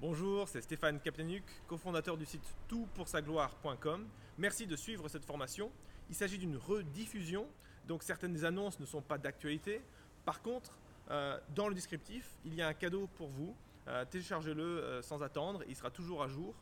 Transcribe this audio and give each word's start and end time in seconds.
Bonjour, 0.00 0.48
c'est 0.48 0.60
Stéphane 0.60 1.00
Kaplanuk, 1.00 1.42
cofondateur 1.66 2.16
du 2.16 2.24
site 2.24 2.54
toutpoursagloire.com. 2.68 4.06
Merci 4.38 4.64
de 4.68 4.76
suivre 4.76 5.08
cette 5.08 5.24
formation. 5.24 5.72
Il 6.08 6.14
s'agit 6.14 6.38
d'une 6.38 6.56
rediffusion, 6.56 7.48
donc 7.88 8.04
certaines 8.04 8.44
annonces 8.44 8.78
ne 8.78 8.86
sont 8.86 9.02
pas 9.02 9.18
d'actualité. 9.18 9.82
Par 10.24 10.40
contre, 10.40 10.78
euh, 11.10 11.36
dans 11.56 11.66
le 11.66 11.74
descriptif, 11.74 12.30
il 12.44 12.54
y 12.54 12.62
a 12.62 12.68
un 12.68 12.74
cadeau 12.74 13.08
pour 13.16 13.26
vous. 13.26 13.56
Euh, 13.88 14.04
téléchargez-le 14.04 14.62
euh, 14.62 15.02
sans 15.02 15.20
attendre, 15.20 15.64
il 15.68 15.74
sera 15.74 15.90
toujours 15.90 16.22
à 16.22 16.28
jour 16.28 16.54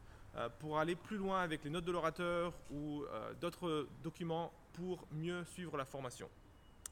pour 0.58 0.78
aller 0.78 0.96
plus 0.96 1.18
loin 1.18 1.42
avec 1.42 1.64
les 1.64 1.70
notes 1.70 1.86
de 1.86 1.92
l'orateur 1.92 2.52
ou 2.70 3.04
d'autres 3.40 3.88
documents 4.02 4.52
pour 4.74 5.06
mieux 5.10 5.42
suivre 5.46 5.78
la 5.78 5.86
formation. 5.86 6.28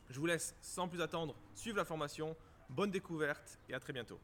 Je 0.08 0.18
vous 0.18 0.24
laisse 0.24 0.54
sans 0.62 0.88
plus 0.88 1.02
attendre 1.02 1.34
suivre 1.54 1.76
la 1.76 1.84
formation. 1.84 2.34
Bonne 2.70 2.90
découverte 2.90 3.58
et 3.68 3.74
à 3.74 3.80
très 3.80 3.92
bientôt. 3.92 4.18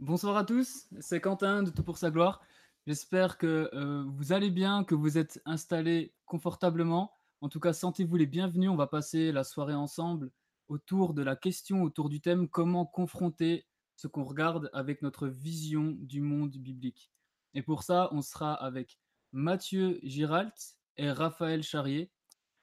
Bonsoir 0.00 0.38
à 0.38 0.44
tous, 0.44 0.86
c'est 1.00 1.20
Quentin 1.20 1.62
de 1.62 1.68
Tout 1.68 1.82
pour 1.82 1.98
sa 1.98 2.10
gloire. 2.10 2.40
J'espère 2.86 3.36
que 3.36 3.70
vous 4.06 4.32
allez 4.32 4.48
bien, 4.48 4.82
que 4.82 4.94
vous 4.94 5.18
êtes 5.18 5.42
installés 5.44 6.14
confortablement. 6.24 7.12
En 7.42 7.50
tout 7.50 7.60
cas, 7.60 7.74
sentez-vous 7.74 8.16
les 8.16 8.24
bienvenus. 8.24 8.70
On 8.70 8.76
va 8.76 8.86
passer 8.86 9.30
la 9.30 9.44
soirée 9.44 9.74
ensemble 9.74 10.30
autour 10.68 11.12
de 11.12 11.20
la 11.20 11.36
question, 11.36 11.82
autour 11.82 12.08
du 12.08 12.22
thème 12.22 12.48
comment 12.48 12.86
confronter 12.86 13.66
ce 13.94 14.06
qu'on 14.06 14.24
regarde 14.24 14.70
avec 14.72 15.02
notre 15.02 15.28
vision 15.28 15.94
du 15.98 16.22
monde 16.22 16.56
biblique. 16.56 17.12
Et 17.52 17.60
pour 17.60 17.82
ça, 17.82 18.08
on 18.12 18.22
sera 18.22 18.54
avec 18.54 18.98
Mathieu 19.32 20.00
Giralt 20.02 20.78
et 20.96 21.10
Raphaël 21.10 21.62
Charrier. 21.62 22.10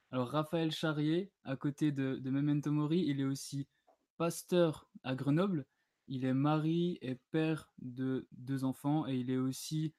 Alors 0.10 0.30
Raphaël 0.30 0.72
Charrier, 0.72 1.32
à 1.44 1.56
côté 1.56 1.92
de, 1.92 2.20
Memento 2.32 2.72
Mori, 2.72 3.06
il 3.08 3.22
est 3.22 3.26
aussi 3.26 3.68
pasteur 4.18 4.90
à 5.04 5.14
Grenoble. 5.14 5.68
Il 6.08 6.26
est 6.26 6.34
mari 6.34 6.98
et 7.02 7.16
père 7.32 7.72
de 7.80 8.28
deux 8.32 8.64
enfants 8.64 9.08
et 9.08 9.16
il 9.16 9.30
est 9.30 9.38
aussi 9.38 9.94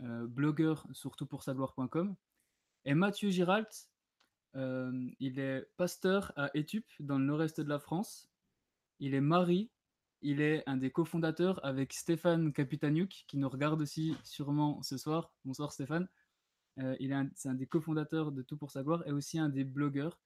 euh, 0.00 0.26
blogueur 0.26 0.86
surtout 0.92 1.26
pour 1.26 1.42
sagloire.com. 1.42 2.14
Et 2.84 2.94
Mathieu 2.94 3.30
Giralt, 3.30 3.88
euh, 4.56 5.10
il 5.20 5.38
est 5.38 5.66
pasteur 5.76 6.32
à 6.36 6.50
Etup, 6.54 6.86
dans 7.00 7.18
le 7.18 7.24
nord-est 7.24 7.60
de 7.60 7.68
la 7.68 7.78
France. 7.78 8.28
Il 9.00 9.14
est 9.14 9.20
mari. 9.20 9.70
Il 10.22 10.40
est 10.40 10.62
un 10.66 10.76
des 10.76 10.90
cofondateurs 10.90 11.64
avec 11.64 11.92
Stéphane 11.92 12.52
Capitaniuk, 12.52 13.24
qui 13.26 13.36
nous 13.36 13.48
regarde 13.48 13.80
aussi 13.82 14.16
sûrement 14.22 14.82
ce 14.82 14.96
soir. 14.96 15.32
Bonsoir 15.44 15.72
Stéphane. 15.72 16.08
Euh, 16.78 16.96
il 16.98 17.12
est 17.12 17.16
c'est 17.34 17.48
un 17.48 17.54
des 17.54 17.66
cofondateurs 17.66 18.32
de 18.32 18.42
Tout 18.42 18.56
pour 18.56 18.70
sa 18.70 18.82
gloire 18.82 19.06
et 19.06 19.12
aussi 19.12 19.38
un 19.38 19.48
des 19.48 19.64
blogueurs 19.64 20.18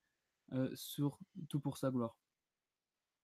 euh, 0.53 0.71
sur 0.75 1.19
Tout 1.49 1.61
pour 1.61 1.79
sa 1.79 1.91
gloire. 1.91 2.17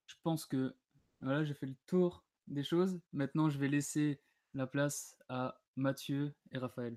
Je 0.06 0.14
pense 0.22 0.46
que 0.46 0.74
voilà, 1.20 1.45
j'ai 1.45 1.55
fait 1.55 1.67
le 1.67 1.77
tour 1.87 2.25
des 2.47 2.62
choses. 2.62 3.01
Maintenant, 3.12 3.48
je 3.48 3.59
vais 3.59 3.69
laisser 3.69 4.20
la 4.53 4.67
place 4.67 5.17
à 5.29 5.61
Mathieu 5.77 6.34
et 6.53 6.59
Raphaël. 6.59 6.97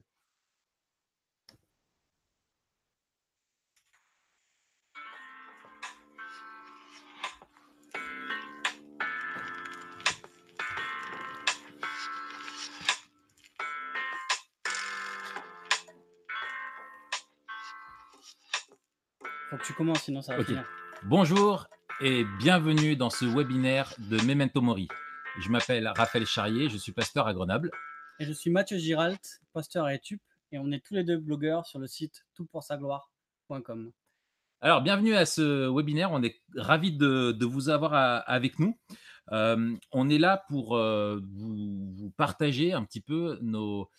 Faut 19.50 19.58
que 19.58 19.64
tu 19.64 19.74
commences, 19.74 20.04
sinon 20.04 20.22
ça 20.22 20.36
va 20.36 20.44
finir. 20.44 20.68
Bonjour 21.04 21.68
et 22.00 22.26
bienvenue 22.38 22.96
dans 22.96 23.10
ce 23.10 23.26
webinaire 23.26 23.92
de 23.98 24.18
Memento 24.24 24.62
Mori. 24.62 24.88
Je 25.40 25.50
m'appelle 25.50 25.92
Raphaël 25.96 26.26
Charrier, 26.26 26.70
je 26.70 26.78
suis 26.78 26.92
pasteur 26.92 27.28
à 27.28 27.34
Grenoble. 27.34 27.72
Et 28.20 28.26
je 28.26 28.32
suis 28.34 28.52
Mathieu 28.52 28.78
Giralt, 28.78 29.42
pasteur 29.54 29.86
à 29.86 29.96
Etup, 29.96 30.22
et 30.52 30.60
on 30.60 30.72
est 30.72 30.86
tous 30.86 30.94
les 30.94 31.04
deux 31.04 31.18
blogueurs 31.18 31.66
sur 31.66 31.80
le 31.80 31.88
site 31.88 32.26
toutpoursagloire.com. 32.36 33.92
Alors, 34.62 34.82
bienvenue 34.82 35.16
à 35.16 35.26
ce 35.26 35.74
webinaire. 35.76 36.12
On 36.12 36.22
est 36.22 36.36
ravis 36.56 36.92
de, 36.92 37.46
vous 37.46 37.70
avoir 37.70 37.94
avec 38.30 38.60
nous. 38.60 38.78
Euh, 39.32 39.76
on 39.92 40.10
est 40.10 40.20
là 40.20 40.44
pour 40.50 40.78
euh, 40.78 41.20
vous, 41.34 42.12
partager 42.16 42.74
un 42.74 42.84
petit 42.84 43.02
peu 43.02 43.40
nos, 43.42 43.90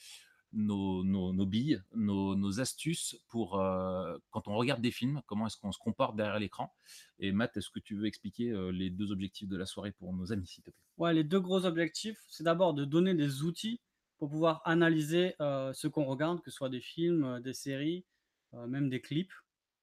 nos, 0.53 1.05
nos, 1.05 1.47
billes, 1.47 1.83
nos, 1.95 2.61
astuces 2.61 3.17
pour 3.29 3.61
euh, 3.61 4.17
quand 4.31 4.49
on 4.49 4.57
regarde 4.57 4.81
des 4.81 4.91
films, 4.91 5.21
comment 5.27 5.47
est-ce 5.47 5.57
qu'on 5.57 5.73
se 5.73 5.79
comporte 5.79 6.17
derrière 6.17 6.39
l'écran? 6.39 6.73
Et 7.19 7.33
Matt, 7.33 7.57
est-ce 7.57 7.71
que 7.71 7.81
tu 7.81 7.95
veux 7.95 8.07
expliquer 8.07 8.51
euh, 8.51 8.71
les 8.71 8.91
deux 8.91 9.13
objectifs 9.13 9.49
de 9.49 9.57
la 9.57 9.67
soirée 9.67 9.93
pour 9.93 10.13
nos 10.13 10.33
amis, 10.33 10.47
s'il 10.47 10.65
te 10.65 10.71
plaît? 10.71 10.83
Ouais, 10.97 11.15
les 11.15 11.25
deux 11.25 11.41
gros 11.41 11.65
objectifs, 11.65 12.19
c'est 12.29 12.45
d'abord 12.45 12.75
de 12.75 12.85
donner 12.85 13.15
des 13.15 13.43
outils 13.43 13.81
pour 14.19 14.31
pouvoir 14.31 14.63
analyser 14.65 15.35
euh, 15.41 15.73
ce 15.73 15.87
qu'on 15.87 16.05
regarde, 16.05 16.41
que 16.41 16.51
ce 16.51 16.57
soit 16.57 16.71
des 16.71 16.81
films, 16.81 17.41
des 17.41 17.53
séries, 17.53 18.05
même 18.67 18.89
des 18.89 19.01
clips, 19.01 19.33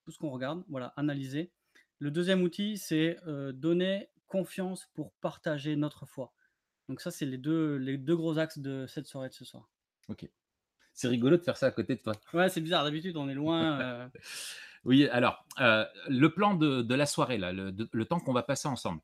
tout 0.04 0.12
ce 0.12 0.18
qu'on 0.18 0.32
regarde, 0.32 0.64
voilà, 0.68 0.88
analyser. 0.98 1.52
Le 2.00 2.10
deuxième 2.10 2.42
outil, 2.42 2.78
c'est 2.78 3.20
donner 3.54 4.10
confiance 4.28 4.90
pour 4.96 5.14
partager 5.22 5.76
notre 5.76 6.08
foi. 6.08 6.34
Donc 6.90 7.00
ça, 7.00 7.12
c'est 7.12 7.26
les 7.26 7.38
deux, 7.38 7.78
les 7.78 7.98
deux 7.98 8.16
gros 8.16 8.38
axes 8.38 8.58
de 8.58 8.86
cette 8.88 9.08
soirée 9.08 9.30
de 9.30 9.34
ce 9.36 9.46
soir. 9.46 9.70
Ok. 10.08 10.28
C'est 10.96 11.10
rigolo 11.10 11.36
de 11.36 11.44
faire 11.44 11.58
ça 11.58 11.68
à 11.68 11.72
côté 11.72 11.96
de 11.96 12.02
toi. 12.02 12.14
Ouais, 12.34 12.48
c'est 12.48 12.62
bizarre. 12.62 12.86
D'habitude, 12.86 13.18
on 13.18 13.30
est 13.30 13.36
loin. 13.36 13.66
Euh. 13.76 14.08
oui, 14.86 15.08
alors, 15.10 15.46
euh, 15.60 15.86
le 16.08 16.34
plan 16.34 16.54
de, 16.56 16.94
la 16.94 17.06
soirée, 17.06 17.38
là, 17.38 17.52
le, 17.52 18.06
temps 18.06 18.20
qu'on 18.20 18.34
va 18.34 18.44
passer 18.44 18.68
ensemble, 18.68 19.02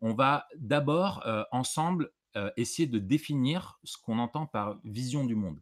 on 0.00 0.14
va 0.14 0.46
d'abord 0.56 1.26
euh, 1.26 1.44
ensemble 1.52 2.10
essayer 2.56 2.88
de 2.88 2.98
définir 2.98 3.78
ce 3.84 3.96
qu'on 3.96 4.18
entend 4.18 4.46
par 4.46 4.78
vision 4.82 5.24
du 5.24 5.36
monde. 5.36 5.60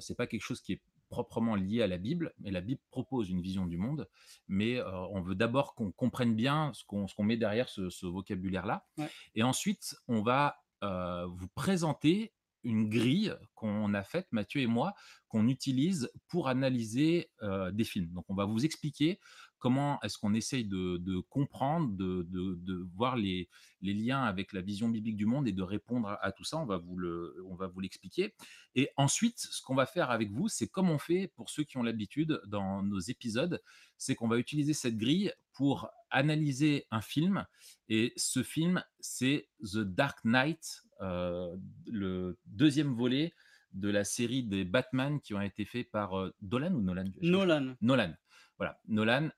c'est 0.00 0.16
pas 0.16 0.26
quelque 0.26 0.42
chose 0.42 0.62
qui 0.62 0.72
est 0.72 0.80
proprement 1.10 1.54
lié 1.54 1.82
à 1.82 1.86
la 1.86 1.98
Bible, 1.98 2.32
mais 2.38 2.50
la 2.50 2.62
Bible 2.62 2.80
propose 2.90 3.28
une 3.28 3.42
vision 3.42 3.66
du 3.66 3.76
monde, 3.76 4.08
mais 4.46 4.80
on 4.82 5.20
veut 5.20 5.34
d'abord 5.34 5.74
qu'on 5.74 5.90
comprenne 5.90 6.34
bien 6.34 6.72
ce 6.72 6.82
qu'on 6.84 7.24
met 7.24 7.36
derrière 7.36 7.68
ce, 7.68 8.06
vocabulaire-là. 8.06 8.86
Et 9.34 9.42
ensuite, 9.42 9.96
on 10.08 10.22
va 10.22 10.62
vous 10.80 11.48
présenter 11.54 12.32
une 12.64 12.88
grille 12.88 13.32
qu'on 13.54 13.94
a 13.94 14.02
faite, 14.02 14.26
Mathieu 14.30 14.60
et 14.60 14.66
moi, 14.66 14.94
qu'on 15.28 15.48
utilise 15.48 16.10
pour 16.28 16.48
analyser 16.48 17.30
des 17.72 17.84
films. 17.84 18.12
Donc, 18.12 18.24
on 18.28 18.34
va 18.34 18.44
vous 18.44 18.64
expliquer 18.64 19.20
comment 19.58 20.00
est-ce 20.02 20.18
qu'on 20.18 20.34
essaye 20.34 20.64
de, 20.64 21.20
comprendre, 21.28 21.90
de, 21.92 22.88
voir 22.94 23.16
les, 23.16 23.48
liens 23.82 24.22
avec 24.22 24.52
la 24.52 24.60
vision 24.60 24.88
biblique 24.88 25.16
du 25.16 25.26
monde 25.26 25.46
et 25.48 25.52
de 25.52 25.62
répondre 25.62 26.16
à, 26.20 26.32
tout 26.32 26.44
ça. 26.44 26.58
On 26.58 26.66
va 26.66 26.78
vous 26.78 26.96
le, 26.96 27.36
on 27.46 27.54
va 27.54 27.66
vous 27.66 27.80
l'expliquer. 27.80 28.34
Et 28.74 28.90
ensuite, 28.96 29.38
ce 29.38 29.60
qu'on 29.62 29.74
va 29.74 29.86
faire 29.86 30.10
avec 30.10 30.30
vous, 30.30 30.48
c'est 30.48 30.68
comme 30.68 30.90
on 30.90 30.98
fait 30.98 31.32
pour 31.36 31.50
ceux 31.50 31.64
qui 31.64 31.76
ont 31.76 31.82
l'habitude 31.82 32.40
dans 32.46 32.82
nos 32.82 33.00
épisodes, 33.00 33.60
c'est 33.96 34.14
qu'on 34.14 34.28
va 34.28 34.38
utiliser 34.38 34.72
cette 34.72 34.96
grille 34.96 35.32
pour 35.52 35.88
analyser 36.10 36.86
un 36.90 37.00
film. 37.00 37.44
Et 37.88 38.12
ce 38.16 38.42
film, 38.42 38.82
c'est 39.00 39.48
The 39.62 39.78
Dark 39.78 40.24
Knight, 40.24 40.84
le 41.00 42.38
deuxième 42.46 42.94
volet 42.94 43.34
de 43.72 43.90
la 43.90 44.04
série 44.04 44.42
des 44.42 44.64
Batman 44.64 45.20
qui 45.20 45.34
ont 45.34 45.40
été 45.40 45.64
faits 45.64 45.90
par 45.90 46.12
Dolan 46.40 46.72
ou 46.74 46.80
Nolan 46.80 47.04
Nolan. 47.20 47.74
Nolan. 47.80 48.14
Voilà, 48.56 48.80
Nolan. 48.88 49.28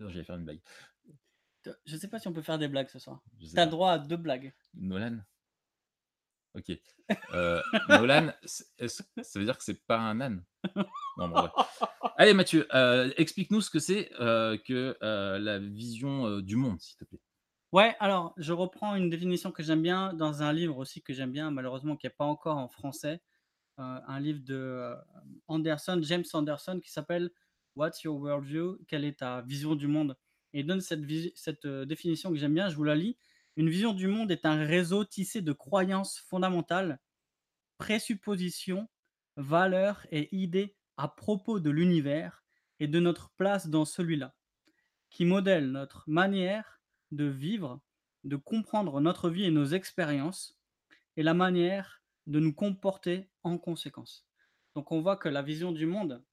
J'allais 0.00 0.24
faire 0.24 0.36
une 0.36 0.44
blague. 0.44 0.60
Je 1.86 1.96
sais 1.96 2.08
pas 2.08 2.18
si 2.18 2.28
on 2.28 2.32
peut 2.32 2.42
faire 2.42 2.58
des 2.58 2.68
blagues 2.68 2.88
ce 2.88 2.98
soir. 2.98 3.22
Tu 3.38 3.58
as 3.58 3.64
le 3.64 3.70
droit 3.70 3.92
à 3.92 3.98
deux 3.98 4.16
blagues. 4.16 4.54
Nolan. 4.74 5.20
Ok. 6.54 6.72
Euh, 7.34 7.60
Nolan, 7.90 8.32
ça 8.46 8.64
veut 9.34 9.44
dire 9.44 9.58
que 9.58 9.64
c'est 9.64 9.84
pas 9.86 9.98
un 9.98 10.22
âne? 10.22 10.42
Allez 12.16 12.32
Mathieu, 12.32 12.66
euh, 12.74 13.12
explique-nous 13.18 13.60
ce 13.60 13.68
que 13.68 13.78
c'est 13.78 14.10
euh, 14.20 14.56
que 14.56 14.96
la 15.02 15.58
vision 15.58 16.40
du 16.40 16.56
monde, 16.56 16.80
s'il 16.80 16.96
te 16.96 17.04
plaît. 17.04 17.20
Ouais, 17.74 17.96
alors 17.98 18.34
je 18.36 18.52
reprends 18.52 18.94
une 18.94 19.10
définition 19.10 19.50
que 19.50 19.64
j'aime 19.64 19.82
bien 19.82 20.12
dans 20.12 20.44
un 20.44 20.52
livre 20.52 20.78
aussi 20.78 21.02
que 21.02 21.12
j'aime 21.12 21.32
bien, 21.32 21.50
malheureusement 21.50 21.96
qui 21.96 22.06
n'est 22.06 22.12
pas 22.12 22.24
encore 22.24 22.56
en 22.56 22.68
français, 22.68 23.20
un 23.78 24.20
livre 24.20 24.38
de 24.44 24.94
Anderson, 25.48 25.98
James 26.04 26.22
Anderson, 26.34 26.78
qui 26.80 26.92
s'appelle 26.92 27.32
What's 27.74 28.04
Your 28.04 28.16
Worldview? 28.16 28.78
Quelle 28.86 29.04
est 29.04 29.18
ta 29.18 29.42
vision 29.42 29.74
du 29.74 29.88
monde? 29.88 30.16
Et 30.52 30.60
il 30.60 30.66
donne 30.66 30.80
cette, 30.80 31.00
cette 31.34 31.66
définition 31.66 32.30
que 32.30 32.36
j'aime 32.36 32.54
bien, 32.54 32.68
je 32.68 32.76
vous 32.76 32.84
la 32.84 32.94
lis. 32.94 33.18
Une 33.56 33.68
vision 33.68 33.92
du 33.92 34.06
monde 34.06 34.30
est 34.30 34.46
un 34.46 34.64
réseau 34.64 35.04
tissé 35.04 35.42
de 35.42 35.52
croyances 35.52 36.20
fondamentales, 36.20 37.00
présuppositions, 37.78 38.88
valeurs 39.36 40.06
et 40.12 40.28
idées 40.30 40.76
à 40.96 41.08
propos 41.08 41.58
de 41.58 41.70
l'univers 41.70 42.44
et 42.78 42.86
de 42.86 43.00
notre 43.00 43.30
place 43.30 43.66
dans 43.66 43.84
celui-là, 43.84 44.32
qui 45.10 45.24
modèle 45.24 45.72
notre 45.72 46.04
manière 46.06 46.80
de 47.14 47.24
vivre, 47.24 47.80
de 48.24 48.36
comprendre 48.36 49.00
notre 49.00 49.30
vie 49.30 49.44
et 49.44 49.50
nos 49.50 49.66
expériences, 49.66 50.58
et 51.16 51.22
la 51.22 51.34
manière 51.34 52.02
de 52.26 52.40
nous 52.40 52.52
comporter 52.52 53.28
en 53.42 53.58
conséquence. 53.58 54.26
Donc 54.74 54.90
on 54.92 55.00
voit 55.00 55.16
que 55.16 55.28
la 55.28 55.42
vision 55.42 55.72
du 55.72 55.86
monde, 55.86 56.24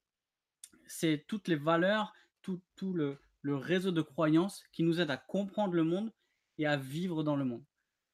c'est 0.86 1.24
toutes 1.28 1.48
les 1.48 1.56
valeurs, 1.56 2.12
tout, 2.42 2.60
le, 2.92 3.20
le 3.42 3.56
réseau 3.56 3.92
de 3.92 4.02
croyances 4.02 4.64
qui 4.72 4.82
nous 4.82 5.00
aide 5.00 5.10
à 5.10 5.16
comprendre 5.16 5.74
le 5.74 5.84
monde 5.84 6.12
et 6.58 6.66
à 6.66 6.76
vivre 6.76 7.22
dans 7.22 7.36
le 7.36 7.44
monde. 7.44 7.64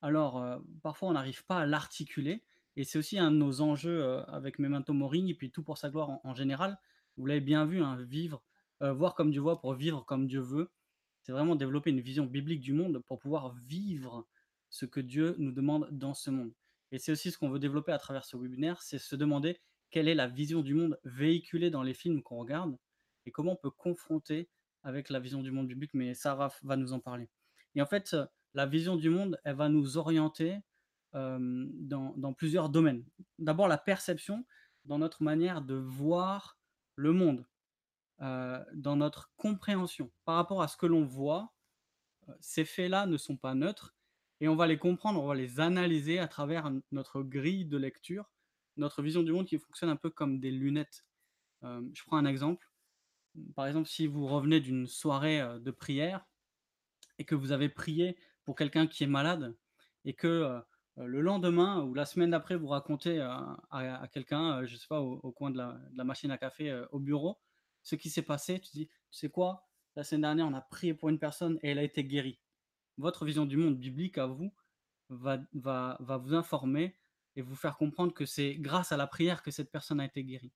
Alors, 0.02 0.42
euh, 0.42 0.58
parfois, 0.82 1.08
on 1.08 1.12
n'arrive 1.12 1.44
pas 1.46 1.60
à 1.60 1.66
l'articuler, 1.66 2.44
Et 2.78 2.84
c'est 2.84 2.98
aussi 2.98 3.18
un 3.18 3.32
de 3.32 3.36
nos 3.36 3.60
enjeux 3.60 4.04
euh, 4.04 4.22
avec 4.26 4.60
Memento 4.60 4.92
Mori 4.92 5.28
et 5.28 5.34
puis 5.34 5.50
tout 5.50 5.64
pour 5.64 5.78
sa 5.78 5.90
gloire 5.90 6.10
en, 6.10 6.20
en 6.22 6.34
général. 6.34 6.78
Vous 7.16 7.26
l'avez 7.26 7.40
bien 7.40 7.64
vu, 7.64 7.82
hein, 7.82 7.96
vivre, 7.96 8.44
euh, 8.82 8.92
voir 8.92 9.16
comme 9.16 9.32
Dieu 9.32 9.40
voit 9.40 9.60
pour 9.60 9.74
vivre 9.74 10.04
comme 10.04 10.28
Dieu 10.28 10.40
veut. 10.40 10.70
C'est 11.28 11.32
vraiment 11.32 11.56
développer 11.56 11.90
une 11.90 12.00
vision 12.00 12.24
biblique 12.24 12.62
du 12.62 12.72
monde 12.72 13.00
pour 13.00 13.18
pouvoir 13.18 13.54
vivre 13.66 14.26
ce 14.70 14.86
que 14.86 14.98
Dieu 14.98 15.34
nous 15.36 15.52
demande 15.52 15.86
dans 15.90 16.14
ce 16.14 16.30
monde. 16.30 16.54
Et 16.90 16.98
c'est 16.98 17.12
aussi 17.12 17.30
ce 17.30 17.36
qu'on 17.36 17.50
veut 17.50 17.58
développer 17.58 17.92
à 17.92 17.98
travers 17.98 18.24
ce 18.24 18.38
webinaire, 18.38 18.80
c'est 18.80 18.96
se 18.96 19.14
demander 19.14 19.60
quelle 19.90 20.08
est 20.08 20.14
la 20.14 20.26
vision 20.26 20.62
du 20.62 20.72
monde 20.72 20.98
véhiculée 21.04 21.68
dans 21.68 21.82
les 21.82 21.92
films 21.92 22.22
qu'on 22.22 22.38
regarde 22.38 22.78
et 23.26 23.30
comment 23.30 23.52
on 23.52 23.56
peut 23.56 23.70
confronter 23.70 24.48
avec 24.82 25.10
la 25.10 25.20
vision 25.20 25.42
du 25.42 25.50
monde 25.50 25.68
biblique, 25.68 25.92
mais 25.92 26.14
Sarah 26.14 26.50
va 26.62 26.78
nous 26.78 26.94
en 26.94 26.98
parler. 26.98 27.28
Et 27.74 27.82
en 27.82 27.86
fait, 27.86 28.16
la 28.54 28.64
vision 28.64 28.96
du 28.96 29.10
monde, 29.10 29.38
elle 29.44 29.56
va 29.56 29.68
nous 29.68 29.98
orienter 29.98 30.56
dans 31.12 32.34
plusieurs 32.38 32.70
domaines. 32.70 33.04
D'abord, 33.38 33.68
la 33.68 33.76
perception 33.76 34.46
dans 34.86 34.98
notre 34.98 35.22
manière 35.22 35.60
de 35.60 35.74
voir 35.74 36.58
le 36.96 37.12
monde, 37.12 37.44
euh, 38.20 38.64
dans 38.74 38.96
notre 38.96 39.30
compréhension 39.36 40.10
par 40.24 40.34
rapport 40.34 40.60
à 40.60 40.66
ce 40.66 40.76
que 40.76 40.86
l'on 40.86 41.04
voit. 41.04 41.52
euh, 42.28 42.32
Ces 42.40 42.64
faits-là 42.64 43.06
ne 43.06 43.16
sont 43.16 43.36
pas 43.36 43.54
neutres 43.54 43.94
et 44.40 44.48
on 44.48 44.56
va 44.56 44.66
les 44.66 44.78
comprendre, 44.78 45.22
on 45.22 45.26
va 45.26 45.36
les 45.36 45.60
analyser 45.60 46.18
à 46.18 46.26
travers 46.26 46.68
notre 46.90 47.22
grille 47.22 47.64
de 47.64 47.76
lecture, 47.76 48.28
notre 48.76 49.02
vision 49.02 49.22
du 49.22 49.30
monde 49.30 49.46
qui 49.46 49.56
fonctionne 49.58 49.90
un 49.90 49.96
peu 49.96 50.10
comme 50.10 50.40
des 50.40 50.50
lunettes. 50.50 51.04
Euh, 51.62 51.80
je 51.92 52.02
prends 52.04 52.16
un 52.16 52.24
exemple. 52.24 52.68
Par 53.54 53.68
exemple, 53.68 53.88
si 53.88 54.08
vous 54.08 54.26
revenez 54.26 54.58
d'une 54.58 54.88
soirée 54.88 55.40
de 55.60 55.70
prière 55.70 56.26
et 57.18 57.24
que 57.24 57.36
vous 57.36 57.52
avez 57.52 57.68
prié 57.68 58.16
pour 58.42 58.56
quelqu'un 58.56 58.88
qui 58.88 59.04
est 59.04 59.08
malade 59.08 59.56
et 60.04 60.14
que 60.14 60.60
le 60.96 61.20
lendemain 61.20 61.84
ou 61.84 61.94
la 61.94 62.04
semaine 62.04 62.30
d'après 62.30 62.56
vous 62.56 62.66
racontez 62.66 63.20
à, 63.20 64.08
quelqu'un, 64.12 64.64
je 64.64 64.74
sais 64.74 64.88
pas, 64.88 65.00
au, 65.00 65.30
coin 65.30 65.50
de 65.52 65.58
la, 65.58 66.04
machine 66.04 66.32
à 66.32 66.38
café 66.38 66.84
au 66.90 66.98
bureau, 66.98 67.38
ce 67.82 67.96
qui 67.96 68.10
s'est 68.10 68.22
passé, 68.22 68.60
tu 68.60 68.70
dis, 68.72 68.86
tu 68.86 69.18
sais 69.18 69.28
quoi, 69.28 69.68
la 69.96 70.04
semaine 70.04 70.22
dernière 70.22 70.46
on 70.46 70.54
a 70.54 70.60
prié 70.60 70.94
pour 70.94 71.08
une 71.08 71.18
personne 71.18 71.58
et 71.62 71.70
elle 71.70 71.78
a 71.78 71.82
été 71.82 72.04
guérie. 72.04 72.38
Votre 72.98 73.24
vision 73.24 73.46
du 73.46 73.56
monde 73.56 73.78
biblique 73.78 74.18
à 74.18 74.26
vous 74.26 74.52
va, 75.08 75.38
va, 75.54 75.96
va 76.00 76.16
vous 76.16 76.34
informer 76.34 76.96
et 77.36 77.42
vous 77.42 77.56
faire 77.56 77.76
comprendre 77.76 78.12
que 78.12 78.26
c'est 78.26 78.56
grâce 78.56 78.92
à 78.92 78.96
la 78.96 79.06
prière 79.06 79.42
que 79.42 79.50
cette 79.50 79.70
personne 79.70 80.00
a 80.00 80.04
été 80.04 80.24
guérie. 80.24 80.52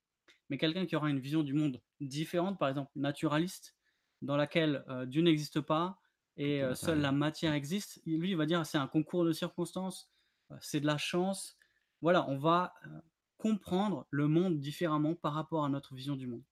Mais 0.48 0.58
quelqu'un 0.58 0.84
qui 0.84 0.96
aura 0.96 1.08
une 1.08 1.20
vision 1.20 1.42
du 1.42 1.54
monde 1.54 1.80
différente, 2.00 2.58
par 2.58 2.68
exemple 2.68 2.90
naturaliste, 2.96 3.74
dans 4.20 4.36
laquelle 4.36 4.84
euh, 4.88 5.06
Dieu 5.06 5.22
n'existe 5.22 5.60
pas 5.60 6.00
et 6.36 6.62
euh, 6.62 6.74
seule 6.74 7.00
la 7.00 7.12
matière 7.12 7.52
existe, 7.52 8.00
lui 8.06 8.30
il 8.30 8.36
va 8.36 8.46
dire 8.46 8.64
c'est 8.64 8.78
un 8.78 8.86
concours 8.86 9.24
de 9.24 9.32
circonstances, 9.32 10.10
euh, 10.50 10.56
c'est 10.60 10.80
de 10.80 10.86
la 10.86 10.98
chance. 10.98 11.56
Voilà, 12.00 12.28
on 12.28 12.36
va 12.36 12.74
comprendre 13.38 14.06
le 14.10 14.26
monde 14.26 14.58
différemment 14.58 15.14
par 15.14 15.34
rapport 15.34 15.64
à 15.64 15.68
notre 15.68 15.94
vision 15.94 16.16
du 16.16 16.26
monde. 16.26 16.42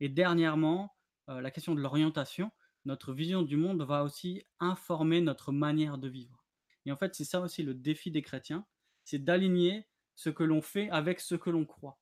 Et 0.00 0.08
dernièrement, 0.08 0.94
euh, 1.28 1.40
la 1.40 1.50
question 1.50 1.74
de 1.74 1.80
l'orientation, 1.80 2.50
notre 2.84 3.12
vision 3.12 3.42
du 3.42 3.56
monde 3.56 3.82
va 3.82 4.04
aussi 4.04 4.44
informer 4.60 5.20
notre 5.20 5.52
manière 5.52 5.98
de 5.98 6.08
vivre. 6.08 6.44
Et 6.84 6.92
en 6.92 6.96
fait, 6.96 7.14
c'est 7.14 7.24
ça 7.24 7.40
aussi 7.40 7.62
le 7.62 7.74
défi 7.74 8.10
des 8.10 8.22
chrétiens, 8.22 8.66
c'est 9.04 9.18
d'aligner 9.18 9.86
ce 10.14 10.30
que 10.30 10.44
l'on 10.44 10.62
fait 10.62 10.88
avec 10.90 11.20
ce 11.20 11.34
que 11.34 11.50
l'on 11.50 11.64
croit. 11.64 11.98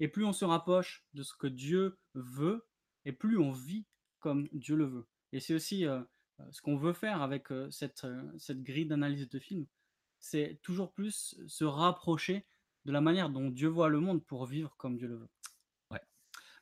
Et 0.00 0.08
plus 0.08 0.24
on 0.24 0.32
se 0.32 0.44
rapproche 0.44 1.04
de 1.14 1.22
ce 1.22 1.34
que 1.34 1.48
Dieu 1.48 1.98
veut, 2.14 2.66
et 3.04 3.12
plus 3.12 3.38
on 3.38 3.50
vit 3.50 3.86
comme 4.20 4.48
Dieu 4.52 4.76
le 4.76 4.84
veut. 4.84 5.08
Et 5.32 5.40
c'est 5.40 5.54
aussi 5.54 5.84
euh, 5.84 6.00
euh, 6.40 6.44
ce 6.52 6.62
qu'on 6.62 6.76
veut 6.76 6.92
faire 6.92 7.22
avec 7.22 7.48
cette 7.70 8.62
grille 8.62 8.86
d'analyse 8.86 9.28
de 9.28 9.38
film, 9.38 9.66
c'est 10.20 10.60
toujours 10.62 10.92
plus 10.92 11.36
se 11.46 11.64
rapprocher 11.64 12.46
de 12.84 12.92
la 12.92 13.00
manière 13.00 13.30
dont 13.30 13.50
Dieu 13.50 13.68
voit 13.68 13.88
le 13.88 14.00
monde 14.00 14.24
pour 14.24 14.46
vivre 14.46 14.74
comme 14.76 14.96
Dieu 14.96 15.08
le 15.08 15.16
veut. 15.16 15.30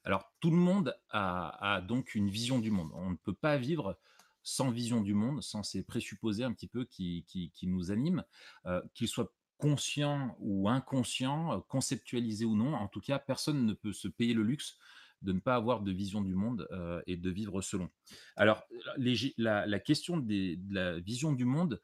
Alors, 0.07 0.33
tout 0.39 0.51
le 0.53 0.57
monde 0.57 0.97
a, 1.11 1.83
donc 1.87 2.15
une 2.15 2.31
vision 2.31 2.61
du 2.61 2.71
monde. 2.71 2.93
On 2.95 3.11
ne 3.11 3.17
peut 3.17 3.35
pas 3.35 3.59
vivre 3.59 3.99
sans 4.45 4.71
vision 4.71 5.01
du 5.01 5.15
monde, 5.15 5.43
sans 5.43 5.65
ces 5.65 5.83
présupposés 5.83 6.45
un 6.45 6.53
petit 6.53 6.69
peu 6.69 6.85
qui, 6.85 7.27
nous 7.65 7.91
animent, 7.91 8.23
euh, 8.67 8.81
qu'ils 8.95 9.09
soient 9.09 9.35
conscients 9.59 10.37
ou 10.39 10.69
inconscients, 10.69 11.55
euh, 11.55 11.59
conceptualisés 11.67 12.45
ou 12.45 12.55
non. 12.55 12.75
En 12.75 12.87
tout 12.87 13.01
cas, 13.01 13.19
personne 13.19 13.67
ne 13.67 13.73
peut 13.73 13.93
se 13.93 14.07
payer 14.07 14.33
le 14.33 14.45
luxe 14.45 14.79
de 15.23 15.33
ne 15.33 15.41
pas 15.41 15.57
avoir 15.57 15.81
de 15.81 15.91
vision 15.91 16.21
du 16.21 16.37
monde 16.37 16.69
euh, 16.71 17.03
et 17.09 17.17
de 17.17 17.29
vivre 17.29 17.61
selon. 17.61 17.91
Alors, 18.37 18.63
la, 18.97 19.81
question 19.81 20.19
de 20.19 20.57
la 20.73 21.01
vision 21.01 21.33
du 21.33 21.45
monde 21.45 21.81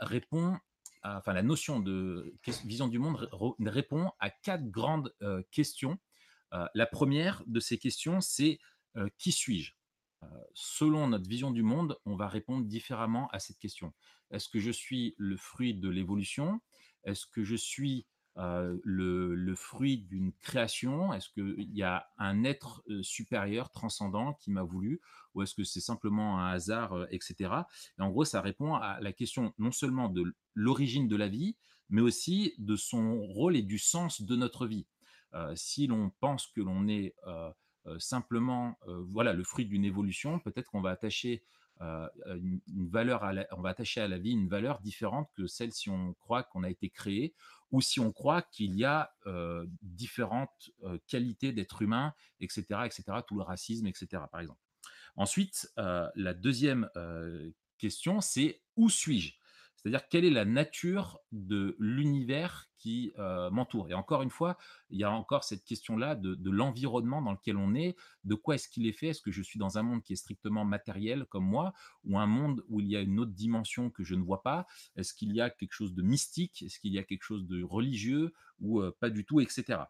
répond, 0.00 0.58
à- 1.02 1.22
la 1.32 1.42
notion 1.42 1.80
de 1.80 2.34
vision 2.66 2.88
du 2.88 2.98
monde 2.98 3.16
ré- 3.16 3.70
répond 3.70 4.10
à 4.20 4.28
quatre 4.28 4.68
grandes 4.70 5.14
questions 5.50 5.98
la 6.74 6.86
première 6.86 7.42
de 7.46 7.60
ces 7.60 7.78
questions, 7.78 8.20
c'est 8.20 8.58
euh, 8.96 9.08
qui 9.18 9.32
suis-je? 9.32 9.72
Euh, 10.22 10.26
Selon 10.54 11.08
notre 11.08 11.28
vision 11.28 11.50
du 11.50 11.62
monde, 11.62 11.98
on 12.04 12.16
va 12.16 12.28
répondre 12.28 12.64
différemment 12.64 13.28
à 13.28 13.38
cette 13.38 13.58
question. 13.58 13.92
Est-ce 14.30 14.48
que 14.48 14.60
je 14.60 14.70
suis 14.70 15.14
le 15.18 15.36
fruit 15.36 15.74
de 15.74 15.88
l'évolution? 15.88 16.60
Est-ce 17.04 17.26
que 17.26 17.44
je 17.44 17.56
suis 17.56 18.06
euh, 18.36 18.76
le, 18.82 19.54
fruit 19.54 19.98
d'une 19.98 20.32
création? 20.40 21.12
Est-ce 21.12 21.28
qu'il 21.30 21.72
y 21.72 21.82
a 21.82 22.08
un 22.18 22.42
être 22.42 22.82
euh, 22.90 23.02
supérieur, 23.02 23.70
transcendant, 23.70 24.34
qui 24.34 24.50
m'a 24.50 24.62
voulu? 24.62 25.00
Ou 25.34 25.42
est-ce 25.42 25.54
que 25.54 25.62
c'est 25.62 25.80
simplement 25.80 26.40
un 26.40 26.50
hasard, 26.50 26.94
euh, 26.94 27.06
etc. 27.10 27.54
Et 27.98 28.02
en 28.02 28.10
gros, 28.10 28.24
ça 28.24 28.40
répond 28.40 28.74
à 28.74 29.00
la 29.00 29.12
question 29.12 29.54
non 29.58 29.70
seulement 29.70 30.08
de 30.08 30.34
l'origine 30.54 31.06
de 31.06 31.16
la 31.16 31.28
vie, 31.28 31.56
mais 31.90 32.00
aussi 32.00 32.54
de 32.58 32.74
son 32.74 33.22
rôle 33.22 33.56
et 33.56 33.62
du 33.62 33.78
sens 33.78 34.22
de 34.22 34.34
notre 34.34 34.66
vie. 34.66 34.86
Euh, 35.34 35.52
si 35.56 35.86
l'on 35.86 36.10
pense 36.20 36.46
que 36.46 36.60
l'on 36.60 36.86
est 36.86 37.14
euh, 37.26 37.50
euh, 37.86 37.98
simplement 37.98 38.78
voilà 38.86 39.32
le 39.32 39.44
fruit 39.44 39.66
d'une 39.66 39.84
évolution, 39.84 40.38
peut-être 40.38 40.70
qu'on 40.70 40.80
va 40.80 40.90
attacher 40.90 41.44
une, 41.80 42.60
valeur 42.88 43.24
à 43.24 43.32
la, 43.32 43.46
on 43.50 43.60
va 43.60 43.70
attacher 43.70 44.00
à 44.00 44.08
la 44.08 44.16
vie 44.16 44.30
une 44.30 44.48
valeur 44.48 44.80
différente 44.80 45.28
que 45.34 45.46
celle 45.46 45.72
si 45.72 45.90
on 45.90 46.14
croit 46.14 46.44
qu'on 46.44 46.62
a 46.62 46.70
été 46.70 46.88
créé 46.88 47.34
ou 47.72 47.80
si 47.80 47.98
on 47.98 48.12
croit 48.12 48.42
qu'il 48.42 48.76
y 48.76 48.84
a 48.84 49.12
différentes 49.82 50.70
qualités 51.08 51.52
d'être 51.52 51.82
humain, 51.82 52.14
etc., 52.40 52.62
etc., 52.84 53.02
tout 53.26 53.36
le 53.36 53.42
racisme, 53.42 53.88
etc., 53.88 54.22
par 54.30 54.40
exemple. 54.40 54.60
Ensuite, 55.16 55.68
la 55.76 56.32
deuxième 56.32 56.88
question, 57.76 58.20
c'est 58.20 58.62
où 58.76 58.88
suis-je? 58.88 59.34
C'est-à-dire 59.84 60.08
quelle 60.08 60.24
est 60.24 60.30
la 60.30 60.46
nature 60.46 61.20
de 61.30 61.76
l'univers 61.78 62.70
qui 62.78 63.12
euh, 63.18 63.50
m'entoure? 63.50 63.90
Et 63.90 63.94
encore 63.94 64.22
une 64.22 64.30
fois, 64.30 64.56
il 64.88 64.98
y 64.98 65.04
a 65.04 65.10
encore 65.10 65.44
cette 65.44 65.62
question-là 65.62 66.14
de, 66.14 66.50
l'environnement 66.50 67.20
dans 67.20 67.32
lequel 67.32 67.58
on 67.58 67.74
est, 67.74 67.94
de 68.24 68.34
quoi 68.34 68.54
est-ce 68.54 68.66
qu'il 68.66 68.86
est 68.86 68.92
fait? 68.92 69.08
Est-ce 69.08 69.20
que 69.20 69.30
je 69.30 69.42
suis 69.42 69.58
dans 69.58 69.76
un 69.76 69.82
monde 69.82 70.02
qui 70.02 70.14
est 70.14 70.16
strictement 70.16 70.64
matériel 70.64 71.26
comme 71.26 71.44
moi, 71.44 71.74
ou 72.04 72.18
un 72.18 72.26
monde 72.26 72.64
où 72.68 72.80
il 72.80 72.88
y 72.88 72.96
a 72.96 73.02
une 73.02 73.20
autre 73.20 73.32
dimension 73.32 73.90
que 73.90 74.04
je 74.04 74.14
ne 74.14 74.22
vois 74.22 74.42
pas? 74.42 74.66
Est-ce 74.96 75.12
qu'il 75.12 75.34
y 75.34 75.42
a 75.42 75.50
quelque 75.50 75.74
chose 75.74 75.94
de 75.94 76.00
mystique? 76.00 76.62
Est-ce 76.62 76.80
qu'il 76.80 76.94
y 76.94 76.98
a 76.98 77.04
quelque 77.04 77.24
chose 77.24 77.46
de 77.46 77.62
religieux 77.62 78.32
ou 78.60 78.80
euh, 78.80 78.96
pas 78.98 79.10
du 79.10 79.26
tout, 79.26 79.40
etc. 79.40 79.82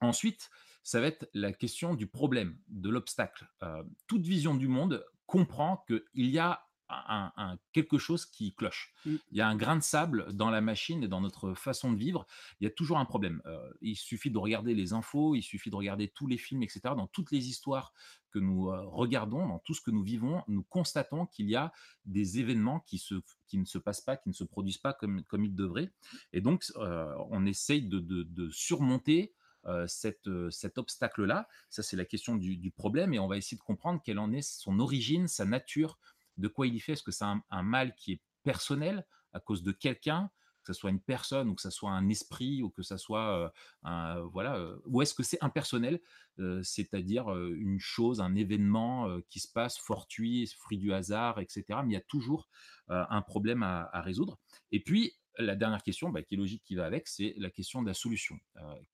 Ensuite, 0.00 0.50
ça 0.82 1.00
va 1.00 1.06
être 1.06 1.28
la 1.34 1.52
question 1.52 1.94
du 1.94 2.08
problème, 2.08 2.58
de 2.66 2.88
l'obstacle. 2.90 3.48
Euh, 3.62 3.84
toute 4.08 4.26
vision 4.26 4.56
du 4.56 4.66
monde 4.66 5.06
comprend 5.26 5.84
qu'il 5.86 6.26
y 6.26 6.40
a 6.40 6.66
un, 6.90 7.32
un- 7.36 7.58
quelque 7.72 7.98
chose 7.98 8.26
qui 8.26 8.54
cloche. 8.54 8.92
Mm. 9.06 9.14
Il 9.32 9.38
y 9.38 9.40
a 9.40 9.48
un 9.48 9.56
grain 9.56 9.76
de 9.76 9.82
sable 9.82 10.32
dans 10.32 10.50
la 10.50 10.60
machine 10.60 11.02
et 11.04 11.08
dans 11.08 11.20
notre 11.20 11.54
façon 11.54 11.92
de 11.92 11.98
vivre. 11.98 12.26
Il 12.60 12.64
y 12.64 12.66
a 12.66 12.70
toujours 12.70 12.98
un 12.98 13.04
problème. 13.04 13.40
Euh, 13.46 13.70
il 13.80 13.96
suffit 13.96 14.30
de 14.30 14.38
regarder 14.38 14.74
les 14.74 14.92
infos, 14.92 15.34
il 15.34 15.42
suffit 15.42 15.70
de 15.70 15.76
regarder 15.76 16.08
tous 16.08 16.26
les 16.26 16.38
films, 16.38 16.62
etc. 16.62 16.80
Dans 16.96 17.06
toutes 17.06 17.30
les 17.30 17.48
histoires 17.48 17.92
que 18.32 18.38
nous 18.38 18.68
euh, 18.70 18.82
regardons, 18.86 19.46
dans 19.48 19.58
tout 19.58 19.74
ce 19.74 19.80
que 19.80 19.90
nous 19.90 20.02
vivons, 20.02 20.42
nous 20.46 20.62
constatons 20.62 21.26
qu'il 21.26 21.48
y 21.48 21.56
a 21.56 21.72
des 22.04 22.38
événements 22.38 22.80
qui, 22.80 22.98
se, 22.98 23.14
qui 23.46 23.58
ne 23.58 23.64
se 23.64 23.78
passent 23.78 24.00
pas, 24.02 24.16
qui 24.16 24.28
ne 24.28 24.34
se 24.34 24.44
produisent 24.44 24.78
pas 24.78 24.92
comme, 24.92 25.22
comme 25.24 25.44
ils 25.44 25.54
devraient. 25.54 25.92
Et 26.32 26.40
donc, 26.40 26.64
euh, 26.76 27.12
on 27.30 27.44
essaye 27.46 27.82
de, 27.82 27.98
de- 27.98 28.22
de 28.22 28.48
surmonter 28.50 29.34
euh, 29.66 29.86
cette, 29.88 30.26
euh, 30.28 30.48
cet 30.50 30.78
obstacle-là. 30.78 31.46
Ça, 31.68 31.82
c'est 31.82 31.96
la 31.96 32.04
question 32.06 32.36
du, 32.36 32.56
du 32.56 32.70
problème. 32.70 33.12
Et 33.12 33.18
on 33.18 33.26
va 33.26 33.36
essayer 33.36 33.58
de 33.58 33.62
comprendre 33.62 34.00
quelle 34.02 34.18
en 34.18 34.32
est 34.32 34.40
son 34.40 34.78
origine, 34.80 35.26
sa 35.28 35.44
nature, 35.44 35.98
de 36.40 36.48
quoi 36.48 36.66
il 36.66 36.74
y 36.74 36.80
fait? 36.80 36.92
Est-ce 36.92 37.02
que 37.02 37.12
c'est 37.12 37.24
un, 37.24 37.62
mal 37.62 37.94
qui 37.94 38.12
est 38.12 38.22
personnel 38.42 39.06
à 39.32 39.40
cause 39.40 39.62
de 39.62 39.72
quelqu'un? 39.72 40.30
Que 40.62 40.74
ce 40.74 40.78
soit 40.78 40.90
une 40.90 41.00
personne 41.00 41.48
ou 41.48 41.54
que 41.54 41.62
ce 41.62 41.70
soit 41.70 41.90
un 41.90 42.08
esprit 42.10 42.62
ou 42.62 42.68
que 42.68 42.82
ce 42.82 42.98
soit 42.98 43.44
euh, 43.44 43.48
un, 43.82 44.20
voilà 44.20 44.56
euh, 44.56 44.76
ou 44.84 45.00
est-ce 45.00 45.14
que 45.14 45.22
c'est 45.22 45.42
impersonnel 45.42 46.00
euh, 46.38 46.62
c'est-à-dire 46.62 47.34
une 47.34 47.80
chose 47.80 48.20
un 48.20 48.34
événement 48.34 49.08
qui 49.30 49.40
se 49.40 49.50
passe 49.50 49.78
fortuit 49.78 50.46
fruit 50.58 50.76
du 50.76 50.92
hasard 50.92 51.38
etc 51.38 51.64
mais 51.82 51.88
il 51.88 51.92
y 51.94 51.96
a 51.96 52.02
toujours 52.02 52.50
un 52.88 53.22
problème 53.22 53.62
à, 53.62 53.88
résoudre 54.02 54.38
et 54.70 54.80
puis 54.80 55.14
la 55.38 55.56
dernière 55.56 55.82
question, 55.82 56.10
bah, 56.10 56.22
qui 56.22 56.34
est 56.34 56.36
logique, 56.36 56.62
qui 56.64 56.74
va 56.74 56.84
avec, 56.84 57.08
c'est 57.08 57.34
la 57.38 57.50
question 57.50 57.80
de 57.80 57.86
la 57.86 57.94
solution. 57.94 58.38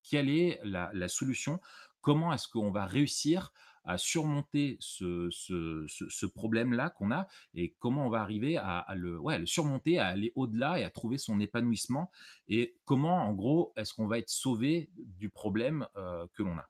Quelle 0.02 0.28
est 0.28 0.60
la, 0.62 0.90
la 0.92 1.08
solution? 1.08 1.60
Comment 2.00 2.32
est-ce 2.32 2.46
qu'on 2.46 2.70
va 2.70 2.86
réussir 2.86 3.52
à 3.86 3.98
surmonter 3.98 4.76
ce 4.80 6.26
problème-là 6.26 6.90
qu'on 6.90 7.10
a 7.10 7.28
et 7.54 7.74
comment 7.78 8.06
on 8.06 8.10
va 8.10 8.20
arriver 8.20 8.56
à 8.56 8.86
le 8.96 9.20
surmonter, 9.46 9.98
à 9.98 10.06
aller 10.08 10.32
au-delà 10.34 10.78
et 10.80 10.84
à 10.84 10.90
trouver 10.90 11.18
son 11.18 11.40
épanouissement 11.40 12.10
et 12.48 12.76
comment, 12.84 13.16
en 13.22 13.32
gros, 13.32 13.72
est-ce 13.76 13.94
qu'on 13.94 14.06
va 14.06 14.18
être 14.18 14.30
sauvé 14.30 14.90
du 14.96 15.30
problème, 15.30 15.86
heu, 15.96 16.26
que 16.34 16.42
l'on 16.42 16.58
a? 16.58 16.68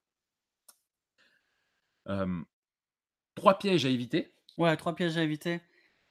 3 3.35 3.59
pièges 3.59 3.87
à 3.87 3.91
éviter. 3.91 4.35
Ouais, 4.59 4.77
3 4.77 4.95
pièges 4.95 5.17
à 5.19 5.23
éviter. 5.23 5.61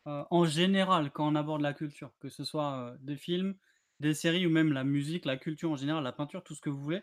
Heu, 0.08 0.24
en 0.30 0.46
général, 0.46 1.12
quand 1.12 1.28
on 1.32 1.36
aborde 1.36 1.62
la 1.62 1.74
culture, 1.74 2.14
que 2.20 2.30
ce 2.30 2.44
soit, 2.44 2.96
des 3.02 3.18
films, 3.18 3.56
des 4.00 4.14
séries 4.14 4.46
ou 4.46 4.50
même 4.52 4.74
la 4.74 4.84
musique, 4.84 5.26
la 5.26 5.38
culture 5.38 5.72
en 5.72 5.76
général, 5.76 6.04
la 6.04 6.12
peinture, 6.14 6.44
tout 6.44 6.56
ce 6.56 6.62
que 6.62 6.70
vous 6.70 6.82
voulez, 6.82 7.02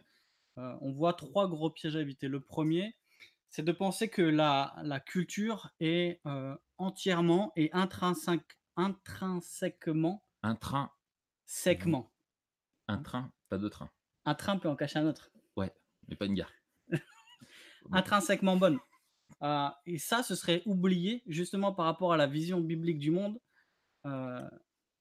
heu, 0.59 0.75
on 0.82 0.92
voit 0.92 1.14
3 1.14 1.49
gros 1.49 1.71
pièges 1.71 1.97
à 1.97 2.00
éviter. 2.00 2.28
Le 2.28 2.40
premier, 2.40 2.97
c'est 3.52 3.64
de 3.64 3.73
penser 3.73 4.11
que 4.11 4.23
la 4.23 4.75
la 4.85 5.00
culture 5.00 5.71
est, 5.80 6.21
heu, 6.26 6.59
entièrement 6.78 7.52
et 7.56 7.71
intrinsèque 7.75 8.59
intrinsèquement 8.76 10.23
Un 10.44 10.54
train 10.54 10.92
v 11.71 11.82
sèquement. 11.85 12.11
un 12.88 12.99
train, 13.02 13.32
pas 13.49 13.59
de 13.59 13.68
train. 13.68 13.90
Un 14.25 14.35
train 14.35 14.59
peut 14.59 14.68
en 14.68 14.75
cacher 14.75 14.99
un 14.99 15.06
autre. 15.06 15.30
Ouais, 15.56 15.73
mais 16.09 16.16
pas 16.16 16.26
une 16.26 16.35
gare. 16.35 16.52
Intrinsèquement 17.92 18.56
bonne. 18.56 18.78
Heu 19.42 19.68
et 19.87 19.99
ça, 19.99 20.23
ce 20.23 20.37
serait 20.37 20.62
oublier 20.66 21.23
justement 21.26 21.75
par 21.75 21.87
rapport 21.87 22.12
à 22.14 22.18
la 22.18 22.28
vision 22.28 22.61
biblique 22.61 22.99
du 23.00 23.11
monde, 23.11 23.40
heu, 24.06 24.40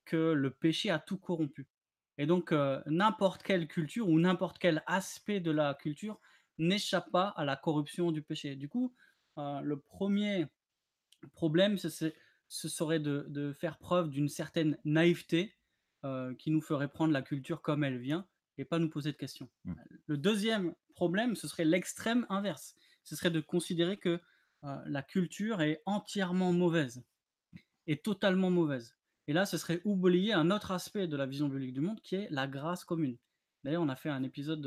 que 0.06 0.34
le 0.34 0.52
péché 0.52 0.90
a 0.92 1.00
tout 1.00 1.18
corrompu 1.20 1.70
et 2.20 2.26
donc 2.28 2.54
heu, 2.54 2.82
n'importe 2.88 3.44
quelle 3.44 3.68
culture 3.68 4.10
ou 4.10 4.20
n'importe 4.20 4.60
quel 4.60 4.84
aspect 4.88 5.40
de 5.42 5.52
la 5.52 5.76
culture 5.76 6.20
n'échappe 6.62 7.12
pas 7.12 7.30
à 7.30 7.46
la 7.46 7.56
corruption 7.56 8.12
du 8.12 8.22
péché. 8.22 8.56
Du 8.56 8.70
coup, 8.70 8.94
heu, 9.38 9.62
le 9.64 9.80
premier 9.80 10.48
problème, 11.34 11.78
ce 11.78 11.90
serait 12.50 13.00
de 13.00 13.26
de 13.30 13.54
faire 13.54 13.78
preuve 13.78 14.10
d'une 14.10 14.30
certaine 14.30 14.78
naïveté, 14.86 15.56
heu, 16.06 16.36
qui 16.40 16.52
nous 16.52 16.62
ferait 16.62 16.90
prendre 16.90 17.14
la 17.14 17.22
culture 17.22 17.62
comme 17.62 17.84
elle 17.84 18.00
vient 18.00 18.28
et 18.58 18.66
pas 18.66 18.80
nous 18.80 18.90
poser 18.90 19.12
de 19.12 19.18
questions. 19.18 19.50
Mmh. 19.66 19.74
Le 20.08 20.18
deuxième 20.18 20.76
problème, 20.96 21.36
ce 21.36 21.48
serait 21.48 21.66
l'extrême 21.66 22.26
inverse. 22.30 22.76
Ce 23.04 23.16
serait 23.16 23.32
de 23.32 23.40
considérer 23.40 23.98
que, 23.98 24.20
heu, 24.64 24.78
la 24.86 25.04
culture 25.04 25.62
est 25.62 25.82
entièrement 25.86 26.54
mauvaise 26.54 27.04
et 27.88 27.98
totalement 27.98 28.50
mauvaise 28.50 28.96
et 29.28 29.34
là, 29.34 29.46
ce 29.46 29.58
serait 29.58 29.82
oublier 29.86 30.34
un 30.34 30.52
autre 30.52 30.72
aspect 30.72 31.08
de 31.08 31.16
la 31.16 31.26
vision 31.26 31.48
biblique 31.48 31.74
du 31.74 31.82
monde 31.82 32.02
qui 32.02 32.16
est 32.16 32.28
la 32.32 32.48
grâce 32.48 32.84
commune. 32.84 33.18
D'ailleurs, 33.64 33.84
on 33.84 33.90
a 33.90 33.96
fait 33.96 34.10
un 34.10 34.24
épisode 34.24 34.66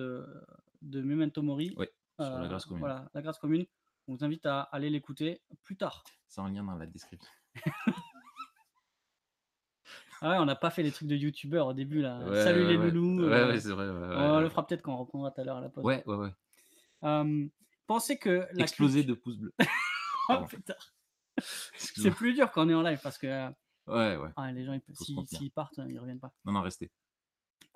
de 0.85 1.01
Memento 1.03 1.43
Mori, 1.43 1.75
Oui, 1.77 1.87
sur 2.21 2.39
la 2.39 2.45
heu, 2.45 2.49
grâce 2.49 2.65
commune. 2.67 2.81
voilà, 2.81 3.09
la 3.15 3.23
grâce 3.23 3.39
commune. 3.39 3.67
On 4.07 4.15
vous 4.15 4.25
invite 4.25 4.45
à 4.47 4.61
aller 4.61 4.91
l'écouter 4.91 5.41
plus 5.65 5.77
tard. 5.77 6.05
C'est 6.29 6.41
en 6.41 6.49
lien 6.49 6.63
dans 6.63 6.75
la 6.77 6.87
description. 6.87 7.31
Ah 10.21 10.31
ouais, 10.31 10.39
on 10.39 10.45
n'a 10.47 10.57
pas 10.57 10.71
fait 10.71 10.83
les 10.83 10.93
trucs 10.93 11.09
de 11.09 11.17
youtubeurs 11.17 11.67
au 11.67 11.73
début 11.73 12.01
là. 12.01 12.19
Ouais, 12.21 12.43
Salut 12.45 12.65
ouais, 12.65 12.79
les 12.79 12.91
loulous, 12.91 13.21
Ouais, 13.21 13.27
heu, 13.27 13.49
ouais, 13.49 13.61
c'est 13.61 13.71
vrai, 13.73 13.89
on 14.17 14.41
le 14.41 14.49
fera 14.49 14.67
peut-être 14.67 14.83
quand 14.83 14.95
on 14.95 14.99
reprendra 14.99 15.31
tout 15.31 15.41
à 15.41 15.45
l'heure 15.45 15.57
à 15.57 15.61
la 15.61 15.69
pause. 15.69 15.85
Ouais, 15.85 16.03
ouais, 16.07 16.17
ouais. 16.17 16.31
Hem, 17.03 17.51
pensez 17.87 18.17
que 18.19 18.47
la 18.53 18.63
Exploser 18.63 19.03
de 19.05 19.15
pouces 19.15 19.37
bleus. 19.39 19.53
oh 20.31 20.45
putain! 20.49 20.75
C'est 21.77 22.11
plus 22.11 22.33
dur 22.35 22.51
quand 22.53 22.67
on 22.67 22.71
est 22.71 22.75
en 22.75 22.83
live 22.83 23.01
parce 23.03 23.19
que, 23.19 23.49
Ouais, 23.87 24.17
ouais, 24.17 24.31
ah 24.37 24.51
les 24.53 24.65
gens 24.65 24.73
ils 24.73 24.83
s'ils 24.97 25.17
contenir. 25.17 25.41
s'ils 25.41 25.51
partent, 25.51 25.79
ils 25.89 25.99
reviennent 25.99 26.21
pas. 26.21 26.33
Non, 26.45 26.53
non, 26.53 26.63
restez. 26.63 26.91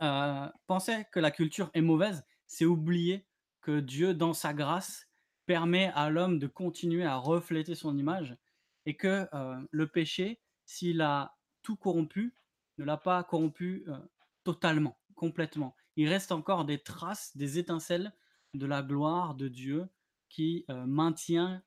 Heu, 0.01 0.49
penser 0.67 1.05
que 1.13 1.21
la 1.21 1.31
culture 1.31 1.71
est 1.75 1.81
mauvaise, 1.81 2.25
c'est 2.49 2.67
oublier 2.67 3.29
que 3.63 3.81
Dieu, 3.81 4.15
dans 4.15 4.35
sa 4.35 4.55
grâce, 4.55 5.09
permet 5.47 5.93
à 5.95 6.11
l'homme 6.11 6.41
de 6.41 6.49
continuer 6.49 7.05
à 7.05 7.17
refléter 7.17 7.77
son 7.77 7.99
image 7.99 8.39
et 8.87 8.97
que, 8.97 9.29
heu, 9.35 9.69
le 9.71 9.89
péché, 9.89 10.41
s'il 10.67 11.03
a 11.03 11.39
tout 11.63 11.77
corrompu, 11.77 12.35
ne 12.79 12.85
l'a 12.85 12.97
pas 12.97 13.23
corrompu, 13.25 13.85
heu, 13.89 14.11
totalement, 14.45 14.99
complètement. 15.15 15.77
Il 15.97 16.09
reste 16.09 16.33
encore 16.33 16.65
des 16.65 16.81
traces, 16.83 17.37
des 17.37 17.59
étincelles 17.59 18.13
de 18.55 18.67
la 18.67 18.83
gloire 18.83 19.37
de 19.37 19.49
Dieu 19.49 19.89
qui, 20.29 20.65
heu, 20.71 20.87
maintient 20.87 21.63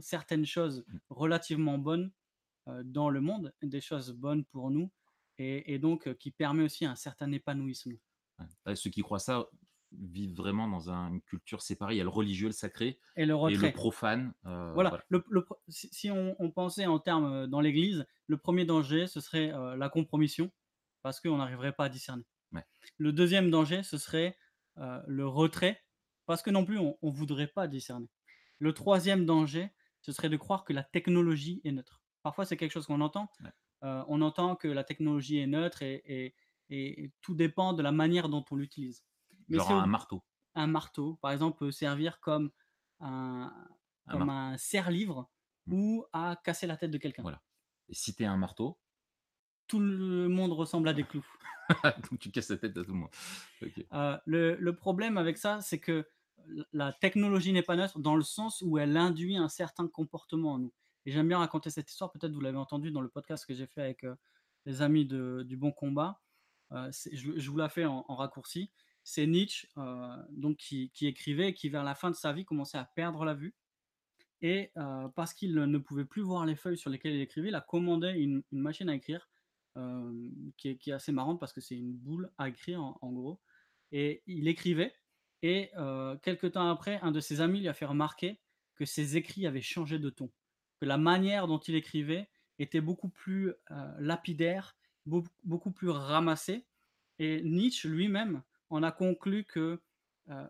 certaines 0.00 0.46
choses 0.46 0.86
Mmh. 0.86 1.00
relativement 1.10 1.78
bonnes, 1.78 2.12
dans 2.84 3.10
le 3.10 3.20
monde, 3.22 3.54
des 3.62 3.80
choses 3.80 4.12
bonnes 4.12 4.44
pour 4.44 4.70
nous 4.70 4.90
et 5.38 5.74
et 5.74 5.78
donc 5.78 6.14
qui 6.18 6.30
permet 6.30 6.62
aussi 6.64 6.84
un 6.86 6.96
certain 6.96 7.32
épanouissement. 7.32 7.98
Ouais, 8.66 8.76
ceux 8.76 8.90
qui 8.90 9.02
croient 9.02 9.18
ça 9.18 9.46
vivent 10.00 10.34
vraiment 10.36 10.68
dans 10.68 10.90
un 10.90 11.08
une 11.10 11.22
culture 11.22 11.62
séparée. 11.62 11.94
Il 11.94 11.98
y 11.98 12.00
a 12.00 12.04
le 12.04 12.10
religieux, 12.10 12.48
le 12.48 12.52
sacré 12.52 12.98
Et 13.16 13.26
le 13.26 13.34
et 13.46 13.56
le 13.56 13.68
retrait. 13.68 13.72
profane, 13.72 14.34
heu, 14.46 14.74
Voilà, 14.74 14.90
voilà. 14.90 15.04
le 15.08 15.24
le 15.30 15.44
pre 15.44 15.56
si 15.68 15.88
si 15.92 16.10
on 16.10 16.36
on 16.40 16.50
pensait 16.52 16.86
en 16.86 16.98
termes, 17.00 17.26
heu, 17.44 17.48
dans 17.48 17.60
l'église, 17.60 18.06
le 18.28 18.38
1er 18.38 18.64
danger, 18.66 19.06
ce 19.08 19.20
serait, 19.20 19.52
heu, 19.52 19.76
la 19.76 19.88
compromission, 19.90 20.52
parce 21.02 21.20
qu'on 21.20 21.38
n'arriverait 21.38 21.74
pas 21.74 21.86
à 21.86 21.88
discerner. 21.90 22.24
Ouais. 22.52 22.64
Le 22.98 23.12
2e 23.12 23.50
danger, 23.50 23.82
ce 23.84 23.98
serait, 23.98 24.38
le 25.06 25.26
retrait, 25.28 25.82
parce 26.26 26.42
que 26.42 26.50
non 26.50 26.64
plus 26.66 26.78
on 26.78 26.98
on 27.02 27.10
voudrait 27.10 27.48
pas 27.48 27.68
discerner. 27.68 28.08
Le 28.60 28.74
3e 28.74 29.26
danger, 29.26 29.70
ce 30.02 30.12
serait 30.12 30.30
de 30.30 30.36
croire 30.38 30.64
que 30.64 30.72
la 30.74 30.84
technologie 30.84 31.60
est 31.64 31.72
neutre. 31.72 32.02
Parfois, 32.22 32.46
c'est 32.46 32.56
quelque 32.58 32.72
chose 32.72 32.86
qu'on 32.86 33.00
entend, 33.02 33.30
Ouais. 33.42 33.54
on 33.82 34.22
entend 34.22 34.56
que 34.56 34.68
la 34.68 34.84
technologie 34.84 35.38
est 35.38 35.46
neutre 35.48 35.82
et 35.82 36.02
et 36.06 36.34
et 37.04 37.12
tout 37.22 37.34
dépend 37.36 37.74
de 37.74 37.82
la 37.84 37.92
manière 37.92 38.28
dont 38.30 38.44
on 38.52 38.56
l'utilise. 38.56 39.02
Mais 39.48 39.58
Genre 39.58 39.70
un 39.70 39.86
au 39.86 39.86
marteau. 39.86 40.22
un 40.54 40.66
marteau, 40.68 41.16
par 41.16 41.32
exemple, 41.32 41.58
peut 41.58 41.72
servir 41.72 42.20
comme 42.20 42.50
un 43.00 43.52
Un 44.06 44.14
comme 44.14 44.28
mar 44.28 44.30
un 44.30 44.56
serre-livre 44.58 45.30
Mmh. 45.66 45.74
ou 45.74 46.06
à 46.12 46.36
casser 46.44 46.66
la 46.66 46.76
tête 46.76 46.90
de 46.92 46.98
quelqu'un. 46.98 47.24
Voilà 47.24 47.42
et 47.88 47.94
si 47.94 48.14
tu 48.14 48.22
es 48.22 48.26
un 48.26 48.36
marteau? 48.36 48.80
Tout 49.66 49.78
le 49.78 50.26
monde 50.28 50.52
ressemble 50.54 50.88
à 50.88 50.94
des 50.94 51.04
clous. 51.04 51.26
donc 52.10 52.18
tu 52.18 52.30
casses 52.30 52.50
la 52.50 52.56
tête 52.58 52.76
à 52.76 52.84
tout 52.84 52.92
le 52.92 52.98
monde. 52.98 53.10
Heu, 53.92 54.18
le 54.26 54.56
le 54.56 54.76
problème 54.76 55.16
avec 55.18 55.38
ça, 55.38 55.60
c'est 55.60 55.78
que 55.80 56.06
la 56.72 56.92
technologie 56.92 57.52
n'est 57.52 57.62
pas 57.62 57.76
neutre 57.76 57.98
dans 57.98 58.16
le 58.16 58.22
sens 58.22 58.62
où 58.62 58.76
elle 58.78 58.96
induit 58.96 59.36
un 59.36 59.48
certain 59.48 59.88
comportement 59.88 60.52
en 60.54 60.58
nous 60.58 60.74
et 61.06 61.10
j'aime 61.12 61.28
bien 61.28 61.38
raconter 61.38 61.70
cette 61.70 61.90
histoire, 61.90 62.10
peut-être 62.12 62.32
vous 62.32 62.40
l'avez 62.40 62.56
entendue 62.58 62.90
dans 62.90 63.00
le 63.02 63.08
podcast 63.10 63.44
que 63.46 63.54
j'ai 63.54 63.66
fait 63.66 63.82
avec, 63.82 64.04
heu, 64.04 64.16
les 64.66 64.80
amis 64.82 65.04
de 65.06 65.42
du 65.46 65.56
Bon 65.56 65.72
Combat. 65.72 66.20
C'est 66.92 67.14
je 67.16 67.38
je 67.38 67.50
vous 67.50 67.56
la 67.58 67.68
fais 67.68 67.84
en 67.86 68.04
en 68.08 68.16
raccourci. 68.16 68.72
C'est 69.04 69.26
Nietzsche, 69.26 69.68
heu, 69.78 70.08
donc 70.30 70.56
qui 70.56 70.90
écrivait 71.02 71.50
et 71.50 71.54
qui 71.54 71.68
vers 71.68 71.84
la 71.84 71.94
fin 71.94 72.10
de 72.10 72.16
sa 72.16 72.32
vie 72.32 72.44
commençait 72.44 72.78
à 72.78 72.84
perdre 72.84 73.24
la 73.24 73.34
vue. 73.34 73.54
Et 74.42 74.72
heu, 74.76 75.08
parce 75.14 75.34
qu'il 75.34 75.54
ne 75.54 75.78
pouvait 75.78 76.04
plus 76.04 76.22
voir 76.22 76.46
les 76.46 76.56
feuilles 76.56 76.78
sur 76.78 76.90
lesquelles 76.90 77.14
il 77.14 77.20
écrivait, 77.20 77.48
il 77.48 77.54
a 77.54 77.60
commandé 77.60 78.10
une 78.10 78.42
machine 78.52 78.88
à 78.90 78.94
écrire, 78.94 79.28
hem, 79.76 80.30
qui 80.56 80.70
est 80.70 80.92
assez 80.92 81.12
marrante 81.12 81.38
parce 81.40 81.52
que 81.52 81.60
c'est 81.60 81.76
une 81.76 81.92
boule 81.92 82.30
à 82.38 82.48
écrire 82.48 82.82
en 82.82 83.12
gros. 83.12 83.40
Et 83.92 84.22
il 84.26 84.48
écrivait 84.48 84.94
et 85.42 85.70
heu, 85.76 86.18
quelque 86.22 86.46
temps 86.46 86.70
après, 86.70 86.98
un 87.02 87.12
de 87.12 87.20
ses 87.20 87.42
amis 87.42 87.60
lui 87.60 87.68
a 87.68 87.74
fait 87.74 87.84
remarquer 87.84 88.40
que 88.76 88.86
ses 88.86 89.18
écrits 89.18 89.46
avaient 89.46 89.60
changé 89.60 89.98
de 89.98 90.08
ton, 90.08 90.32
que 90.80 90.86
la 90.86 90.96
manière 90.96 91.46
dont 91.46 91.58
il 91.58 91.74
écrivait 91.74 92.30
était 92.58 92.80
beaucoup 92.80 93.10
plus, 93.10 93.52
lapidaire, 93.98 94.76
beauc 95.04 95.26
beaucoup 95.44 95.70
plus 95.70 95.90
ramassée. 95.90 96.66
Et 97.18 97.42
Nietzsche 97.42 97.88
lui-même 97.88 98.42
en 98.70 98.82
a 98.82 98.92
conclu 98.92 99.44
que, 99.44 99.80
heu, 100.30 100.48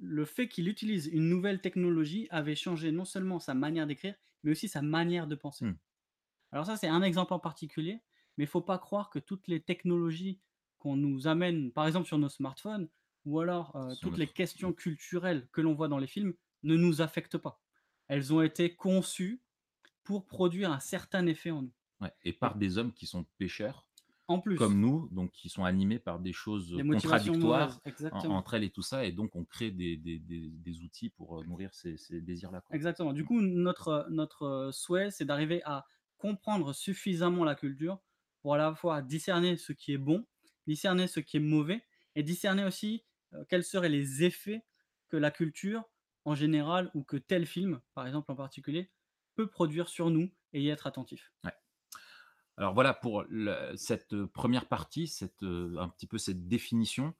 le 0.00 0.24
fait 0.24 0.48
qu'il 0.48 0.68
utilise 0.68 1.06
une 1.06 1.28
nouvelle 1.28 1.60
technologie 1.60 2.28
avait 2.30 2.56
changé 2.56 2.92
non 2.92 3.04
seulement 3.04 3.40
sa 3.40 3.54
manière 3.54 3.86
d'écrire, 3.86 4.14
mais 4.44 4.52
aussi 4.52 4.68
sa 4.68 4.82
manière 4.82 5.26
de 5.26 5.34
penser. 5.36 5.66
Mmh. 5.66 5.78
Alors 6.52 6.66
ça, 6.66 6.76
c'est 6.76 6.88
un 6.88 7.02
exemple 7.02 7.32
en 7.34 7.38
particulier, 7.40 8.02
mais 8.36 8.44
il 8.44 8.48
faut 8.48 8.60
pas 8.62 8.78
croire 8.78 9.10
que 9.10 9.18
toutes 9.18 9.48
les 9.48 9.62
technologies 9.62 10.40
qu'on 10.78 10.96
nous 10.96 11.26
amène, 11.28 11.72
par 11.72 11.86
exemple 11.86 12.06
sur 12.06 12.18
nos 12.18 12.28
smartphones 12.28 12.88
ou 13.24 13.40
alors, 13.40 13.76
Sont 13.88 13.96
toutes 14.00 14.18
les 14.18 14.28
questions 14.28 14.72
culturelles 14.72 15.48
que 15.52 15.60
l'on 15.60 15.74
voit 15.74 15.88
dans 15.88 15.98
les 15.98 16.06
films 16.06 16.34
ne 16.62 16.76
nous 16.76 17.00
affectent 17.02 17.38
pas. 17.38 17.62
Elles 18.08 18.32
ont 18.32 18.42
été 18.42 18.76
conçues 18.76 19.42
pour 20.04 20.26
produire 20.26 20.72
un 20.72 20.80
certain 20.80 21.26
effet 21.26 21.50
en 21.50 21.62
nous. 21.62 21.74
Ouais 22.00 22.12
et 22.22 22.32
Et 22.32 22.32
par 22.32 22.56
des 22.56 22.78
hommes 22.78 22.92
qui 22.94 23.06
sont 23.06 23.24
pécheurs 23.38 23.85
En 24.28 24.38
plus. 24.40 24.70
comme 24.70 24.80
nous, 24.80 25.08
donc 25.12 25.32
qui 25.32 25.48
sont 25.48 25.64
animés 25.64 25.98
par 25.98 26.20
des 26.20 26.32
choses, 26.32 26.72
Des 26.76 26.84
contradictoires 26.84 27.82
en 28.10 28.20
entre 28.28 28.54
elles 28.54 28.64
et 28.64 28.70
tout 28.70 28.82
ça 28.82 29.04
et 29.04 29.12
donc 29.12 29.34
on 29.36 29.44
crée 29.44 29.70
des 29.72 29.96
des 29.96 30.18
des 30.18 30.50
des 30.50 30.82
outils 30.82 31.10
pour, 31.10 31.40
heu, 31.40 31.44
nourrir 31.44 31.74
ces 31.74 31.96
ces 31.96 32.20
désirs-là. 32.20 32.64
Exactement. 32.70 33.12
Du 33.12 33.24
Mmh. 33.24 33.24
coup, 33.24 33.40
notre, 33.40 34.06
heu, 34.68 34.72
souhait, 34.72 35.10
c'est 35.10 35.24
d'arriver 35.24 35.62
à 35.64 35.84
comprendre 36.18 36.72
suffisamment 36.72 37.44
la 37.44 37.54
culture 37.54 38.00
pour 38.42 38.54
à 38.54 38.58
la 38.58 38.74
fois 38.74 39.02
discerner 39.02 39.56
ce 39.56 39.72
qui 39.72 39.92
est 39.92 39.98
bon, 39.98 40.26
discerner 40.66 41.06
ce 41.06 41.20
qui 41.20 41.36
est 41.36 41.40
mauvais 41.40 41.84
et 42.16 42.22
discerner 42.22 42.64
aussi, 42.64 43.04
heu, 43.34 43.44
quels 43.48 43.64
seraient 43.64 43.88
les 43.88 44.24
effets 44.24 44.62
que 45.08 45.16
la 45.16 45.30
culture 45.30 45.84
en 46.24 46.34
général 46.34 46.90
ou 46.94 47.04
que 47.04 47.16
tel 47.16 47.46
film, 47.46 47.80
par 47.94 48.06
exemple 48.06 48.32
en 48.32 48.36
particulier, 48.36 48.90
peut 49.36 49.48
produire 49.48 49.88
sur 49.88 50.10
nous 50.10 50.30
et 50.52 50.60
y 50.62 50.68
être 50.70 50.86
attentif. 50.88 51.32
Ouais. 51.44 51.56
Alors 52.58 52.72
voilà 52.72 52.94
pour 52.94 53.24
cette, 53.76 54.14
heu, 54.14 54.26
1 54.26 54.60
partie, 54.62 55.06
cette, 55.08 55.42
heu, 55.42 55.74
un 55.78 55.88
petit 55.90 56.06
peu 56.06 56.16
cette 56.16 56.48
définition. 56.48 57.14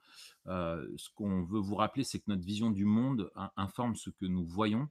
Heu, 0.47 0.95
ce 0.97 1.11
qu'on 1.11 1.43
veut 1.45 1.61
vous 1.61 1.75
rappeler, 1.75 2.05
c'est 2.05 2.21
que 2.21 2.25
notre 2.29 2.45
vision 2.45 2.71
du 2.71 2.87
monde 2.87 3.31
in 3.37 3.51
informe 3.57 3.97
ce 3.97 4.09
que 4.09 4.25
nous 4.25 4.47
voyons 4.47 4.89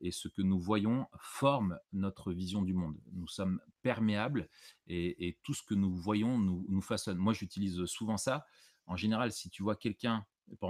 et 0.00 0.12
ce 0.12 0.28
que 0.28 0.42
nous 0.42 0.58
voyons 0.60 1.06
forme 1.18 1.80
notre 1.92 2.32
vision 2.32 2.62
du 2.62 2.74
monde. 2.74 2.96
Nous 3.12 3.26
sommes 3.26 3.60
perméables 3.82 4.48
et 4.86 5.38
tout 5.42 5.54
ce 5.54 5.62
que 5.64 5.74
nous 5.74 5.94
voyons 5.96 6.38
nous 6.38 6.80
façonne. 6.82 7.18
Moi, 7.18 7.32
j'utilise 7.32 7.84
souvent 7.86 8.16
ça. 8.18 8.46
En 8.86 8.96
général, 8.96 9.32
si 9.32 9.50
tu 9.50 9.62
vois 9.64 9.76
quelqu'un 9.76 10.24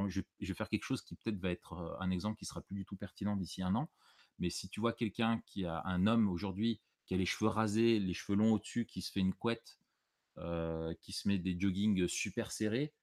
je 0.08 0.20
vais 0.20 0.26
je 0.40 0.48
vais 0.48 0.54
faire 0.54 0.68
quelque 0.68 0.82
chose 0.84 1.02
qui 1.02 1.14
peut-être 1.14 1.38
va 1.38 1.50
être, 1.50 1.96
un 2.00 2.10
exemple 2.10 2.36
qui 2.36 2.46
sera 2.46 2.62
plus 2.62 2.74
du 2.74 2.84
tout 2.84 2.96
pertinent 2.96 3.36
d'ici 3.36 3.62
un 3.62 3.74
an, 3.76 3.90
mais 4.40 4.50
si 4.50 4.68
tu 4.68 4.80
vois 4.80 4.92
quelqu'un 4.92 5.40
qui 5.46 5.64
a 5.66 5.82
un 5.84 6.06
homme 6.08 6.28
aujourd'hui 6.28 6.80
qui 7.08 7.14
a 7.14 7.18
les 7.18 7.26
cheveux 7.26 7.50
rasés, 7.50 8.00
les 8.00 8.14
cheveux 8.14 8.38
longs 8.38 8.54
au-dessus, 8.54 8.86
qui 8.86 9.02
se 9.02 9.12
fait 9.12 9.20
une 9.20 9.34
couette, 9.34 9.80
heu, 10.38 10.96
qui 11.02 11.12
se 11.12 11.28
met 11.28 11.38
des 11.38 11.58
joggings 11.60 12.08
super 12.08 12.52
serrés, 12.52 12.94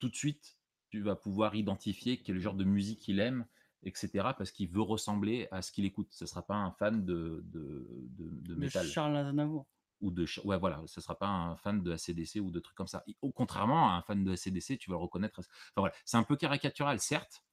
tout 0.00 0.08
de 0.10 0.16
suite, 0.16 0.58
tu 0.90 1.02
vas 1.02 1.16
pouvoir 1.16 1.54
identifier 1.56 2.22
quel 2.22 2.40
genre 2.40 2.54
de 2.54 2.64
musique 2.64 3.08
il 3.08 3.20
aime 3.20 3.46
et 3.84 3.92
cetera, 3.94 4.34
parce 4.34 4.50
qu'il 4.52 4.68
veut 4.70 4.82
ressembler 4.82 5.48
à 5.52 5.62
ce 5.62 5.72
qu'il 5.72 5.84
écoute. 5.86 6.08
Ce 6.12 6.26
sera 6.26 6.46
pas 6.46 6.56
un 6.56 6.72
fan 6.72 7.04
de 7.06 7.42
de 7.46 7.88
de 8.10 8.30
de 8.30 8.54
De 8.56 8.60
métal 8.60 8.86
Charles 8.92 9.16
Aznavour. 9.16 9.66
ou 10.00 10.10
de 10.10 10.26
ouais, 10.44 10.58
voilà, 10.58 10.82
ce 10.86 11.00
sera 11.00 11.18
pas 11.18 11.26
un 11.28 11.56
fan 11.56 11.82
de 11.82 11.92
AC/DC 11.92 12.40
ou 12.40 12.50
de 12.50 12.60
trucs 12.60 12.76
comme 12.76 12.86
ça. 12.88 13.02
Et 13.06 13.16
au 13.22 13.32
contrairement 13.32 13.90
à 13.90 13.94
un 13.94 14.02
fan 14.02 14.22
de 14.24 14.32
AC/DC, 14.32 14.78
tu 14.78 14.90
vas 14.90 14.96
le 14.96 15.02
reconnaître 15.02 15.38
à 15.40 15.42
enfin 15.42 15.48
voilà, 15.76 15.94
c'est 16.04 16.16
un 16.16 16.24
peu 16.24 16.36
caricatural 16.36 17.00
certes, 17.00 17.44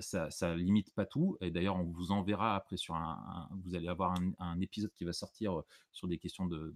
ça 0.00 0.30
ça 0.30 0.54
limite 0.56 0.90
pas 0.94 1.06
tout 1.06 1.36
et 1.40 1.50
d'ailleurs 1.50 1.76
on 1.76 1.84
vous 1.84 2.10
enverra 2.12 2.54
après 2.56 2.76
sur 2.76 2.94
un 2.94 3.48
un 3.50 3.56
vous 3.64 3.74
allez 3.74 3.88
avoir 3.88 4.12
un 4.12 4.32
un 4.38 4.60
épisode 4.60 4.92
qui 4.92 5.04
va 5.04 5.12
sortir, 5.12 5.62
sur 5.92 6.06
des 6.08 6.18
questions 6.18 6.46
de 6.46 6.74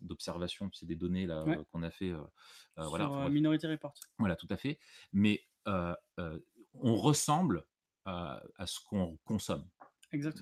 d'observation, 0.00 0.70
sais, 0.72 0.86
des 0.86 0.96
données 0.96 1.26
là, 1.26 1.44
Ouais. 1.44 1.58
qu'on 1.72 1.82
a 1.82 1.90
fait, 1.90 2.12
voilà, 2.76 3.04
Sur, 3.04 3.12
enfin 3.12 3.20
bref. 3.22 3.32
Minority 3.32 3.66
Report. 3.66 3.92
Voilà, 4.18 4.34
tout 4.34 4.48
à 4.50 4.56
fait. 4.56 4.78
Mais, 5.12 5.42
on 5.66 6.94
ressemble 6.96 7.64
à 8.06 8.42
à 8.56 8.66
ce 8.66 8.80
qu'on 8.80 9.18
consomme 9.24 9.68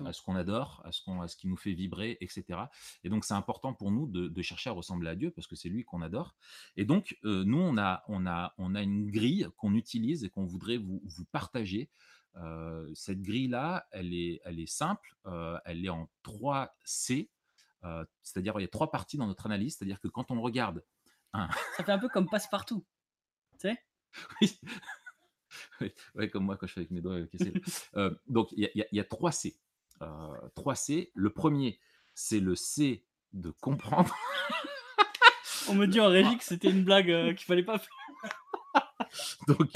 à 0.05 0.13
ce 0.13 0.21
qu'on 0.21 0.35
adore, 0.35 0.81
à 0.85 0.91
ce 0.91 1.01
qu'on 1.03 1.21
à 1.21 1.27
ce 1.27 1.35
qui 1.37 1.47
nous 1.47 1.57
fait 1.57 1.73
vibrer 1.73 2.17
et 2.21 2.27
cetera 2.27 2.69
et 3.03 3.09
donc 3.09 3.25
c'est 3.25 3.33
important 3.33 3.73
pour 3.73 3.91
nous 3.91 4.07
de 4.07 4.27
de 4.27 4.41
chercher 4.41 4.69
à 4.69 4.73
ressembler 4.73 5.09
à 5.09 5.15
Dieu 5.15 5.31
parce 5.31 5.47
que 5.47 5.55
c'est 5.55 5.69
lui 5.69 5.83
qu'on 5.83 6.01
adore 6.01 6.35
et 6.75 6.85
donc 6.85 7.17
heu, 7.23 7.43
nous 7.43 7.59
on 7.59 7.77
a 7.77 8.03
on 8.07 8.25
a 8.25 8.53
on 8.57 8.75
a 8.75 8.81
une 8.81 9.09
grille 9.11 9.47
qu'on 9.57 9.75
utilise 9.75 10.23
et 10.23 10.29
qu'on 10.29 10.45
voudrait 10.45 10.77
vous 10.77 11.01
vous 11.03 11.25
partager. 11.25 11.89
Heu, 12.35 12.91
cette 12.93 13.21
grille-là, 13.21 13.87
elle 13.91 14.13
est 14.13 14.41
elle 14.45 14.59
est 14.59 14.69
simple, 14.71 15.15
heu, 15.25 15.57
elle 15.65 15.83
est 15.85 15.89
en 15.89 16.09
3 16.23 16.75
C, 16.83 17.31
c'est-à-dire 18.23 18.53
il 18.59 18.61
y 18.61 18.65
a 18.65 18.69
3 18.69 18.91
parties 18.91 19.17
dans 19.17 19.27
notre 19.27 19.45
analyse. 19.45 19.77
C'est-à-dire 19.77 19.99
que 19.99 20.07
quand 20.07 20.31
on 20.31 20.41
regarde 20.41 20.83
un 21.33 21.49
Ça 21.77 21.83
fait 21.83 21.91
un 21.91 21.99
peu 21.99 22.09
comme 22.09 22.29
Passepartout, 22.29 22.85
tu 23.59 23.69
sais? 23.69 23.77
oui, 24.41 24.59
ouais, 26.15 26.29
comme 26.29 26.45
moi 26.45 26.57
quand 26.57 26.67
je 26.67 26.73
fais 26.73 26.81
avec 26.81 26.91
mes 26.91 27.01
doigts, 27.01 27.19
cassés. 27.27 27.53
Donc 28.27 28.51
il 28.53 28.59
y 28.59 28.65
a 28.65 28.85
y 28.91 28.99
y 28.99 29.07
3 29.07 29.31
C, 29.31 29.55
heu, 30.01 30.05
3 30.55 30.75
C. 30.75 31.11
Le 31.13 31.29
1er, 31.29 31.79
c'est 32.13 32.39
le 32.39 32.55
C 32.55 33.03
de 33.33 33.51
comprendre. 33.51 34.15
On 35.69 35.75
me 35.75 35.85
dit 35.85 35.99
en 35.99 36.07
régie 36.07 36.37
que 36.37 36.43
c'était 36.43 36.69
une 36.69 36.83
blague, 36.83 37.09
heu, 37.11 37.33
qu'il 37.33 37.45
fallait 37.45 37.63
pas 37.63 37.77
faire. 37.77 37.95
Donc 39.47 39.71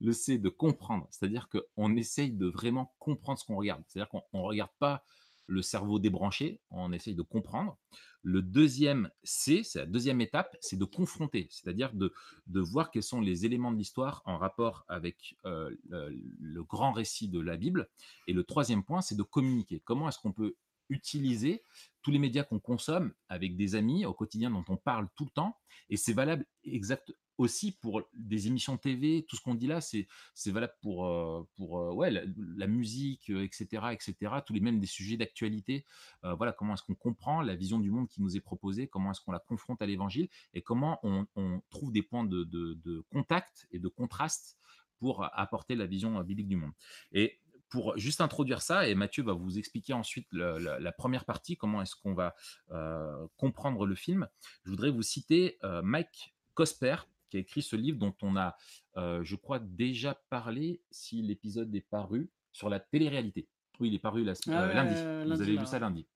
le 0.00 0.12
C 0.12 0.38
de 0.38 0.48
comprendre, 0.48 1.06
c'est-à-dire 1.10 1.48
qu'on 1.48 1.96
essaye 1.96 2.32
de 2.32 2.46
vraiment 2.46 2.94
comprendre 2.98 3.38
ce 3.38 3.44
qu'on 3.44 3.56
regarde. 3.56 3.82
C'est-à-dire 3.86 4.08
qu'on 4.10 4.22
on 4.32 4.42
regarde 4.42 4.70
pas 4.78 5.04
le 5.46 5.62
cerveau 5.62 5.98
débranché, 5.98 6.60
on 6.70 6.92
essaye 6.92 7.14
de 7.14 7.22
comprendre. 7.22 7.78
Le 8.22 8.42
2e 8.42 9.10
C, 9.24 9.62
c'est 9.64 9.80
la 9.80 9.86
2e 9.86 10.20
étape, 10.20 10.56
c'est 10.60 10.78
de 10.78 10.84
confronter, 10.84 11.48
c'est-à-dire 11.50 11.92
de 11.94 12.12
de 12.46 12.60
voir 12.60 12.90
quels 12.90 13.02
sont 13.02 13.20
les 13.20 13.46
éléments 13.46 13.72
de 13.72 13.76
l'histoire 13.78 14.22
en 14.26 14.38
rapport 14.38 14.84
avec, 14.88 15.36
heu, 15.46 15.78
le 15.88 16.10
le 16.38 16.64
grand 16.64 16.92
récit 16.92 17.28
de 17.28 17.40
la 17.40 17.56
Bible 17.56 17.88
et 18.26 18.32
le 18.32 18.44
3e 18.44 18.84
point, 18.84 19.00
c'est 19.00 19.16
de 19.16 19.22
communiquer. 19.22 19.80
Comment 19.84 20.08
est-ce 20.08 20.18
qu'on 20.18 20.32
peut 20.32 20.54
utiliser 20.88 21.62
tous 22.02 22.10
les 22.10 22.18
médias 22.18 22.44
qu'on 22.44 22.60
consomme 22.60 23.12
avec 23.28 23.56
des 23.56 23.74
amis 23.74 24.04
au 24.06 24.14
quotidien 24.14 24.50
dont 24.50 24.64
on 24.68 24.76
parle 24.76 25.08
tout 25.16 25.24
le 25.24 25.30
temps 25.30 25.56
et 25.88 25.96
c'est 25.96 26.12
valable 26.12 26.46
exact 26.64 27.12
aussi 27.38 27.72
pour 27.72 28.02
des 28.12 28.46
émissions 28.46 28.76
TV, 28.76 29.24
tout 29.26 29.36
ce 29.36 29.40
qu'on 29.40 29.54
dit 29.54 29.66
là, 29.66 29.80
c'est 29.80 30.06
valable 30.46 30.74
pour, 30.82 31.06
heu, 31.06 31.46
pour, 31.56 31.78
heu, 31.80 31.92
ouais, 31.92 32.10
la 32.10 32.66
musique, 32.66 33.30
heu, 33.30 33.42
et 33.42 33.48
cetera, 33.52 33.94
et 33.94 33.98
cetera. 34.00 34.42
Tous 34.42 34.52
les 34.52 34.60
même 34.60 34.78
des 34.78 34.86
sujets 34.86 35.16
d'actualité. 35.16 35.84
Voilà, 36.22 36.52
comment 36.52 36.74
est-ce 36.74 36.82
qu'on 36.82 36.94
comprend 36.94 37.40
la 37.42 37.56
vision 37.56 37.80
du 37.80 37.90
monde 37.90 38.08
qui 38.08 38.20
nous 38.22 38.36
est 38.36 38.40
proposée? 38.40 38.86
Comment 38.86 39.10
est-ce 39.12 39.20
qu'on 39.22 39.32
la 39.32 39.40
confronte 39.40 39.80
à 39.82 39.86
l'Évangile? 39.86 40.28
Et 40.54 40.62
comment 40.62 41.00
on 41.02 41.26
trouve 41.70 41.90
des 41.92 42.02
points 42.02 42.24
de 42.24 42.44
de 42.44 42.74
de 42.74 43.00
contact 43.10 43.66
et 43.70 43.78
de 43.78 43.88
contraste 43.88 44.58
pour 44.98 45.24
apporter 45.36 45.74
la 45.74 45.86
vision, 45.86 46.20
biblique 46.22 46.48
du 46.48 46.56
monde? 46.56 46.72
Et 47.12 47.40
pour 47.72 47.96
juste 47.96 48.20
introduire 48.20 48.60
ça 48.60 48.86
et 48.86 48.94
Matthieu 48.94 49.22
va 49.24 49.32
vous 49.32 49.58
expliquer 49.58 49.94
ensuite 49.94 50.28
le 50.30 50.58
la 50.58 50.78
la 50.78 50.92
1re 50.92 51.24
partie, 51.24 51.56
comment 51.56 51.80
est-ce 51.80 51.96
qu'on 51.96 52.12
va, 52.12 52.34
heu, 52.70 53.28
comprendre 53.38 53.86
le 53.86 53.94
film. 53.94 54.28
Je 54.64 54.70
voudrais 54.70 54.90
vous 54.90 55.00
citer, 55.02 55.58
heu, 55.64 55.80
Mike 55.80 56.34
Cosper 56.52 56.96
qui 57.30 57.38
a 57.38 57.40
écrit 57.40 57.62
ce 57.62 57.74
livre 57.74 57.98
dont 57.98 58.14
on 58.20 58.36
a, 58.36 58.58
heu, 58.98 59.24
je 59.24 59.36
crois 59.36 59.58
déjà 59.58 60.14
parlé 60.28 60.82
si 60.90 61.22
l'épisode 61.22 61.74
est 61.74 61.80
paru, 61.80 62.30
sur 62.52 62.68
la 62.68 62.78
télé-réalité. 62.78 63.48
Oui, 63.80 63.88
il 63.88 63.94
est 63.94 63.98
paru 63.98 64.22
la 64.22 64.34
Ah 64.48 64.66
ouais, 64.66 64.74
lundi. 64.74 64.94
Vous 65.24 65.40
avez 65.40 65.56
lu 65.56 65.64
ça 65.64 65.78
lundi. 65.78 66.06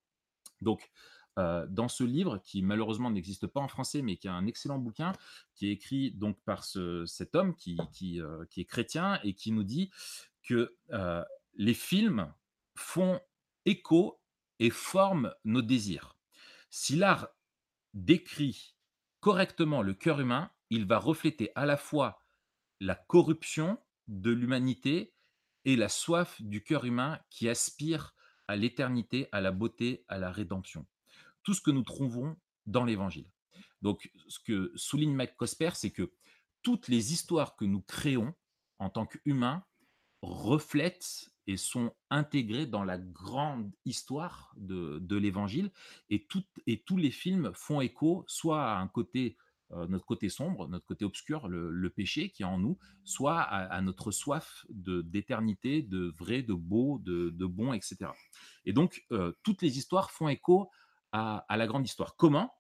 Donc, 0.60 0.90
dans 1.38 1.88
ce 1.88 2.04
livre 2.04 2.38
qui 2.44 2.62
malheureusement 2.62 3.10
n'existe 3.10 3.46
pas 3.46 3.60
en 3.60 3.68
français, 3.68 4.02
mais 4.02 4.18
qui 4.18 4.26
est 4.26 4.30
un 4.30 4.46
excellent 4.46 4.78
bouquin, 4.78 5.12
qui 5.54 5.68
est 5.68 5.72
écrit 5.72 6.10
donc 6.12 6.38
par 6.44 6.64
ce 6.64 7.06
cet 7.06 7.34
homme 7.34 7.54
qui 7.56 7.78
qui, 7.92 8.20
heu, 8.20 8.46
qui 8.50 8.60
est 8.60 8.66
chrétien 8.66 9.18
et 9.24 9.32
qui 9.34 9.52
nous 9.52 9.64
dit 9.64 9.90
que, 10.42 10.76
les 11.56 11.74
films 11.74 12.32
font 12.74 13.20
écho 13.64 14.20
et 14.58 14.70
forment 14.70 15.34
nos 15.44 15.62
désirs. 15.62 16.16
Si 16.70 16.96
l'art 16.96 17.28
décrit 17.94 18.76
correctement 19.20 19.82
le 19.82 19.94
cœur 19.94 20.20
humain, 20.20 20.50
il 20.70 20.86
va 20.86 20.98
refléter 20.98 21.50
à 21.54 21.66
la 21.66 21.76
fois 21.76 22.22
la 22.80 22.94
corruption 22.94 23.78
de 24.08 24.30
l'humanité 24.30 25.14
et 25.64 25.76
la 25.76 25.88
soif 25.88 26.40
du 26.40 26.62
cœur 26.62 26.84
humain 26.84 27.18
qui 27.30 27.48
aspire 27.48 28.14
à 28.48 28.56
l'éternité, 28.56 29.28
à 29.32 29.40
la 29.40 29.50
beauté, 29.50 30.04
à 30.08 30.18
la 30.18 30.30
rédemption. 30.30 30.86
Tout 31.42 31.54
ce 31.54 31.60
que 31.60 31.70
nous 31.70 31.82
trouvons 31.82 32.36
dans 32.66 32.84
l'Évangile. 32.84 33.30
Donc 33.82 34.10
ce 34.28 34.38
que 34.38 34.72
souligne 34.76 35.14
Mike 35.14 35.36
Cosper, 35.36 35.70
c'est 35.74 35.90
que 35.90 36.12
toutes 36.62 36.88
les 36.88 37.12
histoires 37.12 37.56
que 37.56 37.64
nous 37.64 37.80
créons 37.80 38.34
en 38.78 38.90
tant 38.90 39.06
qu'humains 39.06 39.64
reflètent 40.22 41.30
et 41.46 41.56
sont 41.56 41.92
intégrées 42.10 42.66
dans 42.66 42.84
la 42.84 42.98
grande 42.98 43.72
histoire 43.84 44.52
de 44.56 44.98
de 44.98 45.16
l'Évangile 45.16 45.70
et 46.10 46.26
toutes 46.26 46.48
et 46.66 46.82
tous 46.82 46.96
les 46.96 47.10
films 47.10 47.52
font 47.54 47.80
écho 47.80 48.24
soit 48.26 48.62
à 48.72 48.78
un 48.80 48.88
côté, 48.88 49.36
heu, 49.72 49.86
notre 49.86 50.04
côté 50.06 50.28
sombre, 50.28 50.68
notre 50.68 50.86
côté 50.86 51.04
obscur, 51.04 51.48
le 51.48 51.90
péché 51.90 52.30
qui 52.30 52.42
est 52.42 52.46
en 52.46 52.58
nous, 52.58 52.78
soit 53.04 53.40
à 53.40 53.80
notre 53.82 54.10
soif 54.10 54.66
d'éternité, 54.70 55.82
de 55.82 56.12
vrai, 56.18 56.42
de 56.42 56.54
beau, 56.54 56.98
de 56.98 57.30
de 57.30 57.46
bon 57.46 57.72
et 57.72 57.80
cetera. 57.80 58.14
Et 58.64 58.72
donc, 58.72 59.04
heu, 59.12 59.36
toutes 59.42 59.62
les 59.62 59.78
histoires 59.78 60.10
font 60.10 60.28
écho 60.28 60.70
à 61.12 61.46
la 61.56 61.66
grande 61.66 61.86
histoire. 61.86 62.16
Comment? 62.16 62.52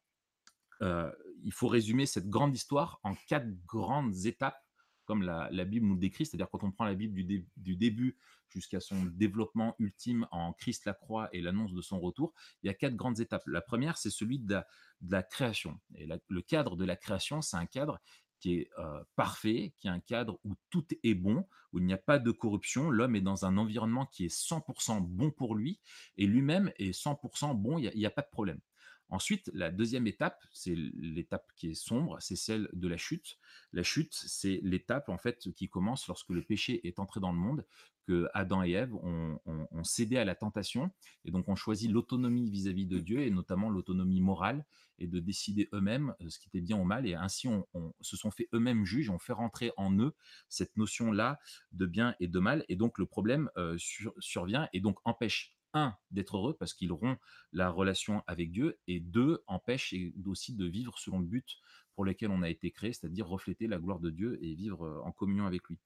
Heu, 0.82 1.12
il 1.42 1.52
faut 1.52 1.68
résumer 1.68 2.06
cette 2.06 2.28
grande 2.28 2.54
histoire 2.54 3.00
en 3.02 3.14
4 3.28 3.48
grandes 3.66 4.26
étapes 4.26 4.58
comme 5.04 5.22
la 5.22 5.64
Bible 5.64 5.86
nous 5.86 5.94
le 5.94 6.00
décrit. 6.00 6.26
C'est-à-dire 6.26 6.48
quand 6.50 6.64
on 6.64 6.72
prend 6.72 6.84
la 6.84 6.94
Bible 6.94 7.14
du 7.24 7.46
du 7.56 7.76
début 7.76 8.18
jusqu'à 8.48 8.80
son 8.80 9.04
développement 9.04 9.74
ultime 9.78 10.26
en 10.30 10.52
Christ 10.52 10.84
la 10.86 10.94
croix 10.94 11.28
et 11.32 11.40
l'annonce 11.40 11.74
de 11.74 11.82
son 11.82 12.00
retour, 12.00 12.34
il 12.62 12.66
y 12.66 12.70
a 12.70 12.74
4 12.74 12.94
grandes 12.96 13.20
étapes. 13.20 13.42
La 13.46 13.60
1re, 13.60 13.96
c'est 13.96 14.10
celui 14.10 14.38
de 14.38 14.60
la 15.08 15.22
création 15.22 15.80
et 15.94 16.06
le 16.28 16.42
cadre 16.42 16.76
de 16.76 16.84
la 16.84 16.96
création, 16.96 17.42
c'est 17.42 17.56
un 17.56 17.66
cadre 17.66 18.00
qui 18.38 18.54
est, 18.54 18.70
heu, 18.78 19.04
parfait, 19.16 19.72
qui 19.78 19.86
est 19.86 19.90
un 19.90 20.00
cadre 20.00 20.38
où 20.44 20.54
tout 20.68 20.86
est 21.02 21.14
bon, 21.14 21.46
où 21.72 21.78
il 21.78 21.86
n'y 21.86 21.94
a 21.94 21.98
pas 21.98 22.18
de 22.18 22.30
corruption. 22.30 22.90
L'homme 22.90 23.16
est 23.16 23.22
dans 23.22 23.46
un 23.46 23.56
environnement 23.56 24.04
qui 24.06 24.26
est 24.26 24.28
100 24.28 24.60
% 24.60 25.00
bon 25.00 25.30
pour 25.30 25.54
lui 25.54 25.80
et 26.18 26.26
lui-même 26.26 26.70
est 26.76 26.92
100 26.92 27.14
% 27.14 27.54
bon, 27.54 27.78
il 27.78 27.84
y 27.98 28.04
a 28.04 28.08
a 28.08 28.10
pas 28.10 28.22
de 28.22 28.30
problème. 28.30 28.60
Ensuite, 29.08 29.50
la 29.54 29.70
2e 29.70 30.06
étape, 30.06 30.44
c'est 30.52 30.74
l'étape 30.74 31.50
qui 31.56 31.70
est 31.70 31.74
sombre, 31.74 32.18
c'est 32.20 32.36
celle 32.36 32.68
de 32.72 32.88
la 32.88 32.96
chute. 32.96 33.38
La 33.72 33.84
chute, 33.84 34.12
c'est 34.14 34.60
l'étape 34.64 35.08
en 35.08 35.16
fait 35.16 35.52
qui 35.54 35.68
commence 35.68 36.06
lorsque 36.08 36.30
le 36.30 36.42
péché 36.42 36.86
est 36.86 36.98
entré 36.98 37.20
dans 37.20 37.32
le 37.32 37.38
monde, 37.38 37.64
que 38.06 38.28
Adam 38.34 38.62
et 38.62 38.72
Ève 38.72 38.94
ont 38.94 39.84
cédé 39.84 40.16
à 40.16 40.24
la 40.24 40.34
tentation 40.34 40.90
et 41.24 41.30
donc 41.30 41.48
ont 41.48 41.56
choisi 41.56 41.88
l'autonomie 41.88 42.50
vis-à-vis 42.50 42.86
de 42.86 42.98
Dieu 42.98 43.20
et 43.20 43.30
notamment 43.30 43.68
l'autonomie 43.68 44.20
morale 44.20 44.64
et 44.98 45.06
de 45.06 45.18
décider 45.18 45.68
eux-mêmes, 45.72 46.14
heu, 46.22 46.30
ce 46.30 46.38
qui 46.38 46.48
était 46.48 46.60
bien 46.60 46.78
ou 46.78 46.84
mal. 46.84 47.06
Et 47.06 47.14
ainsi 47.14 47.48
ont 47.48 47.66
se 48.00 48.16
sont 48.16 48.30
fait 48.30 48.48
eux-mêmes 48.54 48.84
juges, 48.84 49.10
ont 49.10 49.18
fait 49.18 49.32
rentrer 49.32 49.72
en 49.76 49.92
eux 49.98 50.14
cette 50.48 50.76
notion-là 50.76 51.38
de 51.72 51.86
bien 51.86 52.14
et 52.20 52.28
de 52.28 52.38
mal. 52.38 52.64
Et 52.68 52.76
donc 52.76 52.98
le 52.98 53.06
problème, 53.06 53.50
sur 53.76 54.14
survient 54.18 54.68
et 54.72 54.80
donc 54.80 54.98
empêche 55.04 55.56
un, 55.74 55.94
d'être 56.10 56.36
heureux 56.36 56.56
parce 56.58 56.74
qu'il 56.74 56.92
rompt 56.92 57.18
la 57.52 57.70
relation 57.70 58.22
avec 58.26 58.50
Dieu, 58.50 58.78
et 58.86 59.00
deux, 59.00 59.42
empêche 59.46 59.94
aussi 60.24 60.54
de 60.54 60.64
vivre 60.64 60.98
selon 60.98 61.20
le 61.20 61.26
but 61.26 61.58
pour 61.96 62.04
lequel 62.04 62.30
on 62.30 62.42
a 62.42 62.48
été 62.48 62.70
créé, 62.70 62.92
c'est-à-dire 62.92 63.26
refléter 63.26 63.66
la 63.66 63.78
gloire 63.78 63.98
de 63.98 64.10
Dieu 64.10 64.38
et 64.42 64.54
vivre 64.54 65.02
en 65.04 65.10
communion 65.10 65.46
avec 65.46 65.62
lui. 65.68 65.78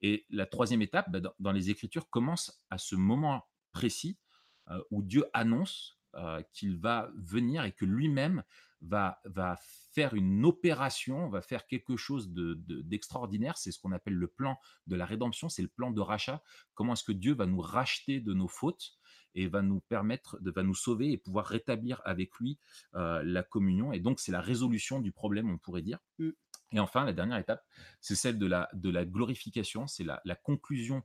Et 0.00 0.24
la 0.30 0.46
troisième 0.46 0.80
étape, 0.80 1.10
bah, 1.10 1.20
dans, 1.38 1.52
les 1.52 1.68
Écritures, 1.70 2.08
commence 2.08 2.64
à 2.70 2.78
ce 2.78 2.96
moment 2.96 3.44
précis 3.72 4.18
où 4.90 5.02
Dieu 5.02 5.24
annonce 5.34 6.00
qu'il 6.52 6.78
va 6.78 7.10
venir 7.16 7.64
et 7.64 7.72
que 7.72 7.84
lui-même 7.84 8.42
va, 8.82 9.58
faire 9.92 10.14
une 10.14 10.44
opération, 10.44 11.28
va 11.28 11.40
faire 11.40 11.66
quelque 11.66 11.96
chose 11.96 12.30
d'extraordinaire. 12.30 13.54
De, 13.54 13.58
c'est 13.58 13.72
ce 13.72 13.78
qu'on 13.78 13.92
appelle 13.92 14.14
le 14.14 14.28
plan 14.28 14.56
de 14.86 14.96
la 14.96 15.06
rédemption, 15.06 15.48
c'est 15.48 15.62
le 15.62 15.68
plan 15.68 15.90
de 15.90 16.00
rachat. 16.00 16.42
Comment 16.74 16.92
est-ce 16.92 17.04
que 17.04 17.12
Dieu 17.12 17.34
va 17.34 17.46
nous 17.46 17.60
racheter 17.60 18.20
de 18.20 18.32
nos 18.34 18.48
fautes 18.48 18.92
et 19.36 19.46
va 19.46 19.62
nous 19.62 19.80
permettre, 19.80 20.38
de, 20.40 20.50
va 20.50 20.64
nous 20.64 20.74
sauver 20.74 21.12
et 21.12 21.18
pouvoir 21.18 21.46
rétablir 21.46 22.02
avec 22.04 22.34
lui 22.40 22.58
la 22.94 23.42
communion. 23.42 23.92
Et 23.92 24.00
donc, 24.00 24.18
c'est 24.18 24.32
la 24.32 24.40
résolution 24.40 25.00
du 25.00 25.12
problème, 25.12 25.50
on 25.50 25.58
pourrait 25.58 25.82
dire. 25.82 25.98
Mmh. 26.18 26.30
Et 26.72 26.80
enfin, 26.80 27.04
la 27.04 27.12
dernière 27.12 27.38
étape, 27.38 27.64
c'est 28.00 28.16
celle 28.16 28.38
de 28.38 28.46
la, 28.46 28.68
de 28.72 28.90
la 28.90 29.04
glorification, 29.04 29.86
c'est 29.86 30.04
la, 30.04 30.20
conclusion 30.42 31.04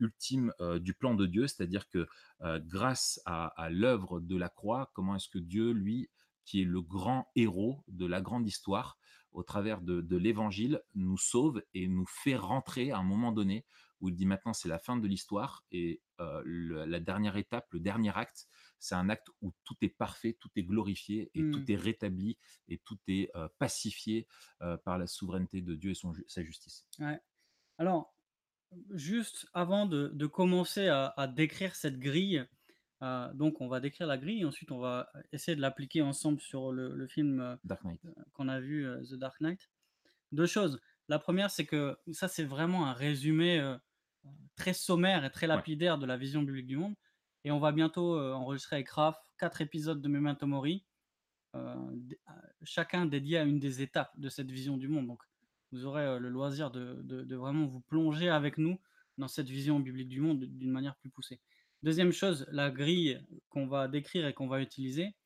ultime 0.00 0.52
du 0.80 0.92
plan 0.92 1.14
de 1.14 1.24
Dieu, 1.24 1.46
c'est-à-dire 1.46 1.88
que 1.88 2.06
grâce 2.40 3.20
à, 3.24 3.46
à 3.62 3.70
l'œuvre 3.70 4.20
de 4.20 4.36
la 4.36 4.50
croix, 4.50 4.90
comment 4.92 5.16
est-ce 5.16 5.28
que 5.28 5.38
Dieu, 5.38 5.70
lui, 5.70 6.10
qui 6.44 6.62
est 6.62 6.66
le 6.66 6.82
grand 6.82 7.28
héros 7.36 7.84
de 7.88 8.06
la 8.06 8.20
grande 8.20 8.46
histoire, 8.46 8.98
au 9.32 9.42
travers 9.42 9.80
de, 9.80 10.16
l'évangile, 10.16 10.82
nous 10.94 11.16
sauve 11.16 11.62
et 11.74 11.88
nous 11.88 12.06
fait 12.06 12.36
rentrer 12.36 12.90
à 12.90 12.98
un 12.98 13.02
moment 13.02 13.32
donné 13.32 13.64
où 14.02 14.08
il 14.08 14.14
dit 14.14 14.26
maintenant 14.26 14.52
c'est 14.52 14.68
la 14.68 14.78
fin 14.78 14.96
de 14.96 15.06
l'histoire 15.06 15.64
et 15.70 16.02
la 16.18 17.00
dernière 17.00 17.36
étape, 17.36 17.66
le 17.72 17.80
dernier 17.80 18.10
acte, 18.14 18.46
c'est 18.78 18.94
un 18.94 19.08
acte 19.08 19.28
où 19.40 19.52
tout 19.64 19.76
est 19.80 19.96
parfait, 19.96 20.36
tout 20.38 20.50
est 20.56 20.64
glorifié 20.64 21.30
et 21.34 21.40
tout 21.50 21.60
mmh. 21.60 21.70
est 21.70 21.76
rétabli 21.76 22.38
et 22.68 22.78
tout 22.78 22.98
est 23.08 23.30
pacifié 23.58 24.26
par 24.84 24.98
la 24.98 25.06
souveraineté 25.06 25.62
de 25.62 25.74
Dieu 25.74 25.92
et 25.92 25.94
son, 25.94 26.12
sa 26.26 26.42
justice. 26.42 26.86
Alors, 27.78 28.14
juste 28.90 29.46
avant 29.52 29.86
de, 29.86 30.26
commencer 30.26 30.88
à, 30.88 31.26
décrire 31.28 31.74
cette 31.74 31.98
grille, 31.98 32.44
donc 33.00 33.60
on 33.60 33.68
va 33.68 33.80
décrire 33.80 34.06
la 34.06 34.18
grille, 34.18 34.44
ensuite 34.44 34.72
on 34.72 34.78
va 34.78 35.10
essayer 35.32 35.56
de 35.56 35.60
l'appliquer 35.60 36.02
ensemble 36.02 36.40
sur 36.40 36.72
le, 36.72 37.06
film 37.06 37.58
qu'on 38.32 38.48
a 38.48 38.60
vu, 38.60 38.86
The 39.08 39.14
Dark 39.14 39.40
Knight. 39.40 39.70
Deux 40.32 40.46
choses. 40.46 40.80
La 41.08 41.18
première, 41.18 41.50
c'est 41.50 41.66
que 41.66 41.96
ça, 42.12 42.26
c'est 42.26 42.44
vraiment 42.44 42.86
un 42.86 42.92
résumé 42.92 43.76
très 44.56 44.72
sommaire 44.72 45.24
et 45.24 45.30
très 45.30 45.46
lapidaire 45.46 45.98
de 45.98 46.06
la 46.06 46.16
vision 46.16 46.42
biblique 46.42 46.66
du 46.66 46.76
monde. 46.76 46.94
Et 47.44 47.50
on 47.50 47.58
va 47.58 47.72
bientôt 47.72 48.18
enregistrer 48.20 48.76
avec 48.76 48.90
Raph 48.90 49.18
quatre 49.38 49.60
épisodes 49.60 50.00
de 50.00 50.08
Memento 50.08 50.46
Mori, 50.46 50.84
chacun 52.62 53.06
dédié 53.06 53.38
à 53.38 53.44
une 53.44 53.58
des 53.58 53.82
étapes 53.82 54.12
de 54.16 54.28
cette 54.28 54.50
vision 54.50 54.76
du 54.76 54.88
monde. 54.88 55.06
Donc 55.08 55.22
vous 55.72 55.86
aurez 55.86 56.18
le 56.18 56.28
loisir 56.28 56.70
de, 56.70 57.34
vraiment 57.34 57.66
vous 57.66 57.80
plonger 57.80 58.28
avec 58.28 58.58
nous 58.58 58.78
dans 59.18 59.28
cette 59.28 59.48
vision 59.48 59.80
biblique 59.80 60.08
du 60.08 60.20
monde 60.20 60.44
d'une 60.44 60.70
manière 60.70 60.96
plus 60.96 61.10
poussée. 61.10 61.40
Deuxième 61.82 62.12
chose, 62.12 62.46
la 62.52 62.70
grille 62.70 63.20
qu'on 63.48 63.66
va 63.66 63.88
décrire 63.88 64.26
et 64.26 64.34
qu'on 64.34 64.46
va 64.46 64.60
utiliser, 64.60 65.16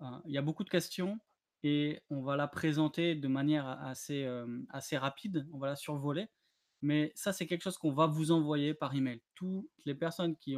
il 0.00 0.32
y 0.32 0.38
a 0.38 0.42
beaucoup 0.42 0.64
de 0.64 0.70
questions 0.70 1.18
et 1.62 2.02
on 2.10 2.20
va 2.22 2.36
la 2.36 2.46
présenter 2.46 3.14
de 3.14 3.28
manière 3.28 3.66
assez, 3.66 4.28
assez 4.68 4.98
rapide, 4.98 5.46
on 5.52 5.58
va 5.58 5.68
la 5.68 5.76
survoler. 5.76 6.26
Mais 6.84 7.12
ça, 7.14 7.32
c'est 7.32 7.46
quelque 7.46 7.62
chose 7.62 7.78
qu'on 7.78 7.92
va 7.92 8.06
vous 8.06 8.30
envoyer 8.30 8.74
par 8.74 8.94
email. 8.94 9.22
Toutes 9.34 9.66
les 9.86 9.94
personnes 9.94 10.36
qui, 10.36 10.54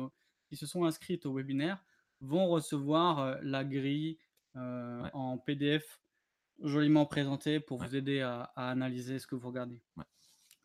qui 0.48 0.56
se 0.56 0.66
sont 0.66 0.84
inscrites 0.84 1.24
au 1.24 1.32
webinaire 1.32 1.84
vont 2.20 2.48
recevoir 2.48 3.38
la 3.42 3.64
grille 3.64 4.18
en 4.56 5.38
PDF 5.38 6.00
joliment 6.62 7.06
présentée 7.06 7.60
pour 7.60 7.80
vous 7.80 7.94
aider 7.94 8.22
à, 8.22 8.42
analyser 8.56 9.20
ce 9.20 9.28
que 9.28 9.36
vous 9.36 9.46
regardez. 9.46 9.80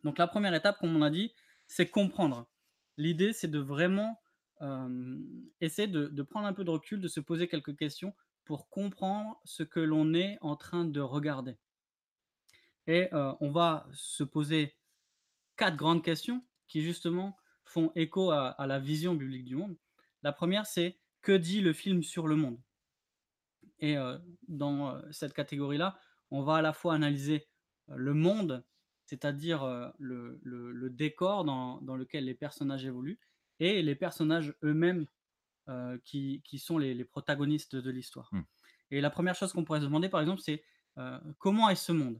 Donc 0.03 0.17
la 0.17 0.25
première 0.25 0.55
étape, 0.55 0.79
comme 0.79 0.95
on 0.95 1.03
a 1.03 1.11
dit, 1.11 1.31
c'est 1.67 1.91
comprendre. 1.91 2.49
L'idée, 2.97 3.31
c'est 3.31 3.47
de 3.47 3.59
vraiment 3.59 4.19
essayer 5.59 5.87
de, 5.87 6.07
de, 6.07 6.23
prendre 6.23 6.47
un 6.47 6.53
peu 6.53 6.63
de 6.63 6.71
recul, 6.71 7.01
de 7.01 7.07
se 7.07 7.19
poser 7.19 7.47
quelques 7.47 7.77
questions 7.77 8.15
pour 8.45 8.67
comprendre 8.67 9.39
ce 9.45 9.61
que 9.61 9.79
l'on 9.79 10.15
est 10.15 10.39
en 10.41 10.55
train 10.55 10.85
de 10.85 11.01
regarder. 11.01 11.55
Et 12.87 13.09
on 13.13 13.51
va 13.51 13.87
se 13.93 14.23
poser 14.23 14.75
quatre 15.61 15.77
grandes 15.77 16.03
questions 16.03 16.43
qui 16.67 16.81
justement 16.81 17.37
font 17.65 17.91
écho 17.93 18.31
à, 18.31 18.65
la 18.65 18.79
vision 18.79 19.13
biblique 19.13 19.45
du 19.45 19.55
monde. 19.55 19.77
La 20.23 20.31
première, 20.31 20.65
c'est 20.65 20.97
que 21.21 21.33
dit 21.33 21.61
le 21.61 21.71
film 21.71 22.01
sur 22.01 22.27
le 22.27 22.35
monde? 22.35 22.59
Et 23.77 23.95
euh, 23.95 24.17
dans 24.47 24.89
euh, 24.89 25.01
cette 25.11 25.33
catégorie-là, 25.33 25.99
on 26.31 26.41
va 26.41 26.55
à 26.55 26.61
la 26.63 26.73
fois 26.73 26.95
analyser 26.95 27.47
euh, 27.89 27.95
le 27.95 28.15
monde, 28.15 28.65
c'est-à-dire 29.05 29.93
le, 29.99 30.89
décor 30.89 31.45
dans, 31.45 31.95
lequel 31.95 32.25
les 32.25 32.33
personnages 32.33 32.83
évoluent, 32.83 33.19
et 33.59 33.83
les 33.83 33.95
personnages 33.95 34.55
eux-mêmes 34.63 35.05
qui, 36.03 36.41
sont 36.57 36.79
les, 36.79 37.05
protagonistes 37.05 37.75
de 37.75 37.91
l'histoire. 37.91 38.29
Mmh. 38.31 38.41
Et 38.89 38.99
la 38.99 39.11
première 39.11 39.35
chose 39.35 39.53
qu'on 39.53 39.63
pourrait 39.63 39.81
se 39.81 39.85
demander, 39.85 40.09
par 40.09 40.21
exemple, 40.21 40.41
c'est 40.41 40.63
comment 41.37 41.69
est 41.69 41.75
ce 41.75 41.91
monde? 41.91 42.19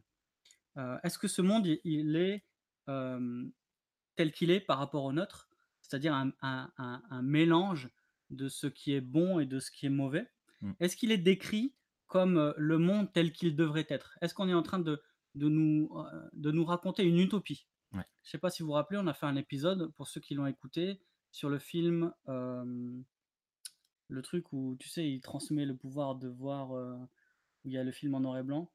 Est-ce 1.04 1.18
que 1.18 1.28
ce 1.28 1.42
monde, 1.42 1.66
il 1.66 2.16
est 2.16 2.46
tel 2.86 4.32
qu'il 4.32 4.52
est 4.52 4.60
par 4.60 4.78
rapport 4.78 5.04
au 5.04 5.14
nôtre, 5.14 5.50
c'est-à-dire 5.82 6.14
un, 6.14 7.22
mélange 7.22 7.90
de 8.30 8.48
ce 8.48 8.68
qui 8.68 8.94
est 8.94 9.02
bon 9.02 9.40
et 9.40 9.46
de 9.46 9.60
ce 9.60 9.72
qui 9.72 9.86
est 9.86 9.90
mauvais. 9.90 10.30
Mmh. 10.62 10.72
Est-ce 10.80 10.96
qu'il 10.96 11.12
est 11.12 11.18
décrit 11.18 11.76
comme 12.08 12.54
le 12.58 12.78
monde 12.78 13.12
tel 13.12 13.32
qu'il 13.32 13.56
devrait 13.56 13.88
être? 13.90 14.18
Est-ce 14.22 14.34
qu'on 14.34 14.48
est 14.48 14.54
en 14.54 14.64
train 14.64 14.80
de, 14.80 15.02
de, 15.36 15.50
nous, 15.50 15.90
de 16.34 16.52
nous 16.52 16.66
raconter 16.66 17.04
une 17.04 17.20
utopie? 17.20 17.68
Je 17.94 17.98
ne 17.98 18.04
sais 18.24 18.38
pas 18.38 18.50
si 18.50 18.64
vous 18.64 18.68
vous 18.68 18.74
rappelez, 18.74 19.00
on 19.02 19.08
a 19.08 19.14
fait 19.14 19.26
un 19.26 19.36
épisode, 19.36 19.92
pour 19.94 20.08
ceux 20.08 20.22
qui 20.22 20.34
l'ont 20.34 20.46
écouté, 20.46 21.02
sur 21.32 21.50
le 21.50 21.60
film, 21.60 22.14
le 22.28 24.22
truc 24.22 24.52
où, 24.54 24.76
tu 24.80 24.88
sais, 24.88 25.10
il 25.10 25.22
transmet 25.22 25.66
le 25.66 25.76
pouvoir 25.76 26.16
de 26.16 26.28
voir, 26.28 26.72
où 26.72 27.70
il 27.70 27.74
y 27.74 27.78
a 27.78 27.84
le 27.84 27.92
film 27.92 28.16
en 28.16 28.22
noir 28.22 28.38
et 28.38 28.44
blanc. 28.44 28.72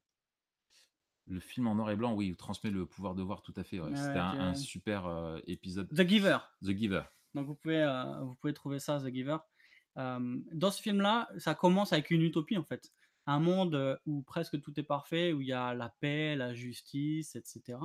Le 1.29 1.39
film 1.39 1.67
en 1.67 1.75
noir 1.75 1.91
et 1.91 1.95
blanc, 1.95 2.13
oui, 2.13 2.35
transmet 2.35 2.69
le 2.69 2.85
pouvoir 2.85 3.15
de 3.15 3.21
voir 3.21 3.41
tout 3.41 3.53
à 3.57 3.63
fait. 3.63 3.79
C'était 3.95 4.19
un, 4.19 4.55
super 4.55 5.05
euh, 5.07 5.39
épisode. 5.45 5.89
The 5.89 6.07
Giver. 6.07 6.37
The 6.63 6.71
Giver. 6.71 7.03
Donc 7.33 7.47
vous 7.47 7.55
pouvez, 7.55 7.81
euh, 7.81 8.21
vous 8.21 8.35
pouvez 8.35 8.53
trouver 8.53 8.79
ça, 8.79 8.99
The 8.99 9.13
Giver. 9.13 9.37
Euh, 9.97 10.39
dans 10.53 10.71
ce 10.71 10.81
film-là, 10.81 11.27
ça 11.37 11.55
commence 11.55 11.91
avec 11.91 12.11
une 12.11 12.21
utopie 12.21 12.57
en 12.57 12.63
fait. 12.63 12.91
Un 13.25 13.39
monde 13.39 13.99
où 14.05 14.21
presque 14.21 14.61
tout 14.61 14.79
est 14.79 14.83
parfait, 14.83 15.33
où 15.33 15.41
il 15.41 15.47
y 15.47 15.53
a 15.53 15.73
la 15.73 15.89
paix, 15.99 16.35
la 16.37 16.53
justice, 16.53 17.35
etc. 17.35 17.77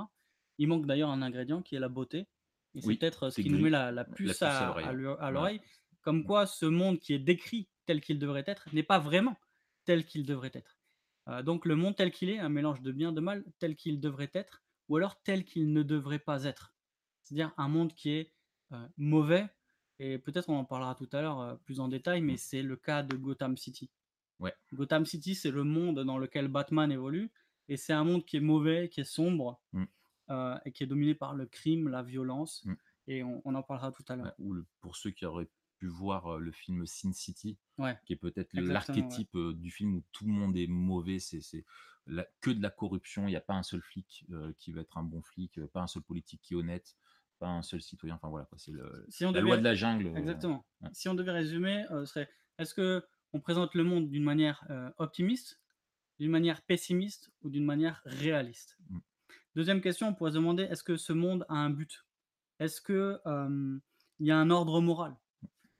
Il 0.58 0.68
manque 0.68 0.86
d'ailleurs 0.86 1.10
un 1.10 1.20
ingrédient 1.20 1.62
qui 1.62 1.74
est 1.74 1.80
la 1.80 1.88
beauté. 1.88 2.28
Et 2.74 2.80
c'est 2.80 2.96
peut-être 2.96 3.30
ce 3.30 3.40
qui 3.40 3.50
nous 3.50 3.58
met 3.58 3.70
la, 3.70 4.04
puce, 4.04 4.40
à, 4.42 4.92
l'oreille. 4.92 5.60
Comme 6.02 6.24
quoi, 6.24 6.46
ce 6.46 6.66
monde 6.66 7.00
qui 7.00 7.12
est 7.12 7.18
décrit 7.18 7.68
tel 7.86 8.00
qu'il 8.00 8.18
devrait 8.18 8.44
être 8.46 8.72
n'est 8.72 8.82
pas 8.82 8.98
vraiment 8.98 9.36
tel 9.84 10.04
qu'il 10.04 10.24
devrait 10.24 10.52
être 10.54 10.78
donc 11.44 11.66
le 11.66 11.76
monde 11.76 11.96
tel 11.96 12.10
qu'il 12.10 12.30
est, 12.30 12.38
un 12.38 12.48
mélange 12.48 12.82
de 12.82 12.92
bien, 12.92 13.12
de 13.12 13.20
mal, 13.20 13.44
tel 13.58 13.76
qu'il 13.76 14.00
devrait 14.00 14.30
être, 14.34 14.62
ou 14.88 14.96
alors 14.96 15.20
tel 15.22 15.44
qu'il 15.44 15.72
ne 15.72 15.82
devrait 15.82 16.18
pas 16.18 16.44
être. 16.44 16.74
C'est-à-dire 17.22 17.52
un 17.56 17.68
monde 17.68 17.94
qui 17.94 18.10
est 18.10 18.32
mauvais, 18.96 19.48
et 19.98 20.18
peut-être 20.18 20.48
on 20.48 20.56
en 20.56 20.64
parlera 20.64 20.94
tout 20.94 21.08
à 21.12 21.22
l'heure 21.22 21.58
plus 21.60 21.80
en 21.80 21.88
détail, 21.88 22.22
mais 22.22 22.36
c'est 22.36 22.62
le 22.62 22.76
cas 22.76 23.02
de 23.02 23.16
Gotham 23.16 23.56
City. 23.56 23.90
Ouais. 24.40 24.54
Gotham 24.72 25.06
City, 25.06 25.34
c'est 25.34 25.52
le 25.52 25.62
monde 25.62 26.00
dans 26.00 26.18
lequel 26.18 26.48
Batman 26.48 26.90
évolue, 26.90 27.30
et 27.68 27.76
c'est 27.76 27.92
un 27.92 28.04
monde 28.04 28.24
qui 28.24 28.36
est 28.36 28.40
mauvais, 28.40 28.88
qui 28.88 29.00
est 29.00 29.04
sombre, 29.04 29.60
mmh. 29.72 29.84
et 30.64 30.72
qui 30.72 30.82
est 30.82 30.86
dominé 30.86 31.14
par 31.14 31.34
le 31.34 31.46
crime, 31.46 31.88
la 31.88 32.02
violence, 32.02 32.64
mmh. 32.64 32.74
et 33.08 33.22
on, 33.22 33.54
en 33.54 33.62
parlera 33.62 33.92
tout 33.92 34.04
à 34.08 34.16
l'heure. 34.16 34.34
ou 34.38 34.56
pour 34.80 34.96
ceux 34.96 35.10
qui 35.10 35.24
auraient 35.24 35.48
voir 35.88 36.38
le 36.38 36.52
film 36.52 36.86
Sin 36.86 37.12
City, 37.12 37.58
qui 38.04 38.12
est 38.12 38.16
peut-être 38.16 38.52
l'archétype 38.54 39.36
du 39.54 39.70
film 39.70 39.96
où 39.96 40.04
tout 40.12 40.26
le 40.26 40.32
monde 40.32 40.56
est 40.56 40.66
mauvais, 40.66 41.18
c'est 41.18 41.64
que 42.40 42.50
de 42.50 42.62
la 42.62 42.70
corruption, 42.70 43.28
il 43.28 43.30
n'y 43.30 43.36
a 43.36 43.40
pas 43.40 43.54
un 43.54 43.62
seul 43.62 43.80
flic 43.80 44.26
qui 44.58 44.72
va 44.72 44.80
être 44.80 44.98
un 44.98 45.04
bon 45.04 45.22
flic, 45.22 45.60
pas 45.72 45.80
un 45.82 45.86
seul 45.86 46.02
politique 46.02 46.40
qui 46.42 46.54
est 46.54 46.56
honnête, 46.56 46.96
pas 47.38 47.48
un 47.48 47.62
seul 47.62 47.82
citoyen, 47.82 48.14
enfin 48.14 48.28
voilà, 48.28 48.48
c'est 48.56 48.72
la 48.72 49.40
loi 49.40 49.56
de 49.56 49.64
la 49.64 49.74
jungle. 49.74 50.16
Exactement. 50.16 50.64
Si 50.92 51.08
on 51.08 51.14
devait 51.14 51.32
résumer, 51.32 51.84
serait 52.04 52.28
est-ce 52.58 52.74
que 52.74 53.04
on 53.32 53.40
présente 53.40 53.74
le 53.74 53.84
monde 53.84 54.08
d'une 54.10 54.24
manière 54.24 54.64
optimiste, 54.98 55.60
d'une 56.18 56.30
manière 56.30 56.62
pessimiste 56.62 57.32
ou 57.42 57.50
d'une 57.50 57.64
manière 57.64 58.02
réaliste? 58.04 58.78
Mmh. 58.90 58.98
Deuxième 59.54 59.80
question, 59.80 60.08
on 60.08 60.14
pourrait 60.14 60.30
se 60.30 60.36
demander 60.36 60.62
est-ce 60.64 60.82
que 60.82 60.96
ce 60.96 61.12
monde 61.12 61.44
a 61.48 61.54
un 61.54 61.70
but? 61.70 62.06
Est-ce 62.58 62.80
que 62.80 63.20
il 64.18 64.26
y 64.26 64.30
a 64.30 64.36
un 64.36 64.50
ordre 64.50 64.80
moral? 64.80 65.16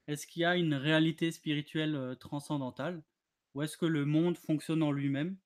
Est-ce 0.06 0.26
qu'il 0.26 0.42
y 0.42 0.44
a 0.44 0.56
une 0.56 0.74
réalité 0.74 1.30
spirituelle 1.30 2.16
transcendantale? 2.18 3.02
Ou 3.54 3.62
est-ce 3.62 3.76
que 3.76 3.86
le 3.86 4.04
monde 4.04 4.36
fonctionne 4.36 4.82
en 4.82 4.92
lui-même 4.92 5.36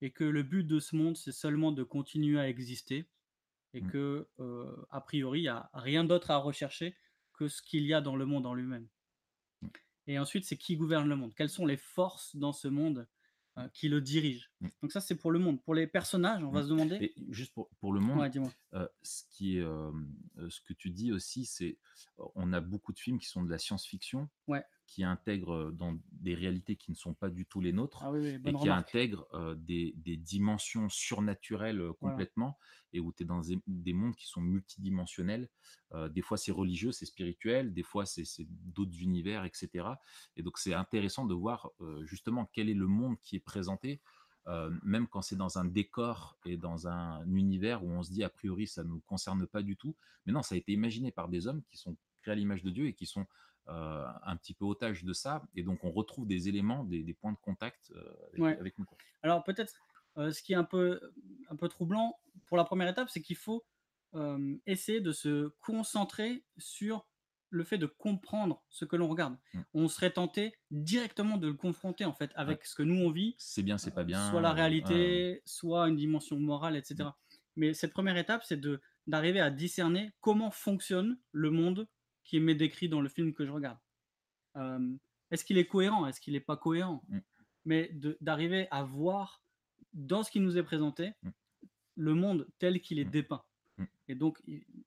et 0.00 0.10
que 0.10 0.24
le 0.24 0.42
but 0.42 0.64
de 0.64 0.80
ce 0.80 0.96
monde, 0.96 1.16
c'est 1.16 1.32
seulement 1.32 1.70
de 1.72 1.82
continuer 1.82 2.40
à 2.40 2.48
exister 2.48 3.08
et 3.72 3.80
mmh. 3.80 3.90
que, 3.90 4.28
a 4.90 5.00
priori, 5.00 5.40
il 5.40 5.42
n'y 5.42 5.48
a 5.48 5.70
rien 5.72 6.04
d'autre 6.04 6.30
à 6.30 6.36
rechercher 6.38 6.96
que 7.34 7.48
ce 7.48 7.62
qu'il 7.62 7.84
y 7.86 7.94
a 7.94 8.00
dans 8.00 8.16
le 8.16 8.26
monde 8.26 8.46
en 8.46 8.54
lui-même? 8.54 8.88
Mmh. 9.62 9.68
Et 10.08 10.18
ensuite, 10.18 10.44
c'est 10.44 10.58
qui 10.58 10.76
gouverne 10.76 11.08
le 11.08 11.16
monde? 11.16 11.34
Quelles 11.34 11.48
sont 11.48 11.66
les 11.66 11.76
forces 11.76 12.34
dans 12.36 12.52
ce 12.52 12.68
monde 12.68 13.08
euh, 13.58 13.68
qui 13.74 13.88
le 13.88 14.00
dirigent 14.00 14.46
Mm. 14.60 14.68
Donc 14.82 14.92
ça, 14.92 15.00
c'est 15.00 15.16
pour 15.16 15.30
le 15.30 15.38
monde. 15.38 15.60
Pour 15.62 15.74
les 15.74 15.86
personnages, 15.86 16.42
on 16.44 16.50
va 16.50 16.60
Mm. 16.60 16.64
se 16.64 16.68
demander. 16.68 16.96
Et 17.00 17.14
juste 17.30 17.52
pour, 17.52 17.68
pour 17.80 17.92
le 17.92 18.00
monde, 18.00 18.18
Ouais, 18.20 18.30
euh, 18.74 18.88
ce, 19.02 19.22
qui 19.30 19.58
est, 19.58 19.60
euh, 19.62 19.90
euh, 20.38 20.48
ce 20.50 20.60
que 20.60 20.72
tu 20.72 20.90
dis 20.90 21.12
aussi, 21.12 21.44
c'est 21.44 21.78
on 22.34 22.52
a 22.52 22.60
beaucoup 22.60 22.92
de 22.92 22.98
films 22.98 23.18
qui 23.18 23.26
sont 23.28 23.42
de 23.42 23.50
la 23.50 23.58
science-fiction, 23.58 24.28
Ouais. 24.46 24.64
Qui 24.86 25.04
intègrent 25.04 25.54
euh, 25.54 25.70
dans 25.72 25.98
des 26.12 26.34
réalités 26.34 26.76
qui 26.76 26.90
ne 26.90 26.96
sont 26.96 27.14
pas 27.14 27.30
du 27.30 27.46
tout 27.46 27.60
les 27.60 27.72
nôtres. 27.72 28.02
Ah 28.02 28.12
oui, 28.12 28.20
oui, 28.20 28.28
et 28.34 28.40
qui 28.42 28.50
remarque. 28.52 28.88
intègrent 28.88 29.26
euh, 29.34 29.54
des, 29.54 29.94
des 29.96 30.16
dimensions 30.16 30.88
surnaturelles 30.88 31.80
euh, 31.80 31.92
Voilà. 32.00 32.14
complètement, 32.16 32.58
et 32.92 33.00
où 33.00 33.12
tu 33.12 33.22
es 33.22 33.26
dans 33.26 33.40
des, 33.40 33.58
des 33.66 33.92
mondes 33.92 34.14
qui 34.16 34.26
sont 34.26 34.42
multidimensionnels. 34.42 35.48
Euh, 35.94 36.08
des 36.08 36.22
fois, 36.22 36.36
c'est 36.36 36.52
religieux, 36.52 36.92
c'est 36.92 37.06
spirituel, 37.06 37.72
des 37.72 37.82
fois, 37.82 38.04
c'est 38.06 38.24
c'est 38.24 38.46
d'autres 38.48 39.00
univers, 39.00 39.44
etc. 39.44 39.88
Et 40.36 40.42
donc, 40.42 40.58
c'est 40.58 40.74
intéressant 40.74 41.24
de 41.26 41.34
voir 41.34 41.70
euh, 41.80 42.04
justement 42.04 42.48
quel 42.52 42.68
est 42.68 42.74
le 42.74 42.86
monde 42.86 43.16
qui 43.22 43.36
est 43.36 43.40
présenté, 43.40 44.00
euh, 44.48 44.70
même 44.82 45.06
quand 45.06 45.22
c'est 45.22 45.36
dans 45.36 45.58
un 45.58 45.64
décor 45.64 46.36
et 46.44 46.56
dans 46.56 46.88
un 46.88 47.24
univers 47.32 47.84
où 47.84 47.90
on 47.90 48.02
se 48.02 48.10
dit, 48.10 48.24
a 48.24 48.28
priori, 48.30 48.66
ça 48.66 48.82
ne 48.82 48.88
nous 48.88 49.00
concerne 49.06 49.46
pas 49.46 49.62
du 49.62 49.76
tout. 49.76 49.94
Mais 50.26 50.32
non, 50.32 50.42
ça 50.42 50.54
a 50.54 50.58
été 50.58 50.72
imaginé 50.72 51.12
par 51.12 51.28
des 51.28 51.46
hommes 51.46 51.62
qui 51.62 51.76
sont 51.76 51.96
créés 52.22 52.32
à 52.32 52.36
l'image 52.36 52.62
de 52.62 52.70
Dieu 52.70 52.86
et 52.86 52.92
qui 52.94 53.06
sont 53.06 53.26
euh, 53.68 54.06
un 54.24 54.36
petit 54.36 54.54
peu 54.54 54.64
otages 54.64 55.04
de 55.04 55.12
ça. 55.12 55.42
Et 55.54 55.62
donc, 55.62 55.84
on 55.84 55.90
retrouve 55.92 56.26
des 56.26 56.48
éléments, 56.48 56.84
des, 56.84 57.02
des 57.02 57.14
points 57.14 57.32
de 57.32 57.38
contact 57.38 57.92
euh, 57.94 58.14
avec, 58.28 58.40
Ouais. 58.40 58.58
avec 58.58 58.78
nous. 58.78 58.86
Alors 59.22 59.44
peut-être 59.44 59.74
euh, 60.18 60.32
ce 60.32 60.42
qui 60.42 60.52
est 60.52 60.56
un 60.56 60.64
peu, 60.64 61.00
un 61.48 61.56
peu 61.56 61.68
troublant 61.68 62.18
pour 62.46 62.56
la 62.56 62.64
première 62.64 62.88
étape, 62.88 63.08
c'est 63.10 63.22
qu'il 63.22 63.36
faut 63.36 63.64
essayer 64.66 65.00
de 65.00 65.10
se 65.10 65.48
concentrer 65.60 66.44
sur 66.58 67.08
le 67.48 67.64
fait 67.64 67.78
de 67.78 67.86
comprendre 67.86 68.62
ce 68.68 68.84
que 68.84 68.96
l'on 68.96 69.08
regarde. 69.08 69.38
Mm. 69.54 69.60
On 69.72 69.88
serait 69.88 70.10
tenté 70.10 70.54
directement 70.70 71.38
de 71.38 71.48
le 71.48 71.54
confronter 71.54 72.04
en 72.04 72.12
fait 72.12 72.30
avec 72.34 72.64
ce 72.66 72.74
que 72.74 72.82
nous 72.82 72.96
on 73.02 73.10
vit, 73.10 73.34
C'est 73.38 73.62
bien, 73.62 73.78
c'est 73.78 73.90
pas 73.94 74.04
bien. 74.04 74.30
soit 74.30 74.42
la 74.42 74.52
réalité, 74.52 75.42
soit 75.46 75.88
une 75.88 75.96
dimension 75.96 76.38
morale, 76.38 76.76
etc. 76.76 77.08
Mais 77.56 77.72
cette 77.72 77.92
première 77.94 78.16
étape, 78.18 78.42
c'est 78.44 78.60
de 78.60 78.80
d'arriver 79.06 79.40
à 79.40 79.50
discerner 79.50 80.12
comment 80.20 80.50
fonctionne 80.50 81.18
le 81.32 81.50
monde 81.50 81.88
qui 82.24 82.40
m'est 82.40 82.54
décrit 82.54 82.88
dans 82.88 83.00
le 83.00 83.08
film 83.08 83.32
que 83.34 83.44
je 83.46 83.50
regarde. 83.52 83.78
Euh, 84.56 84.94
Est-ce 85.30 85.44
qu'il 85.44 85.56
est 85.58 85.66
cohérent? 85.66 86.06
Est-ce 86.06 86.20
qu'il 86.20 86.34
n'est 86.34 86.40
pas 86.40 86.56
cohérent? 86.58 87.02
Mm. 87.08 87.18
Mais 87.64 87.90
d'arriver 88.20 88.68
à 88.70 88.82
voir 88.84 89.42
dans 89.94 90.22
ce 90.22 90.30
qui 90.30 90.40
nous 90.40 90.58
est 90.58 90.62
présenté 90.62 91.12
Mm. 91.22 91.30
le 91.96 92.14
monde 92.14 92.48
tel 92.58 92.80
qu'il 92.80 92.98
est 92.98 93.04
Mm. 93.06 93.10
dépeint. 93.10 93.42
Et 94.08 94.14
donc, 94.14 94.40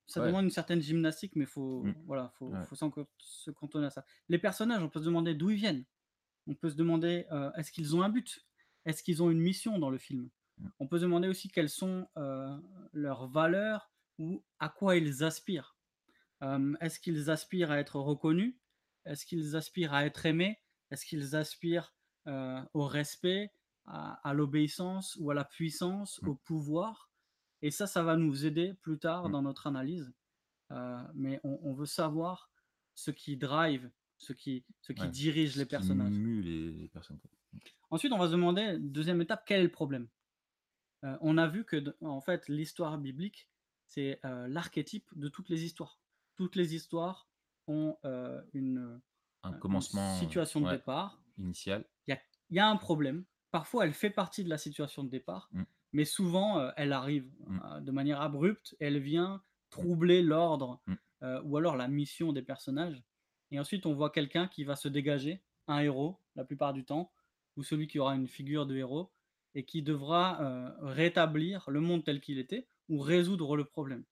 ça 0.06 0.22
Ouais. 0.22 0.28
demande 0.28 0.44
une 0.46 0.52
certaine 0.52 0.82
gymnastique, 0.82 1.36
mais 1.36 1.46
il 1.46 1.48
faut, 1.50 1.84
voilà, 2.06 2.30
faut, 2.38 2.50
Ouais. 2.50 2.64
faut 2.66 2.76
se 3.18 3.52
cantonner 3.52 3.88
à 3.88 3.90
ça. 3.90 4.06
Les 4.30 4.38
personnages, 4.38 4.82
on 4.84 4.90
peut 4.90 5.00
se 5.00 5.06
demander 5.06 5.34
d'où 5.34 5.50
ils 5.50 5.58
viennent. 5.58 5.84
On 6.48 6.54
peut 6.54 6.70
se 6.70 6.76
demander, 6.76 7.26
euh, 7.32 7.52
est-ce 7.54 7.72
qu'ils 7.72 7.96
ont 7.96 8.04
un 8.04 8.10
but? 8.10 8.46
Est-ce 8.86 9.02
qu'ils 9.02 9.24
ont 9.24 9.32
une 9.32 9.40
mission 9.42 9.80
dans 9.80 9.90
le 9.90 9.98
film? 9.98 10.30
On 10.80 10.88
peut 10.88 10.98
se 11.00 11.04
demander 11.04 11.28
aussi 11.28 11.50
quelles 11.50 11.70
sont 11.70 12.08
euh, 12.18 12.56
leurs 12.94 13.28
valeurs 13.28 13.90
ou 14.20 14.44
à 14.60 14.70
quoi 14.70 14.96
ils 14.96 15.24
aspirent. 15.24 15.75
Est-ce 16.82 17.00
qu'ils 17.00 17.30
aspirent 17.30 17.72
à 17.72 17.80
être 17.80 18.00
reconnus? 18.00 18.56
Est-ce 19.06 19.26
qu'ils 19.26 19.56
aspirent 19.56 19.94
à 19.94 20.06
être 20.06 20.26
aimés? 20.26 20.60
Est-ce 20.92 21.06
qu'ils 21.06 21.36
aspirent 21.36 21.94
au 22.74 22.86
respect, 22.88 23.52
à, 23.86 24.14
à 24.28 24.34
l'obéissance 24.34 25.16
ou 25.20 25.30
à 25.32 25.34
la 25.36 25.46
puissance, 25.46 26.20
Mm. 26.22 26.28
au 26.30 26.36
pouvoir? 26.36 27.10
Et 27.62 27.72
ça, 27.72 27.88
ça 27.88 28.04
va 28.04 28.16
nous 28.18 28.46
aider 28.46 28.74
plus 28.74 28.98
tard 29.00 29.30
Mm. 29.30 29.32
dans 29.32 29.42
notre 29.44 29.68
analyse. 29.68 30.12
Mais 31.14 31.40
on, 31.44 31.60
on 31.64 31.74
veut 31.74 31.86
savoir 31.86 32.50
ce 32.96 33.12
qui 33.12 33.38
drive, 33.38 33.90
ce 34.18 34.34
qui, 34.34 34.66
ce 34.82 34.94
qui 34.94 35.02
Ouais. 35.04 35.10
dirige 35.10 35.56
les 35.58 35.66
personnages. 35.66 36.12
mue 36.14 36.42
les, 36.42 36.72
les 36.72 36.88
personnes. 36.88 37.20
quoi. 37.20 37.30
Ensuite, 37.92 38.12
on 38.12 38.18
va 38.18 38.28
se 38.28 38.32
demander, 38.32 38.78
deuxième 38.80 39.22
étape, 39.22 39.44
quel 39.46 39.60
est 39.60 39.64
le 39.64 39.72
problème? 39.72 40.08
Euh, 41.04 41.18
On 41.22 41.38
a 41.38 41.48
vu 41.48 41.64
que, 41.66 41.78
en 42.02 42.22
fait, 42.22 42.48
l'histoire 42.50 42.98
biblique, 42.98 43.48
c'est 43.88 44.20
euh, 44.26 44.48
l'archétype 44.48 45.08
de 45.16 45.28
toutes 45.30 45.50
les 45.50 45.64
histoires. 45.64 46.00
Toutes 46.36 46.56
les 46.56 46.76
histoires 46.76 47.30
ont 47.68 47.98
euh, 48.06 48.42
une, 48.54 49.02
Un 49.44 49.54
une 49.54 49.60
commencement 49.60 50.16
situation 50.16 50.60
de 50.62 50.66
ouais, 50.66 50.74
départ. 50.78 51.22
initial. 51.38 51.86
Il 52.08 52.12
y 52.12 52.14
a, 52.14 52.20
il 52.50 52.56
y 52.58 52.60
a 52.60 52.68
un 52.70 52.78
problème. 52.78 53.26
Parfois, 53.52 53.86
elle 53.86 53.94
fait 53.94 54.10
partie 54.10 54.44
de 54.44 54.50
la 54.50 54.58
situation 54.58 55.04
de 55.04 55.10
départ, 55.10 55.50
Mm. 55.54 55.64
mais 55.94 56.06
souvent, 56.06 56.60
euh, 56.60 56.72
elle 56.78 56.94
arrive 56.94 57.32
Mm. 57.48 57.60
euh, 57.66 57.80
de 57.82 57.92
manière 57.92 58.22
abrupte. 58.22 58.76
Elle 58.80 59.00
vient 59.00 59.42
troubler 59.70 60.22
l'ordre 60.22 60.82
Mm. 60.88 60.94
euh, 61.24 61.42
ou 61.44 61.58
alors 61.58 61.76
la 61.78 61.88
mission 61.88 62.34
des 62.34 62.42
personnages. 62.44 63.02
Et 63.52 63.60
ensuite, 63.60 63.86
on 63.86 63.94
voit 63.94 64.10
quelqu'un 64.10 64.48
qui 64.48 64.64
va 64.64 64.76
se 64.76 64.88
dégager, 64.88 65.44
un 65.68 65.80
héros, 65.80 66.20
la 66.36 66.44
plupart 66.44 66.74
du 66.74 66.84
temps, 66.86 67.12
ou 67.56 67.64
celui 67.64 67.88
qui 67.88 68.00
aura 68.00 68.16
une 68.16 68.28
figure 68.28 68.66
de 68.66 68.76
héros, 68.76 69.12
et 69.56 69.64
qui 69.66 69.82
devra 69.82 70.42
euh, 70.42 70.70
rétablir 70.82 71.70
le 71.70 71.80
monde 71.80 72.04
tel 72.04 72.20
qu'il 72.20 72.38
était 72.40 72.68
ou 72.90 73.00
résoudre 73.00 73.56
le 73.58 73.66
problème. 73.66 74.04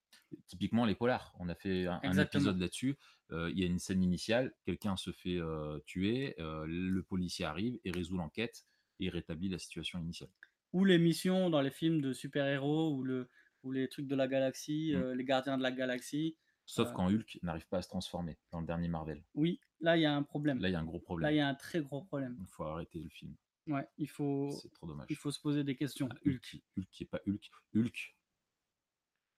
Typiquement, 0.47 0.85
les 0.85 0.95
polars. 0.95 1.33
On 1.39 1.47
a 1.49 1.55
fait 1.55 1.85
un, 1.87 2.17
épisode 2.17 2.59
là-dessus. 2.59 2.97
Euh, 3.31 3.51
Il 3.51 3.59
y 3.59 3.63
a 3.63 3.67
une 3.67 3.79
scène 3.79 4.03
initiale, 4.03 4.53
quelqu'un 4.65 4.97
se 4.97 5.11
fait 5.11 5.37
euh, 5.37 5.79
tuer, 5.85 6.35
euh, 6.39 6.65
le 6.67 7.03
policier 7.03 7.45
arrive 7.45 7.79
et 7.83 7.91
résout 7.91 8.17
l'enquête 8.17 8.65
et 8.99 9.09
rétablit 9.09 9.49
la 9.49 9.59
situation 9.59 9.99
initiale. 9.99 10.29
Ou 10.73 10.85
les 10.85 10.97
missions 10.97 11.49
dans 11.49 11.61
les 11.61 11.69
films 11.71 12.01
de 12.01 12.13
super-héros 12.13 12.95
ou, 12.95 13.03
le, 13.03 13.29
ou 13.63 13.71
les 13.71 13.87
trucs 13.89 14.07
de 14.07 14.15
la 14.15 14.27
galaxie, 14.27 14.93
Mm. 14.95 15.11
les 15.13 15.23
gardiens 15.23 15.57
de 15.57 15.63
la 15.63 15.71
galaxie. 15.71 16.35
Sauf 16.65 16.91
quand 16.93 17.07
Hulk 17.11 17.39
n'arrive 17.43 17.67
pas 17.67 17.79
à 17.79 17.81
se 17.81 17.89
transformer 17.89 18.37
dans 18.51 18.61
le 18.61 18.65
dernier 18.65 18.87
Marvel. 18.87 19.23
Oui, 19.35 19.59
là, 19.81 19.97
il 19.97 20.01
y 20.01 20.05
a 20.05 20.15
un 20.15 20.23
problème. 20.23 20.59
Là, 20.59 20.69
il 20.69 20.71
y 20.71 20.75
a 20.75 20.79
un 20.79 20.85
gros 20.85 20.97
Là, 20.97 21.03
problème. 21.03 21.31
il 21.33 21.37
y 21.37 21.41
a 21.41 21.47
un 21.47 21.55
très 21.55 21.81
gros 21.81 22.03
problème. 22.03 22.37
Il 22.39 22.47
faut 22.47 22.63
arrêter 22.63 22.99
le 22.99 23.09
film. 23.09 23.35
Ouais, 23.67 23.85
il 23.97 24.07
faut, 24.09 24.49
C'est 24.61 24.71
trop 24.73 24.87
dommage. 24.87 25.07
il 25.09 25.15
faut 25.15 25.31
se 25.31 25.39
poser 25.41 25.63
des 25.63 25.75
questions. 25.75 26.07
Ah, 26.11 26.15
Hulk, 26.25 26.61
Hulk 26.77 26.87
qui 26.91 27.03
est 27.03 27.07
pas 27.07 27.19
Hulk. 27.27 27.49
Hulk, 27.75 28.15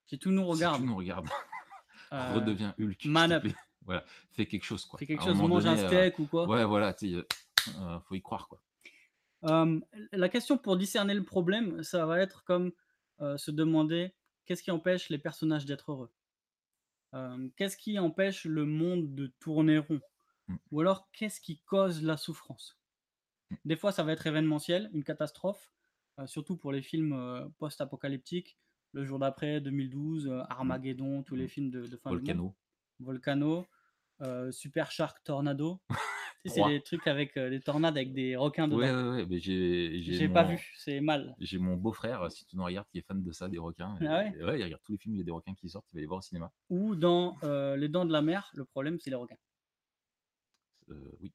Si 0.05 0.19
tout 0.19 0.31
nous 0.31 0.43
si 0.43 0.51
regarde, 0.51 0.81
tu 0.81 0.87
nous 0.87 0.95
regardes, 0.95 1.27
euh, 2.13 2.33
redeviens 2.33 2.75
Hulk. 2.79 3.05
man 3.05 3.31
up. 3.31 3.45
Voilà, 3.83 4.03
fais 4.31 4.45
quelque 4.45 4.63
chose 4.63 4.85
quoi. 4.85 4.99
fais 4.99 5.05
quelque 5.05 5.21
À 5.21 5.25
un 5.25 5.27
chose, 5.33 5.37
mange 5.37 5.65
un 5.65 5.75
donné, 5.75 5.83
euh, 5.83 5.87
steak 5.87 6.19
ou 6.19 6.25
quoi. 6.25 6.47
Ouais, 6.47 6.63
voilà, 6.65 6.93
tu 6.93 7.15
euh, 7.15 7.99
faut 8.01 8.15
y 8.15 8.21
croire 8.21 8.47
quoi. 8.47 8.61
La 10.11 10.29
question 10.29 10.57
pour 10.57 10.75
discerner 10.77 11.13
le 11.13 11.23
problème, 11.23 11.83
ça 11.83 12.05
va 12.05 12.19
être 12.19 12.43
comme 12.43 12.71
se 13.19 13.51
demander 13.51 14.15
qu'est-ce 14.45 14.63
qui 14.63 14.71
empêche 14.71 15.09
les 15.09 15.19
personnages 15.19 15.65
d'être 15.65 15.91
heureux? 15.91 16.11
Qu'est-ce 17.55 17.77
qui 17.77 17.97
empêche 17.99 18.45
le 18.45 18.65
monde 18.65 19.13
de 19.13 19.27
tourner 19.39 19.77
rond? 19.77 20.01
Mm. 20.47 20.55
Ou 20.71 20.81
alors 20.81 21.09
qu'est-ce 21.11 21.39
qui 21.39 21.59
cause 21.61 22.03
la 22.03 22.17
souffrance? 22.17 22.77
Mm. 23.51 23.55
Des 23.65 23.75
fois, 23.75 23.91
ça 23.91 24.03
va 24.03 24.11
être 24.11 24.25
événementiel, 24.25 24.89
une 24.93 25.03
catastrophe, 25.03 25.71
surtout 26.25 26.57
pour 26.57 26.71
les 26.71 26.81
films 26.81 27.53
post-apocalyptiques. 27.59 28.57
Le 28.95 29.03
jour 29.03 29.19
d'après, 29.19 29.60
2012, 29.60 30.27
euh, 30.29 30.41
Armageddon, 30.49 31.21
tous 31.23 31.36
les 31.36 31.43
Mm. 31.45 31.49
films 31.49 31.69
de, 31.69 31.86
de 31.86 31.97
fin 31.97 32.12
du 32.12 32.15
monde. 32.15 32.25
Volcano. 32.25 32.55
Volcano, 32.99 33.65
euh, 34.21 34.51
Super 34.53 34.89
Shark 34.89 35.21
Tornado. 35.21 35.81
C'est 36.45 36.63
des 36.63 36.79
trucs 36.81 37.05
avec 37.08 37.36
euh, 37.36 37.49
des 37.49 37.60
tornades 37.60 37.97
avec 37.97 38.13
des 38.13 38.38
requins 38.38 38.69
dedans. 38.69 38.77
Ouais, 38.79 38.91
ouais, 38.91 39.10
ouais, 39.17 39.25
mais 39.25 39.39
j'ai 39.39 40.27
mon- 40.29 40.34
pas 40.34 40.43
vu, 40.45 40.71
c'est 40.77 41.01
mal. 41.01 41.36
J'ai 41.39 41.58
mon 41.58 41.75
beau-frère, 41.75 42.31
si 42.31 42.45
tu 42.45 42.55
nous 42.55 42.63
regardes, 42.63 42.88
qui 42.88 42.99
est 42.99 43.01
fan 43.01 43.21
de 43.21 43.31
ça, 43.34 43.49
des 43.49 43.58
requins. 43.58 43.97
Ah 43.99 44.19
ouais 44.19 44.29
et- 44.29 44.38
il 44.60 44.63
regarde 44.63 44.81
tous 44.84 44.91
les 44.93 44.97
films 44.99 45.15
il 45.15 45.17
y 45.17 45.21
a 45.21 45.23
des 45.25 45.31
requins 45.31 45.55
qui 45.55 45.67
sortent, 45.69 45.88
il 45.91 45.95
va 45.95 46.01
les 46.01 46.05
voir 46.08 46.19
au 46.19 46.21
cinéma. 46.21 46.53
Ou 46.69 46.95
dans 46.95 47.36
euh, 47.43 47.75
Les 47.75 47.89
Dents 47.89 48.05
de 48.05 48.13
la 48.13 48.21
Mer, 48.21 48.49
le 48.53 48.63
problème 48.63 48.97
c'est 48.99 49.10
les 49.10 49.15
requins. 49.17 49.36
Euh, 50.91 51.17
oui, 51.19 51.34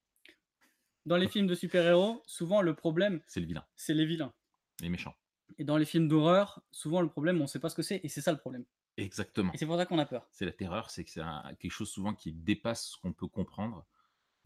Dans 1.05 1.17
les 1.19 1.29
films 1.29 1.49
de 1.49 1.55
super-héros, 1.57 2.23
souvent 2.25 2.63
le 2.63 2.75
problème 2.75 3.21
c'est 3.27 3.41
le 3.41 3.47
vilain, 3.47 3.67
c'est 3.77 3.93
les 3.95 4.07
vilains. 4.07 4.33
les 4.81 4.89
méchants. 4.89 5.15
Et 5.59 5.65
dans 5.65 5.77
les 5.77 5.85
films 5.85 6.09
d'horreur, 6.09 6.63
souvent 6.71 7.01
le 7.01 7.09
problème 7.09 7.41
on 7.41 7.47
sait 7.47 7.59
pas 7.59 7.69
ce 7.69 7.75
que 7.75 7.83
c'est 7.83 8.01
et 8.03 8.09
c'est 8.09 8.21
ça 8.21 8.33
le 8.33 8.39
problème. 8.39 8.65
Exactement. 8.97 9.53
Et 9.53 9.59
c'est 9.59 9.67
pour 9.67 9.77
ça 9.77 9.87
qu'on 9.87 9.99
a 9.99 10.07
peur. 10.07 10.27
C'est 10.31 10.45
la 10.45 10.53
terreur, 10.53 10.91
c'est 10.91 11.05
que 11.05 11.11
c'est 11.11 11.23
quelque 11.59 11.71
chose 11.71 11.91
souvent 11.91 12.15
qui 12.15 12.33
dépasse 12.33 12.89
ce 12.89 12.97
qu'on 12.99 13.13
peut 13.13 13.29
comprendre 13.29 13.87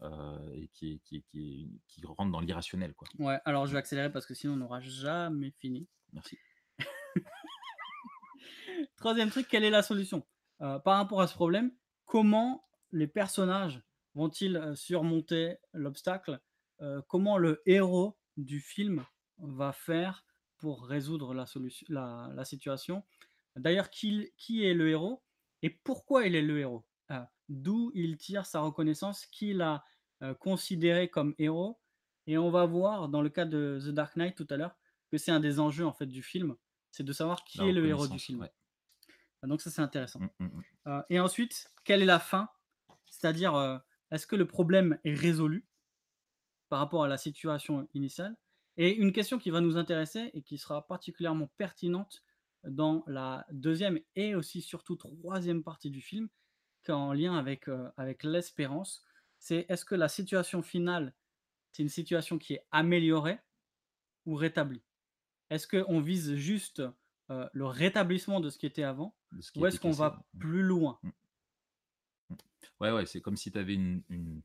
euh, 0.01 0.37
et 0.53 0.67
qui, 0.69 1.01
rentre 2.03 2.31
dans 2.31 2.39
l'irrationnel. 2.41 2.93
quoi. 2.93 3.07
Ouais, 3.19 3.39
alors 3.45 3.65
je 3.67 3.73
vais 3.73 3.79
accélérer 3.79 4.11
parce 4.11 4.25
que 4.25 4.33
sinon 4.33 4.53
on 4.53 4.57
n'aura 4.57 4.79
jamais 4.81 5.51
fini. 5.51 5.87
Merci. 6.13 6.37
Troisième 8.97 9.29
truc, 9.29 9.47
quelle 9.47 9.63
est 9.63 9.69
la 9.69 9.81
solution? 9.81 10.25
Euh, 10.61 10.79
Par 10.79 10.97
rapport 10.97 11.21
à 11.21 11.27
ce 11.27 11.33
problème, 11.33 11.71
comment 12.05 12.65
les 12.91 13.07
personnages 13.07 13.81
vont-ils 14.13 14.55
euh, 14.55 14.75
surmonter 14.75 15.57
l'obstacle? 15.73 16.39
Euh, 16.81 17.01
Comment 17.07 17.37
le 17.37 17.61
héros 17.65 18.17
du 18.37 18.59
film 18.59 19.05
va 19.37 19.71
faire 19.73 20.25
pour 20.65 20.87
résoudre 20.87 21.35
la, 21.35 21.45
solution, 21.45 21.85
la, 21.89 22.31
la 22.33 22.43
situation 22.43 23.03
D'ailleurs, 23.55 23.91
qui, 23.91 24.33
qui 24.35 24.65
est 24.65 24.73
le 24.73 24.89
héros 24.89 25.23
et 25.61 25.69
pourquoi 25.69 26.25
il 26.25 26.35
est 26.35 26.41
le 26.41 26.59
héros? 26.59 26.83
Euh, 27.11 27.21
D'où 27.49 27.91
il 27.93 28.17
tire 28.17 28.47
sa 28.47 28.61
reconnaissance, 28.61 29.27
qui 29.27 29.53
l'a 29.53 29.85
euh, 30.23 30.33
considéré 30.33 31.07
comme 31.07 31.35
héros 31.37 31.79
Et 32.25 32.39
on 32.39 32.49
va 32.49 32.65
voir 32.65 33.09
dans 33.09 33.21
le 33.21 33.29
cas 33.29 33.45
de 33.45 33.79
The 33.79 33.89
Dark 33.89 34.15
Knight 34.15 34.35
tout 34.35 34.47
à 34.49 34.57
l'heure 34.57 34.75
que 35.11 35.19
c'est 35.19 35.29
un 35.29 35.39
des 35.39 35.59
enjeux 35.59 35.85
en 35.85 35.93
fait 35.93 36.07
du 36.07 36.23
film, 36.23 36.55
c'est 36.89 37.03
de 37.03 37.13
savoir 37.13 37.43
qui 37.43 37.61
est 37.61 37.71
le 37.71 37.85
héros 37.85 38.07
du 38.07 38.17
film. 38.17 38.39
ouais. 38.39 38.51
Donc 39.43 39.61
ça 39.61 39.69
c'est 39.69 39.83
intéressant. 39.83 40.19
Mm, 40.19 40.29
mm, 40.39 40.45
mm. 40.45 40.63
Euh, 40.87 41.01
et 41.11 41.19
ensuite, 41.19 41.71
quelle 41.83 42.01
est 42.01 42.05
la 42.05 42.19
fin? 42.19 42.49
C'est-à-dire, 43.05 43.83
est-ce 44.09 44.25
que 44.25 44.35
le 44.35 44.47
problème 44.47 44.97
est 45.03 45.13
résolu 45.13 45.67
par 46.69 46.79
rapport 46.79 47.03
à 47.03 47.07
la 47.07 47.17
situation 47.19 47.87
initiale? 47.93 48.35
Et 48.77 48.93
une 48.95 49.13
question 49.13 49.39
qui 49.39 49.49
va 49.49 49.61
nous 49.61 49.77
intéresser 49.77 50.31
et 50.33 50.41
qui 50.41 50.57
sera 50.57 50.85
particulièrement 50.85 51.49
pertinente 51.57 52.23
dans 52.63 53.03
la 53.07 53.45
deuxième 53.51 53.99
et 54.15 54.35
aussi 54.35 54.61
surtout 54.61 54.95
troisième 54.95 55.63
partie 55.63 55.89
du 55.89 56.01
film, 56.01 56.29
qui 56.83 56.91
est 56.91 56.93
en 56.93 57.13
lien 57.13 57.37
avec, 57.37 57.67
euh, 57.67 57.89
avec 57.97 58.23
l'espérance, 58.23 59.03
c'est 59.39 59.65
est-ce 59.69 59.85
que 59.85 59.95
la 59.95 60.07
situation 60.07 60.61
finale, 60.61 61.13
c'est 61.71 61.83
une 61.83 61.89
situation 61.89 62.37
qui 62.37 62.55
est 62.55 62.65
améliorée 62.71 63.39
ou 64.25 64.35
rétablie? 64.35 64.83
Est-ce 65.49 65.67
qu'on 65.67 65.99
vise 65.99 66.35
juste 66.35 66.81
euh, 67.29 67.47
le 67.53 67.65
rétablissement 67.65 68.39
de 68.39 68.49
ce 68.49 68.57
qui 68.57 68.65
était 68.65 68.83
avant 68.83 69.15
qui 69.53 69.59
ou 69.59 69.65
est-ce 69.65 69.79
qu'on 69.79 69.91
va 69.91 70.25
plus 70.39 70.63
loin? 70.63 70.99
Mm. 71.03 71.09
Ouais, 72.81 72.91
ouais, 72.91 73.05
c'est 73.05 73.21
comme 73.21 73.37
si 73.37 73.51
tu 73.51 73.57
avais 73.57 73.75
une, 73.75 74.03
une, 74.09 74.41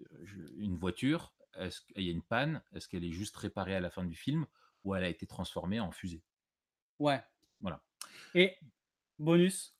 euh, 0.00 0.52
une 0.56 0.76
voiture, 0.76 1.32
est-ce 1.58 1.80
qu'il 1.80 2.02
y 2.04 2.08
a 2.08 2.12
une 2.12 2.22
panne, 2.22 2.62
est-ce 2.74 2.88
qu'elle 2.88 3.04
est 3.04 3.12
juste 3.12 3.36
réparée 3.36 3.74
à 3.74 3.80
la 3.80 3.90
fin 3.90 4.04
du 4.04 4.14
film 4.14 4.46
ou 4.84 4.94
elle 4.94 5.04
a 5.04 5.08
été 5.08 5.26
transformée 5.26 5.80
en 5.80 5.90
fusée? 5.90 6.22
Ouais. 6.98 7.22
Voilà. 7.60 7.80
Et 8.34 8.56
bonus, 9.18 9.74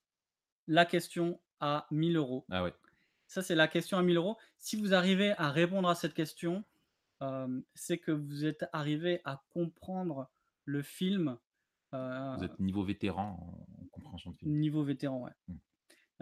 la 0.66 0.84
question 0.86 1.40
à 1.60 1.86
1000 1.90 2.16
euros. 2.16 2.44
Ah 2.50 2.62
ouais. 2.62 2.74
Ça, 3.26 3.42
c'est 3.42 3.54
la 3.54 3.68
question 3.68 3.98
à 3.98 4.02
1000 4.02 4.16
euros. 4.16 4.36
Si 4.58 4.76
vous 4.76 4.94
arrivez 4.94 5.32
à 5.38 5.50
répondre 5.50 5.88
à 5.88 5.94
cette 5.94 6.14
question, 6.14 6.64
euh, 7.22 7.60
c'est 7.74 7.98
que 7.98 8.12
vous 8.12 8.44
êtes 8.44 8.64
arrivé 8.72 9.20
à 9.24 9.42
comprendre 9.50 10.28
le 10.64 10.82
film 10.82 11.38
euh, 11.94 12.34
Vous 12.36 12.44
êtes 12.44 12.58
niveau 12.60 12.84
vétéran 12.84 13.38
en, 13.78 13.82
en 13.82 13.86
compréhension 13.88 14.30
de 14.32 14.36
film. 14.36 14.58
niveau 14.58 14.82
vétéran. 14.84 15.22
Ouais. 15.22 15.30
Mm. 15.48 15.54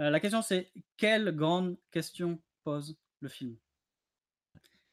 Euh, 0.00 0.10
la 0.10 0.20
question, 0.20 0.40
c'est 0.40 0.72
quelle 0.96 1.34
grande 1.34 1.76
question 1.90 2.40
pose 2.64 2.96
le 3.20 3.28
film? 3.28 3.56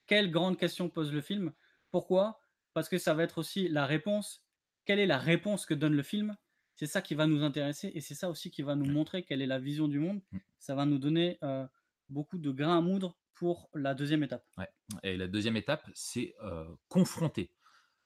Quelle 0.08 0.32
grande 0.32 0.58
question 0.58 0.90
pose 0.90 1.12
le 1.14 1.22
film? 1.22 1.54
Pourquoi? 1.92 2.40
Parce 2.74 2.90
que 2.90 2.98
ça 2.98 3.14
va 3.14 3.24
être 3.24 3.38
aussi 3.38 3.68
la 3.68 3.86
réponse. 3.86 4.44
Quelle 4.86 5.00
est 5.00 5.06
la 5.08 5.18
réponse 5.18 5.66
que 5.66 5.74
donne 5.74 5.94
le 5.94 6.04
film? 6.04 6.36
C'est 6.76 6.86
ça 6.86 7.02
qui 7.02 7.16
va 7.16 7.26
nous 7.28 7.44
intéresser 7.44 7.92
et 7.94 8.02
c'est 8.02 8.14
ça 8.16 8.30
aussi 8.30 8.52
qui 8.52 8.62
va 8.62 8.76
nous 8.76 8.86
montrer 8.86 9.24
quelle 9.24 9.42
est 9.42 9.48
la 9.48 9.60
vision 9.60 9.88
du 9.88 10.00
monde. 10.00 10.22
Mm. 10.32 10.38
Ça 10.60 10.76
va 10.76 10.86
nous 10.86 11.00
donner 11.00 11.38
euh, 11.44 11.66
beaucoup 12.10 12.38
de 12.38 12.52
grains 12.52 12.78
à 12.78 12.82
moudre 12.82 13.18
pour 13.34 13.70
la 13.74 13.94
deuxième 13.96 14.24
étape. 14.24 14.46
Ouais. 14.58 14.70
Et 15.04 15.18
la 15.18 15.28
deuxième 15.28 15.58
étape, 15.58 15.84
c'est 15.94 16.36
euh, 16.44 16.66
confronter. 16.88 17.52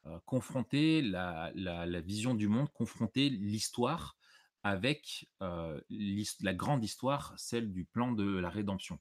Euh, 0.06 0.18
confronter 0.26 1.02
la, 1.02 1.52
la- 1.54 1.86
la 1.86 2.02
vision 2.02 2.34
du 2.34 2.48
monde, 2.48 2.70
confronter 2.74 3.30
l'histoire 3.30 4.16
avec 4.63 5.28
la 5.39 6.54
grande 6.54 6.84
histoire, 6.84 7.34
celle 7.38 7.71
du 7.71 7.86
plan 7.86 8.12
de 8.12 8.38
la 8.38 8.50
rédemption. 8.50 9.00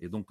Et 0.00 0.08
donc, 0.08 0.30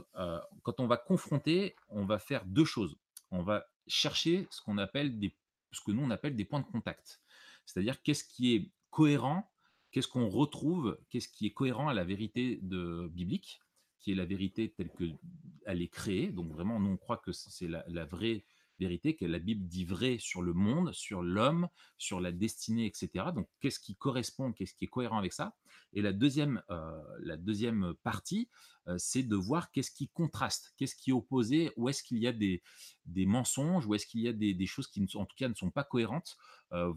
quand 0.63 0.79
on 0.79 0.87
va 0.87 0.97
confronter, 0.97 1.75
on 1.89 2.05
va 2.05 2.19
faire 2.19 2.45
deux 2.45 2.65
choses. 2.65 2.97
On 3.31 3.43
va 3.43 3.65
chercher 3.87 4.47
ce 4.49 4.61
qu'on 4.61 4.77
appelle 4.77 5.19
des, 5.19 5.35
ce 5.71 5.81
que 5.81 5.91
nous 5.91 6.01
on 6.01 6.09
appelle 6.09 6.35
des 6.35 6.45
points 6.45 6.59
de 6.59 6.65
contact. 6.65 7.21
C'est-à-dire 7.65 8.01
qu'est-ce 8.01 8.23
qui 8.23 8.55
est 8.55 8.71
cohérent, 8.89 9.49
qu'est-ce 9.91 10.07
qu'on 10.07 10.27
retrouve, 10.27 10.99
qu'est-ce 11.09 11.29
qui 11.29 11.45
est 11.45 11.53
cohérent 11.53 11.87
à 11.87 11.93
la 11.93 12.03
vérité 12.03 12.59
de, 12.61 13.07
biblique, 13.13 13.61
qui 13.99 14.11
est 14.11 14.15
la 14.15 14.25
vérité 14.25 14.71
telle 14.71 14.89
qu'elle 14.91 15.81
est 15.81 15.87
créée. 15.87 16.31
Donc 16.31 16.51
vraiment, 16.51 16.79
nous 16.79 16.89
on 16.89 16.97
croit 16.97 17.17
que 17.17 17.31
c'est 17.31 17.67
la 17.67 18.05
vraie 18.05 18.43
vérité, 18.81 19.15
que 19.15 19.25
la 19.25 19.39
Bible 19.39 19.67
dit 19.67 19.85
vrai 19.85 20.17
sur 20.19 20.41
le 20.41 20.53
monde, 20.53 20.91
sur 20.93 21.21
l'homme, 21.21 21.67
sur 21.97 22.19
la 22.19 22.31
destinée, 22.31 22.85
etc. 22.85 23.31
Donc 23.33 23.47
qu'est-ce 23.59 23.79
qui 23.79 23.95
correspond, 23.95 24.51
qu'est-ce 24.51 24.73
qui 24.73 24.85
est 24.85 24.89
cohérent 24.89 25.17
avec 25.17 25.33
ça? 25.33 25.55
Et 25.93 26.01
la 26.01 26.13
deuxième, 26.13 26.61
euh, 26.69 27.01
la 27.19 27.37
deuxième 27.37 27.93
partie, 28.03 28.49
euh, 28.87 28.95
c'est 28.97 29.23
de 29.23 29.35
voir 29.35 29.71
qu'est-ce 29.71 29.91
qui 29.91 30.07
contraste, 30.09 30.73
qu'est-ce 30.77 30.95
qui 30.95 31.11
est 31.11 31.13
opposé, 31.13 31.71
où 31.77 31.89
est-ce 31.89 32.03
qu'il 32.03 32.17
y 32.17 32.27
a 32.27 32.33
des, 32.33 32.61
des 33.05 33.25
mensonges, 33.25 33.85
où 33.85 33.95
est-ce 33.95 34.05
qu'il 34.07 34.21
y 34.21 34.27
a 34.27 34.33
des, 34.33 34.53
des 34.53 34.65
choses 34.67 34.87
qui, 34.87 35.01
ne 35.01 35.07
sont- 35.07 35.19
en 35.19 35.25
tout 35.25 35.35
cas, 35.37 35.47
ne 35.47 35.53
sont 35.55 35.71
pas 35.71 35.83
cohérentes, 35.83 36.37
euh, 36.73 36.93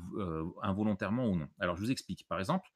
involontairement 0.62 1.26
ou 1.28 1.36
non. 1.36 1.48
Alors 1.58 1.76
je 1.76 1.82
vous 1.82 1.90
explique. 1.90 2.26
Par 2.28 2.38
exemple, 2.38 2.70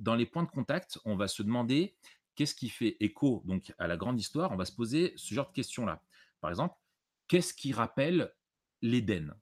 dans 0.00 0.16
les 0.16 0.26
points 0.26 0.42
de 0.42 0.50
contact, 0.50 0.98
on 1.04 1.14
va 1.16 1.28
se 1.28 1.42
demander 1.44 1.94
qu'est-ce 2.36 2.54
qui 2.54 2.68
fait 2.68 2.96
écho 3.00 3.42
donc 3.44 3.72
à 3.78 3.86
la 3.88 3.96
grande 3.96 4.20
histoire. 4.20 4.52
On 4.52 4.56
va 4.56 4.64
se 4.64 4.72
poser 4.72 5.12
ce 5.16 5.34
genre 5.34 5.48
de 5.48 5.52
questions-là. 5.52 6.02
Par 6.40 6.50
exemple, 6.50 6.76
qu'est-ce 7.28 7.54
qui 7.54 7.72
rappelle 7.72 8.32
l'Éden? 8.82 9.34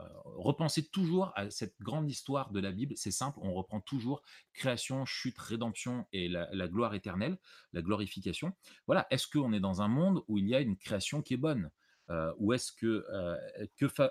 Euh, 0.00 0.04
repensez 0.24 0.88
toujours 0.88 1.32
à 1.34 1.50
cette 1.50 1.74
grande 1.80 2.10
histoire 2.10 2.50
de 2.50 2.60
la 2.60 2.72
Bible. 2.72 2.94
C'est 2.96 3.10
simple, 3.10 3.38
on 3.42 3.52
reprend 3.52 3.80
toujours 3.80 4.22
création, 4.54 5.04
chute, 5.04 5.38
rédemption 5.38 6.06
et 6.12 6.28
la, 6.28 6.68
gloire 6.68 6.94
éternelle, 6.94 7.38
la 7.72 7.82
glorification. 7.82 8.52
Voilà, 8.86 9.06
est-ce 9.10 9.26
qu'on 9.26 9.52
est 9.52 9.60
dans 9.60 9.82
un 9.82 9.88
monde 9.88 10.22
où 10.28 10.38
il 10.38 10.48
y 10.48 10.54
a 10.54 10.60
une 10.60 10.76
création 10.76 11.22
qui 11.22 11.34
est 11.34 11.38
bonne? 11.38 11.70
Euh, 12.10 12.32
Ou 12.38 12.52
est-ce 12.52 12.72
que, 12.72 13.06
euh, 13.12 13.36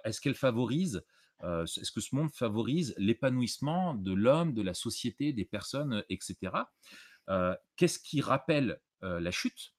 est-ce 0.04 0.22
qu'elle 0.22 0.36
favorise 0.36 1.04
Est-ce 1.44 1.92
que 1.92 2.02
ce 2.02 2.16
monde 2.16 2.32
favorise 2.32 2.94
l'épanouissement 2.98 3.96
de 3.96 4.14
l'homme, 4.14 4.54
de 4.54 4.62
la 4.62 4.76
société, 4.76 5.34
des 5.34 5.46
personnes, 5.46 6.04
etc. 6.10 6.54
Qu'est-ce 7.76 8.00
qui 8.00 8.22
rappelle 8.22 8.80
la 9.02 9.32
chute? 9.32 9.74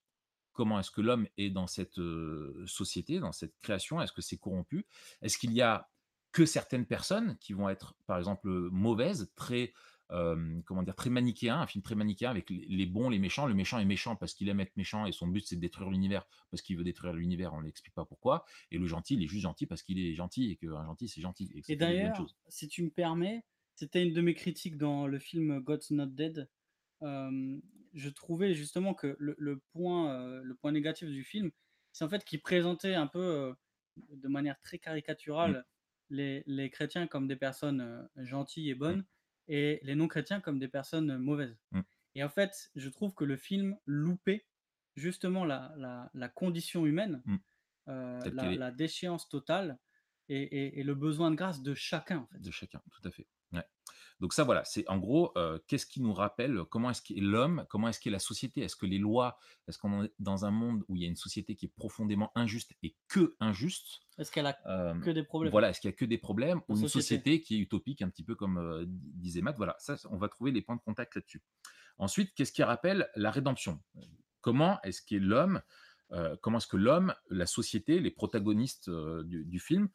Comment 0.52 0.78
est-ce 0.80 0.90
que 0.90 1.00
l'homme 1.00 1.26
est 1.38 1.50
dans 1.50 1.66
cette 1.66 1.98
euh, 1.98 2.64
société, 2.66 3.20
dans 3.20 3.32
cette 3.32 3.58
création? 3.60 4.00
Est-ce 4.00 4.12
que 4.12 4.22
c'est 4.22 4.36
corrompu? 4.36 4.86
Est-ce 5.22 5.38
qu'il 5.38 5.52
y 5.52 5.62
a 5.62 5.88
que 6.32 6.46
certaines 6.46 6.86
personnes 6.86 7.36
qui 7.38 7.52
vont 7.52 7.68
être, 7.68 7.94
par 8.06 8.18
exemple, 8.18 8.48
mauvaises, 8.70 9.30
très, 9.34 9.72
euh, 10.10 10.60
comment 10.64 10.82
dire, 10.82 10.94
très 10.94 11.10
manichéen, 11.10 11.60
un 11.60 11.66
film 11.66 11.82
très 11.82 11.94
manichéen 11.94 12.30
avec 12.30 12.50
les, 12.50 12.86
bons, 12.86 13.10
les 13.10 13.18
méchants? 13.18 13.46
Le 13.46 13.54
méchant 13.54 13.78
est 13.78 13.84
méchant 13.84 14.16
parce 14.16 14.34
qu'il 14.34 14.48
aime 14.48 14.60
être 14.60 14.76
méchant 14.76 15.06
et 15.06 15.12
son 15.12 15.26
but 15.26 15.46
c'est 15.46 15.56
de 15.56 15.60
détruire 15.60 15.90
l'univers 15.90 16.26
parce 16.50 16.62
qu'il 16.62 16.76
veut 16.76 16.84
détruire 16.84 17.12
l'univers, 17.12 17.52
on 17.54 17.62
n'explique 17.62 17.94
pas 17.94 18.04
pourquoi. 18.04 18.44
Et 18.70 18.78
le 18.78 18.86
gentil, 18.86 19.14
il 19.14 19.22
est 19.22 19.28
juste 19.28 19.42
gentil 19.42 19.66
parce 19.66 19.82
qu'il 19.82 19.98
est 19.98 20.14
gentil 20.14 20.50
et 20.50 20.56
qu'un 20.56 20.84
gentil 20.84 21.08
c'est 21.08 21.20
gentil. 21.20 21.50
Et, 21.68 21.76
d'ailleurs, 21.76 22.26
si 22.48 22.68
tu 22.68 22.82
me 22.82 22.90
permets, 22.90 23.44
c'était 23.74 24.02
une 24.02 24.12
de 24.12 24.20
mes 24.20 24.34
critiques 24.34 24.76
dans 24.76 25.06
le 25.06 25.18
film 25.18 25.60
God's 25.60 25.90
Not 25.90 26.06
Dead. 26.06 26.48
Euh, 27.02 27.58
je 27.94 28.09
trouvais 28.09 28.55
justement 28.55 28.94
que 28.94 29.16
le, 29.18 29.35
le 29.38 29.59
point, 29.72 30.14
euh, 30.14 30.42
le 30.42 30.55
point 30.55 30.72
négatif 30.72 31.09
du 31.09 31.24
film, 31.24 31.50
c'est 31.92 32.05
en 32.05 32.09
fait 32.09 32.24
qu'il 32.24 32.40
présentait 32.40 32.94
un 32.94 33.07
peu 33.07 33.20
euh, 33.20 33.55
de 34.11 34.28
manière 34.28 34.59
très 34.61 34.78
caricaturale 34.78 35.64
les, 36.11 36.42
les 36.46 36.70
chrétiens 36.70 37.07
comme 37.07 37.26
des 37.28 37.37
personnes 37.37 37.81
euh, 37.81 38.02
gentilles 38.24 38.70
et 38.70 38.74
bonnes 38.74 39.05
et 39.48 39.81
les 39.83 39.94
non-chrétiens 39.94 40.40
comme 40.40 40.59
des 40.59 40.68
personnes 40.68 41.16
mauvaises. 41.18 41.59
Mm. 41.72 41.81
Et 42.14 42.22
en 42.24 42.28
fait, 42.28 42.70
je 42.76 42.88
trouve 42.88 43.14
que 43.14 43.24
le 43.24 43.37
film 43.37 43.76
loupait 43.87 44.46
justement 44.96 45.44
la, 45.44 45.72
la- 45.76 46.11
la 46.14 46.28
condition 46.28 46.85
humaine, 46.87 47.22
la, 48.57 48.70
déchéance 48.70 49.28
totale 49.28 49.78
et, 50.28 50.42
et- 50.42 50.78
et 50.81 50.83
le 50.83 50.94
besoin 50.94 51.31
de 51.31 51.37
grâce 51.37 51.62
de 51.62 51.74
chacun. 51.74 52.18
En 52.18 52.26
fait. 52.26 52.38
de 52.38 52.50
chacun, 52.50 52.81
tout 52.90 53.09
à 53.09 53.11
fait. 53.11 53.26
Donc 54.22 54.35
ça, 54.35 54.44
voilà, 54.44 54.62
c'est 54.62 54.88
en 54.88 54.98
gros, 54.98 55.32
euh, 55.37 55.58
qu'est-ce 55.66 55.85
qui 55.85 56.00
nous 56.00 56.14
rappelle, 56.14 56.62
comment 56.70 56.90
est-ce 56.90 57.02
qu'est 57.02 57.16
l'homme, 57.20 57.66
comment 57.68 57.88
est-ce 57.88 57.98
qu'est 57.98 58.08
la 58.08 58.20
société, 58.20 58.61
est-ce 58.61 58.76
que 58.76 58.87
les 58.87 58.98
lois, 58.98 59.37
est-ce 59.66 59.78
qu'on 59.78 60.04
est 60.04 60.12
dans 60.20 60.44
un 60.44 60.52
monde 60.52 60.85
où 60.87 60.94
il 60.94 61.02
y 61.02 61.04
a 61.04 61.08
une 61.08 61.16
société 61.16 61.56
qui 61.56 61.66
est 61.66 61.72
profondément 61.74 62.30
injuste 62.37 62.72
et 62.85 62.94
que 63.08 63.35
injuste 63.40 64.02
Est-ce 64.18 64.30
qu'elle 64.30 64.46
a 64.46 64.56
euh, 64.66 64.94
que 65.00 65.11
des 65.11 65.24
problèmes? 65.24 65.50
Voilà, 65.50 65.70
est-ce 65.70 65.80
qu'il 65.80 65.90
y 65.90 65.92
a 65.92 65.96
que 65.96 66.04
des 66.04 66.18
problèmes 66.18 66.61
ou 66.68 66.76
Une 66.76 66.82
une 66.82 66.88
société. 66.88 67.40
qui 67.40 67.56
est 67.56 67.58
utopique, 67.58 68.00
un 68.00 68.08
petit 68.08 68.22
peu 68.22 68.37
comme 68.37 68.58
euh, 68.58 68.85
disait 68.87 69.40
Matt? 69.40 69.56
Voilà, 69.56 69.74
ça, 69.80 69.96
on 70.08 70.18
va 70.18 70.28
trouver 70.28 70.52
les 70.52 70.62
points 70.62 70.76
de 70.76 70.82
contact 70.82 71.16
là-dessus. 71.16 71.42
Ensuite, 71.98 72.32
qu'est-ce 72.37 72.52
qui 72.52 72.62
rappelle 72.62 73.11
la 73.16 73.32
rédemption? 73.32 73.82
Comment 74.40 74.80
est-ce 74.82 75.02
que 75.02 75.16
l'homme, 75.16 75.62
euh, 76.12 76.37
comment 76.42 76.58
est-ce 76.58 76.68
que 76.68 76.76
l'homme, 76.76 77.12
la 77.28 77.46
société, 77.46 77.98
les 77.98 78.12
protagonistes 78.12 78.87
euh, 78.87 79.24
du, 79.24 79.44
du 79.44 79.58
film 79.58 79.88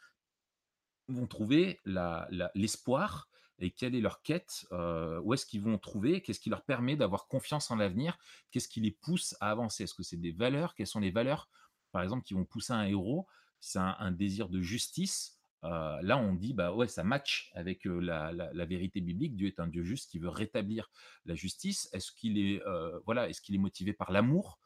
vont 1.08 1.28
trouver 1.28 1.80
l'espoir 1.86 3.30
et 3.60 3.72
quelle 3.72 3.96
est 3.96 4.02
leur 4.02 4.22
quête 4.22 4.68
euh, 4.72 5.20
Où 5.24 5.34
est-ce 5.34 5.46
qu'ils 5.46 5.62
vont 5.62 5.78
trouver 5.78 6.22
Qu'est-ce 6.22 6.40
qui 6.40 6.50
leur 6.50 6.64
permet 6.64 6.96
d'avoir 6.96 7.28
confiance 7.28 7.72
en 7.72 7.76
l'avenir 7.76 8.18
Qu'est-ce 8.52 8.68
qui 8.68 8.82
les 8.82 8.92
pousse 8.92 9.36
à 9.40 9.50
avancer? 9.52 9.84
Est-ce 9.84 9.94
que 9.94 10.04
c'est 10.04 10.18
des 10.18 10.32
valeurs? 10.32 10.76
Quelles 10.76 10.88
sont 10.88 11.00
les 11.00 11.12
valeurs, 11.12 11.50
par 11.92 12.04
exemple, 12.04 12.24
qui 12.24 12.34
vont 12.34 12.46
pousser 12.46 12.74
un 12.74 12.86
héros? 12.86 13.28
C'est 13.60 13.80
un, 13.80 14.12
désir 14.12 14.50
de 14.50 14.62
justice. 14.62 15.40
Euh, 15.64 16.00
là, 16.04 16.18
on 16.18 16.34
dit, 16.34 16.54
bah 16.54 16.72
ouais, 16.72 16.88
ça 16.88 17.04
match 17.04 17.52
avec 17.56 17.88
euh, 17.88 18.00
la, 18.00 18.66
vérité 18.66 19.02
biblique. 19.02 19.36
Dieu 19.36 19.48
est 19.48 19.60
un 19.60 19.68
Dieu 19.68 19.84
juste 19.84 20.12
qui 20.12 20.20
veut 20.20 20.30
rétablir 20.30 20.92
la 21.26 21.34
justice. 21.34 21.90
Est-ce 21.94 22.12
qu'il 22.12 22.38
est, 22.38 22.62
voilà, 23.06 23.28
est-ce 23.30 23.42
qu'il 23.42 23.56
est 23.56 23.60
motivé 23.60 23.94
par 23.94 24.12
l'amour? 24.12 24.60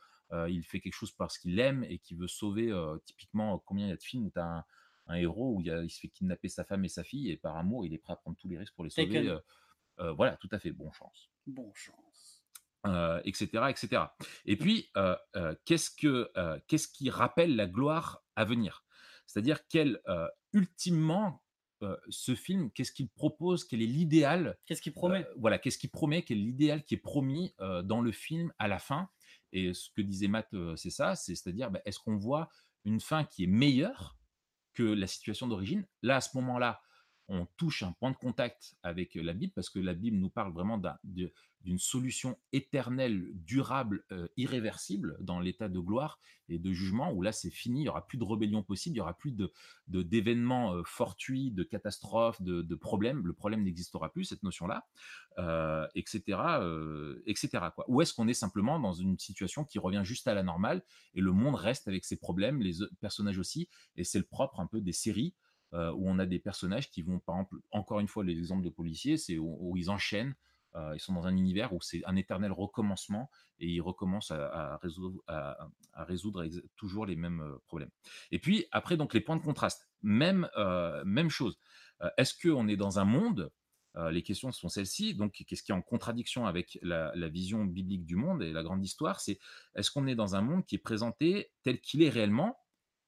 Il 0.49 0.63
fait 0.63 0.79
quelque 0.79 0.93
chose 0.95 1.11
parce 1.11 1.37
qu'il 1.37 1.59
aime 1.59 1.85
et 1.85 1.97
qui 1.99 2.15
veut 2.15 2.27
sauver. 2.27 2.73
typiquement, 3.05 3.59
combien 3.59 3.85
il 3.85 3.89
y 3.89 3.93
a 3.93 3.97
de 3.97 4.03
films 4.03 4.31
un 5.11 5.15
héros 5.15 5.55
où 5.55 5.61
il, 5.61 5.67
y 5.67 5.71
a- 5.71 5.83
il 5.83 5.89
se 5.89 5.99
fait 5.99 6.07
kidnapper 6.09 6.49
sa 6.49 6.63
femme 6.63 6.83
et 6.85 6.89
sa 6.89 7.03
fille 7.03 7.29
et 7.29 7.37
par 7.37 7.55
amour, 7.57 7.85
il 7.85 7.93
est 7.93 7.97
prêt 7.99 8.13
à 8.13 8.15
prendre 8.15 8.37
tous 8.37 8.47
les 8.47 8.57
risques 8.57 8.73
pour 8.75 8.83
les 8.83 8.89
sauver. 8.89 9.27
Euh, 9.29 9.39
euh, 9.99 10.11
voilà, 10.13 10.37
tout 10.37 10.49
à 10.51 10.59
fait, 10.59 10.71
bon 10.71 10.91
chance 10.91 11.29
Bon 11.47 11.71
chance. 11.73 12.43
euh, 12.87 13.21
etc., 13.25 13.69
etc. 13.69 14.03
Et 14.45 14.55
puis, 14.57 14.91
qu'est-ce 15.65 15.91
que 15.91 16.31
qu'est-ce 16.67 16.87
qui 16.87 17.09
rappelle 17.09 17.55
la 17.55 17.67
gloire 17.67 18.23
à 18.35 18.45
venir? 18.45 18.83
C'est-à-dire 19.27 19.67
quel 19.67 20.01
ultimement 20.53 21.43
ce 22.09 22.35
film, 22.35 22.71
qu'est-ce 22.71 22.91
qu'il 22.91 23.09
propose 23.09 23.65
Quel 23.65 23.81
est 23.81 23.87
l'idéal 23.87 24.57
Qu'est-ce 24.65 24.81
qu'il 24.81 24.93
promet? 24.93 25.25
Voilà, 25.37 25.57
qu'est-ce 25.57 25.77
qu'il 25.79 25.89
promet 25.89 26.21
Quel 26.23 26.37
est 26.37 26.41
l'idéal 26.41 26.83
qui 26.83 26.93
est 26.95 26.99
promis 26.99 27.53
dans 27.83 28.01
le 28.01 28.11
film 28.11 28.53
à 28.59 28.67
la 28.67 28.79
fin? 28.79 29.09
Et 29.51 29.73
ce 29.73 29.89
que 29.91 30.01
disait 30.01 30.27
Matt, 30.27 30.47
c'est 30.75 30.89
ça, 30.91 31.15
c'est 31.15 31.35
c'est-à-dire, 31.35 31.69
bah, 31.71 31.81
est-ce 31.85 31.99
qu'on 31.99 32.17
voit 32.17 32.49
une 32.85 32.99
fin 32.99 33.23
qui 33.25 33.43
est 33.43 33.47
meilleure 33.47 34.17
que 34.73 34.83
la 34.83 35.07
situation 35.07 35.47
d'origine, 35.47 35.85
là, 36.01 36.17
à 36.17 36.21
ce 36.21 36.35
moment-là, 36.35 36.81
on 37.31 37.47
touche 37.57 37.83
un 37.83 37.93
point 37.93 38.11
de 38.11 38.17
contact 38.17 38.75
avec 38.83 39.15
la 39.15 39.33
Bible, 39.33 39.53
parce 39.55 39.69
que 39.69 39.79
la 39.79 39.93
Bible 39.93 40.17
nous 40.17 40.29
parle 40.29 40.53
vraiment 40.53 40.79
d'une 41.05 41.79
solution 41.79 42.37
éternelle, 42.53 43.29
durable, 43.35 44.03
heu, 44.11 44.29
irréversible 44.37 45.17
dans 45.21 45.39
l'état 45.39 45.69
de 45.69 45.79
gloire 45.79 46.19
et 46.49 46.59
de 46.59 46.73
jugement 46.73 47.11
où 47.13 47.21
là, 47.21 47.31
c'est 47.31 47.51
fini, 47.51 47.81
il 47.81 47.85
y 47.85 47.89
aura 47.89 48.05
plus 48.07 48.17
de 48.17 48.23
rébellion 48.25 48.63
possible, 48.63 48.95
il 48.95 48.99
y 48.99 49.01
aura 49.01 49.17
plus 49.17 49.31
de 49.33 49.51
d'événements, 49.87 50.75
heu, 50.75 50.83
fortuits, 50.85 51.51
de 51.51 51.63
catastrophes, 51.63 52.41
de 52.41 52.75
problèmes. 52.75 53.25
Le 53.27 53.33
problème 53.33 53.63
n'existera 53.63 54.11
plus, 54.11 54.25
cette 54.25 54.43
notion-là, 54.43 54.85
heu, 55.39 55.87
et 55.95 56.03
cetera, 56.07 56.61
heu, 56.63 57.23
et 57.25 57.35
cetera, 57.35 57.71
quoi. 57.71 57.85
Ou 57.87 58.01
est-ce 58.01 58.13
qu'on 58.13 58.27
est 58.27 58.33
simplement 58.33 58.79
dans 58.79 58.93
une 58.93 59.17
situation 59.19 59.63
qui 59.65 59.79
revient 59.79 60.01
juste 60.03 60.27
à 60.27 60.33
la 60.33 60.43
normale 60.43 60.83
et 61.13 61.21
le 61.21 61.31
monde 61.31 61.55
reste 61.55 61.87
avec 61.87 62.05
ses 62.05 62.17
problèmes, 62.17 62.61
les 62.61 62.73
personnages 62.99 63.39
aussi 63.39 63.69
et 63.95 64.03
c'est 64.03 64.19
le 64.19 64.25
propre 64.25 64.59
un 64.59 64.67
peu 64.67 64.81
des 64.81 64.93
séries, 64.93 65.35
heu, 65.73 65.91
où 65.93 66.09
on 66.09 66.19
a 66.19 66.25
des 66.25 66.39
personnages 66.39 66.89
qui 66.89 67.01
vont, 67.01 67.19
par 67.19 67.35
exemple, 67.35 67.57
encore 67.71 67.99
une 67.99 68.07
fois, 68.07 68.23
les 68.23 68.37
exemples 68.37 68.63
de 68.63 68.69
policiers, 68.69 69.17
c'est 69.17 69.37
où 69.37 69.75
ils 69.77 69.89
enchaînent, 69.89 70.35
heu, 70.75 70.91
ils 70.95 70.99
sont 70.99 71.13
dans 71.13 71.25
un 71.27 71.35
univers 71.35 71.73
où 71.73 71.81
c'est 71.81 72.01
un 72.05 72.15
éternel 72.15 72.51
recommencement 72.51 73.29
et 73.59 73.67
ils 73.67 73.81
recommencent 73.81 74.31
à 74.31 74.79
résoudre 74.81 76.45
toujours 76.75 77.05
les 77.05 77.15
mêmes, 77.15 77.41
heu, 77.41 77.59
problèmes. 77.67 77.91
Et 78.31 78.39
puis 78.39 78.65
après 78.71 78.97
donc 78.97 79.13
les 79.13 79.21
points 79.21 79.37
de 79.37 79.43
contraste, 79.43 79.89
même, 80.01 80.49
même 81.05 81.29
chose. 81.29 81.57
Est-ce 82.17 82.33
qu'on 82.35 82.67
est 82.67 82.77
dans 82.77 82.99
un 82.99 83.05
monde, 83.05 83.51
les 84.09 84.23
questions 84.23 84.51
sont 84.51 84.69
celles-ci, 84.69 85.13
donc 85.15 85.43
qu'est-ce 85.47 85.61
qui 85.63 85.71
est 85.71 85.75
en 85.75 85.81
contradiction 85.81 86.47
avec 86.47 86.79
la 86.81 87.27
vision 87.29 87.65
biblique 87.65 88.05
du 88.05 88.15
monde 88.15 88.41
et 88.41 88.51
la 88.53 88.63
grande 88.63 88.83
histoire? 88.83 89.19
C'est 89.19 89.39
est-ce 89.75 89.91
qu'on 89.91 90.07
est 90.07 90.15
dans 90.15 90.35
un 90.35 90.41
monde 90.41 90.65
qui 90.65 90.75
est 90.75 90.79
présenté 90.79 91.51
tel 91.63 91.79
qu'il 91.81 92.01
est 92.01 92.09
réellement? 92.09 92.57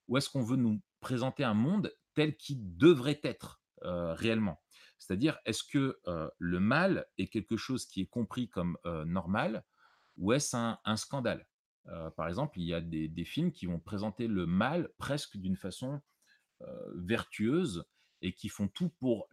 Ou 0.08 0.18
est-ce 0.18 0.30
qu'on 0.30 0.44
veut 0.44 0.58
nous 0.58 0.82
présenter 1.00 1.44
un 1.44 1.54
monde 1.54 1.94
tel 2.14 2.36
qu'il 2.38 2.78
devrait 2.78 3.20
être, 3.24 3.62
réellement? 3.82 4.62
C'est-à-dire, 5.00 5.38
est-ce 5.46 5.64
que, 5.64 6.00
le 6.38 6.60
mal 6.60 7.06
est 7.18 7.28
quelque 7.28 7.58
chose 7.58 7.86
qui 7.86 8.02
est 8.02 8.08
compris 8.08 8.50
comme, 8.50 8.78
normal 9.06 9.64
ou 10.18 10.34
est-ce 10.34 10.56
un 10.56 10.96
scandale? 10.96 11.48
Par 12.16 12.28
exemple, 12.28 12.60
il 12.60 12.66
y 12.66 12.74
a 12.74 12.82
des 12.82 13.10
des 13.10 13.26
films 13.26 13.52
qui 13.52 13.66
vont 13.66 13.80
présenter 13.80 14.28
le 14.28 14.46
mal 14.46 14.90
presque 14.98 15.38
d'une 15.38 15.58
façon, 15.58 16.02
vertueuse 16.96 17.86
et 18.22 18.34
qui 18.34 18.48
font 18.50 18.70
tout 18.70 18.90
pour 19.00 19.28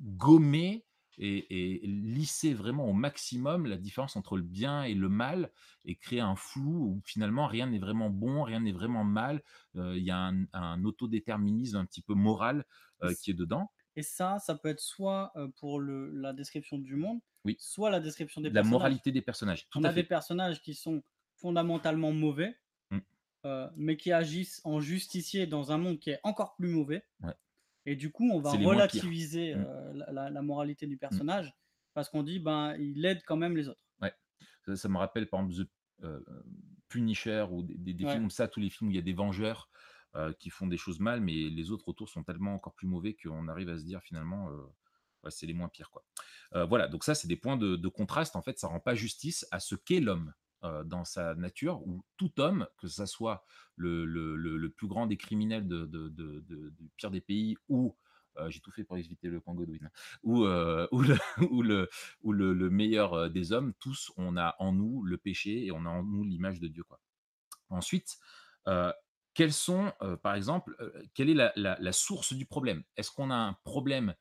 gommer 0.00 0.86
et 1.18 1.82
et 1.82 1.86
lisser 1.86 2.54
vraiment 2.54 2.86
au 2.88 2.92
maximum 2.92 3.66
la 3.66 3.76
différence 3.76 4.16
entre 4.16 4.36
le 4.36 4.42
bien 4.42 4.84
et 4.84 4.94
le 4.94 5.08
mal 5.08 5.50
et 5.84 5.96
créer 5.96 6.20
un 6.20 6.36
flou 6.36 6.96
où 6.96 7.02
finalement 7.04 7.46
rien 7.46 7.66
n'est 7.66 7.78
vraiment 7.78 8.10
bon, 8.10 8.42
rien 8.42 8.60
n'est 8.60 8.72
vraiment 8.72 9.04
mal. 9.04 9.42
Heu, 9.76 9.96
il 9.96 10.04
y 10.04 10.10
a 10.10 10.18
un 10.18 10.44
un 10.52 10.84
autodéterminisme 10.84 11.76
un 11.76 11.84
petit 11.86 12.02
peu 12.02 12.14
moral, 12.14 12.64
c 13.04 13.16
qui 13.20 13.30
est 13.30 13.34
dedans. 13.34 13.70
et 13.96 14.02
ça, 14.02 14.38
ça 14.38 14.56
peut 14.56 14.68
être 14.70 14.80
soit, 14.80 15.32
heu, 15.36 15.50
pour 15.52 15.80
le 15.80 16.10
la 16.12 16.32
description 16.32 16.78
du 16.78 16.96
monde, 16.96 17.20
Oui, 17.44 17.58
soit 17.58 17.90
la 17.90 18.00
description 18.00 18.40
des 18.40 18.50
la 18.50 18.62
personnages. 18.62 18.64
moralité 18.64 19.12
des 19.12 19.22
personnages, 19.22 19.68
tout 19.70 19.78
On 19.78 19.84
a 19.84 19.92
des 19.92 20.04
personnages 20.04 20.62
qui 20.62 20.74
sont 20.74 21.02
fondamentalement 21.36 22.12
mauvais, 22.12 22.56
Mmh, 22.90 23.00
mais 23.76 23.96
qui 23.96 24.12
agissent 24.12 24.60
en 24.64 24.80
justiciers 24.80 25.46
dans 25.46 25.72
un 25.72 25.78
monde 25.78 25.98
qui 26.00 26.10
est 26.10 26.20
encore 26.22 26.54
plus 26.56 26.68
mauvais 26.68 27.04
ouais, 27.22 27.34
et 27.92 27.96
du 27.96 28.10
coup, 28.12 28.28
on 28.30 28.40
va 28.40 28.54
relativiser, 28.54 29.54
Mmh, 29.54 29.66
heu, 29.66 29.92
la 29.94 30.42
moralité 30.42 30.86
du 30.86 30.96
mmh. 31.10 31.22
personnage 31.22 31.54
parce 31.94 32.08
qu'on 32.10 32.22
dit: 32.22 32.38
«Ben, 32.40 32.76
il 32.78 33.04
aide 33.06 33.22
quand 33.26 33.36
même 33.36 33.56
les 33.56 33.68
autres». 33.68 33.84
Ouais, 34.00 34.14
ça 34.66 34.76
ça 34.76 34.88
me 34.88 34.98
rappelle 34.98 35.28
par 35.28 35.40
exemple 35.40 35.66
The 36.00 36.04
heu, 36.04 36.24
Punisher 36.88 37.46
ou 37.50 37.62
des 37.62 37.74
des 37.76 37.94
des 37.94 38.06
films 38.06 38.24
comme 38.24 38.30
ça, 38.30 38.48
tous 38.48 38.60
les 38.60 38.70
films 38.70 38.88
où 38.88 38.92
il 38.92 38.96
y 38.96 38.98
a 38.98 39.02
des 39.02 39.12
vengeurs, 39.12 39.70
heu, 40.16 40.34
qui 40.38 40.50
font 40.50 40.66
des 40.66 40.76
choses 40.76 41.00
mal, 41.00 41.20
mais 41.20 41.34
les 41.50 41.70
autres 41.70 41.88
autour 41.88 42.08
sont 42.08 42.22
tellement 42.24 42.54
encore 42.54 42.74
plus 42.74 42.86
mauvais 42.88 43.16
qu'on 43.16 43.48
arrive 43.48 43.68
à 43.68 43.78
se 43.78 43.84
dire 43.84 44.02
finalement, 44.02 44.48
ouais, 45.24 45.30
c'est 45.30 45.46
les 45.46 45.54
moins 45.54 45.68
pires, 45.68 45.90
quoi. 45.90 46.04
Voilà, 46.66 46.88
donc 46.88 47.04
ça, 47.04 47.14
c'est 47.14 47.28
des 47.28 47.36
points 47.36 47.56
de 47.56 47.76
de 47.76 47.88
contraste, 47.88 48.36
en 48.36 48.42
fait, 48.42 48.58
ça 48.58 48.68
rend 48.68 48.80
pas 48.80 48.94
justice 48.94 49.46
à 49.50 49.60
ce 49.60 49.74
qu'est 49.74 50.00
l'homme, 50.00 50.34
heu, 50.64 50.84
dans 50.84 51.04
sa 51.04 51.34
nature 51.34 51.86
où 51.86 52.02
tout 52.16 52.40
homme, 52.40 52.66
que 52.78 52.88
ça 52.88 53.06
soit 53.06 53.44
le 53.76 54.68
plus 54.68 54.88
grand 54.88 55.06
des 55.06 55.16
criminels 55.16 55.66
de 55.68 55.86
de 55.86 56.08
de 56.08 56.40
de 56.40 56.70
du 56.70 56.90
pire 56.96 57.10
des 57.10 57.20
pays 57.20 57.56
ou, 57.68 57.96
heu, 58.38 58.50
j'ai 58.50 58.60
tout 58.60 58.70
fait 58.70 58.84
pour 58.84 58.96
éviter 58.98 59.28
le 59.28 59.40
point 59.40 59.54
Godwin, 59.54 59.84
hein, 59.86 59.90
ou, 60.22 60.44
le 62.32 62.70
meilleur, 62.70 63.14
heu, 63.14 63.30
des 63.30 63.52
hommes, 63.52 63.72
tous, 63.80 64.12
on 64.16 64.36
a 64.36 64.56
en 64.58 64.72
nous 64.72 65.02
le 65.04 65.18
péché 65.18 65.66
et 65.66 65.72
on 65.72 65.84
a 65.86 65.90
en 65.90 66.02
nous 66.04 66.24
l'image 66.24 66.60
de 66.60 66.68
Dieu. 66.68 66.84
Ensuite, 67.70 68.18
quels 69.34 69.52
sont, 69.52 69.92
par 70.22 70.34
exemple, 70.34 70.76
quelle 71.14 71.30
est 71.30 71.34
la 71.34 71.52
la 71.56 71.92
source 71.92 72.32
du 72.32 72.46
problème? 72.46 72.84
Est-ce 72.96 73.10
qu'on 73.10 73.30
a 73.30 73.36
un 73.36 73.52
problème 73.64 74.14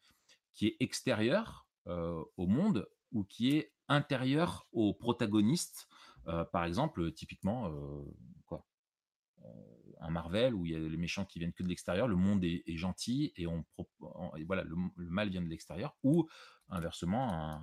qui 0.53 0.67
est 0.67 0.77
extérieur, 0.81 1.67
au 1.85 2.47
monde 2.47 2.88
ou 3.13 3.23
qui 3.25 3.55
est 3.57 3.73
intérieur 3.89 4.67
aux 4.73 4.93
protagonistes? 4.93 5.88
Heu, 6.28 6.45
par 6.51 6.65
exemple, 6.65 7.01
heu, 7.01 7.13
typiquement, 7.13 7.69
heu, 7.71 8.05
quoi? 8.45 8.67
Un 9.99 10.09
Marvel 10.11 10.53
où 10.53 10.65
il 10.65 10.71
y 10.73 10.75
a 10.75 10.80
les 10.80 10.97
méchants 10.97 11.25
qui 11.25 11.39
viennent 11.39 11.53
que 11.53 11.63
de 11.63 11.67
l'extérieur, 11.69 12.07
le 12.07 12.15
monde 12.15 12.43
est 12.43 12.61
est 12.67 12.78
gentil 12.78 13.34
et 13.36 13.47
on 13.47 13.65
et 14.38 14.43
voilà, 14.43 14.63
le 14.63 14.75
mal 15.09 15.30
vient 15.30 15.41
de 15.41 15.47
l'extérieur 15.47 15.97
ou 16.03 16.28
inversement 16.69 17.34
un 17.34 17.61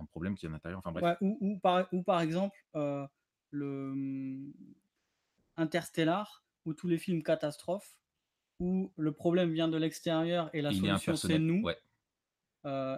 un 0.00 0.04
problème 0.06 0.34
qui 0.36 0.44
est 0.46 0.48
à 0.48 0.52
l'intérieur, 0.52 0.80
enfin 0.80 0.92
bref. 0.92 1.06
ouais, 1.06 1.16
ou 1.20 1.38
ou 1.40 1.58
par 1.60 1.88
ou 1.92 2.02
par 2.02 2.20
exemple, 2.20 2.56
le, 3.50 3.94
mmh, 3.94 4.52
Interstellar 5.56 6.44
où 6.64 6.74
tous 6.74 6.86
les 6.86 6.96
films 6.96 7.24
catastrophes, 7.24 7.98
où 8.60 8.92
le 8.96 9.12
problème 9.12 9.52
vient 9.52 9.68
de 9.68 9.78
l'extérieur 9.78 10.50
et 10.54 10.62
la 10.62 10.72
Il 10.72 10.74
solution 10.74 11.16
c'est 11.16 11.38
nous. 11.38 11.66
ouais, 11.66 11.80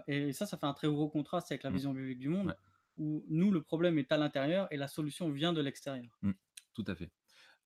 et 0.09 0.33
ça, 0.33 0.47
ça 0.47 0.57
fait 0.59 0.67
un 0.67 0.73
très 0.75 0.89
gros 0.89 1.09
contraste 1.09 1.51
avec 1.53 1.63
la 1.63 1.71
mmh, 1.71 1.71
vision 1.71 1.93
biblique 1.93 2.19
du 2.19 2.29
monde, 2.29 2.49
ouais, 2.49 2.57
où 2.99 3.25
nous, 3.29 3.51
le 3.53 3.63
problème 3.63 3.99
est 3.99 4.13
à 4.13 4.17
l'intérieur 4.19 4.69
et 4.73 4.77
la 4.77 4.89
solution 4.89 5.31
vient 5.31 5.53
de 5.53 5.61
l'extérieur. 5.63 6.19
mmh, 6.23 6.33
tout 6.75 6.85
à 6.87 6.95
fait. 6.95 7.11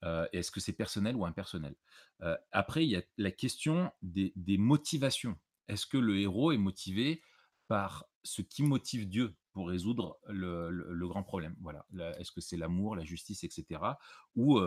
Heu, 0.05 0.29
est-ce 0.33 0.51
que 0.53 0.61
c'est 0.61 0.75
personnel 0.75 1.17
ou 1.17 1.27
impersonnel? 1.27 1.77
Heu, 2.23 2.37
après, 2.53 2.85
il 2.87 2.91
y 2.91 2.97
a 2.97 3.03
la 3.19 3.33
question 3.33 3.93
des 4.03 4.59
motivations. 4.59 5.39
Est-ce 5.69 5.87
que 5.87 5.99
le 5.99 6.19
héros 6.21 6.53
est 6.53 6.59
motivé 6.59 7.23
par 7.69 8.07
ce 8.25 8.43
qui 8.43 8.63
motive 8.65 9.09
Dieu 9.09 9.37
pour 9.53 9.69
résoudre 9.69 10.21
le 10.29 11.09
grand 11.09 11.25
problème? 11.25 11.57
Voilà. 11.61 11.87
Est-ce 12.19 12.33
que 12.33 12.41
c'est 12.43 12.59
l'amour, 12.59 12.97
la 12.97 13.05
justice 13.05 13.45
et 13.45 13.51
cetera? 13.51 13.99
Ou, 14.37 14.61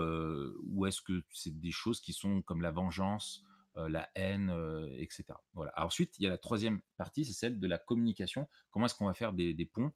est-ce 0.87 1.01
que 1.01 1.23
c'est 1.31 1.59
des 1.59 1.71
choses 1.71 2.01
qui 2.01 2.13
sont 2.13 2.41
comme 2.43 2.61
la 2.61 2.71
vengeance, 2.71 3.43
la 3.75 4.09
haine, 4.15 4.51
heu 4.51 4.89
et 4.91 5.07
cetera? 5.11 5.43
Voilà. 5.53 5.73
Ensuite, 5.77 6.17
il 6.19 6.23
y 6.23 6.27
a 6.27 6.31
la 6.31 6.37
troisième 6.39 6.81
partie, 6.97 7.25
c'est 7.25 7.33
celle 7.33 7.59
de 7.59 7.67
la 7.67 7.77
communication. 7.79 8.49
Comment 8.71 8.87
est-ce 8.87 8.95
qu'on 8.95 9.07
va 9.07 9.13
faire 9.15 9.33
des 9.33 9.71
ponts? 9.73 9.93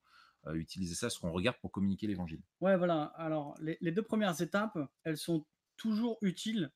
Utiliser 0.55 0.95
ça, 0.95 1.09
ce 1.09 1.19
qu'on 1.19 1.31
regarde 1.31 1.57
pour 1.59 1.71
communiquer 1.71 2.07
l'évangile. 2.07 2.41
Ouais, 2.61 2.75
voilà, 2.77 3.03
alors 3.15 3.55
les 3.61 3.77
les 3.81 3.91
2 3.91 4.01
premières 4.01 4.41
étapes, 4.41 4.77
elles 5.03 5.17
sont 5.17 5.45
toujours 5.77 6.17
utiles 6.21 6.71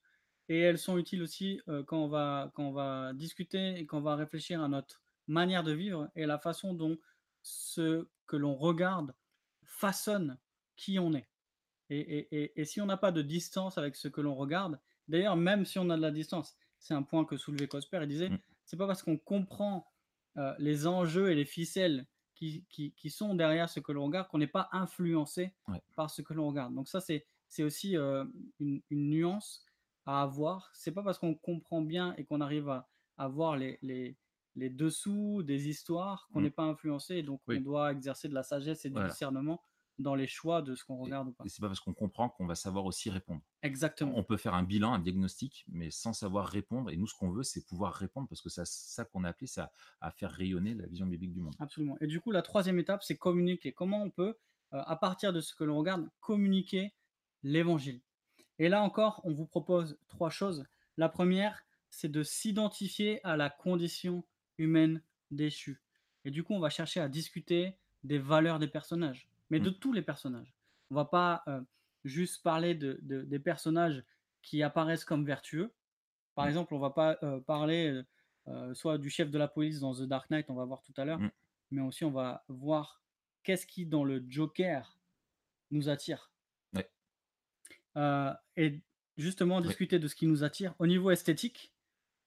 et 0.48 0.60
elles 0.60 0.78
sont 0.78 0.98
utiles 0.98 1.24
aussi, 1.24 1.60
heu, 1.70 1.84
quand 1.84 1.98
on 2.04 2.08
va 2.08 2.52
quand 2.54 2.66
on 2.66 2.72
va 2.72 3.14
discuter 3.14 3.80
et 3.80 3.86
quand 3.88 3.98
on 4.00 4.02
va 4.02 4.16
réfléchir 4.16 4.62
à 4.62 4.68
notre 4.68 5.02
manière 5.28 5.64
de 5.64 5.72
vivre 5.74 6.10
et 6.16 6.26
la 6.28 6.38
façon 6.40 6.74
dont 6.76 6.98
ce 7.42 8.08
que 8.28 8.36
l'on 8.38 8.56
regarde 8.56 9.16
façonne 9.64 10.38
qui 10.76 11.00
on 11.00 11.14
est. 11.14 11.30
Et 11.90 12.00
et 12.00 12.28
et 12.44 12.62
et 12.62 12.66
si 12.66 12.82
on 12.82 12.86
n'a 12.86 12.98
pas 12.98 13.12
de 13.12 13.22
distance 13.22 13.78
avec 13.78 13.96
ce 13.96 14.08
que 14.08 14.22
l'on 14.22 14.36
regarde, 14.36 14.80
d'ailleurs, 15.08 15.36
même 15.38 15.66
si 15.66 15.80
on 15.80 15.90
a 15.90 15.98
de 15.98 16.02
la 16.02 16.12
distance, 16.12 16.56
c'est 16.80 16.94
un 16.94 17.04
point 17.04 17.26
que 17.26 17.38
soulevait 17.38 17.68
Cosper, 17.68 18.00
il 18.04 18.08
disait: 18.08 18.34
Mmh, 18.34 18.42
«C'est 18.66 18.78
pas 18.78 18.88
parce 18.88 19.04
qu'on 19.04 19.18
comprend, 19.18 19.88
heu, 20.38 20.54
les 20.60 20.88
enjeux 20.88 21.32
et 21.32 21.36
les 21.36 21.46
ficelles 21.46 22.08
qui 22.42 22.66
qui 22.70 22.94
qui 22.94 23.10
sont 23.10 23.36
derrière 23.36 23.70
ce 23.70 23.80
que 23.80 23.92
l'on 23.92 24.06
regarde 24.06 24.28
qu'on 24.30 24.38
n'est 24.40 24.48
pas 24.48 24.70
influencé 24.72 25.56
ouais. 25.68 25.82
par 25.96 26.10
ce 26.10 26.22
que 26.22 26.34
l'on 26.34 26.48
regarde». 26.50 26.74
Donc 26.76 26.88
ça, 26.90 27.00
c'est 27.02 27.26
c'est 27.48 27.64
aussi, 27.64 27.96
heu, 27.98 28.32
une 28.60 28.82
une 28.90 29.10
nuance 29.10 29.66
à 30.06 30.22
avoir. 30.24 30.72
C'est 30.74 30.92
pas 30.94 31.04
parce 31.04 31.20
qu'on 31.20 31.36
comprend 31.36 31.82
bien 31.82 32.14
et 32.18 32.26
qu'on 32.26 32.42
arrive 32.42 32.70
à 32.70 32.90
à 33.18 33.28
voir 33.28 33.58
les 33.58 33.78
les 33.82 34.18
les 34.56 34.70
dessous 34.70 35.44
des 35.44 35.70
histoires 35.70 36.30
qu'on 36.32 36.42
Mmh, 36.42 36.42
n'est 36.42 36.52
pas 36.52 36.64
influencé 36.64 37.16
et 37.18 37.24
donc 37.24 37.42
on 37.48 37.62
doit 37.62 37.92
exercer 37.92 38.28
de 38.30 38.34
la 38.34 38.44
sagesse 38.44 38.86
et 38.86 38.90
du 38.90 39.02
voilà. 39.02 39.06
discernement 39.06 39.62
dans 40.02 40.16
les 40.16 40.28
choix 40.28 40.62
de 40.62 40.76
ce 40.76 40.84
qu'on 40.84 40.96
Et 40.96 41.02
regarde 41.04 41.28
ou 41.30 41.32
et 41.32 41.34
pas. 41.34 41.44
c'est 41.50 41.62
pas 41.62 41.68
parce 41.68 41.80
qu'on 41.80 41.94
comprend 41.94 42.30
qu'on 42.30 42.46
va 42.46 42.56
savoir 42.56 42.86
aussi 42.86 43.10
répondre. 43.10 43.42
Exactement, 43.64 44.14
On 44.16 44.24
peut 44.24 44.38
faire 44.38 44.54
un 44.54 44.64
bilan, 44.64 44.94
un 44.94 45.00
diagnostic, 45.00 45.66
mais 45.68 45.90
sans 45.92 46.14
savoir 46.14 46.48
répondre 46.48 46.90
et 46.92 46.98
nous, 46.98 47.08
ce 47.08 47.16
qu'on 47.16 47.32
veut, 47.32 47.44
c'est 47.44 47.66
pouvoir 47.66 47.94
répondre 47.94 48.28
parce 48.28 48.42
que 48.42 48.50
c'est 48.50 48.66
ça 48.66 49.06
qu'on 49.06 49.24
a 49.24 49.30
appelé, 49.30 49.48
c'est 49.48 49.62
à 49.62 49.72
à 50.02 50.12
faire 50.12 50.32
rayonner 50.32 50.74
la 50.74 50.88
vision 50.88 51.06
biblique 51.06 51.34
du 51.34 51.42
monde. 51.42 51.56
absolument. 51.60 51.98
Et 52.02 52.08
du 52.08 52.20
coup, 52.20 52.32
la 52.32 52.42
troisième 52.42 52.80
étape, 52.80 53.04
c'est 53.04 53.18
communiquer. 53.18 53.72
Comment 53.72 54.02
on 54.04 54.10
peut, 54.10 54.38
euh, 54.74 54.82
à 54.86 54.96
partir 54.96 55.32
de 55.34 55.42
ce 55.42 55.54
que 55.56 55.64
l'on 55.64 55.78
regarde, 55.78 56.10
communiquer 56.20 56.94
l'évangile? 57.44 58.02
Et 58.60 58.70
là 58.70 58.82
encore, 58.84 59.22
on 59.24 59.34
vous 59.34 59.46
propose 59.46 59.98
trois 60.08 60.30
choses. 60.30 60.66
La 60.98 61.10
première, 61.10 61.64
c'est 61.90 62.10
de 62.12 62.24
s'identifier 62.24 63.24
à 63.26 63.36
la 63.38 63.50
condition 63.50 64.24
humaine 64.58 65.02
déchue. 65.32 65.82
Et 66.26 66.32
du 66.32 66.44
coup, 66.44 66.54
on 66.54 66.60
va 66.60 66.70
chercher 66.70 67.00
à 67.00 67.10
discuter 67.10 67.78
des 68.04 68.20
valeurs 68.20 68.60
des 68.60 68.68
personnages, 68.68 69.28
mais 69.52 69.60
Mmh, 69.60 69.66
de 69.66 69.72
tous 69.72 69.94
les 69.94 70.04
personnages. 70.04 70.56
On 70.92 70.96
va 70.96 71.06
pas 71.06 71.44
euh, 71.50 71.62
juste 72.06 72.44
parler 72.44 72.76
de, 72.76 73.00
de- 73.04 73.24
des 73.24 73.40
personnages 73.40 74.04
qui 74.44 74.64
apparaissent 74.64 75.06
comme 75.06 75.26
vertueux. 75.26 75.76
Par 76.36 76.46
Mmh. 76.46 76.50
exemple, 76.50 76.76
on 76.76 76.80
va 76.80 76.92
pas 76.92 77.20
euh, 77.24 77.40
parler 77.42 78.02
euh, 78.50 78.74
soit 78.76 78.98
du 79.00 79.10
chef 79.12 79.32
de 79.32 79.38
la 79.40 79.48
police 79.50 79.82
dans 79.82 79.94
The 79.96 80.04
Dark 80.04 80.30
Knight, 80.32 80.50
on 80.50 80.56
va 80.56 80.66
voir 80.66 80.84
tout 80.84 80.94
à 80.98 81.06
l'heure, 81.06 81.20
Mmh. 81.20 81.30
mais 81.72 81.82
aussi 81.84 82.06
on 82.06 82.12
va 82.12 82.46
voir 82.50 83.04
qu'est-ce 83.44 83.68
qui 83.68 83.86
dans 83.88 84.04
le 84.06 84.26
Joker 84.30 85.00
nous 85.72 85.90
attire. 85.90 86.32
Ouais. 86.74 86.92
Euh, 87.98 88.34
et 88.58 88.82
justement, 89.18 89.62
discuter 89.62 90.00
de 90.00 90.08
ce 90.08 90.16
qui 90.16 90.28
nous 90.28 90.44
attire 90.44 90.76
au 90.80 90.88
niveau 90.88 91.12
esthétique. 91.12 91.74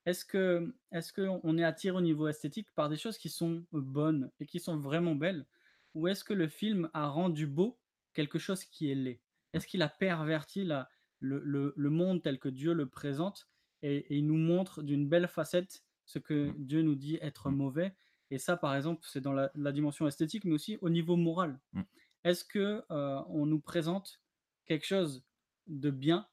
Est-ce 0.06 0.24
que 0.24 0.74
est-ce 0.92 1.12
qu'on 1.14 1.58
est 1.58 1.64
attiré 1.64 1.96
au 1.96 2.00
niveau 2.02 2.28
esthétique 2.28 2.70
par 2.74 2.88
des 2.90 2.96
choses 2.98 3.18
qui 3.18 3.30
sont 3.30 3.66
bonnes 3.72 4.30
et 4.40 4.46
qui 4.46 4.60
sont 4.60 4.78
vraiment 4.78 5.14
belles, 5.14 5.46
ou 5.94 6.08
est-ce 6.08 6.24
que 6.24 6.34
le 6.34 6.48
film 6.48 6.90
a 6.92 7.08
rendu 7.08 7.46
beau 7.46 7.78
quelque 8.12 8.38
chose 8.38 8.64
qui 8.64 8.90
est 8.90 8.94
laid? 8.94 9.20
Est-ce 9.52 9.66
qu'il 9.66 9.82
a 9.82 9.88
perverti 9.88 10.64
la, 10.64 10.88
le, 11.20 11.40
le- 11.44 11.72
le 11.76 11.90
monde 11.90 12.22
tel 12.22 12.38
que 12.38 12.48
Dieu 12.48 12.72
le 12.74 12.86
présente 12.88 13.48
et, 13.82 13.96
et 13.96 14.16
il 14.16 14.26
nous 14.26 14.36
montre 14.36 14.82
d'une 14.82 15.08
belle 15.08 15.28
facette 15.28 15.84
ce 16.06 16.18
que 16.18 16.50
Mmh. 16.50 16.54
Dieu 16.66 16.82
nous 16.82 16.94
dit 16.96 17.18
être 17.22 17.50
Mmh. 17.50 17.56
mauvais? 17.56 17.94
Et 18.30 18.38
ça, 18.38 18.56
par 18.56 18.74
exemple, 18.74 19.02
c'est 19.06 19.20
dans 19.20 19.32
la, 19.32 19.50
la 19.54 19.70
dimension 19.72 20.06
esthétique, 20.08 20.44
mais 20.44 20.52
aussi 20.54 20.78
au 20.80 20.90
niveau 20.90 21.16
moral. 21.16 21.60
Mmh. 21.72 21.82
Est-ce 22.24 22.44
que 22.44 22.84
euh, 22.90 23.20
on 23.28 23.46
nous 23.46 23.60
présente 23.60 24.20
quelque 24.66 24.86
chose 24.86 25.22
de 25.66 25.90
bien, 25.90 26.26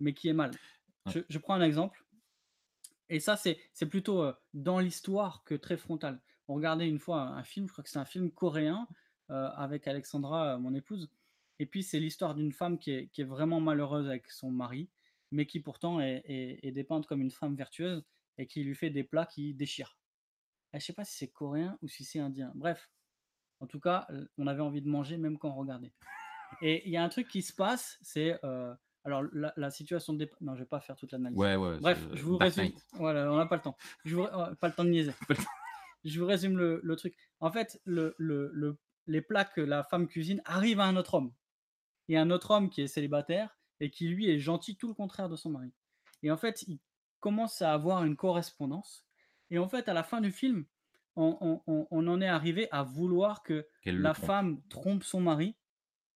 mais 0.00 0.14
qui 0.14 0.28
est 0.28 0.32
mal? 0.32 0.52
Je, 1.06 1.20
je 1.28 1.38
prends 1.38 1.54
un 1.54 1.60
exemple. 1.62 2.04
Et 3.10 3.20
ça, 3.20 3.36
c'est 3.36 3.58
c'est 3.72 3.86
plutôt 3.88 4.22
euh, 4.22 4.32
dans 4.54 4.78
l'histoire 4.78 5.44
que 5.44 5.54
très 5.54 5.76
frontal. 5.76 6.20
On 6.48 6.54
regardait 6.54 6.88
une 6.88 6.98
fois 6.98 7.20
un, 7.20 7.36
un 7.36 7.44
film, 7.44 7.66
je 7.66 7.72
crois 7.72 7.84
que 7.84 7.90
c'est 7.90 7.98
un 7.98 8.04
film 8.04 8.30
coréen 8.30 8.86
euh, 9.30 9.48
avec 9.56 9.88
Alexandra, 9.88 10.54
euh, 10.54 10.58
mon 10.58 10.74
épouse. 10.74 11.08
Et 11.58 11.66
puis, 11.66 11.82
c'est 11.82 12.00
l'histoire 12.00 12.34
d'une 12.34 12.52
femme 12.52 12.78
qui 12.78 12.90
est, 12.90 13.06
qui 13.08 13.20
est 13.22 13.24
vraiment 13.24 13.60
malheureuse 13.60 14.08
avec 14.08 14.30
son 14.30 14.50
mari, 14.50 14.88
mais 15.30 15.46
qui 15.46 15.60
pourtant 15.60 16.00
est, 16.00 16.22
est- 16.26 16.60
est 16.66 16.72
dépeinte 16.72 17.06
comme 17.06 17.22
une 17.22 17.30
femme 17.30 17.54
vertueuse 17.54 18.04
et 18.38 18.46
qui 18.46 18.62
lui 18.64 18.74
fait 18.74 18.90
des 18.90 19.04
plats 19.04 19.26
qui 19.26 19.54
déchirent. 19.54 19.96
Et 20.72 20.80
je 20.80 20.84
sais 20.84 20.92
pas 20.92 21.04
si 21.04 21.16
c'est 21.16 21.28
coréen 21.28 21.78
ou 21.82 21.88
si 21.88 22.04
c'est 22.04 22.18
indien. 22.18 22.50
Bref, 22.56 22.90
en 23.60 23.66
tout 23.66 23.78
cas, 23.80 24.08
on 24.36 24.46
avait 24.48 24.60
envie 24.60 24.82
de 24.82 24.88
manger 24.88 25.16
même 25.16 25.38
quand 25.38 25.50
on 25.50 25.54
regardait. 25.54 25.92
Et 26.60 26.82
il 26.86 26.92
y 26.92 26.96
a 26.96 27.04
un 27.04 27.08
truc 27.08 27.28
qui 27.28 27.42
se 27.42 27.52
passe, 27.52 27.98
c'est... 28.02 28.38
euh, 28.44 28.74
alors, 29.04 29.22
la, 29.32 29.52
la 29.56 29.70
situation 29.70 30.14
de 30.14 30.18
départ... 30.18 30.38
Non, 30.40 30.54
je 30.54 30.60
vais 30.60 30.68
pas 30.68 30.80
faire 30.80 30.96
toute 30.96 31.12
l'analyse. 31.12 31.38
Ouais, 31.38 31.56
ouais. 31.56 31.78
Bref, 31.78 32.04
je 32.12 32.22
vous 32.22 32.38
résume. 32.38 32.72
Voilà, 32.94 33.30
on 33.30 33.36
n'a 33.36 33.46
pas 33.46 33.56
le 33.56 33.62
temps. 33.62 33.76
Je 34.04 34.16
vous... 34.16 34.24
Pas 34.24 34.68
le 34.68 34.72
temps 34.72 34.84
de 34.84 34.90
niaiser. 34.90 35.12
Je 36.04 36.20
vous 36.20 36.26
résume 36.26 36.56
le, 36.58 36.80
le 36.82 36.96
truc. 36.96 37.16
En 37.40 37.50
fait, 37.50 37.80
le, 37.84 38.14
le- 38.18 38.50
le- 38.52 38.78
les 39.06 39.20
plats 39.22 39.44
que 39.44 39.60
la 39.60 39.82
femme 39.84 40.06
cuisine 40.06 40.40
arrivent 40.44 40.80
à 40.80 40.84
un 40.84 40.96
autre 40.96 41.14
homme. 41.14 41.32
Et 42.08 42.16
un 42.18 42.30
autre 42.30 42.50
homme 42.50 42.68
qui 42.70 42.82
est 42.82 42.86
célibataire 42.86 43.56
et 43.80 43.90
qui, 43.90 44.08
lui, 44.08 44.28
est 44.30 44.38
gentil, 44.38 44.76
tout 44.76 44.88
le 44.88 44.94
contraire 44.94 45.28
de 45.28 45.36
son 45.36 45.50
mari. 45.50 45.72
Et 46.22 46.30
en 46.30 46.36
fait, 46.36 46.62
il 46.68 46.78
commence 47.20 47.62
à 47.62 47.72
avoir 47.72 48.04
une 48.04 48.16
correspondance. 48.16 49.06
Et 49.50 49.58
en 49.58 49.68
fait, 49.68 49.88
à 49.88 49.94
la 49.94 50.02
fin 50.02 50.20
du 50.20 50.30
film, 50.30 50.66
on, 51.16 51.36
on- 51.40 51.62
on- 51.66 51.86
on 51.90 52.06
en 52.08 52.20
est 52.20 52.28
arrivé 52.28 52.68
à 52.70 52.82
vouloir 52.82 53.42
que 53.42 53.66
la 54.02 54.12
trompe. 54.14 54.26
femme 54.26 54.62
trompe 54.68 55.04
son 55.04 55.20
mari 55.20 55.56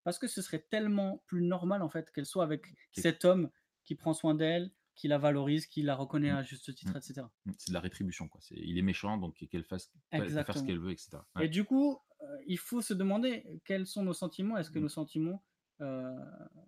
parce 0.04 0.18
que 0.18 0.26
ce 0.26 0.40
serait 0.42 0.66
tellement 0.70 1.22
plus 1.26 1.42
normal 1.42 1.82
en 1.82 1.88
fait 1.90 2.10
qu'elle 2.10 2.24
soit 2.26 2.42
avec 2.44 2.64
cet 2.92 3.24
homme 3.26 3.50
qui 3.84 3.94
prend 3.94 4.12
soin 4.14 4.34
d'elle, 4.34 4.70
qui 4.98 5.06
la 5.08 5.16
valorise, 5.16 5.66
qui 5.66 5.82
la 5.82 5.94
reconnaît 5.94 6.32
Mm. 6.32 6.36
à 6.36 6.42
juste 6.42 6.74
titre, 6.74 6.92
Mm. 6.92 6.96
etc. 6.98 7.22
Mmh, 7.46 7.52
C'est 7.56 7.68
de 7.70 7.74
la 7.74 7.80
rétribution, 7.80 8.28
quoi. 8.28 8.40
C'est, 8.42 8.56
il 8.56 8.76
est 8.78 8.82
méchant, 8.82 9.16
donc 9.16 9.36
qu'elle 9.50 9.64
fasse, 9.64 9.90
qu'elle 10.10 10.28
fasse 10.44 10.58
ce 10.58 10.64
qu'elle 10.64 10.78
veut, 10.80 10.90
etc. 10.90 11.18
Et 11.36 11.38
Ouais. 11.40 11.48
du 11.48 11.64
coup, 11.64 11.98
euh, 12.20 12.26
il 12.46 12.58
faut 12.58 12.82
se 12.82 12.92
demander 12.94 13.44
quels 13.64 13.86
sont 13.86 14.02
nos 14.02 14.12
sentiments. 14.12 14.56
Est-ce 14.58 14.70
que 14.70 14.78
nos 14.80 14.88
sentiments 14.88 15.42
euh, 15.80 16.12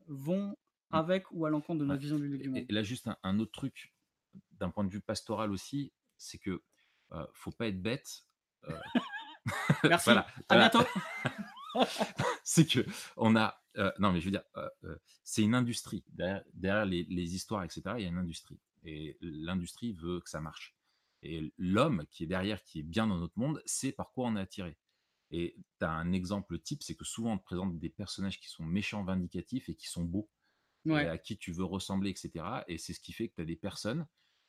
vont 0.07 0.57
avec 0.91 1.31
ou 1.33 1.45
à 1.45 1.51
l'encontre 1.51 1.81
de 1.81 1.85
Ouais. 1.85 1.89
notre 1.89 2.01
vision 2.01 2.19
du, 2.19 2.29
du 2.39 2.45
Et, 2.45 2.49
monde 2.49 2.65
et 2.69 2.73
là, 2.73 2.83
juste 2.85 3.09
un, 3.09 3.17
un 3.25 3.39
autre 3.41 3.53
truc, 3.53 3.93
d'un 4.53 4.71
point 4.71 4.85
de 4.85 4.91
vue 4.91 5.01
pastoral 5.01 5.51
aussi, 5.51 5.93
c'est 6.17 6.39
que 6.39 6.63
euh, 7.13 7.27
faut 7.35 7.51
pas 7.51 7.67
être 7.67 7.83
bête. 7.83 8.23
euh, 8.69 8.79
Merci. 9.85 10.05
voilà, 10.05 10.27
À 10.49 10.55
voilà. 10.55 10.69
bientôt. 10.71 10.87
c'est 12.45 12.67
que 12.67 12.85
on 13.17 13.35
a 13.37 13.60
euh, 13.77 13.93
non 13.99 14.13
mais 14.13 14.21
je 14.21 14.27
veux 14.27 14.31
dire 14.31 14.45
euh, 14.57 14.69
euh, 14.85 14.97
c'est 15.23 15.43
une 15.43 15.55
industrie. 15.55 16.05
Derrière, 16.09 16.43
derrière 16.55 16.87
les, 16.87 17.05
les 17.05 17.35
histoires 17.35 17.65
etc 17.65 17.83
il 17.99 18.03
y 18.03 18.07
a 18.07 18.09
une 18.09 18.19
industrie. 18.19 18.61
Et 18.83 19.19
l'industrie 19.21 19.93
veut 19.93 20.21
que 20.21 20.31
ça 20.31 20.41
marche. 20.41 20.75
Et 21.23 21.53
l'homme 21.59 22.07
qui 22.11 22.25
est 22.25 22.27
derrière 22.27 22.63
qui 22.65 22.81
est 22.81 22.85
bien 22.85 23.07
dans 23.07 23.19
notre 23.19 23.39
monde 23.39 23.63
c'est 23.67 23.93
par 23.93 24.13
quoi 24.13 24.29
on 24.29 24.37
est 24.37 24.41
attiré. 24.41 24.77
Et 25.31 25.57
tu 25.79 25.85
as 25.85 25.91
un 25.91 26.13
exemple 26.13 26.59
type 26.59 26.83
c'est 26.83 26.97
que 26.97 27.05
souvent 27.05 27.35
on 27.35 27.39
te 27.39 27.45
présente 27.45 27.79
des 27.79 27.91
personnages 27.91 28.41
qui 28.41 28.49
sont 28.49 28.65
méchants 28.65 29.05
vindicatifs 29.05 29.69
et 29.69 29.75
qui 29.75 29.89
sont 29.89 30.05
beaux 30.05 30.29
et 30.87 30.93
à 30.95 31.19
qui 31.19 31.37
tu 31.37 31.53
veux 31.53 31.65
ressembler 31.65 32.09
etc 32.09 32.45
et 32.67 32.79
c'est 32.79 32.95
ce 32.95 33.01
qui 33.01 33.13
fait 33.13 33.29
que 33.29 33.35
tu 33.35 33.43
as 33.43 33.45
des 33.45 33.57
personnes 33.57 34.07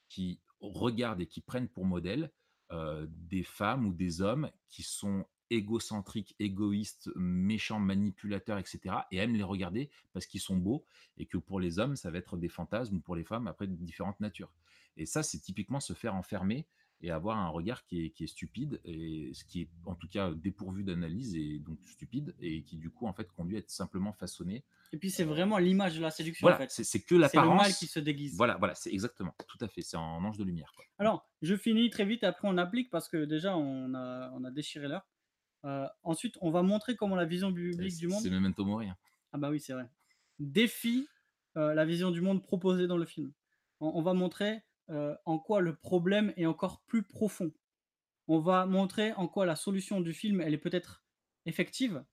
qui 0.07 0.39
regardent 0.61 1.19
et 1.19 1.27
qui 1.27 1.41
prennent 1.41 1.67
pour 1.67 1.85
modèle 1.85 2.31
euh, 2.71 3.05
des 3.09 3.43
femmes 3.43 3.85
ou 3.85 3.93
des 3.93 4.21
hommes 4.21 4.49
qui 4.69 4.83
sont 4.83 5.25
égocentriques, 5.51 6.35
égoïstes, 6.39 7.09
méchants, 7.15 7.79
manipulateurs, 7.79 8.57
etc. 8.57 8.95
Et 9.11 9.17
aiment 9.17 9.35
les 9.35 9.43
regarder 9.43 9.89
parce 10.13 10.25
qu'ils 10.25 10.41
sont 10.41 10.57
beaux 10.57 10.85
et 11.17 11.25
que 11.27 11.37
pour 11.37 11.59
les 11.59 11.77
hommes, 11.77 11.95
ça 11.95 12.09
va 12.09 12.17
être 12.17 12.37
des 12.37 12.49
fantasmes 12.49 12.95
ou 12.95 12.99
pour 12.99 13.15
les 13.15 13.23
femmes, 13.23 13.47
après, 13.47 13.67
de 13.67 13.75
différentes 13.75 14.19
natures. 14.19 14.51
Et 14.97 15.05
ça, 15.05 15.23
c'est 15.23 15.39
typiquement 15.39 15.79
se 15.79 15.93
faire 15.93 16.15
enfermer 16.15 16.65
et 17.03 17.09
avoir 17.09 17.37
un 17.39 17.47
regard 17.47 17.83
qui 17.83 18.05
est, 18.05 18.09
qui 18.11 18.25
est 18.25 18.27
stupide, 18.27 18.79
et 18.85 19.31
ce 19.33 19.43
qui 19.43 19.61
est 19.61 19.69
en 19.87 19.95
tout 19.95 20.07
cas 20.07 20.31
dépourvu 20.35 20.83
d'analyse 20.83 21.33
et 21.35 21.57
donc 21.57 21.79
stupide, 21.87 22.35
et 22.39 22.61
qui 22.61 22.77
du 22.77 22.91
coup, 22.91 23.07
en 23.07 23.13
fait, 23.13 23.27
conduit 23.31 23.55
à 23.55 23.59
être 23.59 23.71
simplement 23.71 24.13
façonné. 24.13 24.63
Et 24.93 24.97
puis 24.97 25.09
c'est 25.09 25.23
vraiment 25.23 25.57
l'image 25.57 25.95
de 25.97 26.01
la 26.01 26.11
séduction 26.11 26.45
Voilà, 26.45 26.57
en 26.57 26.59
fait. 26.59 26.69
c'est 26.69 26.83
c'est 26.83 26.99
que 26.99 27.07
C'est 27.09 27.15
le 27.15 27.21
l'apparence. 27.21 27.59
mal 27.59 27.73
qui 27.73 27.87
se 27.87 27.99
déguise. 27.99 28.35
Voilà, 28.37 28.55
voilà, 28.57 28.75
c'est 28.75 28.91
exactement, 28.93 29.33
tout 29.47 29.57
à 29.61 29.67
fait, 29.67 29.81
c'est 29.81 29.97
en 29.97 30.23
ange 30.23 30.37
de 30.37 30.43
lumière. 30.43 30.71
Quoi. 30.75 30.85
Alors, 30.99 31.27
je 31.41 31.55
finis 31.55 31.89
très 31.89 32.05
vite, 32.05 32.23
après 32.23 32.47
on 32.47 32.57
applique 32.59 32.91
parce 32.91 33.09
que 33.09 33.25
déjà 33.25 33.57
on 33.57 33.95
a, 33.95 34.29
on 34.35 34.43
a 34.43 34.51
déchiré 34.51 34.87
l'heure. 34.87 35.07
Euh, 35.65 35.87
ensuite, 36.03 36.37
on 36.41 36.49
va 36.51 36.61
montrer 36.63 36.95
comment 36.95 37.15
la 37.15 37.25
vision 37.25 37.51
biblique 37.51 37.91
C'est 37.91 37.99
du 37.99 38.07
monde 38.07 38.21
c'est 38.21 38.29
Memento 38.29 38.65
Mori. 38.65 38.87
hein. 38.89 38.97
Ah 39.31 39.37
bah 39.37 39.49
oui, 39.49 39.59
c'est 39.59 39.73
vrai. 39.73 39.89
Défie 40.39 41.07
euh, 41.57 41.73
la 41.73 41.85
vision 41.85 42.11
du 42.11 42.21
monde 42.21 42.41
proposée 42.43 42.87
dans 42.87 42.97
le 42.97 43.05
film. 43.05 43.31
On, 43.79 43.91
on 43.95 44.01
va 44.01 44.13
montrer 44.13 44.63
euh, 44.89 45.15
en 45.25 45.37
quoi 45.39 45.61
le 45.61 45.75
problème 45.75 46.33
est 46.37 46.45
encore 46.45 46.81
plus 46.87 47.03
profond. 47.03 47.51
On 48.27 48.39
va 48.39 48.65
montrer 48.65 49.13
en 49.13 49.27
quoi 49.27 49.45
la 49.45 49.55
solution 49.55 50.01
du 50.01 50.13
film, 50.13 50.41
elle 50.41 50.53
est 50.53 50.57
peut-être 50.59 51.03
effective, 51.45 52.03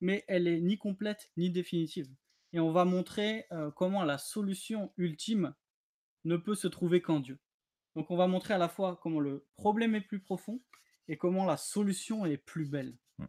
mais 0.00 0.24
elle 0.28 0.46
est 0.48 0.60
ni 0.60 0.78
complète 0.78 1.30
ni 1.36 1.50
définitive. 1.50 2.08
Et 2.52 2.60
on 2.60 2.72
va 2.72 2.84
montrer 2.84 3.46
euh, 3.52 3.70
comment 3.70 4.04
la 4.04 4.18
solution 4.18 4.92
ultime 4.96 5.54
ne 6.24 6.36
peut 6.36 6.54
se 6.54 6.68
trouver 6.68 7.02
qu'en 7.02 7.20
Dieu. 7.20 7.38
Donc 7.94 8.10
on 8.10 8.16
va 8.16 8.26
montrer 8.26 8.54
à 8.54 8.58
la 8.58 8.68
fois 8.68 8.98
comment 9.02 9.20
le 9.20 9.46
problème 9.56 9.94
est 9.94 10.00
plus 10.00 10.20
profond 10.20 10.60
et 11.08 11.16
comment 11.16 11.44
la 11.44 11.56
solution 11.56 12.26
est 12.26 12.36
plus 12.36 12.66
belle. 12.66 12.96
Mm. 13.18 13.24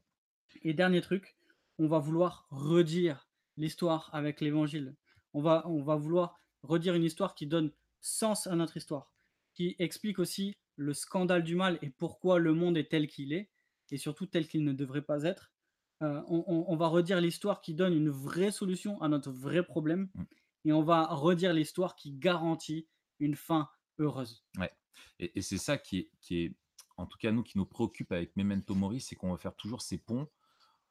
Et 0.64 0.74
dernier 0.74 1.02
truc, 1.02 1.36
on 1.78 1.88
va 1.88 2.00
vouloir 2.00 2.48
redire 2.50 3.28
l'histoire 3.58 4.10
avec 4.14 4.42
l'évangile. 4.42 4.96
On 5.34 5.42
va, 5.42 5.68
on 5.68 5.84
va 5.84 5.96
vouloir 5.96 6.40
redire 6.64 6.96
une 6.96 7.04
histoire 7.04 7.36
qui 7.36 7.48
donne 7.48 7.72
sens 8.02 8.48
à 8.48 8.56
notre 8.56 8.78
histoire, 8.78 9.12
qui 9.54 9.76
explique 9.80 10.20
aussi 10.20 10.56
le 10.76 10.94
scandale 10.94 11.44
du 11.44 11.56
mal 11.56 11.80
et 11.82 11.90
pourquoi 11.90 12.40
le 12.40 12.54
monde 12.54 12.78
est 12.78 12.90
tel 12.90 13.08
qu'il 13.08 13.34
est, 13.34 13.50
et 13.92 13.98
surtout 13.98 14.26
tel 14.26 14.48
qu'il 14.48 14.64
ne 14.64 14.74
devrait 14.74 15.02
pas 15.02 15.24
être. 15.24 15.52
Euh, 16.04 16.22
on, 16.28 16.44
on- 16.48 16.66
on 16.68 16.76
va 16.76 16.88
redire 16.88 17.20
l'histoire 17.22 17.62
qui 17.62 17.74
donne 17.74 17.94
une 17.94 18.10
vraie 18.10 18.52
solution 18.52 19.02
à 19.02 19.08
notre 19.08 19.32
vrai 19.32 19.64
problème, 19.64 20.10
Mm. 20.14 20.24
et 20.66 20.74
on 20.74 20.84
va 20.84 21.06
redire 21.08 21.54
l'histoire 21.54 21.96
qui 21.96 22.12
garantit 22.12 22.88
une 23.20 23.36
fin 23.36 23.70
heureuse. 24.00 24.44
Et, 25.20 25.32
et 25.40 25.42
c'est 25.42 25.58
ça 25.58 25.78
qui 25.78 25.98
est, 26.00 26.10
qui 26.22 26.44
est, 26.44 26.56
en 26.98 27.06
tout 27.06 27.18
cas, 27.18 27.32
nous, 27.32 27.44
qui 27.44 27.58
nous 27.58 27.66
préoccupe 27.66 28.12
avec 28.12 28.36
Memento 28.36 28.76
Mori, 28.76 29.00
c'est 29.00 29.16
qu'on 29.16 29.32
va 29.32 29.38
faire 29.38 29.56
toujours 29.56 29.82
ces 29.82 29.98
ponts 29.98 30.28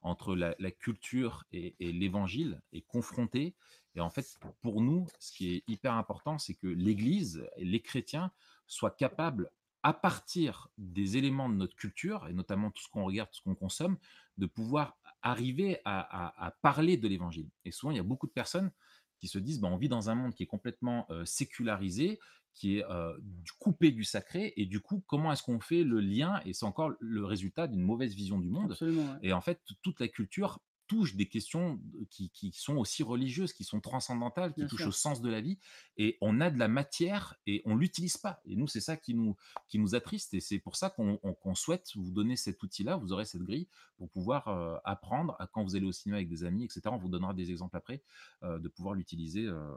entre 0.03 0.37
la, 0.37 0.55
culture 0.71 1.45
et, 1.53 1.75
l'évangile 1.81 2.63
et 2.73 2.83
confronter. 2.83 3.57
Et 3.97 4.01
en 4.01 4.11
fait, 4.11 4.39
pour 4.63 4.81
nous, 4.81 5.07
ce 5.19 5.33
qui 5.33 5.55
est 5.55 5.65
hyper 5.67 5.95
important, 5.95 6.39
c'est 6.39 6.55
que 6.55 6.69
l'Église 6.69 7.49
et 7.57 7.65
les 7.65 7.81
chrétiens 7.81 8.31
soient 8.67 8.91
capables, 8.91 9.51
à 9.83 9.93
partir 9.93 10.69
des 10.79 11.17
éléments 11.17 11.49
de 11.49 11.55
notre 11.55 11.77
culture, 11.77 12.27
et 12.29 12.33
notamment 12.33 12.71
tout 12.71 12.83
ce 12.83 12.89
qu'on 12.89 13.05
regarde, 13.05 13.31
tout 13.31 13.37
ce 13.37 13.43
qu'on 13.43 13.55
consomme, 13.55 13.97
de 14.37 14.47
pouvoir 14.47 14.97
arriver 15.23 15.81
à 15.85 16.57
parler 16.63 16.97
de 16.97 17.09
l'évangile. 17.09 17.51
Et 17.65 17.71
souvent, 17.73 17.91
il 17.91 17.97
y 17.97 18.01
a 18.01 18.05
beaucoup 18.05 18.27
de 18.27 18.33
personnes 18.33 18.71
qui 19.19 19.29
se 19.29 19.39
disent, 19.39 19.61
bah, 19.61 19.69
on 19.69 19.77
vit 19.77 19.89
dans 19.89 20.11
un 20.11 20.15
monde 20.15 20.35
qui 20.35 20.43
est 20.43 20.47
complètement 20.47 21.07
euh, 21.11 21.25
sécularisé, 21.25 22.19
qui 22.57 22.79
est 22.79 22.85
euh, 22.91 23.17
coupé 23.61 23.93
du 23.93 24.03
sacré, 24.03 24.53
et 24.57 24.67
du 24.67 24.81
coup, 24.81 25.05
comment 25.07 25.31
est-ce 25.31 25.43
qu'on 25.43 25.61
fait 25.61 25.85
le 25.85 26.01
lien 26.01 26.41
Et 26.45 26.55
c'est 26.55 26.65
encore 26.65 26.93
le 26.99 27.25
résultat 27.25 27.69
d'une 27.69 27.83
mauvaise 27.83 28.15
vision 28.15 28.39
du 28.39 28.49
monde. 28.49 28.77
Ouais. 28.81 28.93
Et 29.23 29.33
en 29.33 29.41
fait, 29.41 29.61
toute 29.83 30.01
la 30.01 30.09
culture 30.09 30.59
touche 30.87 31.15
des 31.17 31.29
questions 31.29 31.81
qui, 32.11 32.31
qui 32.31 32.53
sont 32.53 32.77
aussi 32.77 33.03
religieuses, 33.03 33.53
qui 33.53 33.65
sont 33.65 33.81
transcendantales, 33.81 34.53
qui 34.55 34.61
Bien 34.61 34.69
touchent 34.69 34.81
sûr. 34.83 34.89
au 34.89 34.93
sens 34.93 35.21
de 35.21 35.29
la 35.29 35.41
vie. 35.41 35.59
Et 35.97 36.17
on 36.21 36.41
a 36.41 36.51
de 36.51 36.59
la 36.59 36.69
matière 36.69 37.35
et 37.47 37.63
on 37.65 37.75
l'utilise 37.77 38.17
pas. 38.17 38.41
Et 38.47 38.57
nous, 38.57 38.67
c'est 38.69 38.81
ça 38.81 38.97
qui 38.97 39.15
nous, 39.15 39.37
qui 39.69 39.79
nous 39.79 39.95
attriste. 39.95 40.35
Et 40.35 40.41
c'est 40.41 40.59
pour 40.59 40.77
ça 40.77 40.91
qu'on 40.91 41.19
on- 41.23 41.35
qu'on 41.35 41.55
souhaite 41.55 41.91
vous 41.97 42.11
donner 42.11 42.37
cet 42.37 42.63
outil-là. 42.63 42.97
Vous 42.97 43.13
aurez 43.13 43.25
cette 43.25 43.43
grille 43.43 43.69
pour 43.97 44.09
pouvoir 44.11 44.49
euh, 44.49 44.77
apprendre 44.85 45.37
à 45.39 45.47
quand 45.47 45.63
vous 45.65 45.77
allez 45.77 45.87
au 45.87 45.93
cinéma 45.93 46.17
avec 46.19 46.29
des 46.29 46.45
amis, 46.45 46.65
etc. 46.65 46.83
On 46.87 46.99
vous 46.99 47.09
donnera 47.09 47.35
des 47.35 47.51
exemples 47.51 47.77
après 47.77 48.03
euh, 48.43 48.59
de 48.59 48.69
pouvoir 48.69 48.95
l'utiliser, 48.95 49.45
euh, 49.47 49.75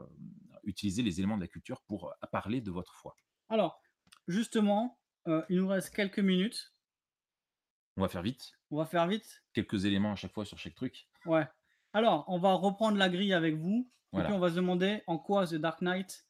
utiliser 0.64 1.02
les 1.02 1.18
éléments 1.18 1.36
de 1.36 1.42
la 1.42 1.48
culture 1.48 1.80
pour 1.82 2.12
parler 2.32 2.60
de 2.60 2.70
votre 2.70 2.94
foi. 2.94 3.16
Alors, 3.48 3.80
justement, 4.28 4.98
il 5.48 5.56
nous 5.58 5.68
reste 5.68 5.90
quelques 5.94 6.18
minutes. 6.18 6.72
On 7.96 8.02
va 8.02 8.08
faire 8.08 8.22
vite. 8.22 8.52
On 8.70 8.76
va 8.76 8.86
faire 8.86 9.06
vite. 9.06 9.42
Quelques 9.52 9.84
éléments 9.84 10.12
à 10.12 10.16
chaque 10.16 10.32
fois 10.32 10.44
sur 10.44 10.58
chaque 10.58 10.74
truc. 10.74 11.06
Ouais. 11.26 11.46
Alors, 11.92 12.24
on 12.28 12.38
va 12.38 12.52
reprendre 12.54 12.96
la 12.96 13.08
grille 13.08 13.32
avec 13.34 13.56
vous. 13.56 13.88
Et 13.90 14.16
Voilà. 14.16 14.28
puis, 14.28 14.36
on 14.36 14.40
va 14.40 14.50
se 14.50 14.54
demander 14.56 15.02
en 15.06 15.18
quoi 15.18 15.46
The 15.46 15.54
Dark 15.56 15.82
Knight, 15.82 16.26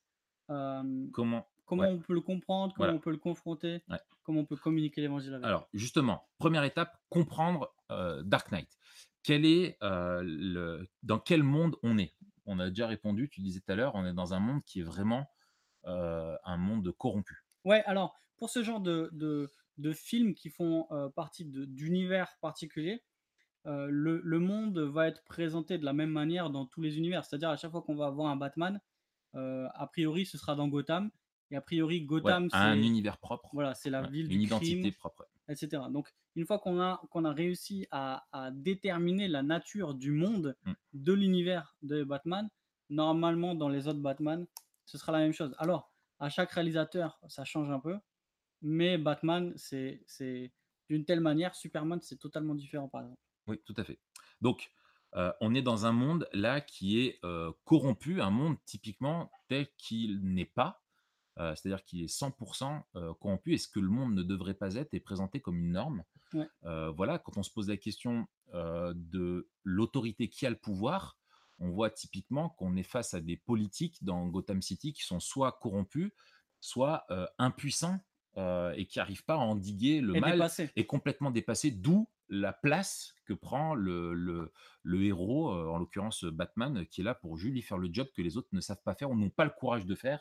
euh, 0.50 1.06
Comment 1.12 1.46
comment 1.66 1.82
Ouais. 1.82 1.88
on 1.88 1.98
peut 1.98 2.14
le 2.14 2.20
comprendre, 2.20 2.74
comment 2.74 2.86
Voilà. 2.86 2.94
on 2.94 2.98
peut 2.98 3.10
le 3.12 3.16
confronter, 3.18 3.82
Ouais. 3.88 4.00
comment 4.24 4.40
on 4.40 4.44
peut 4.44 4.56
communiquer 4.56 5.00
l'évangile 5.02 5.34
avec. 5.34 5.46
Alors, 5.46 5.68
justement, 5.72 6.28
première 6.38 6.64
étape, 6.64 6.98
comprendre 7.10 7.72
euh, 7.92 8.22
Dark 8.24 8.50
Knight. 8.50 8.76
Quel 9.22 9.44
est, 9.46 9.76
euh, 9.82 10.20
le, 10.24 10.88
dans 11.04 11.18
quel 11.20 11.42
monde 11.44 11.76
on 11.84 11.96
est? 11.96 12.12
On 12.46 12.58
a 12.58 12.70
déjà 12.70 12.86
répondu, 12.88 13.28
tu 13.28 13.40
disais 13.40 13.60
tout 13.60 13.70
à 13.70 13.76
l'heure, 13.76 13.94
on 13.94 14.04
est 14.04 14.12
dans 14.14 14.34
un 14.34 14.40
monde 14.40 14.64
qui 14.64 14.80
est 14.80 14.84
vraiment 14.84 15.30
un 15.84 16.56
monde 16.56 16.90
corrompu. 16.98 17.44
Ouais, 17.64 17.82
alors, 17.84 18.14
pour 18.36 18.50
ce 18.50 18.62
genre 18.64 18.80
de, 18.80 19.08
de, 19.12 19.48
de 19.80 19.92
films 19.92 20.34
qui 20.34 20.50
font 20.50 20.86
euh, 20.92 21.08
partie 21.08 21.44
d'univers 21.44 22.36
particuliers, 22.40 23.02
euh, 23.66 23.88
le, 23.90 24.20
le 24.24 24.38
monde 24.38 24.78
va 24.78 25.08
être 25.08 25.22
présenté 25.24 25.78
de 25.78 25.84
la 25.84 25.92
même 25.92 26.10
manière 26.10 26.50
dans 26.50 26.66
tous 26.66 26.80
les 26.80 26.96
univers. 26.98 27.24
C'est-à-dire, 27.24 27.50
à 27.50 27.56
chaque 27.56 27.70
fois 27.72 27.82
qu'on 27.82 27.96
va 27.96 28.10
voir 28.10 28.30
un 28.30 28.36
Batman, 28.36 28.80
euh, 29.34 29.68
a 29.74 29.86
priori, 29.86 30.26
ce 30.26 30.38
sera 30.38 30.54
dans 30.54 30.68
Gotham. 30.68 31.10
Et 31.52 31.56
a 31.56 31.60
priori, 31.60 31.98
Ouais, 32.00 32.06
Gotham, 32.06 32.48
à 32.52 32.70
un 32.70 32.74
c'est 32.74 32.86
univers 32.86 33.18
propre, 33.18 33.50
voilà, 33.52 33.74
c'est 33.74 33.90
la 33.90 34.02
ouais, 34.02 34.10
ville 34.10 34.32
une 34.32 34.38
du 34.38 34.44
identité 34.46 34.92
propre. 34.92 35.26
etc. 35.48 35.82
Donc, 35.90 36.08
une 36.36 36.46
fois 36.46 36.60
qu'on 36.60 36.80
a, 36.80 37.02
qu'on 37.10 37.24
a 37.24 37.32
réussi 37.32 37.86
à, 37.90 38.24
à 38.30 38.50
déterminer 38.52 39.26
la 39.28 39.42
nature 39.42 39.94
du 39.94 40.12
monde 40.12 40.56
Mm. 40.64 40.72
de 40.94 41.12
l'univers 41.12 41.74
de 41.82 42.04
Batman, 42.04 42.48
normalement, 42.88 43.54
dans 43.56 43.68
les 43.68 43.88
autres 43.88 43.98
Batman, 44.00 44.46
ce 44.86 44.96
sera 44.96 45.10
la 45.12 45.18
même 45.18 45.32
chose. 45.32 45.54
Alors, 45.58 45.92
à 46.20 46.28
chaque 46.28 46.52
réalisateur, 46.52 47.18
ça 47.28 47.44
change 47.44 47.70
un 47.70 47.80
peu, 47.80 47.96
mais 48.62 48.98
Batman, 48.98 49.52
c'est 49.56 50.02
d'une 50.88 51.04
telle 51.04 51.20
manière, 51.20 51.54
Superman, 51.54 52.00
c'est 52.02 52.18
totalement 52.18 52.54
différent, 52.54 52.88
par 52.88 53.02
exemple. 53.02 53.20
Oui, 53.46 53.60
tout 53.64 53.74
à 53.76 53.84
fait. 53.84 54.00
Donc, 54.40 54.72
euh, 55.16 55.32
on 55.40 55.54
est 55.54 55.62
dans 55.62 55.86
un 55.86 55.92
monde 55.92 56.28
là 56.32 56.60
qui 56.60 57.00
est 57.00 57.18
euh, 57.24 57.52
corrompu, 57.64 58.20
un 58.20 58.30
monde 58.30 58.56
typiquement 58.64 59.30
tel 59.48 59.68
qu'il 59.76 60.20
n'est 60.22 60.44
pas, 60.44 60.82
euh, 61.38 61.54
c'est-à-dire 61.54 61.84
qu'il 61.84 62.02
est 62.02 62.12
100% 62.12 62.82
euh, 62.96 63.14
corrompu, 63.14 63.54
et 63.54 63.58
ce 63.58 63.68
que 63.68 63.80
le 63.80 63.88
monde 63.88 64.14
ne 64.14 64.22
devrait 64.22 64.54
pas 64.54 64.74
être 64.74 64.94
est 64.94 65.00
présenté 65.00 65.40
comme 65.40 65.58
une 65.58 65.72
norme. 65.72 66.04
Ouais. 66.32 66.48
Voilà, 66.62 67.18
quand 67.18 67.36
on 67.38 67.42
se 67.42 67.50
pose 67.50 67.68
la 67.68 67.76
question 67.76 68.28
de 68.52 69.50
l'autorité 69.64 70.28
qui 70.28 70.46
a 70.46 70.50
le 70.50 70.56
pouvoir, 70.56 71.18
on 71.58 71.70
voit 71.70 71.90
typiquement 71.90 72.50
qu'on 72.50 72.76
est 72.76 72.84
face 72.84 73.14
à 73.14 73.20
des 73.20 73.36
politiques 73.36 74.04
dans 74.04 74.28
Gotham 74.28 74.62
City 74.62 74.92
qui 74.92 75.02
sont 75.02 75.18
soit 75.18 75.58
corrompus, 75.60 76.12
soit 76.60 77.04
impuissants 77.38 77.98
euh, 78.36 78.72
et 78.76 78.86
qui 78.86 78.98
n'arrivent 78.98 79.24
pas 79.24 79.34
à 79.34 79.38
endiguer 79.38 80.00
le 80.00 80.16
Et 80.16 80.20
mal 80.20 80.32
dépassé. 80.32 80.70
est 80.76 80.86
complètement 80.86 81.30
dépassé, 81.30 81.70
d'où 81.70 82.08
la 82.28 82.52
place 82.52 83.14
que 83.24 83.32
prend 83.32 83.74
le, 83.74 84.14
le, 84.14 84.52
le 84.84 85.02
héros, 85.04 85.50
euh, 85.50 85.66
en 85.68 85.78
l'occurrence 85.78 86.24
Batman, 86.24 86.86
qui 86.86 87.00
est 87.00 87.04
là 87.04 87.14
pour 87.14 87.36
lui 87.36 87.60
faire 87.62 87.78
le 87.78 87.88
job 87.92 88.06
que 88.14 88.22
les 88.22 88.36
autres 88.36 88.48
ne 88.52 88.60
savent 88.60 88.82
pas 88.84 88.94
faire 88.94 89.10
ou 89.10 89.16
n'ont 89.16 89.30
pas 89.30 89.44
le 89.44 89.50
courage 89.50 89.84
de 89.84 89.94
faire 89.96 90.20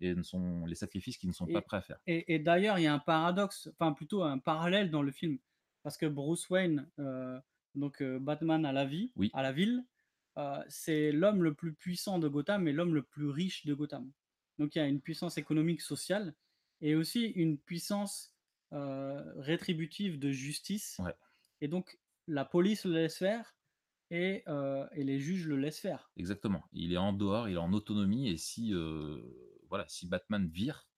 et 0.00 0.14
ne 0.14 0.22
sont 0.22 0.66
les 0.66 0.74
sacrifices 0.74 1.16
qu'ils 1.16 1.28
ne 1.28 1.34
sont 1.34 1.46
Et- 1.46 1.52
pas 1.52 1.62
prêts 1.62 1.76
à 1.76 1.82
faire. 1.82 1.98
Et, 2.08 2.34
et 2.34 2.38
d'ailleurs, 2.40 2.78
il 2.80 2.82
y 2.82 2.86
a 2.88 2.92
un 2.94 2.98
paradoxe, 2.98 3.68
enfin 3.78 3.92
plutôt 3.92 4.24
un 4.24 4.38
parallèle 4.38 4.90
dans 4.90 5.02
le 5.02 5.12
film, 5.12 5.38
parce 5.84 5.96
que 5.96 6.06
Bruce 6.06 6.50
Wayne, 6.50 6.90
euh, 6.98 7.38
donc 7.76 8.02
euh, 8.02 8.18
Batman 8.18 8.66
à 8.66 8.72
la 8.72 8.84
vie, 8.84 9.12
Oui. 9.14 9.30
à 9.32 9.42
la 9.42 9.52
ville, 9.52 9.84
euh, 10.36 10.60
c'est 10.68 11.12
l'homme 11.12 11.44
le 11.44 11.54
plus 11.54 11.72
puissant 11.72 12.18
de 12.18 12.26
Gotham 12.26 12.66
et 12.66 12.72
l'homme 12.72 12.94
le 12.94 13.02
plus 13.02 13.28
riche 13.28 13.64
de 13.66 13.74
Gotham. 13.74 14.10
Donc 14.58 14.74
il 14.74 14.78
y 14.78 14.82
a 14.82 14.86
une 14.88 15.00
puissance 15.00 15.38
économique, 15.38 15.80
sociale, 15.80 16.34
et 16.80 16.94
aussi 16.94 17.26
une 17.26 17.58
puissance 17.58 18.34
euh, 18.72 19.22
rétributive 19.36 20.18
de 20.18 20.30
justice. 20.30 20.96
Ouais. 20.98 21.14
Et 21.60 21.68
donc 21.68 21.98
la 22.26 22.44
police 22.44 22.84
le 22.84 22.92
laisse 22.92 23.18
faire 23.18 23.56
et, 24.10 24.42
euh, 24.48 24.86
et 24.92 25.04
les 25.04 25.20
juges 25.20 25.46
le 25.46 25.56
laissent 25.56 25.80
faire. 25.80 26.10
Exactement. 26.16 26.64
Il 26.72 26.92
est 26.92 26.98
en 26.98 27.12
dehors, 27.12 27.48
il 27.48 27.54
est 27.54 27.58
en 27.58 27.72
autonomie, 27.72 28.28
et 28.28 28.36
si, 28.36 28.72
euh, 28.72 29.20
voilà, 29.68 29.84
si 29.88 30.08
Batman 30.08 30.48
vire, 30.48 30.88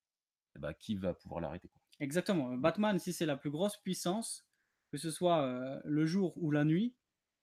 eh 0.57 0.59
ben, 0.59 0.73
qui 0.75 0.95
va 0.95 1.15
pouvoir 1.15 1.41
l'arrêter 1.41 1.71
Exactement. 2.01 2.57
Batman, 2.57 2.99
si 2.99 3.13
c'est 3.13 3.27
la 3.27 3.37
plus 3.37 3.51
grosse 3.51 3.77
puissance, 3.79 4.47
que 4.91 4.99
ce 4.99 5.11
soit 5.11 5.81
le 5.85 6.07
jour 6.07 6.33
ou 6.37 6.51
la 6.51 6.65
nuit, 6.65 6.95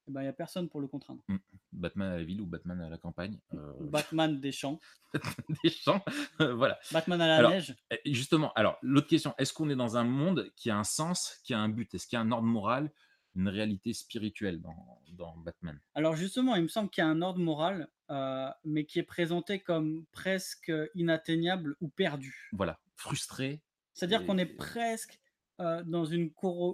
eh 0.07 0.11
ben, 0.11 0.21
il 0.21 0.23
n'y 0.25 0.29
a 0.29 0.33
personne 0.33 0.69
pour 0.69 0.81
le 0.81 0.87
contraindre. 0.87 1.23
Batman 1.71 2.11
à 2.11 2.17
la 2.17 2.23
ville 2.23 2.41
ou 2.41 2.45
Batman 2.45 2.81
à 2.81 2.89
la 2.89 2.97
campagne 2.97 3.39
euh, 3.53 3.73
Batman 3.79 4.39
des 4.39 4.51
champs, 4.51 4.79
des 5.63 5.69
champs, 5.69 6.03
voilà. 6.39 6.79
Batman 6.91 7.21
à 7.21 7.27
la 7.27 7.35
Alors, 7.37 7.51
neige. 7.51 7.75
Et 8.03 8.13
justement, 8.13 8.51
alors, 8.53 8.77
l'autre 8.81 9.07
question, 9.07 9.33
est-ce 9.37 9.53
qu'on 9.53 9.69
est 9.69 9.75
dans 9.75 9.97
un 9.97 10.03
monde 10.03 10.51
qui 10.55 10.69
a 10.69 10.77
un 10.77 10.83
sens, 10.83 11.39
qui 11.43 11.53
a 11.53 11.59
un 11.59 11.69
but? 11.69 11.93
Est-ce 11.93 12.07
qu'il 12.07 12.17
y 12.17 12.19
a 12.19 12.21
un 12.21 12.31
ordre 12.31 12.47
moral, 12.47 12.91
une 13.35 13.47
réalité 13.47 13.93
spirituelle 13.93 14.61
dans, 14.61 15.01
dans 15.13 15.37
Batman? 15.37 15.79
Alors 15.95 16.15
justement, 16.15 16.55
il 16.55 16.63
me 16.63 16.67
semble 16.67 16.89
qu'il 16.89 17.03
y 17.03 17.07
a 17.07 17.09
un 17.09 17.21
ordre 17.21 17.39
moral, 17.39 17.87
euh, 18.09 18.49
mais 18.65 18.85
qui 18.85 18.99
est 18.99 19.03
présenté 19.03 19.59
comme 19.59 20.05
presque 20.11 20.71
inatteignable 20.95 21.75
ou 21.79 21.87
perdu. 21.87 22.49
Voilà, 22.51 22.79
frustré, 22.95 23.61
C'est-à-dire 23.93 24.25
qu'on 24.25 24.37
est 24.37 24.45
presque 24.45 25.19
euh, 25.59 25.83
dans, 25.85 26.05
une 26.05 26.31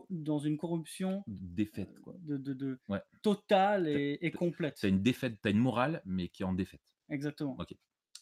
dans 0.10 0.40
une 0.40 0.58
corruption 0.58 1.24
défaite. 1.28 2.00
Quoi. 2.02 2.16
de, 2.20 2.38
de- 2.38 2.54
de- 2.54 2.80
Ouais. 2.90 3.02
totale 3.22 3.88
et, 3.88 4.18
et 4.22 4.32
T'as- 4.32 4.38
complète. 4.38 4.76
Tu 4.76 4.86
as 4.86 4.90
une 4.90 5.02
défaite, 5.02 5.40
tu 5.42 5.48
as 5.48 5.52
une 5.52 5.60
morale, 5.60 6.02
mais 6.06 6.30
qui 6.30 6.44
est 6.44 6.46
en 6.46 6.54
défaite. 6.54 6.94
Exactement. 7.10 7.56
Ok, 7.60 7.76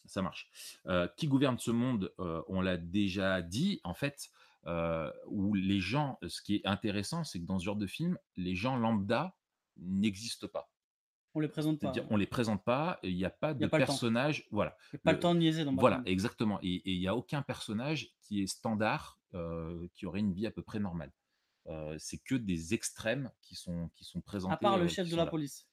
ça 0.06 0.22
marche. 0.22 0.48
Euh, 0.86 1.06
qui 1.16 1.28
gouverne 1.28 1.58
ce 1.58 1.70
monde 1.70 2.12
Euh, 2.18 2.42
On 2.48 2.60
l'a 2.60 2.76
déjà 2.76 3.40
dit, 3.42 3.80
en 3.84 3.94
fait, 3.94 4.28
euh, 4.66 5.10
où 5.28 5.54
les 5.54 5.80
gens, 5.80 6.18
ce 6.26 6.42
qui 6.42 6.56
est 6.56 6.66
intéressant, 6.66 7.22
c'est 7.24 7.40
que 7.40 7.46
dans 7.46 7.58
ce 7.58 7.64
genre 7.64 7.76
de 7.76 7.86
film, 7.86 8.18
les 8.36 8.54
gens 8.56 8.76
lambda 8.76 9.36
n'existent 9.76 10.48
pas. 10.48 10.70
On 11.34 11.40
les 11.40 11.48
présente 11.48 11.78
pas. 11.78 11.92
C'est-à-dire, 11.92 12.10
on 12.10 12.16
les 12.16 12.26
présente 12.26 12.64
pas, 12.64 12.98
il 13.04 13.14
n'y 13.14 13.24
a 13.24 13.30
pas 13.30 13.54
de 13.54 13.64
a 13.64 13.68
pas 13.68 13.78
personnage. 13.78 14.48
Voilà. 14.50 14.76
Il 14.92 14.96
n'y 14.96 14.98
a 14.98 15.02
pas 15.04 15.10
le- 15.12 15.16
le 15.16 15.20
temps 15.20 15.34
de 15.34 15.40
niaiser 15.40 15.64
dans 15.64 15.74
Voilà, 15.76 16.02
exactement. 16.06 16.58
Et 16.62 16.82
il 16.90 16.98
n'y 16.98 17.06
a 17.06 17.14
aucun 17.14 17.42
personnage 17.42 18.10
qui 18.22 18.42
est 18.42 18.46
standard, 18.48 19.17
euh, 19.17 19.17
qui 19.94 20.06
aurait 20.06 20.20
une 20.20 20.32
vie 20.32 20.46
à 20.46 20.50
peu 20.50 20.62
près 20.62 20.80
normale. 20.80 21.12
Euh, 21.68 21.96
c'est 21.98 22.18
que 22.18 22.34
des 22.34 22.72
extrêmes 22.72 23.30
qui 23.42 23.54
sont, 23.54 23.90
qui 23.94 24.04
sont 24.04 24.20
présentés. 24.22 24.54
À 24.54 24.56
part 24.56 24.74
euh, 24.74 24.82
le 24.82 24.86
qui 24.88 24.94
chef 24.94 25.10
de 25.10 25.16
la 25.16 25.24
là. 25.24 25.30
police. 25.30 25.66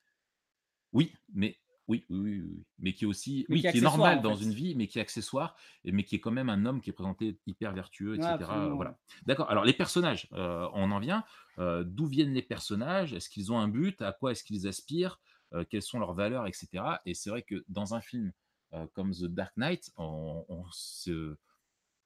Oui, 0.91 1.13
mais 1.33 1.57
oui, 1.87 2.05
oui, 2.09 2.65
mais 2.79 2.93
qui 2.93 3.05
est 3.05 3.07
aussi, 3.07 3.45
Mais 3.47 3.55
oui, 3.55 3.61
qui 3.61 3.67
est 3.67 3.71
qui 3.71 3.77
est 3.77 3.79
accessoire, 3.79 3.97
normal 3.97 4.17
en 4.19 4.21
dans 4.21 4.35
une 4.35 4.51
vie, 4.51 4.75
mais 4.75 4.87
qui 4.87 4.97
est 4.97 5.01
accessoire, 5.01 5.55
mais 5.85 6.03
qui 6.03 6.15
est 6.15 6.19
quand 6.19 6.31
même 6.31 6.49
un 6.49 6.65
homme 6.65 6.81
qui 6.81 6.89
est 6.89 6.93
présenté 6.93 7.39
hyper 7.45 7.73
vertueux, 7.73 8.15
etc. 8.15 8.37
voilà. 8.73 8.97
D'accord. 9.25 9.49
Alors 9.49 9.63
les 9.63 9.73
personnages, 9.73 10.27
euh, 10.33 10.67
on 10.73 10.91
en 10.91 10.99
vient. 10.99 11.23
Euh, 11.59 11.83
D'où 11.85 12.07
viennent 12.07 12.33
les 12.33 12.41
personnages? 12.41 13.13
Est-ce 13.13 13.29
qu'ils 13.29 13.51
ont 13.53 13.59
un 13.59 13.67
but? 13.69 14.01
À 14.01 14.11
quoi 14.11 14.31
est-ce 14.31 14.43
qu'ils 14.43 14.67
aspirent? 14.67 15.19
Euh, 15.53 15.63
Quelles 15.69 15.83
sont 15.83 15.99
leurs 15.99 16.13
valeurs, 16.13 16.47
etc. 16.47 16.83
Et 17.05 17.13
c'est 17.13 17.29
vrai 17.29 17.43
que 17.43 17.63
dans 17.69 17.93
un 17.93 18.01
film 18.01 18.33
euh, 18.73 18.87
comme 18.93 19.11
The 19.13 19.25
Dark 19.25 19.55
Knight, 19.55 19.91
on, 19.95 20.43
on 20.49 20.65
se 20.71 21.37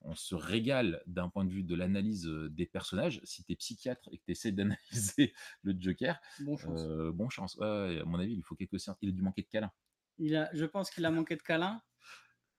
on 0.01 0.15
se 0.15 0.33
régale 0.35 1.01
d'un 1.07 1.29
point 1.29 1.45
de 1.45 1.51
vue 1.51 1.63
de 1.63 1.75
l'analyse 1.75 2.25
des 2.25 2.65
personnages. 2.65 3.19
Si 3.23 3.43
tu 3.43 3.51
es 3.51 3.55
psychiatre 3.55 4.07
et 4.11 4.17
que 4.17 4.23
tu 4.25 4.31
essaies 4.31 4.51
d'analyser 4.53 5.33
le 5.63 5.75
Joker, 5.79 6.19
Bon 6.41 6.57
chance. 6.57 6.79
euh, 6.81 7.11
bon 7.11 7.29
chance. 7.29 7.55
Ouais, 7.57 7.99
à 8.01 8.05
mon 8.05 8.19
avis, 8.19 8.33
il 8.33 8.43
faut 8.43 8.55
quelques 8.55 8.79
séances. 8.79 8.97
Il 9.01 9.09
a 9.09 9.11
dû 9.11 9.21
manquer 9.21 9.41
de 9.43 9.47
câlins. 9.49 9.71
Il 10.17 10.35
a, 10.35 10.49
je 10.53 10.65
pense 10.65 10.89
qu'il 10.89 11.05
a 11.05 11.11
manqué 11.11 11.35
de 11.35 11.41
câlin. 11.41 11.81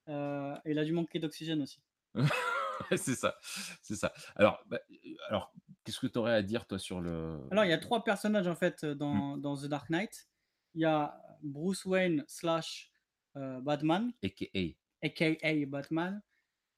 euh, 0.09 0.55
et 0.65 0.73
il 0.73 0.79
a 0.79 0.85
dû 0.85 0.93
manquer 0.93 1.19
d'oxygène 1.19 1.63
aussi. 1.63 1.83
C'est 2.97 3.15
ça, 3.15 3.37
c'est 3.83 3.95
ça. 3.95 4.11
Alors, 4.37 4.65
bah, 4.67 4.81
euh, 4.91 5.15
alors 5.29 5.53
qu'est-ce 5.85 6.01
que 6.01 6.07
tu 6.07 6.19
aurais 6.19 6.33
à 6.33 6.43
dire 6.43 6.67
toi 6.67 6.79
sur 6.79 7.03
le 7.03 7.39
Alors, 7.51 7.65
il 7.67 7.69
y 7.69 7.75
a 7.75 7.79
trois 7.79 8.03
personnages 8.05 8.47
en 8.49 8.55
fait 8.55 8.87
dans, 8.87 9.37
Mmh. 9.37 9.41
dans 9.43 9.57
The 9.59 9.67
Dark 9.67 9.91
Knight. 9.91 10.29
Il 10.75 10.81
y 10.81 10.87
a 10.87 11.21
Bruce 11.43 11.85
Wayne 11.85 12.25
slash 12.27 12.91
euh, 13.37 13.61
Batman, 13.61 14.13
AKA 14.25 14.77
aka 15.03 15.67
Batman, 15.67 16.23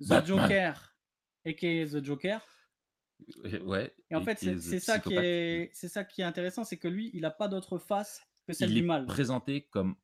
The 0.05 0.09
Batman. 0.09 0.27
Joker, 0.27 0.97
aka 1.47 1.87
The 1.87 2.05
Joker. 2.05 2.41
Ouais. 3.65 3.95
Et 4.11 4.17
en 4.17 4.23
fait, 4.23 4.39
c'est 4.39 4.81
ça 4.81 4.99
qui 4.99 5.15
est, 5.15 5.71
c'est 5.75 5.89
ça 5.89 6.05
qui 6.05 6.23
est 6.23 6.25
intéressant, 6.25 6.65
c'est 6.65 6.77
que 6.79 6.89
lui, 6.89 7.11
il 7.15 7.21
n'a 7.23 7.31
pas 7.31 7.49
d'autre 7.49 7.79
face 7.79 8.21
que 8.47 8.53
celle 8.53 8.71
Il 8.71 8.75
du 8.75 8.81
est 8.81 8.87
mal. 8.87 9.07
présenté 9.07 9.63
comme 9.69 9.95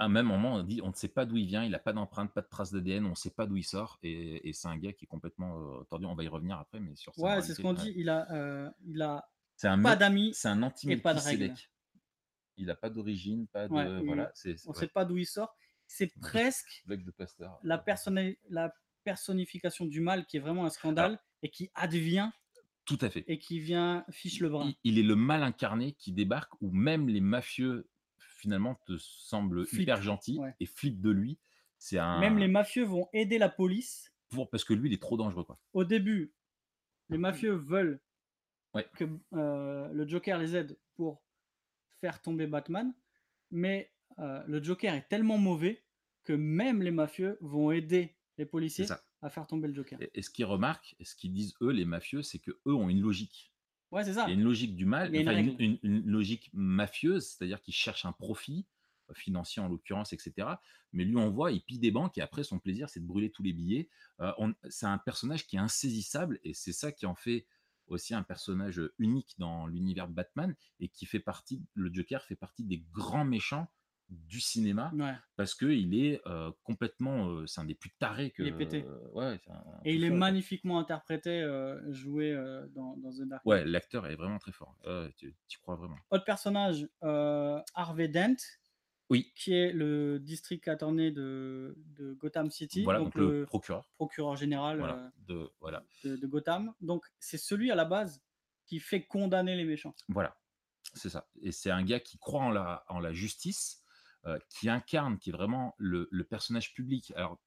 à 0.00 0.04
un 0.04 0.08
même 0.08 0.26
moment, 0.26 0.54
on 0.54 0.62
dit 0.62 0.80
on 0.84 0.88
ne 0.90 0.94
sait 0.94 1.08
pas 1.08 1.26
d'où 1.26 1.36
il 1.36 1.46
vient, 1.46 1.64
il 1.64 1.70
n'a 1.72 1.80
pas 1.80 1.92
d'empreinte, 1.92 2.32
pas 2.32 2.42
de 2.42 2.46
trace 2.46 2.72
d'ADN, 2.72 3.04
on 3.06 3.10
ne 3.10 3.14
sait 3.16 3.32
pas 3.32 3.46
d'où 3.46 3.56
il 3.56 3.64
sort, 3.64 3.98
et, 4.04 4.48
et 4.48 4.52
c'est 4.52 4.68
un 4.68 4.76
gars 4.76 4.92
qui 4.92 5.06
est 5.06 5.08
complètement 5.08 5.58
euh, 5.80 5.82
tordu. 5.90 6.06
On 6.06 6.14
va 6.14 6.22
y 6.22 6.28
revenir 6.28 6.56
après, 6.58 6.78
mais 6.78 6.94
sur 6.94 7.18
Ouais, 7.18 7.42
c'est 7.42 7.54
ce 7.54 7.62
qu'on 7.62 7.72
dit. 7.72 7.92
Il 7.96 8.08
a, 8.08 8.30
euh, 8.32 8.70
il 8.86 9.02
a 9.02 9.28
C'est 9.56 9.66
un 9.66 9.82
pas 9.82 9.96
d'amis. 9.96 10.32
c'est 10.34 10.46
un 10.48 10.62
et 10.86 10.96
pas 10.98 11.14
de 11.14 11.18
règles. 11.20 11.52
il 12.56 12.66
n'a 12.66 12.76
pas 12.76 12.90
d'origine, 12.90 13.48
pas 13.48 13.66
de. 13.66 13.72
Ouais, 13.72 13.84
il- 14.00 14.06
voilà. 14.06 14.30
On 14.46 14.48
ne 14.48 14.52
ouais, 14.54 14.74
sait 14.74 14.86
pas 14.88 15.04
d'où 15.04 15.16
il 15.16 15.26
sort. 15.26 15.56
C'est 15.88 16.12
presque 16.20 16.84
de 16.86 17.10
pasteur. 17.10 17.58
la, 17.64 17.78
personna- 17.78 18.36
la 18.50 18.72
personnification 19.12 19.86
du 19.86 20.00
mal 20.00 20.26
qui 20.26 20.36
est 20.36 20.40
vraiment 20.40 20.66
un 20.66 20.70
scandale 20.70 21.18
et 21.42 21.48
qui 21.48 21.70
advient 21.74 22.30
Tout 22.84 22.98
à 23.00 23.08
fait. 23.08 23.24
et 23.26 23.38
qui 23.38 23.58
vient 23.58 24.04
fiche 24.10 24.40
le 24.40 24.50
brin. 24.50 24.66
Il, 24.68 24.76
il 24.92 24.98
est 24.98 25.02
le 25.02 25.16
mal 25.16 25.42
incarné 25.42 25.92
qui 25.92 26.12
débarque 26.12 26.52
où 26.60 26.70
même 26.70 27.08
les 27.08 27.22
mafieux 27.22 27.88
finalement 28.18 28.74
te 28.86 28.96
semblent 28.98 29.64
Flippent, 29.66 29.82
hyper 29.82 30.02
gentils 30.02 30.38
ouais. 30.38 30.54
et 30.60 30.66
flippent 30.66 31.00
de 31.00 31.10
lui. 31.10 31.38
C'est 31.78 31.98
un. 31.98 32.20
Même 32.20 32.36
les 32.38 32.48
mafieux 32.48 32.84
vont 32.84 33.08
aider 33.14 33.38
la 33.38 33.48
police. 33.48 34.12
pour- 34.28 34.50
parce 34.50 34.62
que 34.64 34.74
lui, 34.74 34.90
il 34.90 34.92
est 34.92 35.00
trop 35.02 35.16
dangereux, 35.16 35.44
quoi. 35.44 35.58
Au 35.72 35.84
début, 35.84 36.32
les 37.08 37.16
mafieux 37.18 37.54
veulent 37.54 37.98
Ouais. 38.74 38.86
que 38.96 39.04
euh, 39.32 39.88
le 39.94 40.06
Joker 40.06 40.38
les 40.38 40.54
aide 40.54 40.76
pour 40.96 41.22
faire 42.02 42.20
tomber 42.20 42.46
Batman, 42.46 42.92
mais 43.50 43.90
euh, 44.18 44.42
le 44.46 44.62
Joker 44.62 44.92
est 44.94 45.08
tellement 45.08 45.38
mauvais 45.38 45.82
que 46.24 46.34
même 46.34 46.82
les 46.82 46.90
mafieux 46.90 47.38
vont 47.40 47.70
aider 47.70 48.14
les 48.38 48.46
policiers 48.46 48.86
à 49.20 49.30
faire 49.30 49.46
tomber 49.46 49.68
le 49.68 49.74
Joker. 49.74 50.00
Et, 50.00 50.10
et 50.14 50.22
ce 50.22 50.30
qu'ils 50.30 50.44
remarquent, 50.46 50.94
et 50.98 51.04
ce 51.04 51.14
qu'ils 51.16 51.32
disent 51.32 51.54
eux, 51.60 51.70
les 51.70 51.84
mafieux, 51.84 52.22
c'est 52.22 52.38
que 52.38 52.52
eux 52.66 52.74
ont 52.74 52.88
une 52.88 53.00
logique. 53.00 53.52
Ouais, 53.90 54.04
c'est 54.04 54.14
ça. 54.14 54.24
Il 54.26 54.28
y 54.30 54.32
a 54.32 54.34
une 54.34 54.44
logique 54.44 54.76
du 54.76 54.84
mal, 54.86 55.08
enfin, 55.10 55.20
une, 55.20 55.28
règle. 55.28 55.56
une- 55.62 55.78
une 55.82 56.06
logique 56.06 56.50
mafieuse, 56.52 57.26
c'est-à-dire 57.26 57.60
qu'ils 57.60 57.74
cherchent 57.74 58.04
un 58.04 58.12
profit 58.12 58.66
euh, 59.10 59.14
financier 59.14 59.60
en 59.62 59.68
l'occurrence, 59.68 60.12
etc. 60.12 60.46
Mais 60.92 61.04
lui, 61.04 61.16
on 61.16 61.30
voit, 61.30 61.52
il 61.52 61.62
pille 61.62 61.78
des 61.78 61.90
banques 61.90 62.16
et 62.18 62.20
après, 62.20 62.44
son 62.44 62.58
plaisir, 62.58 62.88
c'est 62.90 63.00
de 63.00 63.06
brûler 63.06 63.30
tous 63.30 63.42
les 63.42 63.52
billets. 63.52 63.88
Euh, 64.20 64.32
c'est 64.68 64.86
un 64.86 64.98
personnage 64.98 65.46
qui 65.46 65.56
est 65.56 65.60
insaisissable 65.60 66.38
et 66.44 66.54
c'est 66.54 66.72
ça 66.72 66.92
qui 66.92 67.06
en 67.06 67.14
fait 67.14 67.46
aussi 67.86 68.14
un 68.14 68.22
personnage 68.22 68.82
unique 68.98 69.34
dans 69.38 69.66
l'univers 69.66 70.06
de 70.08 70.12
Batman 70.12 70.54
et 70.80 70.88
qui 70.90 71.06
fait 71.06 71.20
partie, 71.20 71.62
le 71.74 71.90
Joker 71.92 72.22
fait 72.24 72.36
partie 72.36 72.62
des 72.64 72.84
grands 72.92 73.24
méchants 73.24 73.66
du 74.08 74.40
cinéma 74.40 74.90
Ouais. 74.94 75.12
parce 75.36 75.54
que 75.54 75.66
il 75.66 75.94
est 75.94 76.20
euh, 76.26 76.50
complètement, 76.64 77.28
euh, 77.28 77.46
c'est 77.46 77.60
un 77.60 77.64
des 77.64 77.74
plus 77.74 77.90
tarés 77.98 78.30
que. 78.30 78.42
Il 78.42 78.48
est 78.48 78.52
pété. 78.56 78.84
euh, 78.86 79.08
ouais, 79.12 79.38
c'est 79.44 79.50
un- 79.50 79.54
un 79.56 79.80
Et 79.84 79.94
il 79.94 80.04
est 80.04 80.08
quoi. 80.08 80.16
magnifiquement 80.16 80.78
interprété, 80.78 81.42
euh, 81.42 81.80
joué 81.92 82.32
dans, 82.74 82.96
dans 82.96 83.12
The 83.12 83.28
Dark. 83.28 83.44
Ouais, 83.44 83.64
l'acteur 83.64 84.06
est 84.06 84.16
vraiment 84.16 84.38
très 84.38 84.52
fort. 84.52 84.76
Tu, 85.16 85.34
tu 85.46 85.58
crois 85.58 85.76
vraiment. 85.76 85.96
Autre 86.10 86.24
personnage, 86.24 86.88
Harvey 87.74 88.08
Dent, 88.08 88.36
Oui. 89.10 89.32
qui 89.36 89.52
est 89.54 89.72
le 89.72 90.18
district 90.18 90.68
attorney 90.68 91.12
de, 91.12 91.74
de 91.98 92.14
Gotham 92.14 92.50
City, 92.50 92.82
Voilà, 92.84 93.00
donc, 93.00 93.08
donc, 93.08 93.14
le 93.16 93.40
le 93.40 93.46
procureur. 93.46 93.88
procureur 93.94 94.36
général 94.36 94.78
Voilà, 94.78 95.10
de, 95.26 95.50
voilà, 95.60 95.84
de, 96.04 96.16
de 96.16 96.26
Gotham. 96.26 96.72
Donc 96.80 97.04
c'est 97.18 97.38
celui 97.38 97.70
à 97.70 97.74
la 97.74 97.84
base 97.84 98.22
qui 98.66 98.80
fait 98.80 99.04
condamner 99.04 99.56
les 99.56 99.64
méchants. 99.64 99.94
voilà, 100.08 100.36
c'est 100.94 101.08
ça. 101.10 101.28
Et 101.42 101.52
c'est 101.52 101.70
un 101.70 101.82
gars 101.82 102.00
qui 102.00 102.18
croit 102.18 102.42
en 102.42 102.50
la, 102.50 102.84
en 102.88 103.00
la 103.00 103.12
justice, 103.12 103.82
qui 104.48 104.68
incarne, 104.68 105.18
qui 105.18 105.30
est 105.30 105.32
vraiment 105.32 105.74
le, 105.78 106.08
le 106.10 106.24
personnage 106.24 106.74
public. 106.74 107.12
Alors, 107.16 107.40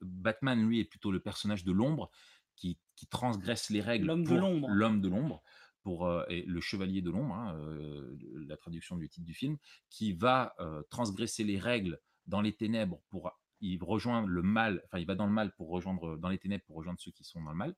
Batman, 0.00 0.66
lui, 0.66 0.80
est 0.80 0.84
plutôt 0.84 1.10
le 1.10 1.20
personnage 1.20 1.64
de 1.64 1.72
l'ombre, 1.72 2.10
qui, 2.56 2.78
qui 2.96 3.06
transgresse 3.06 3.70
les 3.70 3.80
règles. 3.80 4.06
L'homme 4.06 4.24
de 4.24 4.36
l'ombre. 4.36 4.68
L'homme 4.68 5.00
de 5.00 5.08
l'ombre, 5.08 5.42
pour 5.82 6.06
euh, 6.06 6.24
et 6.28 6.44
le 6.44 6.60
chevalier 6.60 7.02
de 7.02 7.10
l'ombre, 7.10 7.34
hein, 7.34 7.56
euh, 7.56 8.16
la 8.46 8.56
traduction 8.56 8.96
du 8.96 9.08
titre 9.08 9.26
du 9.26 9.34
film, 9.34 9.56
qui 9.90 10.12
va 10.12 10.54
euh, 10.60 10.82
transgresser 10.90 11.44
les 11.44 11.58
règles 11.58 11.98
dans 12.26 12.40
les 12.40 12.52
ténèbres 12.52 13.02
pour 13.08 13.32
il 13.64 13.82
rejoint 13.82 14.26
le 14.26 14.42
mal, 14.42 14.82
enfin 14.86 14.98
il 14.98 15.06
va 15.06 15.14
dans 15.14 15.26
le 15.26 15.32
mal 15.32 15.52
pour 15.54 15.68
rejoindre 15.68 16.16
dans 16.16 16.28
les 16.28 16.38
ténèbres 16.38 16.64
pour 16.64 16.76
rejoindre 16.76 17.00
ceux 17.00 17.12
qui 17.12 17.24
sont 17.24 17.42
dans 17.42 17.52
le 17.52 17.56
mal. 17.56 17.76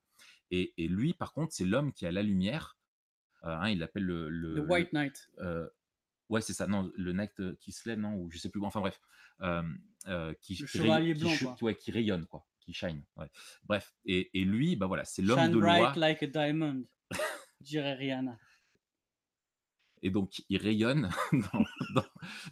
Et, 0.50 0.72
et 0.78 0.88
lui, 0.88 1.12
par 1.12 1.32
contre, 1.32 1.52
c'est 1.52 1.66
l'homme 1.66 1.92
qui 1.92 2.06
a 2.06 2.12
la 2.12 2.22
lumière. 2.22 2.78
Euh, 3.44 3.54
hein, 3.54 3.68
il 3.68 3.78
l'appelle 3.78 4.04
le, 4.04 4.30
le, 4.30 4.54
Le 4.54 4.60
White 4.62 4.92
Knight. 4.94 5.30
Ouais, 6.28 6.40
c'est 6.40 6.52
ça. 6.54 6.66
Non, 6.66 6.90
le 6.96 7.12
Knight 7.12 7.38
euh, 7.40 7.56
qui 7.60 7.72
se 7.72 7.88
lève, 7.88 7.98
non, 7.98 8.14
ou 8.16 8.30
je 8.30 8.38
sais 8.38 8.48
plus. 8.50 8.60
Enfin 8.64 8.80
bref, 8.80 9.00
euh, 9.40 9.62
qui, 10.40 10.56
qui 10.56 10.64
qui 10.66 10.78
blanc, 11.14 11.30
quoi. 11.40 11.56
ouais, 11.62 11.74
qui 11.74 11.90
rayonne, 11.90 12.26
quoi, 12.26 12.46
qui 12.60 12.72
shine. 12.72 13.02
ouais. 13.16 13.30
Bref, 13.64 13.94
et, 14.04 14.30
et 14.38 14.44
lui, 14.44 14.76
bah 14.76 14.86
voilà, 14.86 15.04
c'est 15.04 15.22
l'homme 15.22 15.38
de 15.50 15.58
bright 15.58 15.80
loi, 15.80 15.92
like 15.96 16.22
a 16.22 16.26
diamond, 16.26 16.84
dirait 17.60 17.94
Rihanna. 17.94 18.38
et 20.02 20.10
donc 20.10 20.42
il 20.50 20.58
rayonne 20.58 21.08
dans, 21.32 21.64
dans- 21.94 22.04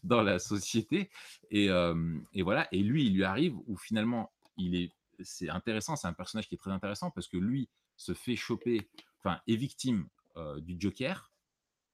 dans 0.02 0.22
la 0.22 0.38
société. 0.38 1.10
Et, 1.50 1.68
euh, 1.68 2.18
et 2.32 2.42
voilà, 2.42 2.66
et 2.72 2.82
lui, 2.82 3.06
il 3.06 3.14
lui 3.14 3.24
arrive 3.24 3.56
où 3.66 3.76
finalement, 3.76 4.32
il 4.56 4.74
est, 4.74 4.92
c'est 5.22 5.50
intéressant, 5.50 5.96
c'est 5.96 6.08
un 6.08 6.12
personnage 6.14 6.48
qui 6.48 6.54
est 6.54 6.58
très 6.58 6.70
intéressant 6.70 7.10
parce 7.10 7.28
que 7.28 7.36
lui 7.36 7.68
se 7.96 8.14
fait 8.14 8.36
choper, 8.36 8.88
enfin, 9.18 9.40
est 9.46 9.56
victime 9.56 10.08
euh, 10.36 10.60
du 10.60 10.76
Joker. 10.78 11.30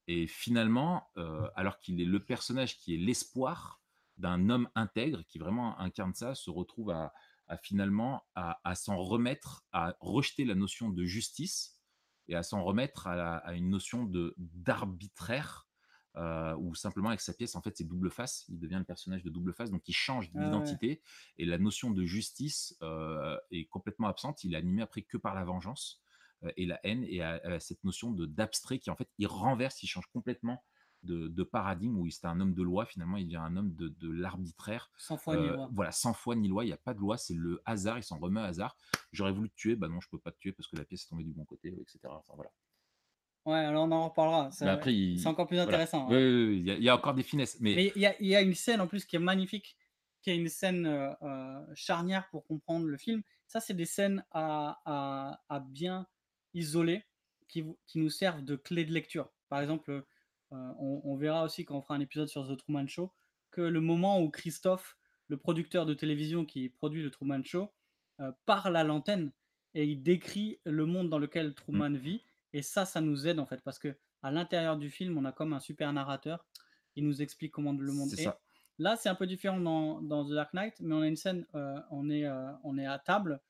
Et 0.09 0.27
finalement, 0.27 1.11
euh, 1.19 1.49
alors 1.55 1.79
qu'il 1.79 2.01
est 2.01 2.07
le 2.07 2.25
personnage 2.25 2.79
qui 2.79 2.95
est 2.95 2.99
l'espoir 2.99 3.83
d'un 4.17 4.49
homme 4.51 4.69
intègre, 4.75 5.23
qui 5.29 5.39
vraiment 5.39 5.79
incarne 5.79 6.15
ça, 6.15 6.35
se 6.35 6.51
retrouve 6.51 6.91
à, 6.91 7.13
à 7.47 7.57
finalement 7.59 8.25
à, 8.35 8.61
à 8.65 8.75
s'en 8.75 8.97
remettre, 8.97 9.65
à 9.73 9.97
rejeter 10.01 10.45
la 10.45 10.57
notion 10.57 10.91
de 10.91 11.05
justice 11.05 11.81
et 12.27 12.35
à 12.35 12.43
s'en 12.43 12.65
remettre 12.65 13.07
à, 13.07 13.17
la- 13.17 13.37
à 13.37 13.55
une 13.55 13.71
notion 13.71 14.05
de 14.05 14.35
d'arbitraire, 14.39 15.69
euh, 16.17 16.57
ou 16.57 16.75
simplement 16.75 17.09
avec 17.11 17.21
sa 17.21 17.33
pièce, 17.35 17.55
en 17.55 17.63
fait, 17.63 17.77
c'est 17.77 17.85
double 17.87 18.11
face. 18.11 18.45
Il 18.49 18.59
devient 18.59 18.77
le 18.79 18.85
personnage 18.85 19.23
de 19.23 19.31
double 19.31 19.55
face, 19.55 19.71
donc 19.71 19.87
il 19.89 19.95
change 19.95 20.33
Ah 20.35 20.63
ouais. 20.63 20.79
d'identité. 20.79 21.03
Et 21.37 21.45
la 21.45 21.59
notion 21.59 21.91
de 21.91 22.05
justice 22.05 22.77
euh, 22.83 23.39
est 23.51 23.67
complètement 23.67 24.09
absente. 24.09 24.43
Il 24.45 24.55
est 24.55 24.57
animé 24.57 24.83
après 24.83 25.03
que 25.03 25.17
par 25.17 25.35
la 25.35 25.45
vengeance 25.45 26.03
et 26.57 26.67
la 26.67 26.79
haine 26.85 27.05
et 27.09 27.21
à, 27.23 27.41
à 27.45 27.61
cette 27.61 27.83
notion 27.85 28.11
d'abstrait 28.13 28.79
qui 28.79 28.91
en 28.91 28.97
fait 28.97 29.09
il 29.19 29.27
renverse, 29.27 29.83
il 29.83 29.87
change 29.89 30.07
complètement 30.13 30.63
de, 31.05 31.29
de 31.29 31.43
paradigme 31.45 31.97
où 31.99 32.07
il 32.07 32.13
était 32.13 32.27
un 32.27 32.41
homme 32.41 32.55
de 32.55 32.63
loi 32.63 32.85
finalement 32.85 33.17
il 33.17 33.25
devient 33.27 33.37
un 33.37 33.57
homme 33.57 33.73
de, 33.75 33.89
de 33.89 34.11
l'arbitraire. 34.11 34.91
Sans 34.97 35.17
foi 35.17 35.37
ni 35.37 35.47
Euh, 35.49 35.53
loi. 35.55 35.71
voilà, 35.73 35.93
sans 35.93 36.13
foi 36.13 36.35
ni 36.37 36.49
loi, 36.49 36.65
il 36.65 36.69
n'y 36.69 36.73
a 36.73 36.77
pas 36.79 36.95
de 36.95 36.99
loi, 37.01 37.17
c'est 37.17 37.35
le 37.35 37.61
hasard, 37.65 37.99
il 37.99 38.03
s'en 38.03 38.19
remet 38.19 38.41
au 38.41 38.45
hasard. 38.45 38.77
J'aurais 39.13 39.33
voulu 39.33 39.49
te 39.51 39.55
tuer, 39.57 39.77
bah 39.77 39.89
non, 39.89 40.01
je 40.01 40.09
peux 40.09 40.19
pas 40.19 40.33
te 40.33 40.39
tuer 40.39 40.53
parce 40.53 40.69
que 40.69 40.77
la 40.77 40.85
pièce 40.85 41.05
est 41.05 41.09
tombée 41.09 41.25
du 41.25 41.33
bon 41.33 41.45
côté, 41.45 41.69
etc. 41.69 41.99
Enfin, 42.05 42.33
voilà. 42.35 42.51
Ouais, 43.47 43.65
alors 43.65 43.85
on 43.85 43.93
en 43.93 44.09
reparlera. 44.09 44.51
il- 44.87 45.19
C'est 45.21 45.29
encore 45.29 45.47
plus 45.47 45.59
intéressant. 45.59 46.09
Oui, 46.09 46.17
hein. 46.17 46.19
oui, 46.19 46.45
oui, 46.49 46.59
il 46.61 46.67
y, 46.67 46.71
a- 46.71 46.77
il 46.77 46.83
y 46.83 46.89
a 46.89 46.97
encore 46.97 47.15
des 47.15 47.23
finesses, 47.23 47.59
mais, 47.61 47.93
il 47.95 48.03
y, 48.03 48.07
a- 48.07 48.21
il 48.21 48.27
y 48.27 48.37
a 48.37 48.43
une 48.43 48.55
scène 48.55 48.81
en 48.81 48.87
plus 48.87 49.05
qui 49.07 49.17
est 49.17 49.21
magnifique, 49.21 49.77
qui 50.21 50.31
est 50.31 50.37
une 50.37 50.49
scène 50.49 50.85
euh, 50.87 51.15
euh, 51.23 51.65
charnière 51.75 52.29
pour 52.31 52.45
comprendre 52.47 52.87
le 52.87 52.97
film. 52.99 53.23
Ça, 53.47 53.61
c'est 53.61 53.73
des 53.75 53.87
scènes 53.87 54.25
à, 54.33 54.81
à- 54.85 55.41
à 55.49 55.61
bien 55.61 56.07
isoler 56.55 57.05
qui, 57.49 57.65
nous 57.95 58.11
servent 58.11 58.45
de 58.45 58.57
clé 58.57 58.85
de 58.85 58.93
lecture. 58.93 59.31
Par 59.49 59.61
exemple, 59.61 59.91
euh, 59.91 60.03
on, 60.53 61.01
on 61.05 61.17
verra 61.17 61.45
aussi 61.45 61.65
quand 61.65 61.77
on 61.77 61.83
fera 61.83 61.95
un 61.95 62.01
épisode 62.01 62.29
sur 62.29 62.47
The 62.47 62.57
Truman 62.57 62.87
Show 62.87 63.13
que 63.51 63.61
le 63.61 63.81
moment 63.81 64.21
où 64.21 64.31
Christophe, 64.31 64.97
le 65.29 65.37
producteur 65.37 65.87
de 65.87 65.95
télévision 65.95 66.45
qui 66.45 66.69
produit 66.69 67.03
le 67.03 67.11
Truman 67.11 67.43
Show, 67.45 67.73
euh, 68.21 68.33
parle 68.47 68.77
à 68.77 68.85
l'antenne 68.85 69.33
et 69.75 69.85
il 69.85 70.03
décrit 70.03 70.61
le 70.65 70.87
monde 70.87 71.09
dans 71.09 71.19
lequel 71.19 71.55
Truman 71.55 71.91
vit. 71.91 72.25
Et 72.53 72.63
ça, 72.63 72.85
ça 72.85 73.01
nous 73.01 73.27
aide 73.27 73.39
en 73.39 73.47
fait 73.47 73.63
parce 73.63 73.79
que 73.79 73.95
à 74.23 74.31
l'intérieur 74.31 74.77
du 74.77 74.91
film, 74.91 75.17
on 75.17 75.25
a 75.25 75.33
comme 75.33 75.53
un 75.53 75.61
super 75.61 75.93
narrateur 75.93 76.45
qui 76.93 77.03
nous 77.03 77.23
explique 77.23 77.53
comment 77.53 77.73
le 77.73 77.93
monde 77.93 78.13
est. 78.19 78.29
Là, 78.79 78.97
c'est 78.97 79.09
un 79.09 79.15
peu 79.15 79.27
différent 79.27 79.59
dans, 79.59 80.01
dans 80.01 80.25
The 80.25 80.33
Dark 80.33 80.55
Knight, 80.55 80.75
mais 80.81 80.95
on 80.95 81.01
a 81.01 81.09
une 81.09 81.17
scène, 81.17 81.47
euh, 81.55 81.81
on, 81.91 82.11
est, 82.11 82.25
euh, 82.25 82.51
on 82.63 82.79
est 82.79 82.87
à 82.87 82.99
table, 82.99 83.41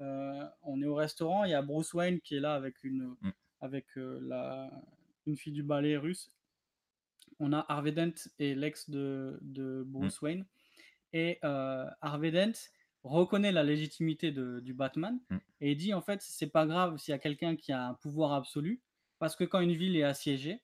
on 0.00 0.82
est 0.82 0.86
au 0.86 0.94
restaurant, 0.94 1.44
il 1.44 1.50
y 1.50 1.54
a 1.54 1.62
Bruce 1.62 1.92
Wayne 1.94 2.20
qui 2.20 2.36
est 2.36 2.40
là 2.40 2.54
avec 2.54 2.82
une, 2.84 3.16
Mm. 3.20 3.30
avec, 3.60 3.86
euh, 3.96 4.18
la, 4.22 4.70
une 5.26 5.36
fille 5.36 5.52
du 5.52 5.62
ballet 5.62 5.96
russe. 5.96 6.30
On 7.40 7.52
a 7.52 7.64
Harvey 7.68 7.92
Dent 7.92 8.14
et 8.38 8.54
l'ex 8.54 8.88
de, 8.90 9.38
de 9.42 9.82
Bruce 9.86 10.20
Wayne. 10.22 10.44
Et 11.12 11.38
euh, 11.44 11.86
Harvey 12.00 12.30
Dent 12.30 12.52
reconnaît 13.04 13.52
la 13.52 13.62
légitimité 13.62 14.30
de- 14.32 14.60
du 14.60 14.74
Batman 14.74 15.18
Mm. 15.30 15.36
et 15.60 15.74
dit 15.74 15.94
en 15.94 16.00
fait, 16.02 16.20
c'est 16.22 16.48
pas 16.50 16.66
grave 16.66 16.96
s'il 16.98 17.12
y 17.12 17.14
a 17.14 17.18
quelqu'un 17.18 17.56
qui 17.56 17.72
a 17.72 17.88
un 17.88 17.94
pouvoir 17.94 18.32
absolu, 18.32 18.80
parce 19.18 19.36
que 19.36 19.44
quand 19.44 19.60
une 19.60 19.72
ville 19.74 19.96
est 19.96 20.02
assiégée, 20.04 20.60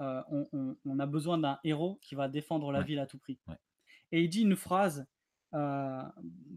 euh, 0.00 0.22
on, 0.30 0.48
on- 0.52 0.76
on 0.84 0.98
a 0.98 1.06
besoin 1.06 1.38
d'un 1.38 1.58
héros 1.64 1.98
qui 2.02 2.14
va 2.14 2.28
défendre 2.28 2.72
la 2.72 2.80
Ouais. 2.80 2.84
ville 2.84 2.98
à 2.98 3.06
tout 3.06 3.18
prix. 3.18 3.38
Ouais. 3.46 3.56
Et 4.12 4.22
il 4.22 4.28
dit 4.28 4.42
une 4.42 4.56
phrase, 4.56 5.06
euh, 5.54 6.02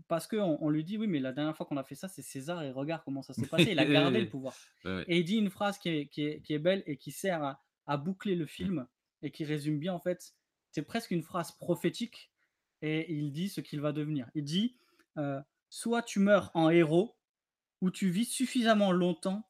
parce 0.07 0.27
qu'on 0.27 0.57
on 0.61 0.69
lui 0.69 0.83
dit, 0.83 0.97
oui, 0.97 1.07
mais 1.07 1.19
la 1.19 1.31
dernière 1.33 1.55
fois 1.55 1.65
qu'on 1.65 1.77
a 1.77 1.83
fait 1.83 1.95
ça, 1.95 2.07
c'est 2.07 2.21
César, 2.21 2.63
et 2.63 2.71
regarde 2.71 3.01
comment 3.03 3.21
ça 3.21 3.33
s'est 3.33 3.47
passé, 3.47 3.71
il 3.71 3.79
a 3.79 3.85
gardé 3.85 4.21
le 4.21 4.29
pouvoir. 4.29 4.53
Ouais. 4.83 5.03
Et 5.07 5.19
il 5.19 5.23
dit 5.23 5.37
une 5.37 5.49
phrase 5.49 5.77
qui 5.77 5.89
est, 5.89 6.07
qui 6.07 6.23
est, 6.23 6.41
qui 6.41 6.53
est 6.53 6.59
belle 6.59 6.83
et 6.85 6.97
qui 6.97 7.11
sert 7.11 7.43
à, 7.43 7.61
à 7.87 7.97
boucler 7.97 8.35
le 8.35 8.45
film 8.45 8.87
et 9.21 9.31
qui 9.31 9.43
résume 9.45 9.79
bien, 9.79 9.93
en 9.93 9.99
fait, 9.99 10.33
c'est 10.71 10.83
presque 10.83 11.11
une 11.11 11.23
phrase 11.23 11.51
prophétique, 11.53 12.31
et 12.81 13.11
il 13.13 13.31
dit 13.31 13.49
ce 13.49 13.61
qu'il 13.61 13.81
va 13.81 13.91
devenir. 13.91 14.29
Il 14.35 14.43
dit, 14.43 14.75
euh, 15.17 15.41
soit 15.69 16.03
tu 16.03 16.19
meurs 16.19 16.51
en 16.53 16.69
héros, 16.69 17.17
ou 17.81 17.91
tu 17.91 18.09
vis 18.09 18.25
suffisamment 18.25 18.91
longtemps 18.91 19.47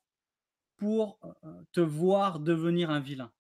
pour 0.78 1.20
euh, 1.44 1.64
te 1.72 1.82
voir 1.82 2.40
devenir 2.40 2.90
un 2.90 3.00
vilain. 3.00 3.32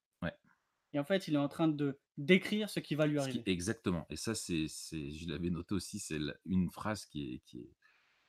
Et 0.96 1.00
en 1.00 1.04
fait, 1.04 1.28
il 1.28 1.34
est 1.34 1.38
en 1.38 1.50
train 1.50 1.68
de 1.68 2.00
décrire 2.18 2.70
ce 2.70 2.80
qui 2.80 2.96
va 2.96 3.06
lui 3.06 3.16
qui- 3.16 3.20
arriver. 3.20 3.44
exactement. 3.52 4.06
Et 4.10 4.16
ça, 4.16 4.34
c'est, 4.34 4.68
c'est, 4.70 5.12
je 5.12 5.28
l'avais 5.28 5.50
noté 5.50 5.76
aussi, 5.76 6.00
c'est 6.00 6.18
une 6.46 6.72
phrase 6.72 7.06
qui 7.06 7.34
est, 7.36 7.40
qui 7.40 7.60
est, 7.60 7.74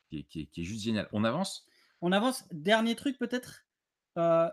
qui 0.09 0.19
est, 0.19 0.23
qui 0.25 0.41
est- 0.41 0.47
qui 0.47 0.61
est 0.63 0.65
juste 0.65 0.83
géniale. 0.83 1.09
On 1.13 1.23
avance? 1.23 1.65
On 2.01 2.11
avance. 2.11 2.45
Dernier 2.51 2.97
truc, 2.97 3.19
peut-être, 3.19 3.65
euh, 4.19 4.51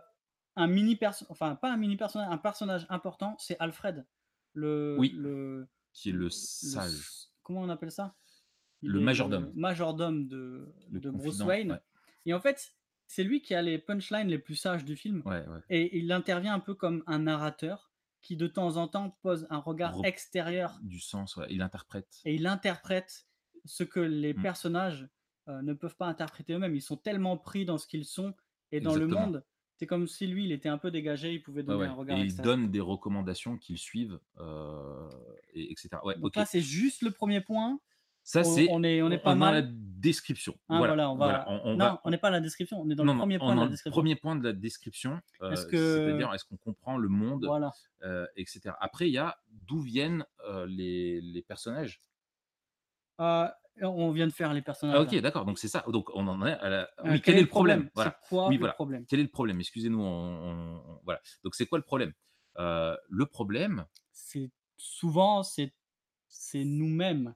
un 0.56 0.68
mini 0.68 0.96
personnage, 0.96 1.32
enfin, 1.32 1.56
pas 1.56 1.74
un 1.74 1.78
mini 1.78 1.98
personnage, 1.98 2.28
un 2.32 2.38
personnage 2.38 2.86
important, 2.90 3.36
c'est 3.40 3.58
Alfred. 3.60 4.06
le, 4.54 4.96
Oui. 5.00 5.10
le, 5.16 5.68
Qui 5.94 6.10
est 6.10 6.14
le 6.14 6.30
sage, 6.30 7.30
comment 7.42 7.62
on 7.62 7.70
appelle 7.70 7.92
ça? 7.92 8.16
Il 8.84 8.92
le 8.92 9.00
majordome, 9.00 9.46
le 9.56 9.60
majordome 9.60 10.28
de, 10.28 10.72
de 10.90 11.10
Bruce. 11.10 11.40
Wayne. 11.42 11.72
Ouais, 11.72 11.80
Et 12.28 12.34
en 12.36 12.40
fait, 12.40 12.76
c'est 13.08 13.24
lui 13.24 13.42
qui 13.42 13.56
a 13.56 13.64
les 13.64 13.80
punchlines 13.80 14.28
les 14.28 14.38
plus 14.38 14.56
sages 14.56 14.86
du 14.86 14.96
film. 14.96 15.24
ouais, 15.26 15.44
ouais. 15.48 15.60
Et 15.72 15.98
il 15.98 16.12
intervient 16.12 16.54
un 16.54 16.60
peu 16.60 16.76
comme 16.76 17.04
un 17.08 17.18
narrateur 17.20 17.90
qui, 18.24 18.36
de 18.38 18.48
temps 18.48 18.78
en 18.78 18.88
temps, 18.88 19.12
pose 19.22 19.46
un 19.52 19.60
regard 19.60 19.96
Rep- 19.98 20.06
extérieur 20.08 20.80
Du 20.82 21.00
sens, 21.00 21.36
ouais. 21.36 21.46
Il 21.52 21.62
interprète. 21.62 22.22
et 22.26 22.34
il 22.34 22.48
interprète 22.48 23.28
ce 23.66 23.84
que 23.84 24.00
les 24.00 24.34
Mm. 24.34 24.42
personnages 24.42 25.08
euh, 25.50 25.62
ne 25.62 25.74
peuvent 25.74 25.98
pas 25.98 26.08
interpréter 26.08 26.54
eux-mêmes. 26.54 26.74
Ils 26.76 26.82
sont 26.82 26.96
tellement 26.98 27.38
pris 27.38 27.66
dans 27.66 27.78
ce 27.78 27.86
qu'ils 27.86 28.06
sont 28.06 28.34
et 28.72 28.80
dans 28.80 28.96
le 28.96 29.08
monde. 29.08 29.44
C'est 29.76 29.86
comme 29.88 30.08
si 30.08 30.26
lui, 30.28 30.46
il 30.46 30.52
était 30.54 30.70
un 30.70 30.78
peu 30.78 30.90
dégagé, 30.90 31.34
il 31.34 31.42
pouvait 31.44 31.64
donner 31.64 31.82
ouais. 31.82 31.88
un 31.88 31.94
regard 31.94 32.18
Et 32.18 32.22
il 32.22 32.38
donne 32.38 32.72
des 32.72 32.80
recommandations 32.80 33.58
qu'ils 33.58 33.78
suivent, 33.78 34.20
euh, 34.40 35.10
et, 35.54 35.72
etc. 35.72 35.90
Ouais, 36.06 36.16
Donc 36.18 36.36
là, 36.38 36.46
c'est 36.46 36.62
juste 36.62 37.02
le 37.02 37.12
premier 37.12 37.42
point. 37.42 37.80
Ça, 38.24 38.44
c'est. 38.44 38.68
on 38.72 38.84
est, 38.84 39.02
on 39.02 39.12
est 39.12 39.18
pas 39.18 39.32
on 39.36 39.42
a 39.42 39.52
la 39.52 39.62
mal. 39.62 39.74
description. 39.76 40.54
Hein, 40.70 40.78
Voilà, 40.78 40.94
voilà, 40.94 41.12
on 41.12 41.16
va. 41.18 41.26
voilà. 41.26 41.46
On, 41.50 41.72
on 41.72 41.72
non, 41.76 41.78
va. 41.86 42.02
on 42.06 42.10
n'est 42.10 42.18
pas 42.18 42.30
à 42.30 42.32
la 42.32 42.40
description, 42.40 42.80
on 42.82 42.90
est 42.90 42.96
dans 42.96 43.04
Non, 43.04 43.14
le 43.14 43.20
premier 43.20 43.38
point 43.38 43.54
de 43.56 43.60
la 43.62 43.68
description. 43.68 43.92
premier 44.02 44.16
point 44.16 44.36
de 44.38 44.44
la 44.44 44.54
description, 44.54 45.20
Est-ce 45.52 45.66
euh, 45.66 45.70
que. 45.70 45.78
c'est-à-dire 46.08 46.34
est-ce 46.34 46.46
qu'on 46.46 46.58
comprend 46.58 46.98
le 46.98 47.10
monde, 47.10 47.46
Voilà. 47.46 47.72
euh, 48.04 48.26
etc. 48.38 48.72
Après, 48.80 49.10
il 49.10 49.14
y 49.14 49.18
a 49.18 49.38
d'où 49.50 49.82
viennent 49.82 50.26
euh, 50.48 50.66
les, 50.68 51.20
les 51.22 51.42
personnages. 51.42 52.02
Euh, 53.20 53.48
on 53.82 54.12
vient 54.12 54.28
de 54.28 54.32
faire 54.34 54.54
les 54.54 54.60
Ah, 54.60 54.64
personnages 54.64 55.00
ok, 55.02 55.12
là. 55.14 55.22
d'accord. 55.22 55.46
Donc 55.46 55.60
c'est 55.60 55.68
ça. 55.68 55.84
Donc 55.88 56.10
on 56.14 56.28
en 56.28 56.46
est 56.46 56.54
à 56.54 56.70
la. 56.70 56.82
Euh, 57.00 57.12
Oui, 57.14 57.22
quel 57.22 57.38
est 57.38 57.42
le 57.42 57.48
problème? 57.48 57.84
C'est 57.86 57.92
Voilà. 57.96 58.20
quoi 58.30 58.48
Oui, 58.48 58.58
le 58.58 58.72
problème? 58.72 59.06
Quel 59.08 59.20
est 59.20 59.24
le 59.24 59.30
problème? 59.30 59.60
Excusez-nous. 59.60 60.02
on- 60.02 61.00
Voilà. 61.04 61.20
Donc 61.44 61.56
c'est 61.56 61.66
quoi 61.66 61.78
le 61.78 61.84
problème? 61.84 62.14
Euh, 62.60 62.96
Le 63.10 63.26
problème, 63.26 63.86
C'est 64.12 64.52
souvent, 64.78 65.44
c'est 65.44 65.74
c'est 66.28 66.64
nous-mêmes. 66.64 67.34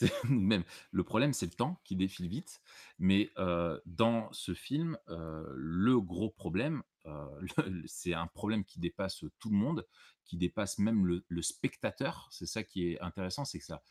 Le 0.92 1.04
problème, 1.04 1.32
c'est 1.32 1.46
le 1.46 1.52
temps 1.52 1.80
qui 1.84 1.96
défile 1.96 2.28
vite. 2.28 2.60
Mais 2.98 3.30
euh, 3.38 3.78
dans 3.86 4.32
ce 4.32 4.54
film, 4.54 4.98
euh, 5.08 5.44
le 5.54 6.00
gros 6.00 6.30
problème, 6.30 6.82
euh, 7.06 7.26
c'est 7.86 8.14
un 8.14 8.26
problème 8.26 8.64
qui 8.64 8.80
dépasse 8.80 9.24
tout 9.38 9.50
le 9.50 9.56
monde, 9.56 9.86
qui 10.24 10.36
dépasse 10.36 10.78
même 10.78 11.06
le, 11.06 11.24
le 11.28 11.42
spectateur. 11.42 12.28
C'est 12.30 12.46
ça 12.46 12.62
qui 12.62 12.88
est 12.88 13.00
intéressant, 13.00 13.44
c'est 13.44 13.58
que 13.58 13.64
ça, 13.64 13.82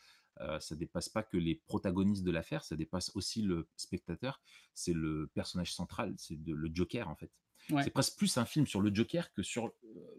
ça 0.58 0.74
dépasse 0.74 1.10
pas 1.10 1.22
que 1.22 1.36
les 1.36 1.56
protagonistes 1.66 2.24
de 2.24 2.30
l'affaire, 2.30 2.64
ça 2.64 2.74
dépasse 2.74 3.10
aussi 3.14 3.42
le 3.42 3.68
spectateur. 3.76 4.40
C'est 4.72 4.94
le 4.94 5.30
personnage 5.34 5.74
central, 5.74 6.14
c'est 6.16 6.38
le 6.46 6.70
Joker 6.72 7.10
en 7.10 7.14
fait. 7.14 7.30
Ouais. 7.68 7.82
C'est 7.82 7.90
presque 7.90 8.16
plus 8.16 8.38
un 8.38 8.46
film 8.46 8.66
sur 8.66 8.80
le 8.80 8.94
Joker 8.94 9.30
que 9.34 9.42
sur 9.42 9.70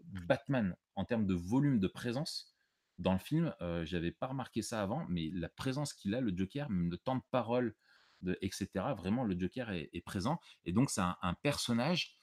Batman 0.04 0.76
en 0.94 1.04
termes 1.04 1.26
de 1.26 1.34
volume 1.34 1.80
de 1.80 1.88
présence 1.88 2.51
dans 3.02 3.12
le 3.12 3.18
film. 3.18 3.54
Euh, 3.60 3.84
J'avais 3.84 4.12
pas 4.12 4.28
remarqué 4.28 4.62
ça 4.62 4.82
avant, 4.82 5.04
mais 5.08 5.30
la 5.32 5.48
présence 5.48 5.92
qu'il 5.92 6.14
a, 6.14 6.20
le 6.20 6.32
Joker, 6.34 6.70
même 6.70 6.90
le 6.90 6.98
temps 6.98 7.16
de 7.16 7.22
parole, 7.30 7.74
de, 8.22 8.38
etc. 8.40 8.68
Vraiment, 8.96 9.24
le 9.24 9.38
Joker 9.38 9.70
est, 9.70 10.04
présent. 10.04 10.40
Et 10.64 10.72
donc, 10.72 10.90
c'est 10.90 11.00
un, 11.00 11.16
un 11.22 11.34
personnage 11.34 12.16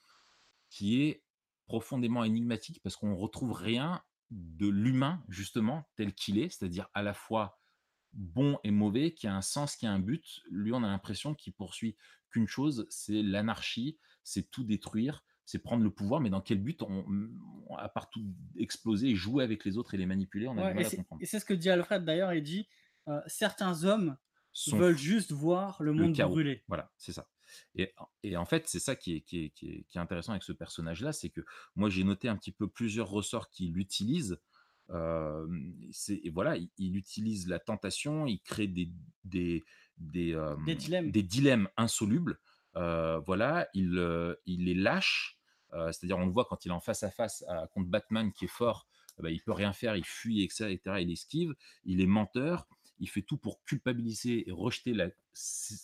qui 0.70 1.02
est 1.02 1.22
profondément 1.66 2.24
énigmatique 2.24 2.80
parce 2.82 2.96
qu'on 2.96 3.14
retrouve 3.14 3.52
rien 3.52 4.02
de 4.30 4.68
l'humain, 4.68 5.22
justement, 5.28 5.88
tel 5.96 6.14
qu'il 6.14 6.38
est, 6.38 6.48
c'est-à-dire 6.50 6.88
à 6.94 7.02
la 7.02 7.14
fois 7.14 7.58
bon 8.12 8.58
et 8.64 8.70
mauvais, 8.70 9.12
qui 9.12 9.26
a 9.26 9.34
un 9.34 9.42
sens, 9.42 9.76
qui 9.76 9.86
a 9.86 9.92
un 9.92 9.98
but. 9.98 10.40
Lui, 10.50 10.72
on 10.72 10.82
a 10.82 10.88
l'impression 10.88 11.34
qu'il 11.34 11.52
poursuit 11.52 11.96
qu'une 12.30 12.46
chose, 12.46 12.86
c'est 12.90 13.22
l'anarchie, 13.22 13.98
c'est 14.22 14.50
tout 14.50 14.64
détruire, 14.64 15.24
c'est 15.50 15.58
prendre 15.58 15.82
le 15.82 15.90
pouvoir, 15.90 16.20
mais 16.20 16.30
dans 16.30 16.40
quel 16.40 16.58
but 16.62 16.80
on, 16.82 17.04
on- 17.68 17.76
à 17.76 17.88
part 17.88 18.08
tout 18.10 18.24
exploser 18.56 19.14
jouer 19.14 19.42
avec 19.44 19.64
les 19.64 19.78
autres 19.78 19.94
et 19.94 19.96
les 19.98 20.06
manipuler, 20.06 20.46
on 20.48 20.56
a 20.58 20.62
Ouais, 20.62 20.66
du 20.66 20.70
et 20.70 20.74
mal 20.74 20.84
à 20.86 20.88
c'est 20.90 20.96
comprendre. 20.96 21.22
et 21.22 21.26
c'est 21.26 21.38
ce 21.40 21.44
que 21.44 21.54
dit 21.54 21.70
Alfred 21.70 22.04
d'ailleurs. 22.04 22.32
Il 22.34 22.42
dit 22.42 22.68
euh, 23.08 23.20
certains 23.26 23.84
hommes 23.84 24.16
veulent 24.72 24.96
juste 24.98 25.32
voir 25.32 25.82
le 25.82 25.92
le 25.92 26.02
monde 26.02 26.14
chaos. 26.14 26.30
brûler. 26.30 26.62
Voilà, 26.68 26.90
c'est 26.98 27.12
ça. 27.12 27.28
Et, 27.74 27.92
et 28.22 28.36
en 28.36 28.44
fait, 28.44 28.68
c'est 28.68 28.78
ça 28.78 28.94
qui 28.96 29.14
est, 29.16 29.20
qui, 29.22 29.44
est, 29.44 29.50
qui, 29.50 29.68
est, 29.70 29.84
qui 29.88 29.98
est 29.98 30.00
intéressant 30.00 30.32
avec 30.32 30.42
ce 30.44 30.52
personnage-là, 30.52 31.12
c'est 31.12 31.30
que 31.30 31.40
moi, 31.74 31.88
j'ai 31.90 32.04
noté 32.04 32.28
un 32.28 32.36
petit 32.36 32.52
peu 32.52 32.68
plusieurs 32.68 33.08
ressorts 33.08 33.48
qu'il 33.50 33.76
utilise. 33.78 34.40
Euh, 34.90 35.46
et 36.08 36.30
voilà, 36.30 36.56
il, 36.56 36.68
il 36.78 36.96
utilise 36.96 37.48
la 37.48 37.58
tentation, 37.58 38.26
il 38.26 38.40
crée 38.40 38.66
des, 38.68 38.90
des, 39.24 39.64
des, 39.98 40.34
euh, 40.34 40.56
Des 40.66 40.74
dilemmes. 40.76 41.10
dilemmes 41.10 41.68
insolubles. 41.76 42.38
Euh, 42.76 43.18
voilà, 43.20 43.68
il, 43.74 43.98
il 44.46 44.64
les 44.64 44.74
lâche. 44.74 45.39
Euh, 45.72 45.92
C'est-à-dire, 45.92 46.18
on 46.18 46.26
le 46.26 46.32
voit 46.32 46.44
quand 46.44 46.64
il 46.64 46.68
est 46.68 46.74
en 46.74 46.80
face 46.80 47.02
à 47.02 47.10
face 47.10 47.44
à- 47.48 47.66
contre 47.68 47.88
Batman 47.88 48.32
qui 48.32 48.46
est 48.46 48.48
fort, 48.48 48.86
eh 49.18 49.22
ben, 49.22 49.28
il 49.30 49.40
peut 49.42 49.52
rien 49.52 49.72
faire, 49.72 49.96
il 49.96 50.04
fuit, 50.04 50.42
etc., 50.42 50.70
etc., 50.72 51.00
il 51.00 51.10
esquive, 51.10 51.54
il 51.84 52.00
est 52.00 52.06
menteur, 52.06 52.66
il 52.98 53.08
fait 53.08 53.22
tout 53.22 53.38
pour 53.38 53.62
culpabiliser 53.64 54.48
et 54.48 54.52
rejeter 54.52 54.92
la, 54.92 55.08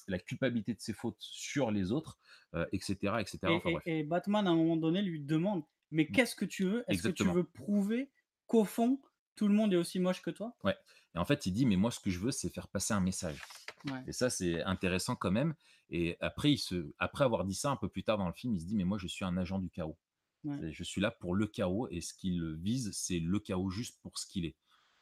la 0.07 0.18
culpabilité 0.18 0.74
de 0.74 0.80
ses 0.80 0.93
fautes 0.93 1.16
sur 1.20 1.70
les 1.70 1.93
autres, 1.93 2.18
euh, 2.55 2.66
etc., 2.72 3.20
etc. 3.20 3.39
Et, 3.45 3.47
Enfin 3.57 3.68
et- 3.68 3.72
bref. 3.72 3.82
et 3.87 4.03
Batman, 4.05 4.47
à 4.47 4.51
un 4.51 4.57
moment 4.57 4.76
donné, 4.76 5.03
lui 5.03 5.20
demande 5.20 5.62
Mais 5.93 6.07
qu'est-ce 6.09 6.34
que 6.34 6.45
tu 6.45 6.64
veux? 6.64 6.84
Est-ce 6.89 7.03
que 7.05 7.12
tu 7.12 7.24
veux 7.24 7.45
prouver 7.45 8.11
qu'au 8.47 8.64
fond, 8.64 9.01
tout 9.37 9.47
le 9.49 9.55
monde 9.55 9.72
est 9.72 9.76
aussi 9.76 9.99
moche 10.01 10.20
que 10.20 10.30
toi? 10.30 10.55
Ouais. 10.64 10.74
Et 11.17 11.19
en 11.19 11.25
fait, 11.25 11.47
il 11.47 11.53
dit, 11.53 11.64
mais 11.64 11.77
moi, 11.77 11.91
ce 11.91 11.99
que 11.99 12.11
je 12.11 12.19
veux, 12.19 12.31
c'est 12.31 12.51
faire 12.51 12.69
passer 12.69 12.93
un 12.93 13.01
message. 13.01 13.43
Ouais. 13.87 14.05
Et 14.07 14.12
ça, 14.12 14.29
c'est 14.29 14.62
intéressant 14.62 15.17
quand 15.17 15.31
même. 15.31 15.55
Et 15.89 16.19
après, 16.21 16.53
il 16.53 16.59
se, 16.59 16.93
après 16.99 17.25
avoir 17.25 17.45
dit 17.45 17.55
ça 17.55 17.71
un 17.71 17.77
peu 17.77 17.89
plus 17.89 18.05
tard 18.05 18.19
dans 18.19 18.27
le 18.27 18.35
film, 18.35 18.55
il 18.55 18.61
se 18.61 18.67
dit, 18.67 18.77
mais 18.77 18.85
moi, 18.85 18.99
je 18.99 19.07
suis 19.07 19.25
un 19.25 19.37
agent 19.39 19.59
du 19.59 19.71
chaos. 19.71 19.97
Ouais. 20.45 20.71
Je 20.71 20.85
suis 20.85 21.01
là 21.01 21.11
pour 21.11 21.35
le 21.35 21.47
chaos. 21.47 21.89
Et 21.91 22.03
ce 22.03 22.12
qu'il 22.12 22.55
vise, 22.57 22.91
c'est 22.93 23.19
le 23.19 23.41
chaos 23.41 23.71
juste 23.71 23.99
pour 24.03 24.19
ce 24.19 24.27
qu'il 24.27 24.45
est. 24.45 24.57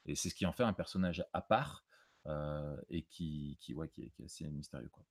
Et 0.06 0.14
c'est 0.14 0.30
ce 0.30 0.36
qui 0.36 0.46
en 0.46 0.52
fait 0.52 0.62
un 0.62 0.72
personnage 0.72 1.24
à 1.32 1.40
part 1.40 1.84
euh, 2.26 2.76
et 2.90 3.02
qui, 3.02 3.58
qui, 3.60 3.74
ouais, 3.74 3.88
qui, 3.88 4.02
est, 4.02 4.10
qui 4.10 4.22
est 4.22 4.26
assez 4.26 4.48
mystérieux. 4.48 4.90
Quoi. 4.90 5.04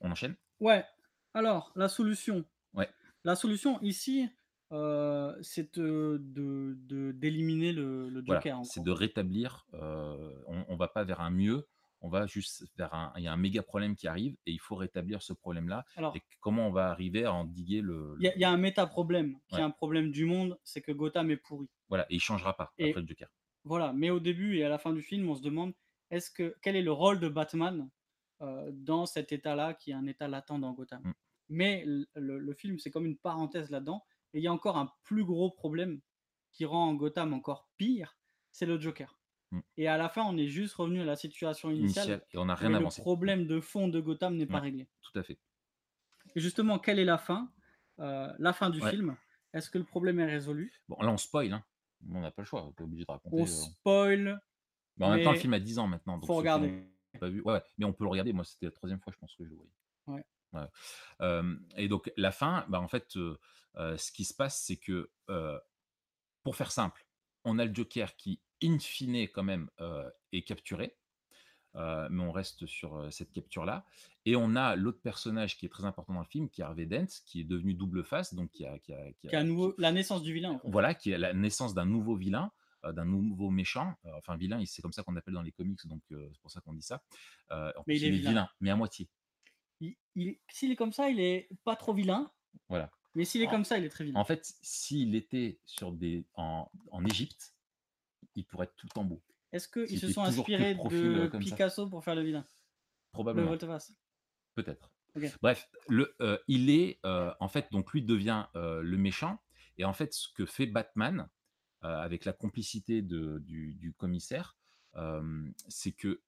On 0.00 0.12
enchaîne? 0.12 0.36
Ouais. 0.60 0.84
Alors, 1.34 1.72
la 1.74 1.88
solution. 1.88 2.44
Ouais. 2.72 2.88
La 3.24 3.34
solution 3.34 3.80
ici, 3.82 4.28
euh, 4.72 5.36
c'est 5.42 5.78
de- 5.78 7.12
d'éliminer 7.12 7.72
le, 7.72 8.08
le 8.08 8.22
Voilà, 8.24 8.40
Joker. 8.40 8.58
en 8.58 8.64
c'est 8.64 8.80
gros. 8.80 8.86
de 8.86 8.90
rétablir. 8.92 9.66
euh, 9.74 10.32
on, 10.46 10.64
on 10.68 10.76
va 10.76 10.88
pas 10.88 11.04
vers 11.04 11.20
un 11.20 11.30
mieux, 11.30 11.66
on 12.00 12.08
va 12.08 12.26
juste 12.26 12.64
vers 12.76 12.92
un. 12.94 13.12
Il 13.16 13.22
y 13.22 13.28
a 13.28 13.32
un 13.32 13.36
méga 13.36 13.62
problème 13.62 13.96
qui 13.96 14.06
arrive 14.08 14.36
et 14.46 14.52
il 14.52 14.60
faut 14.60 14.76
rétablir 14.76 15.22
ce 15.22 15.32
problème-là. 15.32 15.84
Alors, 15.96 16.14
Et 16.16 16.22
comment 16.40 16.68
on 16.68 16.72
va 16.72 16.90
arriver 16.90 17.24
à 17.24 17.32
endiguer 17.32 17.80
le. 17.80 18.16
il 18.20 18.24
y, 18.24 18.28
a- 18.28 18.34
il 18.34 18.40
y 18.40 18.44
a 18.44 18.50
un 18.50 18.56
méta-problème 18.58 19.38
qui 19.48 19.54
Ouais. 19.56 19.60
est 19.60 19.64
un 19.64 19.70
problème 19.70 20.10
du 20.10 20.24
monde, 20.24 20.58
c'est 20.64 20.80
que 20.82 20.92
Gotham 20.92 21.30
est 21.30 21.36
pourri. 21.36 21.68
Voilà, 21.88 22.04
et 22.10 22.16
il 22.16 22.20
changera 22.20 22.56
pas 22.56 22.72
Et- 22.78 22.90
après 22.90 23.02
le 23.02 23.06
Joker. 23.08 23.28
Voilà, 23.64 23.92
mais 23.92 24.10
au 24.10 24.20
début 24.20 24.56
et 24.58 24.64
à 24.64 24.68
la 24.68 24.78
fin 24.78 24.92
du 24.92 25.02
film, 25.02 25.28
on 25.28 25.34
se 25.34 25.42
demande 25.42 25.72
est-ce 26.10 26.30
que 26.30 26.54
quel 26.62 26.76
est 26.76 26.82
le 26.82 26.92
rôle 26.92 27.18
de 27.18 27.28
Batman 27.28 27.88
euh, 28.42 28.70
dans 28.72 29.06
cet 29.06 29.32
état-là, 29.32 29.74
qui 29.74 29.90
est 29.90 29.94
un 29.94 30.06
état 30.06 30.28
latent 30.28 30.60
dans 30.60 30.72
Gotham? 30.72 31.02
Mm. 31.04 31.12
Mais 31.48 31.84
le, 31.86 32.06
le- 32.14 32.38
le 32.38 32.54
film, 32.54 32.78
c'est 32.78 32.90
comme 32.90 33.06
une 33.06 33.16
parenthèse 33.16 33.70
là-dedans. 33.70 34.04
Et 34.36 34.40
il 34.40 34.42
y 34.42 34.48
a 34.48 34.52
encore 34.52 34.76
un 34.76 34.92
plus 35.02 35.24
gros 35.24 35.50
problème 35.50 36.02
qui 36.52 36.66
rend 36.66 36.92
Gotham 36.94 37.32
encore 37.32 37.70
pire, 37.78 38.18
c'est 38.52 38.66
le 38.66 38.78
Joker. 38.78 39.18
Mm. 39.50 39.60
Et 39.78 39.88
à 39.88 39.96
la 39.96 40.10
fin, 40.10 40.24
on 40.24 40.36
est 40.36 40.48
juste 40.48 40.74
revenu 40.74 41.00
à 41.00 41.06
la 41.06 41.16
situation 41.16 41.70
initiale. 41.70 42.06
Initial, 42.06 42.26
et 42.34 42.36
on 42.36 42.44
n'a 42.44 42.54
rien 42.54 42.68
mais 42.68 42.74
le 42.74 42.80
avancé. 42.80 43.00
problème 43.00 43.46
de 43.46 43.60
fond 43.60 43.88
de 43.88 43.98
Gotham 43.98 44.36
n'est 44.36 44.44
pas 44.44 44.60
réglé. 44.60 44.90
Tout 45.00 45.18
à 45.18 45.22
fait. 45.22 45.38
Et 46.34 46.40
justement, 46.40 46.78
quelle 46.78 46.98
est 46.98 47.06
la 47.06 47.16
fin 47.16 47.50
Euh, 47.98 48.30
La 48.38 48.52
fin 48.52 48.68
du 48.68 48.82
Ouais. 48.82 48.90
film? 48.90 49.16
Est-ce 49.54 49.70
que 49.70 49.78
le 49.78 49.84
problème 49.84 50.20
est 50.20 50.26
résolu? 50.26 50.70
Bon, 50.86 50.98
là, 51.00 51.10
on 51.10 51.16
spoil. 51.16 51.50
Hein. 51.54 51.64
On 52.12 52.20
n'a 52.20 52.30
pas 52.30 52.42
le 52.42 52.46
choix. 52.46 52.62
On 52.62 52.72
est 52.72 52.80
obligé 52.82 53.06
de 53.06 53.10
raconter. 53.10 53.34
On 53.34 53.44
euh. 53.44 53.46
spoil. 53.46 54.38
En 55.00 55.14
même 55.14 55.24
temps, 55.24 55.32
le 55.32 55.38
film 55.38 55.54
a 55.54 55.60
10 55.60 55.78
ans 55.78 55.86
maintenant. 55.86 56.18
Donc 56.18 56.26
faut 56.26 56.34
regarder. 56.34 56.84
Pas 57.18 57.30
vu. 57.30 57.40
Ouais, 57.40 57.54
ouais, 57.54 57.62
mais 57.78 57.86
on 57.86 57.94
peut 57.94 58.04
le 58.04 58.10
regarder. 58.10 58.34
Moi, 58.34 58.44
c'était 58.44 58.66
la 58.66 58.72
troisième 58.72 59.00
fois, 59.00 59.14
je 59.14 59.18
pense 59.18 59.34
que 59.34 59.44
je 59.44 59.48
le 59.48 59.56
voyais. 59.56 59.72
Ouais. 60.08 60.68
Euh, 61.20 61.56
et 61.76 61.88
donc, 61.88 62.12
la 62.16 62.32
fin, 62.32 62.66
bah, 62.68 62.80
en 62.80 62.88
fait, 62.88 63.16
euh, 63.16 63.38
ce 63.76 64.12
qui 64.12 64.24
se 64.24 64.34
passe, 64.34 64.60
c'est 64.62 64.76
que, 64.76 65.10
pour 66.42 66.56
faire 66.56 66.70
simple, 66.72 67.06
on 67.44 67.58
a 67.58 67.64
le 67.64 67.74
Joker 67.74 68.16
qui, 68.16 68.40
in 68.62 68.78
fine, 68.78 69.16
quand 69.28 69.42
même, 69.44 69.68
est 70.32 70.42
capturé. 70.42 70.96
Euh, 71.74 72.08
mais 72.10 72.22
on 72.22 72.32
reste 72.32 72.64
sur 72.64 72.96
euh, 72.96 73.10
cette 73.10 73.32
capture-là. 73.32 73.84
Et 74.24 74.34
on 74.34 74.56
a 74.56 74.76
l'autre 74.76 75.02
personnage 75.02 75.58
qui 75.58 75.66
est 75.66 75.68
très 75.68 75.84
important 75.84 76.14
dans 76.14 76.20
le 76.20 76.26
film, 76.26 76.48
qui 76.48 76.62
est 76.62 76.64
Harvey 76.64 76.86
Dent, 76.86 77.04
qui 77.26 77.40
est 77.42 77.44
devenu 77.44 77.74
double 77.74 78.02
face, 78.02 78.32
donc 78.32 78.50
qui 78.50 78.64
a, 78.64 78.78
qui 78.78 78.94
a- 78.94 79.12
qui 79.12 79.26
a- 79.26 79.28
Qui 79.28 79.34
est 79.36 79.38
à 79.38 79.42
qui- 79.42 79.48
nouveau 79.48 79.74
la 79.76 79.92
naissance 79.92 80.22
du 80.22 80.32
vilain. 80.32 80.52
en 80.52 80.58
fait. 80.58 80.70
voilà, 80.70 80.94
qui 80.94 81.10
est 81.10 81.18
la 81.18 81.34
naissance 81.34 81.74
d'un 81.74 81.84
nouveau 81.84 82.16
vilain, 82.16 82.50
euh, 82.86 82.92
d'un 82.92 83.04
nouveau 83.04 83.50
méchant. 83.50 83.94
Enfin, 84.14 84.38
vilain, 84.38 84.58
il- 84.58 84.66
c'est 84.66 84.80
comme 84.80 84.94
ça 84.94 85.02
qu'on 85.02 85.16
appelle 85.16 85.34
dans 85.34 85.42
les 85.42 85.52
comics, 85.52 85.86
donc 85.86 86.00
c'est 86.08 86.40
pour 86.40 86.50
ça 86.50 86.62
qu'on 86.62 86.72
dit 86.72 86.80
ça. 86.80 87.02
Mais 87.50 87.72
plus, 87.84 87.96
il 87.96 88.04
est 88.06 88.10
vilain. 88.12 88.48
mais 88.60 88.70
à 88.70 88.76
moitié. 88.76 89.10
Il- 89.80 89.96
il- 90.14 90.38
S'il 90.48 90.72
est 90.72 90.76
comme 90.76 90.94
ça, 90.94 91.10
il 91.10 91.20
est 91.20 91.46
pas 91.62 91.76
trop 91.76 91.92
vilain. 91.92 92.32
Voilà. 92.70 92.90
Mais 93.16 93.24
s'il 93.24 93.42
est 93.42 93.48
En- 93.48 93.50
comme 93.50 93.64
ça, 93.64 93.78
il 93.78 93.84
est 93.84 93.88
très 93.88 94.04
vilain. 94.04 94.20
En 94.20 94.24
fait, 94.24 94.54
s'il 94.62 95.14
était 95.16 95.58
sur 95.64 95.90
des, 95.90 96.24
en, 96.34 96.70
en 96.92 97.04
Égypte, 97.04 97.54
il 98.36 98.44
pourrait 98.44 98.64
être 98.66 98.76
tout 98.76 98.86
le 98.86 98.92
temps 98.92 99.04
beau. 99.04 99.20
Est-ce 99.52 99.68
qu'ils 99.68 99.98
se 99.98 100.12
sont 100.12 100.22
inspirés 100.22 100.74
de 100.74 100.94
euh, 100.94 101.30
ça. 101.30 101.38
Picasso 101.38 101.88
pour 101.88 102.04
faire 102.04 102.14
le 102.14 102.22
vilain? 102.22 102.40
Le 102.40 103.12
Probablement. 103.12 103.48
volte-face 103.48 103.94
Peut-être. 104.54 104.92
Bref, 105.40 105.70
le, 105.88 106.14
euh, 106.20 106.38
il 106.46 106.68
est 106.68 107.00
euh, 107.06 107.32
en 107.40 107.48
fait 107.48 107.72
donc 107.72 107.92
lui 107.92 108.02
devient 108.02 108.44
euh, 108.54 108.82
le 108.82 108.98
méchant 108.98 109.40
et 109.78 109.84
en 109.86 109.94
fait 109.94 110.12
ce 110.12 110.28
que 110.34 110.44
fait 110.44 110.66
Batman, 110.66 111.28
avec 111.82 112.24
la 112.24 112.32
complicité 112.32 113.00
de 113.00 113.38
du 113.38 113.74
du 113.74 113.92
commissaire, 113.92 114.56
c'est 115.68 115.92
que, 115.92 116.20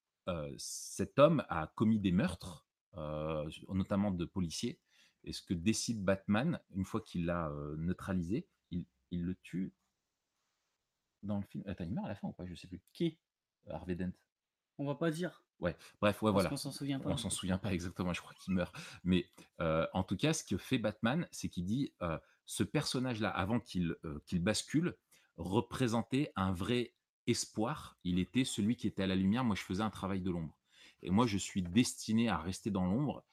cet 0.56 1.18
homme 1.18 1.44
a 1.48 1.66
commis 1.74 1.98
des 1.98 2.12
meurtres, 2.12 2.64
notamment 3.68 4.12
de 4.12 4.24
policiers 4.24 4.78
et 5.24 5.32
ce 5.32 5.42
que 5.42 5.54
décide 5.54 6.02
Batman, 6.04 6.60
une 6.74 6.84
fois 6.84 7.00
qu'il 7.00 7.26
l'a, 7.26 7.50
neutralisé, 7.76 8.46
il 8.70 8.86
il 9.10 9.24
le 9.24 9.34
tue 9.36 9.72
dans 11.22 11.36
le 11.38 11.44
film. 11.44 11.64
Attends, 11.66 11.84
il 11.84 11.92
meurt 11.92 12.06
à 12.06 12.08
la 12.10 12.14
fin 12.14 12.28
ou 12.28 12.32
pas? 12.32 12.46
Je 12.46 12.54
sais 12.54 12.68
plus. 12.68 12.80
Qui? 12.92 13.18
Harvey 13.68 13.94
Dent. 13.94 14.12
On 14.78 14.86
va 14.86 14.94
pas 14.94 15.10
dire. 15.10 15.42
Ouais, 15.60 15.76
bref, 16.00 16.22
ouais, 16.22 16.30
Parce 16.30 16.34
voilà. 16.34 16.48
qu'on 16.50 16.56
s'en 16.56 16.70
souvient 16.70 17.00
pas. 17.00 17.10
On 17.10 17.16
s'en 17.16 17.30
souvient 17.30 17.58
pas 17.58 17.72
exactement, 17.72 18.12
je 18.12 18.20
crois 18.20 18.34
qu'il 18.34 18.54
meurt. 18.54 18.74
Mais, 19.02 19.28
en 19.58 20.04
tout 20.04 20.16
cas, 20.16 20.32
ce 20.32 20.44
que 20.44 20.56
fait 20.56 20.78
Batman, 20.78 21.26
c'est 21.32 21.48
qu'il 21.48 21.64
dit, 21.64 21.92
«Ce 22.46 22.62
personnage-là, 22.62 23.30
avant 23.30 23.58
qu'il, 23.58 23.96
qu'il 24.26 24.40
bascule, 24.40 24.96
représentait 25.36 26.32
un 26.36 26.52
vrai 26.52 26.94
espoir. 27.26 27.98
Il 28.04 28.18
était 28.18 28.44
celui 28.44 28.76
qui 28.76 28.86
était 28.86 29.02
à 29.02 29.06
la 29.06 29.16
lumière, 29.16 29.44
moi 29.44 29.54
je 29.54 29.62
faisais 29.62 29.82
un 29.82 29.90
travail 29.90 30.20
de 30.20 30.30
l'ombre 30.30 30.56
et 31.02 31.10
moi 31.10 31.26
je 31.26 31.38
suis 31.38 31.62
destiné 31.62 32.28
à 32.28 32.38
rester 32.38 32.70
dans 32.70 32.86
l'ombre, 32.86 33.24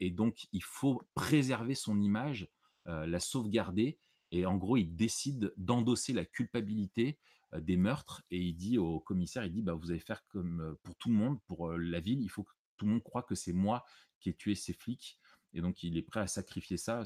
et 0.00 0.10
donc 0.10 0.46
il 0.52 0.62
faut 0.62 1.02
préserver 1.14 1.74
son 1.74 2.00
image, 2.00 2.48
heu, 2.88 3.06
la 3.06 3.20
sauvegarder» 3.20 3.98
et 4.32 4.46
en 4.46 4.56
gros, 4.56 4.76
il 4.76 4.94
décide 4.94 5.52
d'endosser 5.56 6.12
la 6.12 6.24
culpabilité, 6.24 7.18
heu, 7.54 7.60
des 7.60 7.76
meurtres. 7.76 8.22
Et 8.30 8.38
il 8.40 8.54
dit 8.54 8.78
au 8.78 9.00
commissaire, 9.00 9.44
il 9.44 9.52
dit: 9.52 9.62
«Bah, 9.62 9.74
vous 9.74 9.90
allez 9.90 10.00
faire 10.00 10.24
comme, 10.28 10.76
pour 10.82 10.94
tout 10.96 11.08
le 11.08 11.16
monde, 11.16 11.40
pour, 11.46 11.72
la 11.72 12.00
ville, 12.00 12.22
il 12.22 12.28
faut 12.28 12.44
que 12.44 12.52
tout 12.76 12.86
le 12.86 12.92
monde 12.92 13.02
croit 13.02 13.24
que 13.24 13.34
c'est 13.34 13.52
moi 13.52 13.84
qui 14.20 14.30
ai 14.30 14.34
tué 14.34 14.54
ces 14.54 14.72
flics» 14.72 15.18
et 15.52 15.60
donc 15.60 15.82
il 15.82 15.96
est 15.96 16.02
prêt 16.02 16.20
à 16.20 16.26
sacrifier 16.26 16.76
ça, 16.76 17.02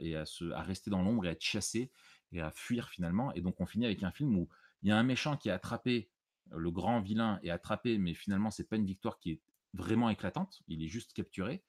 et 0.00 0.16
à 0.16 0.26
se 0.26 0.50
à 0.50 0.62
rester 0.62 0.90
dans 0.90 1.02
l'ombre 1.02 1.26
et 1.26 1.28
à 1.28 1.32
être 1.32 1.42
chassé 1.42 1.90
et 2.32 2.40
à 2.40 2.50
fuir 2.50 2.88
finalement. 2.88 3.32
Et 3.34 3.40
donc 3.40 3.60
on 3.60 3.66
finit 3.66 3.86
avec 3.86 4.02
un 4.02 4.10
film 4.10 4.36
où 4.36 4.48
il 4.82 4.88
y 4.88 4.92
a 4.92 4.98
un 4.98 5.02
méchant 5.02 5.36
qui 5.36 5.48
est 5.48 5.52
attrapé, 5.52 6.10
le 6.50 6.70
grand 6.70 7.00
vilain 7.00 7.38
est 7.42 7.50
attrapé, 7.50 7.98
mais 7.98 8.14
finalement 8.14 8.50
c'est 8.50 8.68
pas 8.68 8.76
une 8.76 8.86
victoire 8.86 9.18
qui 9.18 9.32
est 9.32 9.40
vraiment 9.72 10.10
éclatante, 10.10 10.62
il 10.68 10.82
est 10.82 10.88
juste 10.88 11.12
capturé 11.12 11.62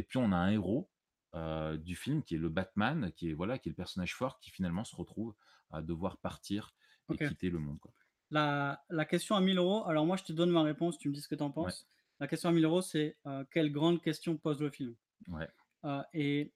et 0.00 0.02
puis 0.04 0.18
on 0.18 0.32
a 0.32 0.36
un 0.36 0.50
héros, 0.50 0.90
du 1.78 1.96
film 1.96 2.22
qui 2.24 2.34
est 2.36 2.38
le 2.38 2.48
Batman, 2.48 3.12
qui 3.16 3.30
est 3.30 3.34
voilà, 3.34 3.58
qui 3.58 3.68
est 3.68 3.72
le 3.72 3.76
personnage 3.76 4.14
fort 4.16 4.40
qui 4.40 4.50
finalement 4.50 4.84
se 4.84 4.96
retrouve 4.96 5.36
à 5.70 5.82
devoir 5.82 6.18
partir 6.18 6.74
et 7.10 7.20
quitter 7.20 7.50
le 7.50 7.58
monde, 7.60 7.78
quoi. 7.80 7.92
La 8.30 8.84
la 8.90 9.04
question 9.04 9.36
à 9.36 9.40
1000 9.40 9.84
€, 9.84 9.88
alors 9.88 10.06
moi 10.06 10.16
je 10.16 10.24
te 10.24 10.32
donne 10.32 10.50
ma 10.50 10.62
réponse, 10.62 10.98
tu 10.98 11.08
me 11.08 11.14
dis 11.14 11.20
ce 11.20 11.28
que 11.28 11.36
tu 11.36 11.42
en 11.44 11.50
Ouais. 11.58 11.74
penses. 11.74 11.88
La 12.20 12.26
question 12.28 12.48
à 12.48 12.52
1000 12.52 12.66
€, 12.66 12.80
c'est, 12.82 13.16
heu, 13.26 13.46
quelle 13.52 13.72
grande 13.72 14.02
question 14.02 14.36
pose 14.36 14.60
le 14.60 14.70
film? 14.70 14.96
Ouais. 15.28 15.50
Et 16.14 16.52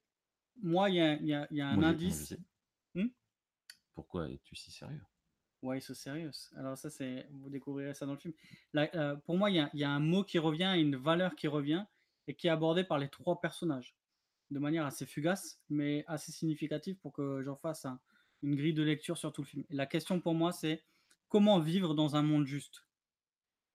moi, 0.62 0.90
il 0.90 0.97
y 0.97 1.01
a 1.01 1.14
il 1.16 1.26
y 1.26 1.34
a 1.34 1.49
il 1.51 1.59
y 1.59 1.62
a 1.62 1.68
un 1.68 1.82
Moi, 1.82 1.84
indice? 1.84 2.34
Pourquoi 3.95 4.28
es-tu 4.30 4.55
si 4.55 4.70
sérieux? 4.70 5.05
Why 5.62 5.80
so 5.80 5.95
serious? 5.95 6.51
Alors 6.57 6.76
ça, 6.76 6.90
c'est 6.90 7.26
vous 7.30 7.49
découvrirez 7.49 7.95
ça 7.95 8.05
dans 8.07 8.12
le 8.12 8.18
film. 8.18 8.34
Pour 9.24 9.38
moi, 9.38 9.51
il 9.51 9.57
y 9.57 9.61
a 9.61 9.70
il 9.72 9.80
y 9.80 9.84
a 9.84 9.90
un 9.90 10.01
mot 10.01 10.22
qui 10.22 10.38
revient 10.38 10.74
une 10.76 10.97
valeur 10.97 11.34
qui 11.36 11.49
revient 11.49 11.86
et 12.29 12.35
qui 12.37 12.47
est 12.49 12.51
abordée 12.51 12.85
par 12.85 12.99
les 12.99 13.09
3 13.09 13.41
personnages, 13.41 13.97
de 14.51 14.59
manière 14.61 14.87
assez 14.87 15.07
fugace, 15.07 15.61
mais 15.70 16.05
assez 16.09 16.33
significative 16.33 16.97
pour 16.99 17.12
que 17.12 17.43
j'en 17.43 17.57
fasse 17.57 17.85
un 17.87 18.01
une 18.43 18.57
grille 18.57 18.75
de 18.75 18.83
lecture 18.83 19.18
sur 19.18 19.33
tout 19.33 19.43
le 19.43 19.47
film. 19.49 19.64
La 19.70 19.87
question 19.87 20.20
pour 20.20 20.35
moi, 20.35 20.53
c'est: 20.53 20.85
comment 21.29 21.61
vivre 21.61 21.95
dans 21.95 22.16
un 22.16 22.22
monde 22.22 22.47
juste? 22.47 22.87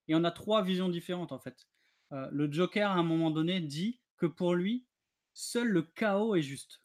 Et 0.08 0.16
on 0.16 0.24
a 0.24 0.32
3 0.32 0.64
visions 0.64 0.90
différentes, 0.90 1.32
en 1.32 1.40
fait. 1.40 1.68
Heu, 2.12 2.28
le 2.32 2.52
Joker, 2.52 2.92
à 2.92 2.96
un 2.96 3.04
moment 3.04 3.32
donné, 3.32 3.60
dit 3.62 4.02
que 4.18 4.26
pour 4.26 4.56
lui, 4.56 4.88
seul 5.34 5.70
le 5.70 5.84
chaos 5.84 6.36
est 6.36 6.42
juste. 6.42 6.82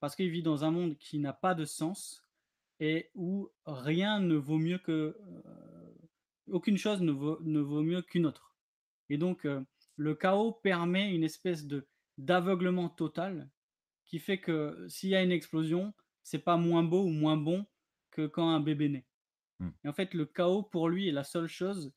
Parce 0.00 0.16
qu'il 0.16 0.30
vit 0.30 0.42
dans 0.42 0.64
un 0.64 0.70
monde 0.72 0.98
qui 0.98 1.18
n'a 1.18 1.32
pas 1.32 1.54
de 1.54 1.64
sens 1.64 2.24
et 2.80 3.10
où 3.14 3.50
rien 3.66 4.20
ne 4.20 4.36
vaut 4.36 4.58
mieux 4.58 4.78
que, 4.78 5.18
heu, 5.20 5.44
aucune 6.50 6.78
chose 6.78 7.02
ne 7.02 7.12
vaut 7.12 7.38
ne 7.42 7.60
vaut 7.60 7.82
mieux 7.82 8.02
qu'une 8.02 8.26
autre. 8.26 8.56
Et 9.10 9.18
donc, 9.18 9.46
heu, 9.46 9.64
le 9.96 10.14
chaos 10.14 10.52
permet 10.52 11.14
une 11.14 11.24
espèce 11.24 11.66
de 11.66 11.88
d'aveuglement 12.18 12.88
total 12.88 13.50
qui 14.06 14.18
fait 14.18 14.38
que 14.40 14.86
s'il 14.88 15.10
y 15.10 15.16
a 15.16 15.22
une 15.22 15.32
explosion, 15.32 15.92
c'est 16.22 16.38
pas 16.38 16.56
moins 16.56 16.82
beau 16.82 17.04
ou 17.04 17.10
moins 17.10 17.36
bon 17.36 17.66
que 18.10 18.26
quand 18.26 18.48
un 18.48 18.60
bébé 18.60 18.88
naît. 18.88 19.06
Mmh. 19.58 19.70
Et 19.84 19.88
en 19.88 19.92
fait, 19.92 20.14
le 20.14 20.26
chaos 20.26 20.62
pour 20.62 20.88
lui 20.88 21.08
est 21.08 21.12
la 21.12 21.24
seule 21.24 21.48
chose 21.48 21.92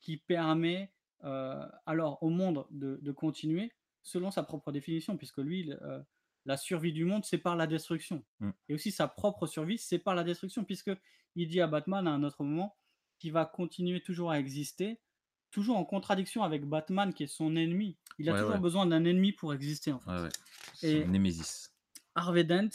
qui 0.00 0.16
permet, 0.16 0.92
heu, 1.24 1.60
alors 1.86 2.22
au 2.22 2.30
monde 2.30 2.66
de 2.70 2.98
de 3.02 3.12
continuer 3.12 3.72
selon 4.02 4.30
sa 4.30 4.42
propre 4.42 4.70
définition 4.72 5.16
puisque 5.16 5.38
lui, 5.38 5.60
il, 5.60 5.72
heu, 5.82 6.04
la 6.44 6.56
survie 6.56 6.92
du 6.92 7.04
monde, 7.04 7.24
c'est 7.24 7.38
par 7.38 7.56
la 7.56 7.66
destruction. 7.66 8.24
Mmh. 8.40 8.50
Et 8.68 8.74
aussi 8.74 8.92
sa 8.92 9.08
propre 9.08 9.46
survie, 9.46 9.78
c'est 9.78 9.98
par 9.98 10.14
la 10.14 10.24
destruction 10.24 10.64
puisqu'il 10.64 11.48
dit 11.48 11.60
à 11.60 11.66
Batman 11.66 12.06
à 12.06 12.10
un 12.10 12.22
autre 12.22 12.44
moment 12.44 12.76
qu'il 13.18 13.32
va 13.32 13.46
continuer 13.46 14.02
toujours 14.02 14.30
à 14.30 14.38
exister, 14.38 15.00
toujours 15.54 15.76
en 15.78 15.84
contradiction 15.86 16.42
avec 16.42 16.66
Batman 16.66 17.14
qui 17.14 17.24
est 17.24 17.26
son 17.28 17.56
ennemi. 17.56 17.98
Il 18.18 18.28
a 18.28 18.34
Ouais, 18.34 18.40
toujours 18.40 18.54
ouais. 18.54 18.60
besoin 18.60 18.86
d'un 18.86 19.04
ennemi 19.04 19.32
pour 19.32 19.54
exister, 19.54 19.92
en 19.92 20.00
fait. 20.00 20.12
Ouais. 20.22 20.28
Et 20.82 21.04
némésis. 21.04 21.70
Harvey 22.16 22.42
Dent, 22.44 22.70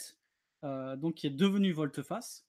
heu, 0.64 0.96
donc 0.96 1.14
qui 1.16 1.26
est 1.26 1.30
devenu 1.30 1.72
Volte-Face, 1.72 2.46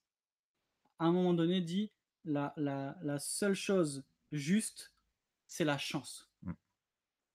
à 1.00 1.06
un 1.06 1.12
moment 1.12 1.34
donné 1.34 1.60
dit: 1.60 1.92
«La 2.24 2.54
la 2.56 2.98
la 3.02 3.20
seule 3.20 3.56
chose 3.56 4.06
juste, 4.32 4.96
c'est 5.48 5.66
la 5.66 5.78
chance». 5.78 6.32
Mmh. 6.44 6.54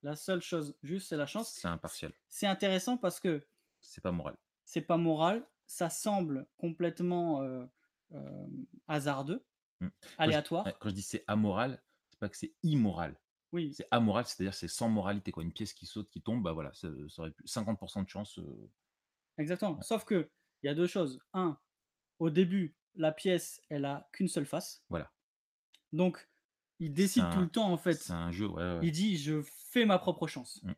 La 0.03 0.17
seule 0.17 0.41
chose 0.41 0.75
juste, 0.83 1.09
c'est 1.09 1.19
la 1.19 1.27
chance. 1.27 1.51
C'est 1.53 1.69
impartial. 1.69 2.13
C'est 2.29 2.47
intéressant 2.47 2.97
parce 2.97 3.21
que 3.21 3.47
C'est 3.81 4.03
pas 4.03 4.13
moral. 4.13 4.37
c'est 4.65 4.83
pas 4.83 4.97
moral, 4.97 5.49
ça 5.67 5.89
semble 5.91 6.47
complètement, 6.59 7.43
heu, 7.43 7.69
hem, 8.13 8.67
hasardeux, 8.89 9.45
Mmh. 9.81 9.89
Quand 10.23 10.31
je 10.31 10.39
aléatoire. 10.63 10.67
quand 10.81 10.89
je 10.91 10.95
dis 10.95 11.03
c'est 11.03 11.25
amoral, 11.27 11.83
c'est 12.17 12.21
pas 12.21 12.29
que 12.31 12.37
c'est 12.37 12.55
immoral. 12.63 13.19
Oui, 13.53 13.73
C'est 13.75 13.87
amoral, 13.91 14.25
c'est-à-dire 14.27 14.55
c'est 14.55 14.69
sans 14.69 14.89
moralité, 14.89 15.31
quoi. 15.33 15.43
Une 15.43 15.53
pièce 15.53 15.73
qui 15.73 15.87
saute, 15.87 16.11
qui 16.11 16.21
tombe, 16.23 16.43
bah, 16.43 16.53
voilà, 16.53 16.73
ça 16.75 16.89
ça 17.09 17.23
aurait 17.23 17.31
pu 17.31 17.45
50% 17.47 18.03
de 18.05 18.09
chance, 18.09 18.41
exactement. 19.39 19.77
Ouais. 19.77 19.83
Sauf 19.83 20.05
qu'il 20.05 20.29
y 20.63 20.69
a 20.69 20.75
2 20.75 20.87
choses. 20.87 21.21
1, 21.33 21.59
au 22.19 22.31
début, 22.31 22.75
la 22.95 23.13
pièce, 23.13 23.61
elle 23.69 23.85
a 23.85 24.09
qu'une 24.13 24.29
seule 24.29 24.47
face. 24.47 24.83
Voilà. 24.89 25.13
Donc 25.93 26.29
il 26.81 26.93
décide 26.93 27.31
tout 27.31 27.39
un 27.39 27.43
le 27.43 27.49
temps, 27.49 27.71
en 27.71 27.77
fait. 27.77 27.95
c'est 27.95 28.13
un 28.13 28.33
jeu, 28.33 28.47
ouais, 28.49 28.63
ouais, 28.63 28.81
Il 28.83 28.93
dit: 28.93 29.17
«Je 29.17 29.43
fais 29.43 29.85
ma 29.85 29.99
propre 29.99 30.27
chance». 30.27 30.63
Mmh. 30.63 30.73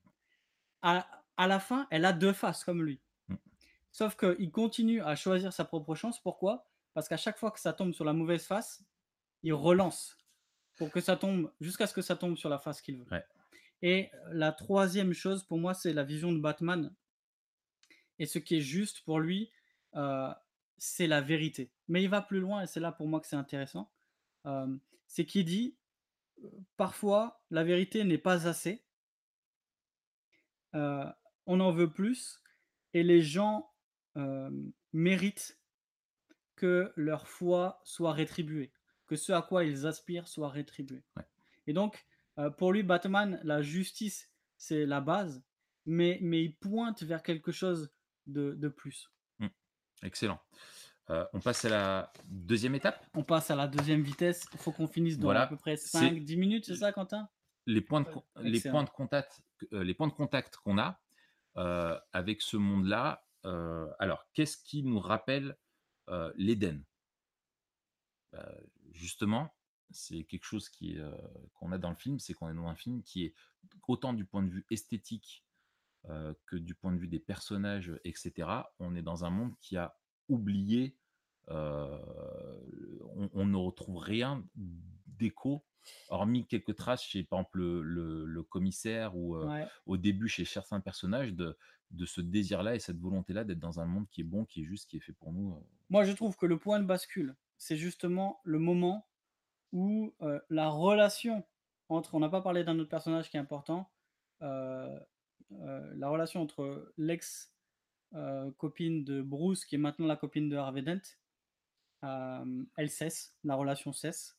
À 0.83 1.09
à 1.37 1.47
la 1.47 1.61
fin, 1.61 1.87
elle 1.91 2.05
a 2.05 2.13
2 2.13 2.33
faces 2.33 2.65
comme 2.65 2.83
lui. 2.83 3.01
Mmh. 3.29 3.37
Sauf 3.93 4.17
qu'il 4.17 4.51
continue 4.51 5.01
à 5.03 5.15
choisir 5.15 5.53
sa 5.53 5.65
propre 5.65 5.95
chance. 5.95 6.21
Pourquoi? 6.21 6.69
Parce 6.95 7.09
qu'à 7.09 7.17
chaque 7.17 7.39
fois 7.39 7.53
que 7.53 7.61
ça 7.61 7.73
tombe 7.73 7.93
sur 7.95 8.05
la 8.05 8.13
mauvaise 8.13 8.45
face, 8.45 8.85
il 9.45 9.53
relance 9.55 10.18
pour 10.79 10.91
que 10.91 11.01
ça 11.01 11.17
tombe 11.17 11.53
jusqu'à 11.61 11.87
ce 11.87 11.95
que 11.95 12.03
ça 12.03 12.17
tombe 12.17 12.37
sur 12.37 12.49
la 12.49 12.59
face 12.59 12.81
qu'il 12.81 12.99
veut. 12.99 13.07
Ouais. 13.11 13.25
Et 13.83 14.11
la 14.31 14.53
3e 14.53 15.13
chose 15.13 15.45
pour 15.45 15.59
moi, 15.59 15.75
c'est 15.75 15.93
la 15.93 16.05
vision 16.05 16.33
de 16.33 16.39
Batman 16.39 16.95
et 18.19 18.27
ce 18.27 18.39
qui 18.39 18.57
est 18.57 18.61
juste 18.61 19.01
pour 19.03 19.21
lui, 19.21 19.51
heu, 19.97 20.29
c'est 20.77 21.07
la 21.07 21.21
vérité. 21.21 21.71
Mais 21.87 22.03
il 22.03 22.09
va 22.09 22.21
plus 22.23 22.41
loin 22.41 22.63
et 22.63 22.67
c'est 22.67 22.81
là 22.81 22.93
pour 22.93 23.07
moi 23.07 23.21
que 23.21 23.27
c'est 23.27 23.37
intéressant. 23.37 23.91
Hem, 24.45 24.81
c'est 25.07 25.25
qu'il 25.25 25.45
dit, 25.45 25.77
heu: 26.43 26.51
«Parfois, 26.77 27.43
la 27.51 27.65
vérité 27.65 28.05
n'est 28.05 28.19
pas 28.19 28.47
assez» 28.49 28.85
on 31.51 31.61
en 31.61 31.73
veut 31.73 31.91
plus 31.91 32.43
et 32.93 33.03
les 33.03 33.23
gens, 33.23 33.73
méritent 34.93 35.59
que 36.57 36.93
leur 36.97 37.29
foi 37.29 37.81
soit 37.85 38.13
rétribuée, 38.13 38.73
que 39.09 39.17
ce 39.17 39.33
à 39.33 39.43
quoi 39.43 39.65
ils 39.65 39.87
aspirent 39.87 40.29
soit 40.29 40.51
rétribué. 40.51 41.05
Ouais. 41.17 41.29
Et 41.67 41.75
donc, 41.75 42.07
heu, 42.39 42.51
pour 42.53 42.73
lui, 42.73 42.83
Batman, 42.85 43.41
la 43.45 43.63
justice, 43.63 44.31
c'est 44.59 44.87
la 44.87 45.01
base, 45.01 45.45
mais 45.87 46.19
mais 46.23 46.45
il 46.45 46.57
pointe 46.57 47.03
vers 47.05 47.23
quelque 47.23 47.53
chose 47.53 47.93
de 48.27 48.55
de 48.55 48.69
plus. 48.69 49.11
Mmh. 49.41 49.47
Excellent. 50.05 50.41
Heu, 51.11 51.27
on 51.35 51.41
passe 51.41 51.65
à 51.65 51.69
la 51.71 52.13
2e 52.27 52.75
étape? 52.75 53.07
On 53.15 53.25
passe 53.25 53.51
à 53.51 53.57
la 53.57 53.67
2e 53.69 54.03
vitesse, 54.03 54.47
il 54.53 54.59
faut 54.59 54.73
qu'on 54.73 54.87
finisse 54.87 55.19
dans 55.19 55.37
à 55.39 55.45
peu 55.45 55.57
près 55.57 55.77
c'est 55.85 56.15
5-10 56.17 56.37
minutes, 56.37 56.67
c'est 56.67 56.77
ça 56.77 56.93
Quentin? 56.93 57.29
les 57.67 57.81
points 57.83 58.03
de 58.03 58.09
les 58.43 58.61
points 58.61 58.85
de 58.85 58.91
contact 58.91 59.43
heu, 59.73 59.83
les 59.83 59.95
points 59.95 60.09
de 60.09 60.13
contact 60.13 60.57
qu'on 60.59 60.79
a, 60.79 61.01
avec 62.13 62.43
ce 62.43 62.57
monde-là, 62.57 63.27
heu, 63.47 63.89
alors 63.99 64.27
qu'est-ce 64.35 64.59
qui 64.59 64.83
nous 64.85 65.01
rappelle, 65.01 65.57
l'Éden? 66.37 66.85
Justement, 68.93 69.55
c'est 69.91 70.25
quelque 70.25 70.45
chose 70.45 70.69
qui 70.69 70.97
heu, 70.99 71.13
qu'on 71.55 71.73
a 71.73 71.79
dans 71.79 71.91
le 71.91 71.97
film, 71.97 72.19
c'est 72.19 72.35
qu'on 72.35 72.49
est 72.51 72.55
dans 72.55 72.67
un 72.69 72.75
film 72.77 73.03
qui 73.03 73.25
est 73.25 73.35
autant 73.89 74.13
du 74.13 74.25
point 74.27 74.43
de 74.43 74.51
vue 74.51 74.67
esthétique, 74.71 75.45
heu, 76.09 76.37
que 76.47 76.57
du 76.57 76.75
point 76.77 76.93
de 76.93 76.99
vue 76.99 77.09
des 77.09 77.21
personnages, 77.21 77.93
et 78.05 78.15
cetera. 78.17 78.75
On 78.81 78.97
est 78.97 79.03
dans 79.03 79.25
un 79.25 79.31
monde 79.31 79.55
qui 79.61 79.77
a 79.79 79.99
oublié, 80.29 80.99
heu, 81.51 82.01
on 83.17 83.31
on 83.35 83.47
ne 83.47 83.57
retrouve 83.57 83.99
rien 83.99 84.45
d'écho, 84.57 85.67
hormis 86.09 86.47
quelques 86.47 86.77
traces 86.77 87.03
chez, 87.05 87.25
par 87.25 87.41
exemple, 87.41 87.59
le 87.61 87.83
le 87.83 88.25
le 88.27 88.43
commissaire 88.45 89.17
ou, 89.17 89.37
Ouais. 89.41 89.71
au 89.87 89.97
début 89.99 90.29
chez 90.29 90.45
certains 90.47 90.81
personnages 90.81 91.35
de 91.35 91.59
de 91.93 92.07
ce 92.07 92.21
désir-là 92.23 92.77
et 92.77 92.81
cette 92.81 92.99
volonté-là 93.01 93.45
d'être 93.45 93.59
dans 93.61 93.81
un 93.81 93.87
monde 93.87 94.09
qui 94.11 94.23
est 94.23 94.25
bon, 94.25 94.45
qui 94.47 94.63
est 94.63 94.65
juste, 94.65 94.89
qui 94.91 94.99
est 94.99 95.01
fait 95.01 95.13
pour 95.15 95.33
nous, 95.33 95.67
Moi, 95.91 96.05
je 96.05 96.13
trouve 96.13 96.37
que 96.37 96.47
le 96.47 96.59
point 96.59 96.81
de 96.81 96.85
bascule 96.87 97.37
c'est 97.59 97.77
justement 97.77 98.41
le 98.45 98.59
moment 98.59 99.09
où 99.73 100.15
euh, 100.23 100.41
la 100.49 100.69
relation 100.69 101.45
entre, 101.89 102.15
on 102.15 102.21
n'a 102.21 102.29
pas 102.29 102.41
parlé 102.41 102.65
d'un 102.65 102.79
autre 102.79 102.89
personnage 102.89 103.31
qui 103.31 103.37
est 103.37 103.41
important, 103.41 103.91
euh, 104.43 104.99
euh, 105.53 105.93
la 105.97 106.09
relation 106.09 106.41
entre 106.41 106.93
l'ex 106.97 107.53
copine 108.57 109.05
de 109.05 109.21
Bruce, 109.21 109.67
qui 109.67 109.75
est 109.75 109.79
maintenant 109.79 110.07
la 110.07 110.17
copine 110.17 110.49
de 110.49 110.57
Harvey 110.57 110.81
Dent, 110.81 111.03
elle 112.03 112.89
cesse, 112.89 113.37
la 113.45 113.55
relation 113.55 113.93
cesse. 113.93 114.39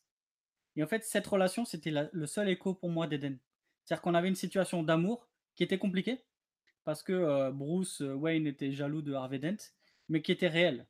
Et 0.74 0.82
en 0.82 0.88
fait, 0.88 1.04
cette 1.04 1.28
relation, 1.28 1.64
c'était 1.64 1.92
le 2.10 2.26
seul 2.26 2.48
écho 2.48 2.74
pour 2.74 2.90
moi 2.90 3.06
d'Eden. 3.06 3.38
C'est-à-dire 3.84 4.02
qu'on 4.02 4.14
avait 4.14 4.26
une 4.26 4.34
situation 4.34 4.82
d'amour 4.82 5.28
qui 5.54 5.62
était 5.62 5.78
compliquée, 5.78 6.24
parce 6.82 7.04
que 7.04 7.50
Bruce 7.52 8.00
Wayne 8.00 8.48
était 8.48 8.72
jaloux 8.72 9.02
de 9.02 9.12
Harvey 9.12 9.38
Dent, 9.38 9.72
mais 10.08 10.20
qui 10.20 10.32
était 10.32 10.48
réelle. 10.48 10.88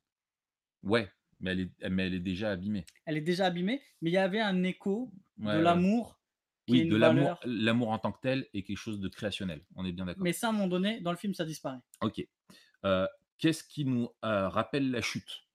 Ouais, 0.82 1.12
mais 1.40 1.52
elle 1.52 1.60
est, 1.60 1.88
mais 1.88 2.06
elle 2.06 2.14
est 2.14 2.20
déjà 2.20 2.50
abîmée. 2.50 2.84
Elle 3.06 3.16
est 3.16 3.22
déjà 3.22 3.46
abîmée, 3.46 3.82
mais 4.00 4.10
il 4.10 4.12
y 4.12 4.18
avait 4.18 4.40
un 4.40 4.62
écho 4.62 5.12
Ouais, 5.38 5.54
de 5.56 5.60
l'amour 5.60 6.20
Oui, 6.68 6.86
de 6.86 6.96
l'amour, 6.96 7.40
l'amour 7.44 7.90
en 7.90 7.98
tant 7.98 8.12
que 8.12 8.20
tel 8.20 8.46
est 8.52 8.62
quelque 8.62 8.76
chose 8.76 9.00
de 9.00 9.08
créationnel. 9.08 9.64
On 9.74 9.84
est 9.84 9.92
bien 9.92 10.04
d'accord. 10.04 10.22
Mais 10.22 10.32
ça, 10.32 10.48
à 10.48 10.50
un 10.50 10.52
moment 10.52 10.68
donné, 10.68 11.00
dans 11.00 11.10
le 11.12 11.16
film, 11.16 11.34
ça 11.34 11.44
disparaît. 11.44 11.80
Ok. 12.02 12.26
Euh, 12.84 13.06
Qu'est-ce 13.38 13.64
qui 13.64 13.86
nous 13.86 14.10
euh, 14.22 14.48
rappelle 14.48 14.90
la 14.90 15.00
chute? 15.00 15.46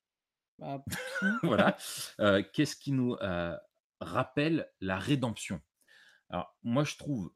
Bah, 0.58 0.84
Voilà. 1.44 1.78
Euh, 2.20 2.42
Qu'est-ce 2.52 2.76
qui 2.76 2.92
nous 2.92 3.16
rappelle 4.00 4.68
la 4.82 4.98
rédemption? 4.98 5.62
Alors, 6.30 6.58
moi, 6.64 6.84
je 6.84 6.98
trouve 6.98 7.32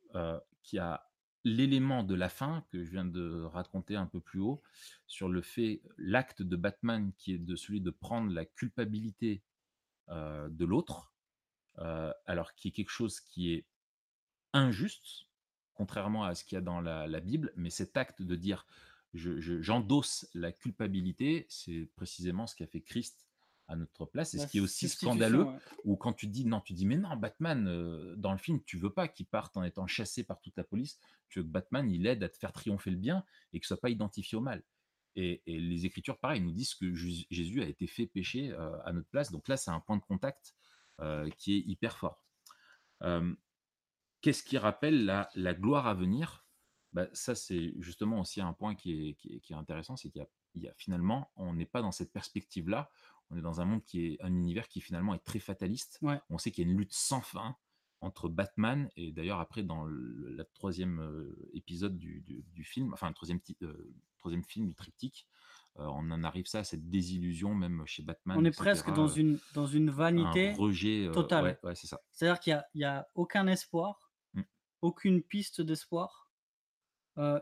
qu'il 0.64 0.78
y 0.78 0.80
a 0.80 1.09
l'élément 1.44 2.04
de 2.04 2.16
la 2.16 2.30
fin 2.30 2.66
que 2.72 2.84
je 2.84 2.92
viens 2.92 3.06
de 3.06 3.44
raconter 3.44 3.96
un 3.96 4.06
peu 4.06 4.20
plus 4.20 4.40
haut 4.40 4.62
sur 5.08 5.30
le 5.30 5.42
fait, 5.42 5.82
l'acte 5.98 6.42
de 6.42 6.56
Batman 6.56 7.12
qui 7.18 7.34
est 7.34 7.38
de 7.38 7.56
celui 7.56 7.82
de 7.82 7.92
prendre 7.92 8.32
la 8.32 8.46
culpabilité 8.46 9.44
euh, 10.10 10.50
de 10.50 10.66
l'autre, 10.66 11.14
euh, 11.80 12.12
alors 12.26 12.56
qui 12.56 12.70
est 12.70 12.72
quelque 12.72 12.90
chose 12.90 13.20
qui 13.22 13.54
est 13.54 13.66
injuste, 14.54 15.28
contrairement 15.76 16.24
à 16.26 16.36
ce 16.36 16.44
qu'il 16.44 16.56
y 16.56 16.60
a 16.60 16.62
dans 16.62 16.82
la, 16.82 17.20
Bible, 17.22 17.54
mais 17.56 17.70
cet 17.70 17.96
acte 17.98 18.22
de 18.22 18.36
dire 18.36 18.68
je- 19.14 19.40
je- 19.40 19.62
j'endosse 19.62 20.28
la 20.34 20.52
culpabilité, 20.52 21.46
c'est 21.50 21.90
précisément 21.96 22.48
ce 22.48 22.56
qu'a 22.56 22.68
fait 22.68 22.82
Christ 22.82 23.29
à 23.70 23.76
notre 23.76 24.05
place, 24.05 24.34
et 24.34 24.38
la 24.38 24.45
ce 24.45 24.51
qui 24.51 24.57
est 24.57 24.61
aussi 24.61 24.89
scandaleux, 24.89 25.43
ouais. 25.43 25.57
ou 25.86 25.95
quand 25.95 26.11
tu 26.13 26.28
dis 26.28 26.45
non, 26.45 26.59
tu 26.59 26.74
dis 26.74 26.86
mais 26.86 26.97
non, 26.97 27.15
Batman, 27.15 27.67
euh, 27.67 28.15
dans 28.17 28.32
le 28.34 28.38
film, 28.38 28.61
tu 28.63 28.78
veux 28.78 28.91
pas 28.91 29.07
qu'il 29.07 29.28
parte 29.28 29.55
en 29.55 29.63
étant 29.63 29.88
chassé 29.88 30.24
par 30.26 30.41
toute 30.41 30.57
la 30.57 30.63
police, 30.63 30.99
tu 31.30 31.39
veux 31.39 31.45
que 31.45 31.51
Batman, 31.51 31.89
il 31.89 32.05
aide 32.07 32.24
à 32.24 32.30
te 32.30 32.38
faire 32.38 32.51
triompher 32.51 32.91
le 32.91 32.97
bien 32.97 33.24
et 33.53 33.59
qu'il 33.59 33.67
soit 33.67 33.80
pas 33.80 33.89
identifié 33.89 34.38
au 34.38 34.41
mal. 34.41 34.63
Et, 35.15 35.41
et 35.45 35.59
les 35.59 35.86
Écritures, 35.86 36.20
pareil, 36.20 36.41
nous 36.41 36.51
disent 36.51 36.74
que 36.76 36.93
Jésus 36.93 37.61
a 37.61 37.67
été 37.67 37.88
fait 37.88 38.07
pécher 38.07 38.51
euh, 38.51 38.78
à 38.84 38.93
notre 38.93 39.09
place. 39.09 39.32
Donc 39.32 39.47
là, 39.47 39.57
c'est 39.57 39.72
un 39.72 39.80
point 39.80 39.97
de 39.97 40.03
contact 40.03 40.55
euh, 40.99 41.30
qui 41.38 41.55
est 41.55 41.59
hyper 41.59 41.97
fort. 41.97 42.24
Euh, 43.03 43.34
Qu'est-ce 44.22 44.43
qui 44.43 44.57
rappelle 44.57 45.05
la, 45.05 45.30
la 45.36 45.53
gloire 45.53 45.88
à 45.88 45.93
venir? 45.93 46.45
Bah, 46.91 47.07
Ça, 47.13 47.36
c'est 47.36 47.74
justement 47.80 48.20
aussi 48.20 48.41
un 48.41 48.53
point 48.53 48.76
qui 48.76 49.09
est, 49.09 49.13
qui 49.15 49.36
est- 49.36 49.39
qui 49.39 49.53
est 49.53 49.55
intéressant, 49.55 49.95
c'est 49.95 50.09
qu'il 50.09 50.22
y 50.55 50.59
y 50.59 50.67
a 50.67 50.74
finalement, 50.76 51.32
on 51.36 51.53
n'est 51.53 51.65
pas 51.67 51.82
dans 51.82 51.91
cette 51.91 52.11
perspective-là. 52.11 52.89
On 53.32 53.38
est 53.38 53.42
dans 53.42 53.62
un 53.62 53.66
monde 53.66 53.84
qui 53.84 54.06
est 54.06 54.22
un 54.22 54.34
univers 54.34 54.68
qui 54.68 54.82
finalement 54.82 55.14
est 55.14 55.24
très 55.24 55.40
fataliste. 55.40 56.00
Ouais. 56.02 56.20
On 56.30 56.38
sait 56.38 56.52
qu'il 56.52 56.66
y 56.66 56.68
a 56.68 56.72
une 56.72 56.78
lutte 56.78 56.94
sans 56.94 57.22
fin 57.22 57.56
entre 58.02 58.30
Batman 58.30 58.90
et 58.96 59.12
d'ailleurs 59.12 59.40
après 59.42 59.62
dans 59.62 59.84
le 59.84 60.30
la 60.32 60.46
troisième 60.46 61.00
euh, 61.02 61.50
épisode 61.54 61.98
du, 61.98 62.22
du- 62.22 62.44
du 62.54 62.64
film, 62.64 62.94
enfin 62.94 63.10
le 63.10 63.14
troisième, 63.14 63.40
euh, 63.62 63.94
troisième 64.18 64.44
film 64.46 64.68
du 64.68 64.74
triptyque, 64.74 65.28
euh, 65.80 65.84
on 65.86 66.10
en 66.12 66.24
arrive 66.24 66.46
ça 66.48 66.60
à 66.60 66.64
cette 66.64 66.90
désillusion 66.90 67.54
même 67.54 67.84
chez 67.86 68.02
Batman. 68.02 68.38
On 68.40 68.46
est 68.46 68.50
etc., 68.50 68.62
presque 68.64 68.94
dans 68.94 69.10
euh, 69.10 69.14
une, 69.16 69.40
dans 69.54 69.68
une 69.68 69.90
vanité. 69.90 70.52
un 70.52 70.56
rejet 70.56 71.10
ouais, 71.10 71.60
ouais, 71.64 71.76
c'est 71.76 71.88
ça. 71.88 72.00
C'est-à-dire 72.12 72.40
qu'il 72.40 72.54
n'y 72.54 72.58
a, 72.60 72.66
il 72.74 72.82
y 72.82 72.86
a 72.86 73.08
aucun 73.16 73.48
espoir, 73.48 74.12
Mm. 74.34 74.42
aucune 74.82 75.22
piste 75.22 75.60
d'espoir, 75.62 76.32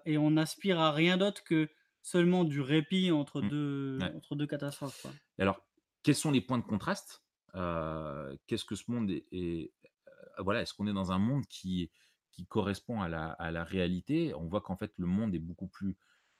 et 0.05 0.17
on 0.17 0.37
aspire 0.37 0.79
à 0.79 0.91
rien 0.91 1.17
d'autre 1.17 1.43
que 1.43 1.69
seulement 2.01 2.43
du 2.45 2.61
répit 2.61 3.11
entre, 3.11 3.41
Mm. 3.43 3.49
deux, 3.49 3.97
Ouais. 4.01 4.13
entre 4.15 4.35
deux 4.35 4.47
catastrophes. 4.47 4.99
quoi. 5.03 5.11
Et 5.37 5.43
alors, 5.43 5.61
quels 6.07 6.15
sont 6.15 6.31
les 6.31 6.39
points 6.39 6.57
de 6.57 6.63
contraste 6.63 7.21
Euh, 7.55 8.33
Qu'est-ce 8.47 8.63
que 8.63 8.75
ce 8.75 8.89
monde 8.89 9.11
est, 9.11 9.25
est- 9.33 9.73
euh, 10.07 10.41
voilà, 10.41 10.61
est-ce 10.61 10.73
qu'on 10.73 10.87
est 10.87 10.93
dans 10.93 11.11
un 11.11 11.17
monde 11.17 11.45
qui, 11.47 11.91
qui 12.31 12.45
correspond 12.45 13.01
à 13.01 13.09
la, 13.09 13.31
à 13.31 13.51
la 13.51 13.65
réalité? 13.65 14.33
On 14.33 14.47
voit 14.47 14.61
qu'en 14.61 14.77
fait, 14.77 14.93
le 14.97 15.05
monde 15.05 15.35
est 15.35 15.39
beaucoup 15.49 15.67
plus, 15.67 15.97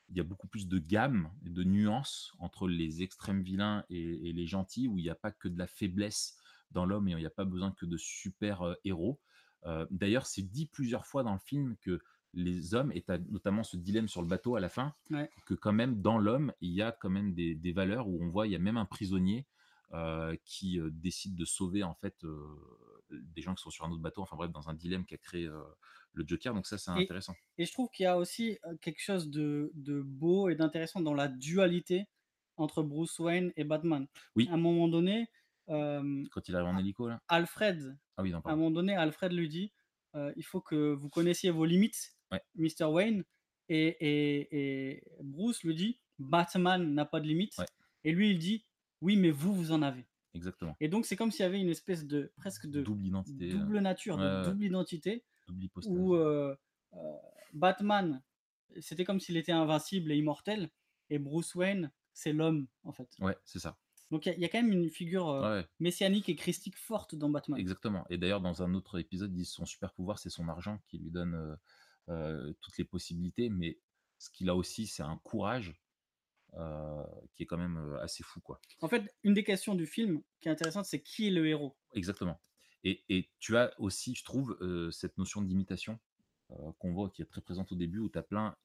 il 0.08 0.16
y 0.16 0.22
a 0.22 0.24
beaucoup 0.24 0.48
plus 0.48 0.70
de 0.70 0.80
gamme 0.80 1.34
et 1.46 1.50
de 1.50 1.66
nuances 1.66 2.32
entre 2.40 2.70
les 2.70 3.02
extrêmes 3.04 3.42
vilains 3.42 3.84
et, 3.90 4.30
et 4.30 4.32
les 4.32 4.48
gentils, 4.48 4.88
où 4.88 5.00
il 5.00 5.02
n'y 5.04 5.10
a 5.10 5.16
pas 5.16 5.32
que 5.32 5.50
de 5.50 5.58
la 5.60 5.68
faiblesse 5.68 6.38
dans 6.72 6.86
l'homme 6.86 7.10
et 7.10 7.12
il 7.12 7.18
n'y 7.18 7.26
a 7.26 7.30
pas 7.30 7.44
besoin 7.44 7.74
que 7.74 7.86
de 7.86 7.98
super 7.98 8.62
euh, 8.62 8.74
héros. 8.86 9.20
D'ailleurs, 9.92 10.28
c'est 10.28 10.44
dit 10.44 10.68
plusieurs 10.68 11.06
fois 11.06 11.24
dans 11.24 11.34
le 11.34 11.40
film 11.40 11.76
que 11.82 12.00
les 12.34 12.74
hommes, 12.74 12.94
et 12.94 13.04
notamment 13.30 13.64
ce 13.64 13.76
dilemme 13.76 14.08
sur 14.08 14.22
le 14.22 14.28
bateau 14.30 14.56
à 14.56 14.62
la 14.62 14.70
fin, 14.70 14.94
Ouais. 15.10 15.30
que 15.46 15.56
quand 15.56 15.74
même 15.74 16.02
dans 16.02 16.20
l'homme, 16.20 16.54
il 16.62 16.72
y 16.72 16.82
a 16.82 16.94
quand 16.94 17.10
même 17.10 17.34
des, 17.34 17.54
des 17.54 17.74
valeurs 17.74 18.08
où 18.08 18.24
on 18.24 18.30
voit, 18.30 18.48
il 18.48 18.54
y 18.54 18.56
a 18.56 18.60
même 18.60 18.78
un 18.78 18.86
prisonnier 18.86 19.46
qui 20.44 20.80
euh, 20.80 20.90
décide 20.92 21.36
de 21.36 21.46
sauver 21.46 21.84
en 21.84 21.94
fait 21.96 22.24
euh, 22.24 22.46
des 23.10 23.42
gens 23.42 23.56
qui 23.56 23.62
sont 23.64 23.70
sur 23.70 23.86
un 23.86 23.92
autre 23.92 24.02
bateau, 24.02 24.22
enfin 24.22 24.36
bref, 24.36 24.52
dans 24.52 24.70
un 24.70 24.74
dilemme 24.74 25.06
qu'a 25.06 25.18
créé 25.18 25.46
euh, 25.46 25.62
le 26.14 26.26
Joker. 26.28 26.54
Donc 26.54 26.66
ça, 26.68 26.78
c'est 26.78 26.92
intéressant. 26.92 27.34
Et 27.58 27.66
je 27.66 27.72
trouve 27.72 27.90
qu'il 27.90 28.04
y 28.04 28.08
a 28.08 28.18
aussi 28.18 28.58
euh, 28.66 28.76
quelque 28.82 29.02
chose 29.02 29.30
de, 29.30 29.72
de 29.76 30.02
beau 30.02 30.50
et 30.50 30.56
d'intéressant 30.56 31.00
dans 31.00 31.14
la 31.14 31.28
dualité 31.30 32.06
entre 32.58 32.84
Bruce 32.84 33.18
Wayne 33.20 33.54
et 33.56 33.64
Batman. 33.64 34.08
Oui. 34.36 34.48
À 34.50 34.56
un 34.56 34.58
moment 34.58 34.88
donné, 34.88 35.30
euh, 35.70 36.24
Quand 36.32 36.48
il 36.50 36.56
arrive 36.56 36.68
en 36.68 36.78
hélico 36.78 37.08
là. 37.08 37.22
Alfred, 37.28 37.98
Ah 38.18 38.24
oui, 38.24 38.32
non, 38.32 38.40
à 38.40 38.52
un 38.52 38.56
moment 38.56 38.72
donné, 38.72 38.96
Alfred 38.96 39.32
lui 39.32 39.48
dit 39.48 39.72
euh, 40.16 40.34
il 40.36 40.44
faut 40.44 40.62
que 40.62 40.94
vous 40.94 41.10
connaissiez 41.10 41.50
vos 41.52 41.66
limites, 41.66 42.14
Ouais. 42.32 42.42
Mr. 42.56 42.86
Wayne. 42.86 43.24
Et, 43.70 43.88
et- 44.00 44.90
et 44.92 45.04
Bruce 45.22 45.64
lui 45.64 45.76
dit 45.76 46.00
Batman 46.20 46.94
n'a 46.94 47.06
pas 47.06 47.20
de 47.22 47.28
limites. 47.28 47.58
Ouais. 47.58 47.66
Et 48.04 48.12
lui, 48.12 48.32
il 48.32 48.40
dit 48.40 48.66
oui, 49.02 49.16
mais 49.16 49.32
vous, 49.32 49.54
vous 49.54 49.72
en 49.72 49.82
avez. 49.82 50.08
Exactement. 50.34 50.76
Et 50.80 50.88
donc, 50.88 51.06
c'est 51.06 51.16
comme 51.16 51.32
s'il 51.32 51.44
y 51.44 51.46
avait 51.46 51.60
une 51.60 51.70
espèce 51.70 52.06
de 52.06 52.32
presque 52.36 52.68
de 52.68 52.82
Double 52.82 53.06
identité, 53.08 53.50
euh, 53.50 53.58
double 53.58 53.80
nature, 53.80 54.18
de 54.18 54.44
double 54.44 54.64
identité, 54.66 55.24
double 55.48 55.68
où 55.88 56.16
euh, 56.16 56.56
euh, 56.94 56.98
Batman, 57.54 58.22
c'était 58.80 59.04
comme 59.06 59.20
s'il 59.20 59.38
était 59.38 59.52
invincible 59.52 60.12
et 60.12 60.18
immortel, 60.18 60.70
et 61.10 61.20
Bruce 61.20 61.56
Wayne, 61.56 61.92
c'est 62.14 62.34
l'homme, 62.34 62.68
en 62.84 62.92
fait. 62.92 63.10
Ouais, 63.20 63.38
c'est 63.46 63.60
ça. 63.60 63.78
Donc, 64.12 64.26
il 64.26 64.30
y 64.30 64.32
a- 64.32 64.36
il 64.36 64.42
y, 64.42 64.46
a 64.46 64.50
quand 64.50 64.62
même 64.62 64.72
une 64.72 64.90
figure 64.90 65.30
euh, 65.30 65.60
ouais, 65.62 65.68
messianique 65.80 66.30
et 66.30 66.36
christique 66.36 66.78
forte 66.78 67.16
dans 67.16 67.30
Batman. 67.30 67.60
exactement. 67.60 68.06
Et 68.10 68.18
d'ailleurs, 68.18 68.42
dans 68.42 68.64
un 68.64 68.74
autre 68.74 69.00
épisode, 69.00 69.32
ils 69.32 69.38
disent 69.38 69.50
son 69.50 69.66
super 69.66 69.94
pouvoir, 69.94 70.20
c'est 70.20 70.30
son 70.30 70.48
argent 70.48 70.80
qui 70.88 70.98
lui 70.98 71.12
donne 71.12 71.34
euh, 71.36 71.56
euh, 72.10 72.54
toutes 72.62 72.78
les 72.78 72.86
possibilités. 72.86 73.50
Mais 73.50 73.80
ce 74.18 74.30
qu'il 74.30 74.50
a 74.50 74.56
aussi, 74.56 74.88
c'est 74.88 75.04
un 75.04 75.18
courage 75.18 75.76
euh, 76.54 77.04
qui 77.36 77.44
est 77.44 77.46
quand 77.46 77.58
même 77.58 77.78
euh, 77.78 78.02
assez 78.02 78.24
fou, 78.24 78.40
quoi. 78.42 78.60
En 78.82 78.88
fait, 78.88 79.14
une 79.24 79.34
des 79.34 79.44
questions 79.44 79.76
du 79.76 79.86
film 79.86 80.22
qui 80.40 80.48
est 80.48 80.52
intéressante, 80.52 80.86
c'est 80.86 81.02
qui 81.02 81.28
est 81.28 81.32
le 81.32 81.48
héros? 81.48 81.78
Exactement. 81.94 82.40
Et, 82.84 83.04
et 83.10 83.30
tu 83.40 83.58
as 83.58 83.74
aussi, 83.80 84.16
je 84.16 84.24
trouve, 84.24 84.58
euh, 84.62 84.92
cette 84.92 85.18
notion 85.18 85.42
d'imitation 85.42 86.00
euh, 86.52 86.72
qu'on 86.80 86.94
voit 86.94 87.10
qui 87.10 87.22
est 87.22 87.26
très 87.26 87.42
présente 87.42 87.72
au 87.72 87.76
début, 87.76 88.00
où 88.00 88.10
tu 88.10 88.18
as 88.18 88.24
plein. 88.24 88.56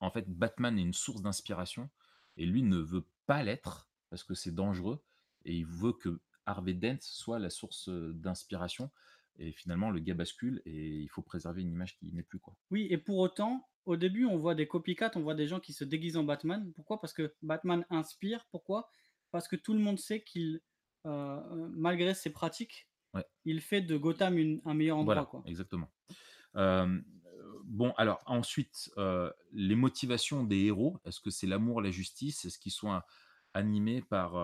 En 0.00 0.10
fait, 0.10 0.28
Batman 0.28 0.78
est 0.78 0.82
une 0.82 0.94
source 0.94 1.22
d'inspiration, 1.22 1.90
et 2.36 2.46
lui 2.46 2.62
ne 2.62 2.78
veut 2.78 3.06
pas 3.26 3.42
l'être 3.42 3.90
parce 4.10 4.24
que 4.24 4.34
c'est 4.34 4.54
dangereux, 4.54 5.02
et 5.44 5.56
il 5.56 5.66
veut 5.66 5.92
que 5.92 6.20
Harvey 6.46 6.74
Dent 6.74 6.98
soit 7.00 7.38
la 7.38 7.50
source 7.50 7.88
d'inspiration. 7.88 8.90
Et 9.38 9.52
finalement, 9.52 9.90
le 9.90 10.00
gars 10.00 10.14
bascule, 10.14 10.62
et 10.64 11.00
il 11.00 11.08
faut 11.08 11.20
préserver 11.20 11.60
une 11.60 11.70
image 11.70 11.98
qui 11.98 12.10
n'est 12.12 12.22
plus 12.22 12.38
quoi. 12.38 12.56
Oui, 12.70 12.86
et 12.88 12.96
pour 12.96 13.18
autant, 13.18 13.68
au 13.86 13.96
début, 13.96 14.24
on 14.26 14.36
voit 14.38 14.54
des 14.54 14.66
copycats, 14.68 15.12
on 15.14 15.20
voit 15.20 15.34
des 15.34 15.46
gens 15.46 15.60
qui 15.60 15.72
se 15.72 15.84
déguisent 15.84 16.16
en 16.16 16.24
Batman. 16.24 16.72
Pourquoi? 16.74 17.00
Parce 17.00 17.12
que 17.12 17.34
Batman 17.42 17.86
inspire. 17.90 18.46
Pourquoi? 18.50 18.88
Parce 19.30 19.48
que 19.48 19.56
tout 19.56 19.72
le 19.74 19.80
monde 19.80 19.98
sait 19.98 20.22
qu'il, 20.22 20.60
euh, 21.06 21.08
euh, 21.08 21.68
malgré 21.70 22.12
ses 22.14 22.30
pratiques, 22.30 22.88
Ouais. 23.14 23.24
il 23.44 23.60
fait 23.60 23.80
de 23.80 23.96
Gotham 23.96 24.36
une- 24.38 24.60
un 24.66 24.74
meilleur 24.74 24.98
endroit. 24.98 25.14
Voilà, 25.14 25.26
quoi. 25.26 25.42
exactement. 25.46 25.88
Euh, 26.56 27.00
bon, 27.64 27.92
alors 27.96 28.22
ensuite, 28.26 28.90
euh, 28.98 29.30
les 29.52 29.74
motivations 29.76 30.44
des 30.44 30.64
héros, 30.64 30.98
est-ce 31.04 31.20
que 31.20 31.30
c'est 31.30 31.46
l'amour, 31.46 31.80
la 31.80 31.90
justice? 31.90 32.44
Est-ce 32.44 32.58
qu'ils 32.58 32.72
sont 32.72 33.00
animés 33.54 34.02
par 34.02 34.34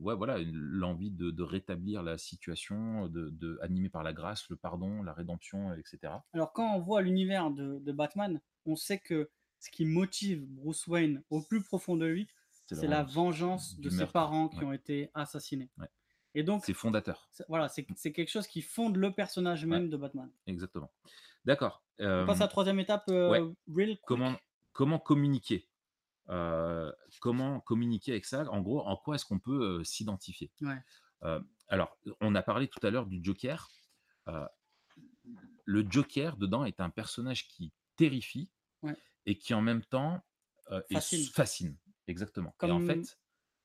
ouais, 0.00 0.14
voilà, 0.16 0.38
l'envie 0.52 1.10
de, 1.12 1.30
de 1.30 1.42
rétablir 1.44 2.02
la 2.02 2.18
situation, 2.18 3.06
de, 3.08 3.30
de, 3.30 3.58
animés 3.62 3.88
par 3.90 4.02
la 4.02 4.12
grâce, 4.12 4.48
le 4.50 4.56
pardon, 4.56 5.02
la 5.02 5.12
rédemption, 5.12 5.72
etc. 5.74 6.14
Alors, 6.32 6.52
quand 6.52 6.74
on 6.74 6.80
voit 6.80 7.00
l'univers 7.02 7.50
de, 7.52 7.78
de 7.78 7.92
Batman, 7.92 8.40
on 8.66 8.76
sait 8.76 8.98
que 8.98 9.30
ce 9.58 9.70
qui 9.70 9.84
motive 9.84 10.44
Bruce 10.46 10.86
Wayne 10.86 11.22
au 11.30 11.40
plus 11.42 11.62
profond 11.62 11.96
de 11.96 12.06
lui, 12.06 12.28
c'est 12.66 12.86
la 12.86 13.02
vengeance 13.02 13.78
de 13.78 13.90
ses 13.90 13.96
meurtre, 13.98 14.12
parents 14.12 14.48
qui 14.48 14.58
ouais. 14.58 14.64
ont 14.64 14.72
été 14.72 15.10
assassinés. 15.14 15.70
Ouais. 15.78 15.88
Et 16.34 16.42
donc, 16.42 16.64
C'est 16.64 16.74
fondateur, 16.74 17.28
c'est- 17.30 17.44
voilà, 17.48 17.68
c'est 17.68 17.84
quelque 18.12 18.28
chose 18.30 18.46
qui 18.46 18.60
fonde 18.62 18.96
le 18.96 19.12
personnage 19.12 19.64
même 19.66 19.88
de 19.90 19.96
Batman. 19.96 20.30
exactement. 20.46 20.90
D'accord. 21.44 21.82
On 21.98 22.24
passe 22.26 22.40
à 22.40 22.44
la 22.44 22.48
troisième 22.48 22.80
étape, 22.80 23.04
euh, 23.08 23.30
ouais. 23.30 23.54
real 23.72 23.88
quick. 23.90 24.00
comment, 24.06 24.34
comment 24.72 24.98
communiquer 24.98 25.68
Euh, 26.30 26.90
Comment 27.20 27.60
communiquer 27.60 28.12
avec 28.12 28.24
ça? 28.24 28.50
En 28.50 28.62
gros, 28.62 28.80
en 28.80 28.96
quoi 28.96 29.16
est-ce 29.16 29.26
qu'on 29.26 29.38
peut 29.38 29.80
euh, 29.80 29.84
s'identifier? 29.84 30.50
Alors, 31.68 31.96
on 32.22 32.34
a 32.34 32.42
parlé 32.42 32.66
tout 32.68 32.84
à 32.86 32.90
l'heure 32.90 33.06
du 33.06 33.22
Joker. 33.22 33.70
Le 35.66 35.86
Joker, 35.88 36.36
dedans, 36.36 36.64
est 36.64 36.80
un 36.80 36.90
personnage 36.90 37.46
qui 37.48 37.72
terrifie 37.96 38.50
Ouais. 38.84 38.96
et 39.26 39.38
qui, 39.38 39.54
en 39.54 39.62
même 39.62 39.84
temps, 39.84 40.24
est 40.90 41.06
Fascine. 41.32 41.78
Exactement 42.06 42.56
et 42.62 42.70
en 42.70 42.80
Comme 42.80 42.80
fait 42.80 43.18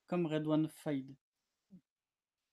comme 0.08 0.28
Redouane 0.28 0.68
Faïd. 0.70 1.18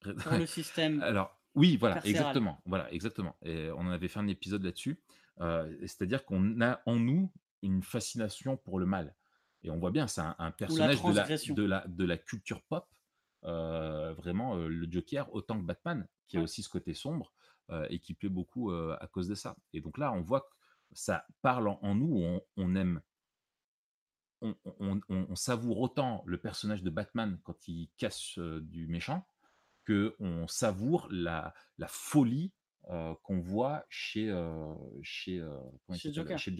Red 0.04 0.18
Pour 0.22 0.34
le 0.36 0.46
système 0.46 1.06
Alors 1.06 1.40
oui, 1.54 1.76
voilà, 1.78 2.00
carcéral. 2.00 2.42
exactement, 2.42 2.60
voilà, 2.66 2.92
exactement 2.92 3.36
et 3.42 3.70
on 3.70 3.80
en 3.80 3.90
avait 3.90 4.08
fait 4.08 4.20
un 4.20 4.28
épisode 4.28 4.62
là-dessus. 4.64 5.00
Heu, 5.40 5.78
c'est-à-dire 5.82 6.24
qu'on 6.26 6.60
a 6.60 6.82
en 6.86 6.96
nous 6.96 7.32
une 7.62 7.82
fascination 7.82 8.56
pour 8.58 8.78
le 8.78 8.86
mal 8.86 9.16
et 9.62 9.70
on 9.70 9.78
voit 9.78 9.90
bien, 9.90 10.06
c'est 10.06 10.20
un 10.20 10.36
un 10.38 10.50
Ou 10.66 10.76
la 10.76 10.88
personnage 10.88 11.04
de 11.04 11.12
la 11.12 11.32
transgression. 11.32 11.58
de 11.58 11.62
la 11.64 11.86
de 11.88 12.04
la 12.04 12.18
culture 12.18 12.62
pop, 12.64 12.88
heu, 13.44 14.12
vraiment, 14.12 14.56
le 14.56 14.86
Joker 14.90 15.32
autant 15.34 15.58
que 15.60 15.64
Batman, 15.66 16.08
qui 16.28 16.36
a 16.38 16.42
aussi 16.42 16.62
ce 16.62 16.68
côté 16.68 16.94
sombre, 16.94 17.34
et 17.90 17.98
qui 18.00 18.14
plaît 18.14 18.28
beaucoup, 18.28 18.70
à 18.72 19.08
cause 19.12 19.28
de 19.28 19.34
ça 19.34 19.56
et 19.72 19.80
donc 19.80 19.98
là, 19.98 20.12
on 20.12 20.22
voit 20.22 20.42
que 20.42 20.55
ça 20.96 21.26
parle 21.42 21.68
en 21.68 21.78
en 21.82 21.94
nous, 21.96 22.18
on 22.22 22.42
on 22.56 22.76
aime? 22.76 23.02
On 24.42 24.54
on 24.64 25.00
on 25.08 25.26
on 25.30 25.34
savoure 25.34 25.78
autant 25.80 26.22
le 26.26 26.38
personnage 26.40 26.82
de 26.82 26.90
Batman 26.90 27.38
quand 27.42 27.68
il 27.68 27.90
casse, 27.96 28.36
heu, 28.38 28.60
du 28.60 28.86
méchant, 28.86 29.26
qu'on 29.86 30.48
savoure 30.48 31.08
la 31.10 31.54
la 31.78 31.88
folie, 31.88 32.54
heu, 32.90 33.14
qu'on 33.24 33.40
voit 33.40 33.86
chez, 33.90 34.28
heu, 34.30 34.74
chez? 35.02 35.42
Joker. 36.12 36.38
Chez 36.38 36.56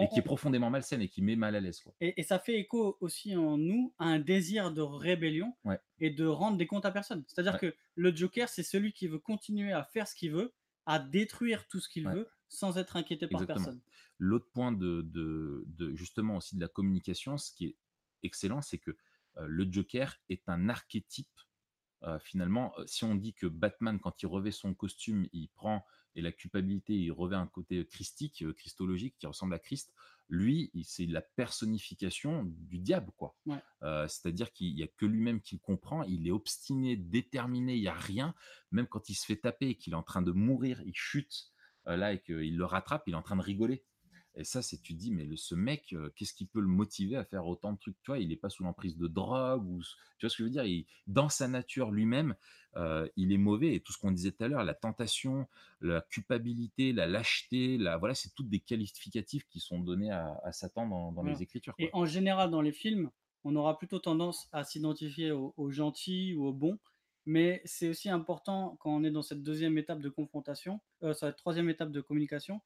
et 0.00 0.08
qui 0.08 0.20
est 0.20 0.22
en 0.28 0.32
profondément 0.32 0.70
malsaine 0.70 1.02
et 1.02 1.08
qui 1.08 1.22
met 1.22 1.36
mal 1.36 1.56
à 1.56 1.60
l'aise, 1.60 1.82
et 2.00 2.20
et 2.20 2.22
ça 2.22 2.38
fait 2.38 2.58
écho 2.58 2.96
aussi 3.00 3.34
en 3.36 3.56
nous 3.58 3.94
à 3.98 4.06
un 4.06 4.18
désir 4.18 4.72
de 4.72 4.80
rébellion 4.82 5.54
Ouais. 5.64 5.80
et 5.98 6.10
de 6.10 6.26
rendre 6.26 6.58
des 6.58 6.66
comptes 6.66 6.84
à 6.84 6.90
personne. 6.90 7.24
C'est-à-dire 7.26 7.56
Ouais. 7.56 7.58
que 7.58 7.74
le 7.94 8.14
Joker, 8.14 8.48
c'est 8.48 8.62
celui 8.62 8.92
qui 8.92 9.06
veut 9.08 9.18
continuer 9.18 9.72
à 9.72 9.82
faire 9.84 10.06
ce 10.06 10.14
qu'il 10.14 10.32
veut, 10.32 10.54
à 10.84 10.98
détruire 10.98 11.66
tout 11.68 11.80
ce 11.80 11.88
qu'il 11.88 12.06
Ouais. 12.06 12.16
veut, 12.16 12.28
sans 12.48 12.78
être 12.78 12.96
inquiété 12.96 13.28
par 13.28 13.46
Exactement. 13.46 13.46
personne. 13.46 13.82
L'autre 14.18 14.50
point 14.52 14.72
de 14.72 15.02
de 15.02 15.64
de 15.66 15.94
justement 15.94 16.36
aussi 16.36 16.56
de 16.56 16.60
la 16.60 16.68
communication, 16.68 17.38
ce 17.38 17.52
qui 17.52 17.66
est 17.66 17.76
excellent, 18.22 18.62
c'est 18.62 18.78
que, 18.78 18.92
heu, 18.92 19.46
le 19.46 19.70
Joker 19.70 20.16
est 20.28 20.48
un 20.48 20.68
archétype, 20.68 21.40
heu, 22.04 22.18
finalement, 22.20 22.74
heu, 22.78 22.86
si 22.86 23.04
on 23.04 23.14
dit 23.16 23.34
que 23.34 23.46
Batman, 23.46 24.00
quand 24.00 24.22
il 24.22 24.26
revêt 24.28 24.52
son 24.52 24.74
costume, 24.74 25.28
il 25.32 25.48
prend 25.50 25.84
et 26.14 26.22
la 26.22 26.32
culpabilité, 26.32 26.94
il 26.94 27.12
revêt 27.12 27.36
un 27.36 27.46
côté 27.48 27.86
christique, 27.86 28.44
christologique 28.56 29.16
qui 29.18 29.26
ressemble 29.26 29.54
à 29.54 29.58
Christ. 29.60 29.94
Lui, 30.28 30.72
c'est 30.84 31.06
la 31.06 31.22
personnification 31.22 32.44
du 32.44 32.78
diable, 32.80 33.12
quoi. 33.16 33.36
Ouais. 33.46 33.62
C'est-à-dire 34.08 34.52
qu'il 34.52 34.68
y 34.78 34.82
a 34.82 34.88
que 34.88 35.06
lui-même 35.06 35.40
qui 35.40 35.54
le 35.56 35.60
comprend, 35.60 36.02
il 36.04 36.26
est 36.26 36.30
obstiné, 36.30 36.96
déterminé, 36.96 37.76
il 37.76 37.82
y 37.82 37.88
a 37.88 37.94
rien. 37.94 38.34
Même 38.70 38.86
quand 38.86 39.08
il 39.08 39.14
se 39.14 39.26
fait 39.26 39.36
taper 39.36 39.68
et 39.70 39.76
qu'il 39.76 39.92
est 39.92 39.96
en 39.96 40.02
train 40.02 40.22
de 40.22 40.32
mourir, 40.32 40.82
il 40.82 40.94
chute, 40.94 41.52
là 41.86 42.12
et 42.12 42.20
qu'il 42.20 42.56
le 42.56 42.64
rattrape, 42.64 43.04
il 43.06 43.12
est 43.12 43.16
en 43.16 43.22
train 43.22 43.36
de 43.36 43.42
rigoler 43.42 43.84
et 44.38 44.44
ça, 44.44 44.60
c'est 44.60 44.78
tu 44.82 44.92
te 44.94 44.98
dis: 44.98 45.10
«Mais 45.12 45.24
le 45.24 45.36
ce 45.36 45.54
mec, 45.54 45.94
heu, 45.94 46.12
qu'est-ce 46.14 46.34
qui 46.34 46.46
peut 46.46 46.60
le 46.60 46.66
motiver 46.66 47.16
à 47.16 47.24
faire 47.24 47.46
autant 47.46 47.72
de 47.72 47.78
trucs?» 47.78 47.96
tu 48.02 48.10
vois? 48.10 48.18
Il 48.18 48.32
est 48.32 48.36
pas 48.36 48.50
sous 48.50 48.64
l'emprise 48.64 48.96
de 48.98 49.06
drogue 49.08 49.64
ou 49.66 49.80
tu 50.18 50.26
vois 50.26 50.30
ce 50.30 50.36
que 50.36 50.42
je 50.42 50.44
veux 50.44 50.50
dire? 50.50 50.64
Il 50.64 50.86
dans 51.06 51.30
sa 51.30 51.48
nature 51.48 51.90
lui-même, 51.90 52.34
heu, 52.76 53.10
il 53.16 53.32
est 53.32 53.38
mauvais 53.38 53.74
et 53.74 53.80
tout 53.80 53.92
ce 53.92 53.98
qu'on 53.98 54.10
disait 54.12 54.32
tout 54.32 54.44
à 54.44 54.48
l'heure, 54.48 54.64
la 54.64 54.74
tentation, 54.74 55.46
la 55.80 56.02
culpabilité, 56.02 56.92
la 56.92 57.06
lâcheté, 57.06 57.78
la 57.78 57.96
voilà, 57.96 58.14
c'est 58.14 58.34
toutes 58.34 58.48
des 58.50 58.60
qualificatifs 58.60 59.46
qui 59.48 59.60
sont 59.60 59.80
donnés 59.80 60.10
à 60.10 60.38
à 60.44 60.52
Satan 60.52 61.12
dans 61.12 61.22
les 61.22 61.42
Écritures, 61.42 61.74
et 61.78 61.90
en 61.94 62.04
général, 62.06 62.50
dans 62.50 62.60
les 62.62 62.72
films, 62.72 63.10
on 63.44 63.56
aura 63.56 63.78
plutôt 63.78 63.98
tendance 64.00 64.48
à 64.52 64.64
s'identifier 64.64 65.30
aux 65.30 65.54
aux 65.56 65.70
gentils 65.70 66.34
ou 66.34 66.46
aux 66.46 66.52
bons, 66.52 66.78
mais 67.26 67.62
c'est 67.66 67.88
aussi 67.88 68.10
important 68.10 68.76
quand 68.80 68.90
on 68.94 69.04
est 69.04 69.10
dans 69.12 69.22
cette 69.22 69.42
2e 69.42 69.78
étape 69.78 70.00
de 70.00 70.08
confrontation, 70.10 70.80
cette 71.14 71.36
3e 71.36 71.68
étape 71.70 71.92
de 71.92 72.00
communication, 72.02 72.60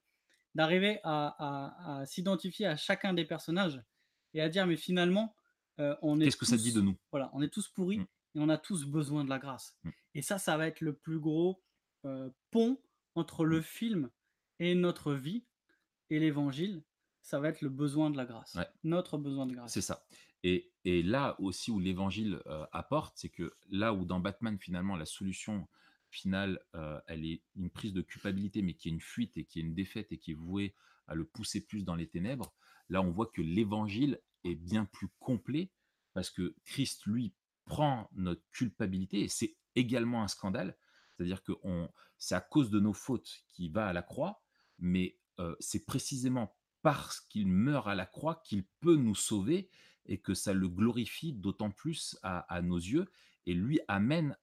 d'arriver 0.57 1.01
à 1.05 1.28
à 1.39 2.01
à 2.03 2.07
s'identifier 2.07 2.66
à 2.66 2.77
chacun 2.77 3.15
des 3.15 3.24
personnages 3.27 3.82
et 4.35 4.43
à 4.43 4.49
dire: 4.51 4.66
«Mais 4.69 4.77
finalement, 4.78 5.37
heu, 5.81 5.97
on 6.03 6.20
est 6.20 6.32
Qu'est-ce 6.32 6.37
que 6.37 6.45
ça 6.47 6.57
dit 6.59 6.73
de 6.73 6.81
nous? 6.81 6.97
voilà, 7.12 7.31
on 7.35 7.43
est 7.43 7.51
tous 7.53 7.69
pourris 7.69 7.99
Mmh. 7.99 8.05
et 8.37 8.41
on 8.41 8.49
a 8.51 8.59
tous 8.59 8.87
besoin 8.87 9.24
de 9.24 9.31
la 9.31 9.39
grâce» 9.41 9.77
Mmh. 9.85 9.91
et 10.15 10.23
ça, 10.23 10.39
ça 10.39 10.57
va 10.59 10.66
être 10.69 10.81
le 10.82 10.95
plus 10.97 11.20
gros, 11.20 11.62
heu, 12.07 12.35
pont 12.53 12.78
entre 13.16 13.45
le 13.47 13.61
Mmh. 13.61 13.62
film 13.62 14.11
et 14.61 14.74
notre 14.77 15.15
vie 15.15 15.47
et 16.11 16.19
l'évangile, 16.20 16.85
ça 17.23 17.41
va 17.41 17.49
être 17.51 17.62
le 17.62 17.70
besoin 17.70 18.11
de 18.11 18.16
la 18.19 18.27
grâce. 18.27 18.62
Ouais. 18.62 18.70
Notre 18.85 19.19
besoin 19.19 19.47
de 19.47 19.55
C'est 19.66 19.81
grâce. 19.81 19.82
ça 19.82 20.07
et 20.43 20.71
là 20.85 21.37
aussi 21.39 21.71
où 21.71 21.79
l'évangile, 21.79 22.43
apporte, 22.73 23.15
c'est 23.17 23.29
que 23.29 23.53
là 23.71 23.93
où 23.95 24.05
dans 24.05 24.21
Batman, 24.21 24.59
finalement, 24.59 24.97
la 24.97 25.07
solution 25.07 25.69
finale, 26.11 26.61
elle 27.07 27.25
est 27.25 27.43
une 27.57 27.71
prise 27.71 27.93
de 27.93 28.03
culpabilité, 28.03 28.62
mais 28.62 28.75
qui 28.75 28.89
est 28.89 28.93
une 28.93 29.01
fuite 29.01 29.37
et 29.37 29.45
qui 29.45 29.61
est 29.61 29.62
une 29.62 29.75
défaite 29.75 30.12
et 30.12 30.19
qui 30.19 30.33
est 30.33 30.35
vouée 30.35 30.75
à 31.07 31.15
le 31.15 31.25
pousser 31.25 31.61
plus 31.61 31.85
dans 31.85 31.95
les 31.95 32.09
ténèbres. 32.09 32.53
Là, 32.89 33.03
on 33.03 33.11
voit 33.11 33.27
que 33.27 33.43
l'évangile 33.43 34.21
est 34.45 34.55
bien 34.55 34.85
plus 34.85 35.09
complet 35.19 35.71
parce 36.15 36.31
que 36.31 36.55
Christ, 36.65 37.07
lui, 37.07 37.33
prend 37.67 38.09
notre 38.15 38.43
culpabilité 38.51 39.21
et 39.21 39.29
c'est 39.29 39.57
également 39.77 40.23
un 40.25 40.29
scandale. 40.29 40.77
C'est-à-dire 41.17 41.43
que 41.43 41.53
c'est 42.19 42.35
à 42.35 42.41
cause 42.41 42.71
de 42.71 42.81
nos 42.81 42.93
fautes 42.93 43.45
qu'il 43.49 43.71
va 43.71 43.87
à 43.87 43.93
la 43.93 44.03
croix, 44.03 44.43
mais, 44.79 45.17
c'est 45.59 45.87
précisément 45.87 46.55
parce 46.83 47.21
qu'il 47.21 47.47
meurt 47.47 47.89
à 47.89 47.95
la 47.95 48.05
croix 48.05 48.43
qu'il 48.45 48.65
peut 48.81 48.97
nous 48.97 49.15
sauver 49.15 49.71
et 50.06 50.18
que 50.18 50.35
ça 50.35 50.52
le 50.52 50.68
glorifie 50.68 51.32
d'autant 51.32 51.70
plus 51.70 52.18
à 52.22 52.40
à 52.55 52.62
nos 52.62 52.78
yeux 52.78 53.06
et 53.47 53.55
lui 53.55 53.81
amène 53.89 54.36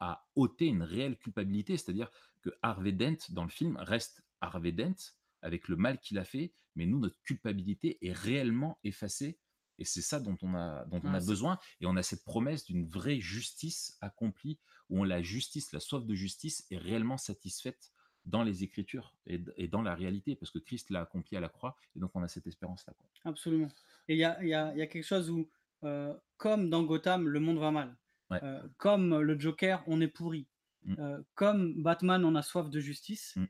à 0.00 0.26
ôter 0.34 0.66
une 0.66 0.82
réelle 0.82 1.16
culpabilité. 1.16 1.76
C'est-à-dire 1.76 2.10
que 2.42 2.50
Harvey 2.62 2.92
Dent, 2.92 3.16
dans 3.30 3.44
le 3.44 3.50
film, 3.50 3.76
reste 3.78 4.22
Harvey 4.40 4.72
Dent 4.72 4.94
avec 5.40 5.68
le 5.68 5.76
mal 5.76 5.98
qu'il 5.98 6.18
a 6.18 6.24
fait, 6.24 6.52
mais 6.74 6.86
nous, 6.86 6.98
notre 6.98 7.20
culpabilité 7.22 7.98
est 8.06 8.12
réellement 8.12 8.78
effacée 8.84 9.38
et 9.78 9.84
c'est 9.84 10.02
ça 10.02 10.20
dont 10.20 10.36
on 10.42 10.54
a 10.54 10.84
dont 10.86 11.00
on 11.02 11.14
a 11.14 11.20
besoin 11.20 11.58
et 11.80 11.86
on 11.86 11.96
a 11.96 12.02
cette 12.02 12.24
promesse 12.24 12.64
d'une 12.64 12.88
vraie 12.88 13.20
justice 13.20 13.96
accomplie, 14.00 14.58
où 14.88 15.00
on 15.00 15.04
la 15.04 15.22
justice, 15.22 15.72
la 15.72 15.80
soif 15.80 16.04
de 16.04 16.14
justice 16.14 16.66
est 16.70 16.78
réellement 16.78 17.18
satisfaite 17.18 17.90
dans 18.26 18.42
les 18.42 18.64
Écritures 18.64 19.16
et 19.26 19.68
dans 19.68 19.82
la 19.82 19.94
réalité 19.94 20.36
parce 20.36 20.50
que 20.50 20.58
Christ 20.58 20.90
l'a 20.90 21.02
accompli 21.02 21.36
à 21.36 21.40
la 21.40 21.48
croix 21.48 21.76
et 21.96 22.00
donc 22.00 22.10
on 22.14 22.22
a 22.22 22.28
cette 22.28 22.46
espérance-là. 22.46 22.94
Absolument 23.24 23.72
et 24.08 24.14
il 24.14 24.18
y 24.18 24.24
a 24.24 24.42
il 24.42 24.48
y 24.48 24.54
a 24.54 24.72
il 24.74 24.78
y 24.78 24.82
a 24.82 24.86
quelque 24.86 25.04
chose 25.04 25.30
où, 25.30 25.48
heu, 25.82 26.14
comme 26.36 26.68
dans 26.68 26.82
Gotham, 26.82 27.26
le 27.28 27.40
monde 27.40 27.58
va 27.58 27.70
mal, 27.70 27.96
Ouais. 28.30 28.42
heu, 28.42 28.70
comme 28.76 29.18
le 29.20 29.38
Joker, 29.38 29.82
on 29.86 30.00
est 30.02 30.08
pourri, 30.08 30.46
Mmh. 30.84 30.96
heu, 30.98 31.24
comme 31.34 31.82
Batman, 31.82 32.22
on 32.24 32.34
a 32.34 32.42
soif 32.42 32.68
de 32.68 32.80
justice, 32.80 33.36
Mmh. 33.36 33.46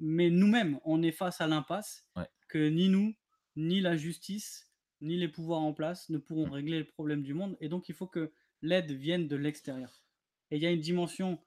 mais 0.00 0.30
nous-mêmes, 0.30 0.80
on 0.84 1.02
est 1.02 1.12
face 1.12 1.40
à 1.40 1.46
l'impasse 1.48 2.06
Ouais. 2.16 2.28
que 2.48 2.68
ni 2.70 2.88
nous, 2.90 3.14
ni 3.56 3.80
la 3.80 3.96
justice, 3.96 4.72
ni 5.02 5.16
les 5.18 5.28
pouvoirs 5.28 5.60
en 5.62 5.74
place 5.74 6.08
ne 6.10 6.18
pourront 6.18 6.46
Mmh. 6.46 6.50
régler 6.50 6.78
le 6.80 6.86
problème 6.86 7.22
du 7.22 7.34
monde 7.34 7.56
et 7.60 7.68
donc 7.68 7.88
il 7.88 7.94
faut 7.96 8.08
que 8.08 8.32
l'aide 8.62 8.92
vienne 8.92 9.28
de 9.28 9.36
l'extérieur 9.36 10.04
et 10.50 10.56
il 10.56 10.62
y 10.62 10.66
a 10.66 10.72
une 10.72 10.80
dimension, 10.80 11.40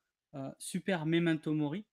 super 0.60 1.06
memento 1.06 1.54
mori, 1.54 1.86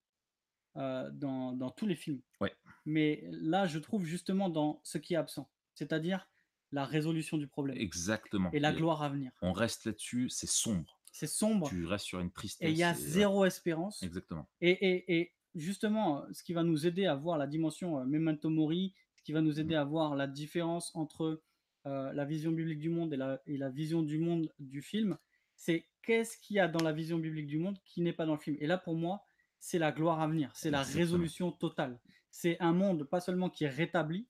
heu, 0.77 1.11
dans 1.13 1.53
dans 1.53 1.71
tous 1.71 1.87
les 1.87 1.97
films. 1.97 2.23
Ouais. 2.41 2.55
Mais 2.87 3.25
là, 3.33 3.67
je 3.67 3.79
trouve 3.79 4.05
justement 4.05 4.51
dans 4.51 4.81
ce 4.85 4.99
qui 4.99 5.15
est 5.15 5.19
absent, 5.19 5.51
c'est-à-dire 5.75 6.31
la 6.73 6.85
résolution 6.87 7.39
du 7.39 7.49
problème 7.49 7.85
Exactement 7.85 8.53
et 8.53 8.61
la 8.61 8.73
et 8.73 8.75
gloire 8.75 9.03
à 9.03 9.11
venir. 9.11 9.33
on 9.41 9.53
reste 9.53 9.87
là-dessus, 9.87 10.29
c'est 10.29 10.47
sombre. 10.49 11.01
C'est 11.13 11.27
sombre 11.27 11.79
Tu 11.79 11.87
restes 11.87 12.07
sur 12.07 12.21
une 12.21 12.33
et 12.61 12.71
il 12.71 12.77
tristesse 12.77 12.79
y 12.79 12.85
a 12.85 12.95
ouais, 12.95 12.95
0 12.95 13.45
espérance 13.47 14.11
exactement. 14.11 14.49
et 14.61 14.71
et 14.73 15.21
et 15.21 15.35
justement, 15.55 16.25
heu, 16.27 16.35
ce 16.35 16.43
qui 16.45 16.53
va 16.55 16.65
nous 16.65 16.87
aider 16.87 17.07
à 17.07 17.15
voir 17.17 17.39
la 17.39 17.47
dimension, 17.47 18.01
heu, 18.01 18.07
memento 18.07 18.51
mori, 18.51 18.95
ce 19.17 19.23
qui 19.23 19.33
va 19.33 19.43
nous 19.43 19.61
aider 19.61 19.75
Mmh. 19.75 19.77
à 19.77 19.85
voir 19.85 20.17
la 20.17 20.27
différence 20.29 20.95
entre, 20.97 21.43
la 21.87 22.25
vision 22.27 22.53
biblique 22.53 22.81
du 22.81 22.91
monde 22.91 23.15
et 23.15 23.17
la 23.19 23.41
et 23.47 23.57
la 23.59 23.71
vision 23.71 24.03
du 24.03 24.19
monde 24.19 24.53
du 24.61 24.83
film, 24.83 25.19
c'est 25.57 25.89
qu'est-ce 26.03 26.39
qu'il 26.39 26.57
y 26.57 26.61
a 26.61 26.69
dans 26.69 26.85
la 26.85 26.93
vision 26.93 27.19
biblique 27.19 27.47
du 27.49 27.59
monde 27.59 27.79
qui 27.87 28.03
n'est 28.03 28.13
pas 28.15 28.27
dans 28.27 28.35
le 28.35 28.41
film? 28.41 28.57
Et 28.61 28.67
là, 28.69 28.79
pour 28.79 28.95
moi, 28.97 29.23
c'est 29.61 29.79
la 29.79 29.93
gloire 29.93 30.21
à 30.21 30.29
venir, 30.29 30.51
c'est 30.55 30.71
la 30.71 30.83
Exactement. 30.83 30.85
résolution 30.85 31.53
totale. 31.53 32.01
C'est 32.31 32.61
un 32.61 32.73
monde 32.73 33.05
pas 33.05 33.21
seulement 33.21 33.51
qui 33.51 33.65
est 33.65 33.69
rétabli 33.69 34.29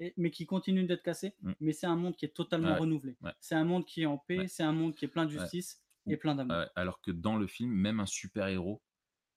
et 0.00 0.14
mais 0.18 0.30
qui 0.30 0.46
continue 0.46 0.84
d'être 0.84 1.02
cassé, 1.02 1.36
Mmh. 1.42 1.52
mais 1.60 1.72
c'est 1.72 1.86
un 1.86 1.96
monde 1.96 2.16
qui 2.16 2.24
est 2.26 2.34
totalement 2.36 2.74
Ouais, 2.74 2.76
renouvelé. 2.76 3.18
ouais. 3.22 3.34
C'est 3.40 3.54
un 3.56 3.64
monde 3.64 3.86
qui 3.86 4.02
est 4.02 4.06
en 4.06 4.18
paix, 4.18 4.46
Ouais. 4.46 4.48
c'est 4.48 4.64
un 4.64 4.72
monde 4.72 4.94
qui 4.96 5.04
est 5.06 5.08
plein 5.08 5.26
de 5.26 5.30
justice 5.30 5.84
et 6.08 6.16
plein 6.16 6.34
d'amour. 6.36 6.66
alors 6.76 7.00
que 7.00 7.10
dans 7.10 7.36
le 7.36 7.46
film, 7.46 7.70
même 7.72 8.00
un 8.00 8.06
super 8.06 8.48
héros, 8.48 8.82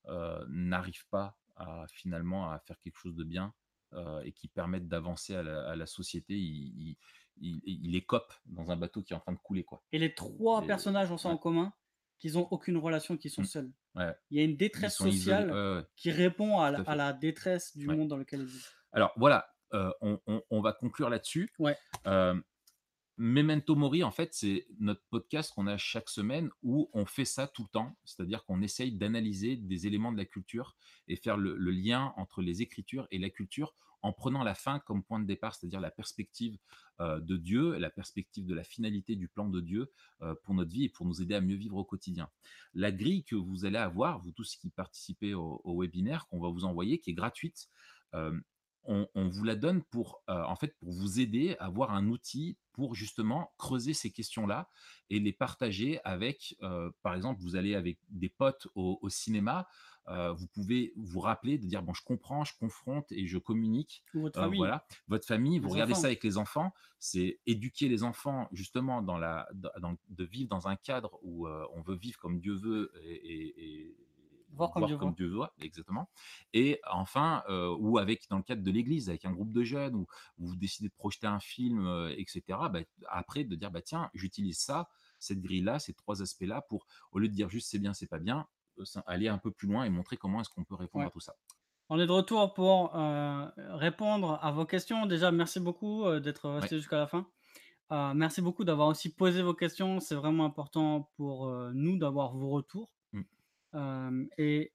heu, 0.10 0.45
n'arrive 0.49 1.07
pas 1.10 1.38
à 1.56 1.85
finalement 1.89 2.52
à 2.52 2.60
faire 2.60 2.80
quelque 2.81 2.97
chose 2.99 3.15
de 3.15 3.23
bien, 3.26 3.53
heu 3.93 4.22
et 4.26 4.34
qui 4.34 4.47
permette 4.49 4.88
d'avancer 4.89 5.35
à 5.35 5.43
la 5.43 5.69
à 5.72 5.76
la 5.77 5.88
société. 5.88 6.35
Il 6.38 6.97
il 7.38 7.61
il 7.65 7.85
il 7.88 7.95
écope 7.97 8.34
dans 8.45 8.72
un 8.72 8.77
bateau 8.77 9.03
qui 9.03 9.14
est 9.14 9.18
en 9.18 9.22
train 9.22 9.34
de 9.34 9.39
couler, 9.39 9.64
quoi 9.65 9.84
Et 9.91 9.97
les 9.97 10.14
3 10.14 10.61
et 10.61 10.68
personnages 10.68 11.11
ont 11.11 11.18
ça 11.18 11.30
en 11.30 11.39
commun, 11.39 11.73
qu'ils 12.20 12.38
ont 12.38 12.48
aucune 12.52 12.78
relation, 12.78 13.18
qu'ils 13.18 13.32
sont 13.32 13.42
Mmh. 13.42 13.46
seuls. 13.46 13.72
Ouais. 13.96 14.14
Il 14.32 14.38
y 14.38 14.42
a 14.42 14.44
une 14.46 14.58
détresse 14.58 14.96
sociale 14.96 15.52
Ouais, 15.52 15.76
ouais, 15.78 15.84
qui 15.96 16.12
répond 16.12 16.60
à 16.60 16.72
la 16.72 16.80
à 16.86 17.14
détresse 17.14 17.76
du 17.78 17.88
monde 17.88 18.08
dans 18.08 18.18
lequel 18.18 18.42
ils 18.42 18.46
vivent. 18.48 18.70
Alors 18.92 19.12
voilà, 19.18 19.48
heu, 19.74 19.92
on 20.02 20.20
on 20.28 20.42
on 20.50 20.62
va 20.62 20.74
conclure 20.74 21.10
là-dessus. 21.10 21.50
Ouais. 21.60 21.78
Hem, 22.06 22.44
Memento 23.18 23.76
Mori, 23.76 24.04
en 24.04 24.12
fait, 24.12 24.34
c'est 24.34 24.68
notre 24.80 25.04
podcast 25.10 25.54
qu'on 25.54 25.68
a 25.68 25.78
chaque 25.78 26.10
semaine 26.10 26.50
où 26.64 26.90
on 26.94 27.06
fait 27.06 27.26
ça 27.26 27.48
tout 27.48 27.64
le 27.64 27.70
temps. 27.70 27.98
C'est-à-dire 28.04 28.44
qu'on 28.44 28.62
essaye 28.62 28.92
d'analyser 28.92 29.56
des 29.56 29.88
éléments 29.88 30.12
de 30.12 30.18
la 30.18 30.26
culture 30.26 30.76
et 31.08 31.16
faire 31.16 31.38
le, 31.38 31.56
lien 31.56 32.14
entre 32.18 32.42
les 32.42 32.62
écritures 32.62 33.08
et 33.12 33.18
la 33.18 33.30
culture 33.30 33.74
en 34.02 34.12
prenant 34.12 34.44
la 34.44 34.54
fin 34.54 34.80
comme 34.80 35.02
point 35.02 35.20
de 35.20 35.26
départ, 35.26 35.56
c'est-à-dire 35.56 35.80
la 35.80 35.90
perspective 35.90 36.58
euh, 37.00 37.20
de 37.20 37.38
Dieu, 37.38 37.78
la 37.78 37.90
perspective 37.90 38.46
de 38.46 38.54
la 38.54 38.64
finalité 38.64 39.16
du 39.16 39.28
plan 39.28 39.48
de 39.48 39.62
Dieu 39.62 39.92
euh, 40.22 40.36
pour 40.44 40.54
notre 40.54 40.72
vie 40.72 40.84
et 40.84 40.90
pour 40.90 41.08
nous 41.08 41.22
aider 41.24 41.34
à 41.34 41.42
mieux 41.42 41.56
vivre 41.56 41.78
au 41.78 41.86
quotidien. 41.86 42.30
La 42.76 42.92
grille 42.92 43.24
que 43.24 43.36
vous 43.36 43.66
allez 43.66 43.80
avoir, 43.80 44.20
vous 44.20 44.32
tous 44.32 44.58
qui 44.58 44.70
participez 44.70 45.34
au, 45.34 45.62
au 45.64 45.82
webinaire 45.82 46.28
qu'on 46.28 46.40
va 46.40 46.50
vous 46.50 46.66
envoyer, 46.66 47.00
qui 47.00 47.12
est 47.12 47.16
gratuite, 47.16 47.70
euh, 48.14 48.38
on, 48.88 49.07
on 49.16 49.28
vous 49.30 49.44
la 49.44 49.56
donne 49.56 49.84
pour, 49.84 50.22
euh, 50.30 50.44
en 50.44 50.56
fait, 50.56 50.76
pour 50.78 50.91
vous 50.91 51.20
aider 51.20 51.56
à 51.60 51.66
avoir 51.66 51.91
un 51.94 52.07
outil 52.07 52.57
pour 52.74 52.94
justement 52.95 53.53
creuser 53.57 53.94
ces 53.94 54.12
questions-là 54.12 54.68
et 55.10 55.20
les 55.20 55.32
partager 55.32 55.99
avec, 56.03 56.56
euh, 56.62 56.91
par 57.03 57.16
exemple, 57.16 57.41
vous 57.41 57.56
allez 57.56 57.74
avec 57.76 57.98
des 58.10 58.28
potes 58.30 58.68
au, 58.76 58.99
au 59.02 59.07
cinéma, 59.10 59.68
euh, 60.10 60.34
vous 60.34 60.45
pouvez 60.48 60.91
vous 60.98 61.20
rappeler 61.22 61.57
de 61.57 61.66
dire 61.66 61.82
bon, 61.82 61.94
je 61.94 62.03
comprends, 62.03 62.44
je 62.44 62.53
confronte 62.60 63.12
et 63.12 63.26
je 63.28 63.38
communique. 63.38 64.03
Votre 64.14 64.40
famille. 64.41 64.57
voilà, 64.57 64.86
votre 65.07 65.26
famille, 65.26 65.57
vous 65.60 65.68
Les 65.68 65.74
regardez 65.74 65.94
enfants. 65.94 66.02
ça 66.02 66.07
avec 66.07 66.24
les 66.24 66.38
enfants, 66.38 66.74
c'est 66.99 67.40
éduquer 67.45 67.88
les 67.88 68.03
enfants 68.03 68.48
justement 68.52 69.02
dans 69.02 69.18
la, 69.18 69.48
dans- 69.53 69.72
dans- 69.80 69.98
de 70.10 70.24
vivre 70.26 70.49
dans 70.49 70.68
un 70.68 70.76
cadre 70.76 71.18
où 71.24 71.48
on 71.48 71.82
veut 71.82 71.95
vivre 71.95 72.20
comme 72.20 72.40
Dieu 72.40 72.53
veut 72.56 72.91
et, 73.03 73.14
et- 73.16 73.64
et 73.88 73.98
Voir 74.56 74.72
comme 74.72 74.86
Dieu 74.86 74.95
voit. 74.95 75.11
Dieu 75.11 75.27
voit, 75.27 75.53
exactement. 75.60 76.10
Et 76.53 76.80
enfin, 76.91 77.44
euh, 77.49 77.76
ou 77.80 77.98
avec 77.98 78.27
dans 78.30 78.38
le 78.38 78.44
cadre 78.44 78.64
de 78.64 78.72
l'Église, 78.72 79.10
avec 79.10 79.26
un 79.26 79.32
groupe 79.32 79.52
de 79.52 79.64
jeunes, 79.64 79.95
où 79.95 80.06
vous 80.38 80.56
décidez 80.56 80.90
de 80.90 80.94
projeter 80.94 81.27
un 81.27 81.40
film, 81.40 81.86
euh, 81.86 82.14
etc. 82.18 82.41
bah, 82.72 82.80
après, 83.10 83.44
de 83.44 83.56
dire 83.56 83.72
bah 83.72 83.82
tiens, 83.82 84.10
j'utilise 84.14 84.60
ça, 84.60 84.90
cette 85.19 85.41
grille-là, 85.41 85.80
ces 85.80 85.94
trois 85.94 86.22
aspects-là, 86.22 86.61
pour 86.61 86.86
au 87.11 87.19
lieu 87.19 87.27
de 87.27 87.34
dire 87.34 87.49
juste 87.49 87.69
c'est 87.69 87.80
bien, 87.80 87.94
c'est 87.94 88.07
pas 88.07 88.19
bien, 88.19 88.48
euh, 88.80 88.84
aller 89.06 89.27
un 89.27 89.38
peu 89.38 89.52
plus 89.52 89.68
loin 89.68 89.84
et 89.84 89.90
montrer 89.90 90.18
comment 90.18 90.41
est-ce 90.41 90.49
qu'on 90.49 90.64
peut 90.64 90.76
répondre 90.76 91.03
Ouais. 91.03 91.10
à 91.10 91.11
tout 91.11 91.19
ça. 91.19 91.36
On 91.90 91.99
est 91.99 92.07
de 92.07 92.11
retour 92.11 92.53
pour 92.56 92.95
euh, 92.95 93.45
répondre 93.57 94.40
à 94.41 94.52
vos 94.52 94.65
questions. 94.65 95.06
Déjà, 95.06 95.32
merci 95.32 95.60
beaucoup 95.60 96.10
d'être 96.19 96.49
resté 96.49 96.77
jusqu'à 96.77 96.98
la 96.98 97.06
fin. 97.06 97.27
Euh, 97.91 98.14
merci 98.15 98.41
beaucoup 98.41 98.64
d'avoir 98.64 98.88
aussi 98.88 99.14
posé 99.14 99.41
vos 99.41 99.53
questions. 99.53 99.99
C'est 99.99 100.15
vraiment 100.15 100.45
important 100.45 101.11
pour 101.18 101.48
euh, 101.48 101.72
nous 101.73 101.98
d'avoir 101.98 102.36
vos 102.36 102.49
retours. 102.49 102.95
Euh, 103.76 104.26
et 104.38 104.73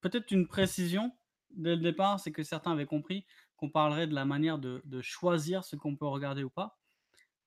peut-être 0.00 0.30
une 0.30 0.46
précision 0.46 1.16
dès 1.50 1.76
le 1.76 1.82
départ, 1.82 2.20
c'est 2.20 2.32
que 2.32 2.42
certains 2.42 2.72
avaient 2.72 2.86
compris 2.86 3.24
qu'on 3.56 3.70
parlerait 3.70 4.06
de 4.06 4.14
la 4.14 4.24
manière 4.24 4.58
de, 4.58 4.82
de 4.84 5.00
choisir 5.00 5.64
ce 5.64 5.76
qu'on 5.76 5.96
peut 5.96 6.06
regarder 6.06 6.42
ou 6.44 6.50
pas. 6.50 6.78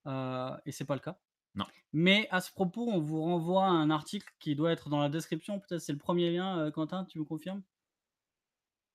Euh, 0.07 0.57
et 0.65 0.71
c'est 0.71 0.85
pas 0.85 0.95
le 0.95 1.01
cas. 1.01 1.19
Non. 1.55 1.65
Mais 1.93 2.27
à 2.31 2.41
ce 2.41 2.51
propos, 2.51 2.87
on 2.89 2.99
vous 2.99 3.21
renvoie 3.21 3.65
à 3.65 3.69
un 3.69 3.89
article 3.89 4.27
qui 4.39 4.55
doit 4.55 4.71
être 4.71 4.89
dans 4.89 4.99
la 4.99 5.09
description. 5.09 5.59
Peut-être 5.59 5.81
c'est 5.81 5.91
le 5.91 5.99
premier 5.99 6.31
lien, 6.31 6.59
euh, 6.59 6.71
Quentin, 6.71 7.05
tu 7.05 7.19
me 7.19 7.25
confirmes? 7.25 7.63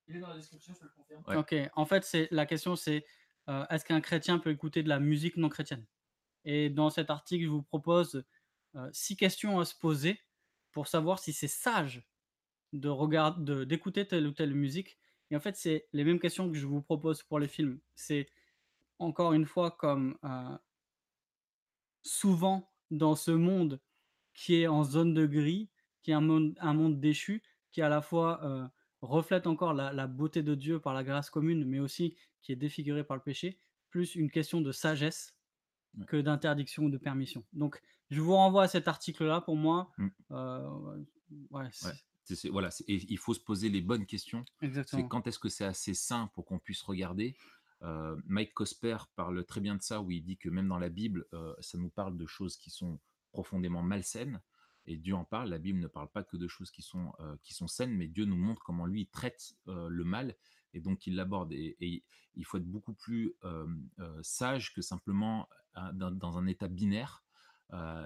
Il 0.06 0.16
est 0.16 0.20
dans 0.20 0.28
la 0.28 0.36
description, 0.36 0.74
je 0.74 0.84
le 0.84 0.90
confirme. 0.90 1.22
Ouais. 1.26 1.36
Ok, 1.36 1.54
en 1.74 1.86
fait, 1.86 2.04
c'est 2.04 2.28
la 2.30 2.46
question 2.46 2.76
c'est 2.76 3.04
euh, 3.48 3.66
est-ce 3.68 3.84
qu'un 3.84 4.00
chrétien 4.00 4.38
peut 4.38 4.50
écouter 4.50 4.82
de 4.82 4.88
la 4.88 5.00
musique 5.00 5.36
non 5.36 5.48
chrétienne? 5.48 5.84
Et 6.44 6.70
dans 6.70 6.90
cet 6.90 7.10
article, 7.10 7.44
je 7.44 7.50
vous 7.50 7.62
propose 7.62 8.24
euh, 8.74 8.88
six 8.92 9.16
questions 9.16 9.60
à 9.60 9.64
se 9.64 9.74
poser 9.74 10.20
pour 10.74 10.88
savoir 10.88 11.20
si 11.20 11.32
c'est 11.34 11.48
sage 11.48 12.04
de 12.72 12.88
regarder, 12.88 13.44
de- 13.44 13.64
d'écouter 13.64 14.06
telle 14.06 14.26
ou 14.26 14.32
telle 14.32 14.54
musique. 14.54 14.98
Et 15.30 15.36
en 15.36 15.40
fait, 15.40 15.56
c'est 15.56 15.88
les 15.92 16.04
mêmes 16.04 16.20
questions 16.20 16.50
que 16.50 16.58
je 16.58 16.66
vous 16.66 16.82
propose 16.82 17.22
pour 17.22 17.38
les 17.40 17.48
films. 17.48 17.80
C'est 17.94 18.26
encore 18.98 19.32
une 19.34 19.46
fois 19.46 19.72
comme 19.72 20.18
euh, 20.24 20.58
souvent 22.02 22.72
dans 22.90 23.14
ce 23.16 23.30
monde 23.30 23.80
qui 24.34 24.56
est 24.56 24.66
en 24.66 24.84
zone 24.84 25.14
de 25.14 25.26
gris, 25.26 25.70
qui 26.02 26.10
est 26.10 26.14
un 26.14 26.20
monde, 26.20 26.54
un 26.60 26.74
monde 26.74 27.00
déchu, 27.00 27.42
qui 27.72 27.82
à 27.82 27.88
la 27.88 28.02
fois 28.02 28.44
euh, 28.44 28.68
reflète 29.00 29.46
encore 29.46 29.74
la, 29.74 29.92
la 29.92 30.06
beauté 30.06 30.42
de 30.42 30.54
Dieu 30.54 30.80
par 30.80 30.94
la 30.94 31.04
grâce 31.04 31.30
commune, 31.30 31.64
mais 31.64 31.80
aussi 31.80 32.16
qui 32.42 32.52
est 32.52 32.56
défiguré 32.56 33.04
par 33.04 33.16
le 33.16 33.22
péché, 33.22 33.58
plus 33.90 34.14
une 34.14 34.30
question 34.30 34.60
de 34.60 34.72
sagesse 34.72 35.33
Ouais. 35.98 36.06
que 36.06 36.16
d'interdiction 36.16 36.84
ou 36.84 36.90
de 36.90 36.98
permission. 36.98 37.44
Donc, 37.52 37.80
je 38.10 38.20
vous 38.20 38.34
renvoie 38.34 38.64
à 38.64 38.68
cet 38.68 38.88
article-là 38.88 39.40
pour 39.40 39.56
moi. 39.56 39.90
Mm. 39.98 40.08
Euh, 40.32 41.04
ouais, 41.50 41.68
c'est- 41.72 42.48
voilà, 42.48 42.70
c'est- 42.70 42.84
il 42.88 43.18
faut 43.18 43.34
se 43.34 43.40
poser 43.40 43.68
les 43.68 43.80
bonnes 43.80 44.06
questions. 44.06 44.44
C'est 44.86 45.06
quand 45.08 45.26
est-ce 45.26 45.38
que 45.38 45.48
c'est 45.48 45.64
assez 45.64 45.94
sain 45.94 46.30
pour 46.34 46.44
qu'on 46.46 46.58
puisse 46.58 46.82
regarder? 46.82 47.36
Euh, 47.82 48.16
Mike 48.26 48.54
Cosper 48.54 48.96
parle 49.14 49.44
très 49.44 49.60
bien 49.60 49.74
de 49.76 49.82
ça, 49.82 50.00
où 50.00 50.10
il 50.10 50.24
dit 50.24 50.36
que 50.38 50.48
même 50.48 50.68
dans 50.68 50.78
la 50.78 50.88
Bible, 50.88 51.26
euh, 51.34 51.54
ça 51.60 51.76
nous 51.78 51.90
parle 51.90 52.16
de 52.16 52.26
choses 52.26 52.56
qui 52.56 52.70
sont 52.70 52.98
profondément 53.30 53.82
malsaines. 53.82 54.40
Et 54.86 54.96
Dieu 54.96 55.14
en 55.14 55.24
parle. 55.24 55.50
La 55.50 55.58
Bible 55.58 55.80
ne 55.80 55.86
parle 55.86 56.08
pas 56.08 56.22
que 56.24 56.36
de 56.36 56.46
choses 56.48 56.70
qui 56.70 56.82
sont, 56.82 57.12
euh, 57.20 57.36
qui 57.42 57.54
sont 57.54 57.68
saines, 57.68 57.94
mais 57.94 58.06
Dieu 58.06 58.24
nous 58.26 58.36
montre 58.36 58.62
comment 58.62 58.86
lui 58.86 59.06
traite 59.06 59.54
le 59.66 60.04
mal 60.04 60.34
et 60.74 60.80
donc 60.80 61.06
il 61.06 61.14
l'aborde. 61.14 61.52
Et, 61.52 62.04
il 62.36 62.44
faut 62.44 62.58
être 62.58 62.66
beaucoup 62.66 62.94
plus 62.94 63.36
sage 64.22 64.74
que 64.74 64.82
simplement 64.82 65.48
euh, 65.76 66.10
dans, 66.10 66.36
un 66.36 66.46
état 66.48 66.66
binaire, 66.66 67.22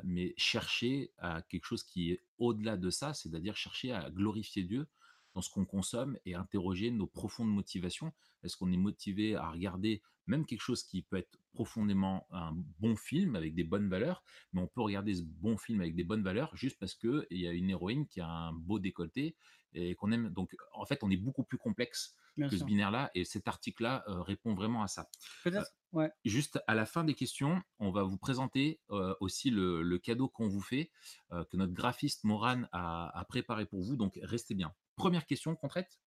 mais 0.05 0.35
chercher 0.37 1.13
à 1.19 1.43
quelque 1.43 1.65
chose 1.65 1.83
qui 1.83 2.13
est 2.13 2.23
au-delà 2.39 2.77
de 2.77 2.91
ça, 2.91 3.15
c'est-à-dire 3.15 3.57
chercher 3.57 3.93
à 3.93 4.11
glorifier 4.11 4.65
Dieu 4.65 4.87
dans 5.35 5.43
ce 5.43 5.51
qu'on 5.51 5.65
consomme 5.65 6.19
et 6.27 6.35
interroger 6.35 6.91
nos 6.91 7.07
profondes 7.07 7.51
motivations. 7.51 8.13
Est-ce 8.43 8.57
qu'on 8.57 8.73
est 8.73 8.79
motivé 8.79 9.35
à 9.35 9.51
regarder 9.51 10.03
même 10.29 10.47
quelque 10.47 10.61
chose 10.61 10.85
qui 10.85 11.03
peut 11.03 11.17
être 11.17 11.39
profondément 11.53 12.27
un 12.31 12.53
bon 12.79 12.97
film 12.97 13.35
avec 13.37 13.55
des 13.55 13.65
bonnes 13.65 13.89
valeurs, 13.89 14.23
mais 14.53 14.61
on 14.61 14.67
peut 14.67 14.83
regarder 14.83 15.15
ce 15.15 15.23
bon 15.23 15.57
film 15.57 15.81
avec 15.81 15.95
des 15.95 16.05
bonnes 16.05 16.23
valeurs 16.23 16.55
juste 16.57 16.79
parce 16.79 16.95
qu'il 16.95 17.27
y 17.31 17.47
a 17.49 17.53
une 17.53 17.71
héroïne 17.71 18.07
qui 18.07 18.21
a 18.21 18.29
un 18.29 18.53
beau 18.53 18.79
décolleté 18.79 19.37
et 19.73 19.95
qu'on 19.95 20.13
aime. 20.13 20.31
Donc 20.31 20.55
en 20.73 20.85
fait, 20.85 21.03
on 21.03 21.11
est 21.11 21.17
beaucoup 21.17 21.45
plus 21.45 21.59
complexe 21.59 22.17
Bien 22.37 22.49
que 22.49 22.57
ce 22.57 22.65
binaire-là 22.65 23.11
et 23.15 23.25
cet 23.25 23.49
article-là 23.49 24.05
euh, 24.07 24.23
répond 24.23 24.55
vraiment 24.55 24.83
à 24.85 24.89
ça. 24.89 25.09
Peut-être, 25.43 25.73
ouais. 25.93 26.13
Juste 26.25 26.61
à 26.69 26.75
la 26.77 26.87
fin 26.87 27.03
des 27.03 27.15
questions, 27.15 27.61
on 27.81 27.91
va 27.91 28.05
vous 28.05 28.19
présenter 28.19 28.81
euh, 28.91 29.15
aussi 29.21 29.51
le, 29.51 29.83
le 29.83 29.99
cadeau 29.99 30.29
qu'on 30.29 30.47
vous 30.47 30.61
fait, 30.61 30.93
euh, 31.33 31.45
que 31.47 31.57
notre 31.57 31.73
graphiste 31.73 32.23
Moran 32.23 32.63
a, 32.71 33.19
a 33.19 33.25
préparé 33.25 33.67
pour 33.67 33.83
vous. 33.83 33.97
Donc 33.97 34.21
restez 34.23 34.55
bien. 34.55 34.73
Première 34.95 35.27
question 35.27 35.57
qu'on 35.57 35.69
traite? 35.69 35.99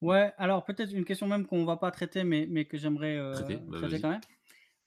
Ouais, 0.00 0.32
alors 0.38 0.64
peut-être 0.64 0.92
une 0.92 1.04
question 1.04 1.26
même 1.26 1.46
qu'on 1.46 1.64
va 1.64 1.76
pas 1.76 1.90
traiter, 1.90 2.22
mais, 2.24 2.46
mais 2.48 2.64
que 2.66 2.78
j'aimerais 2.78 3.16
euh, 3.16 3.32
Traiter, 3.32 3.56
bah, 3.56 3.78
traiter 3.78 3.98
vas-y. 3.98 4.00
quand 4.02 4.10
même. 4.10 4.20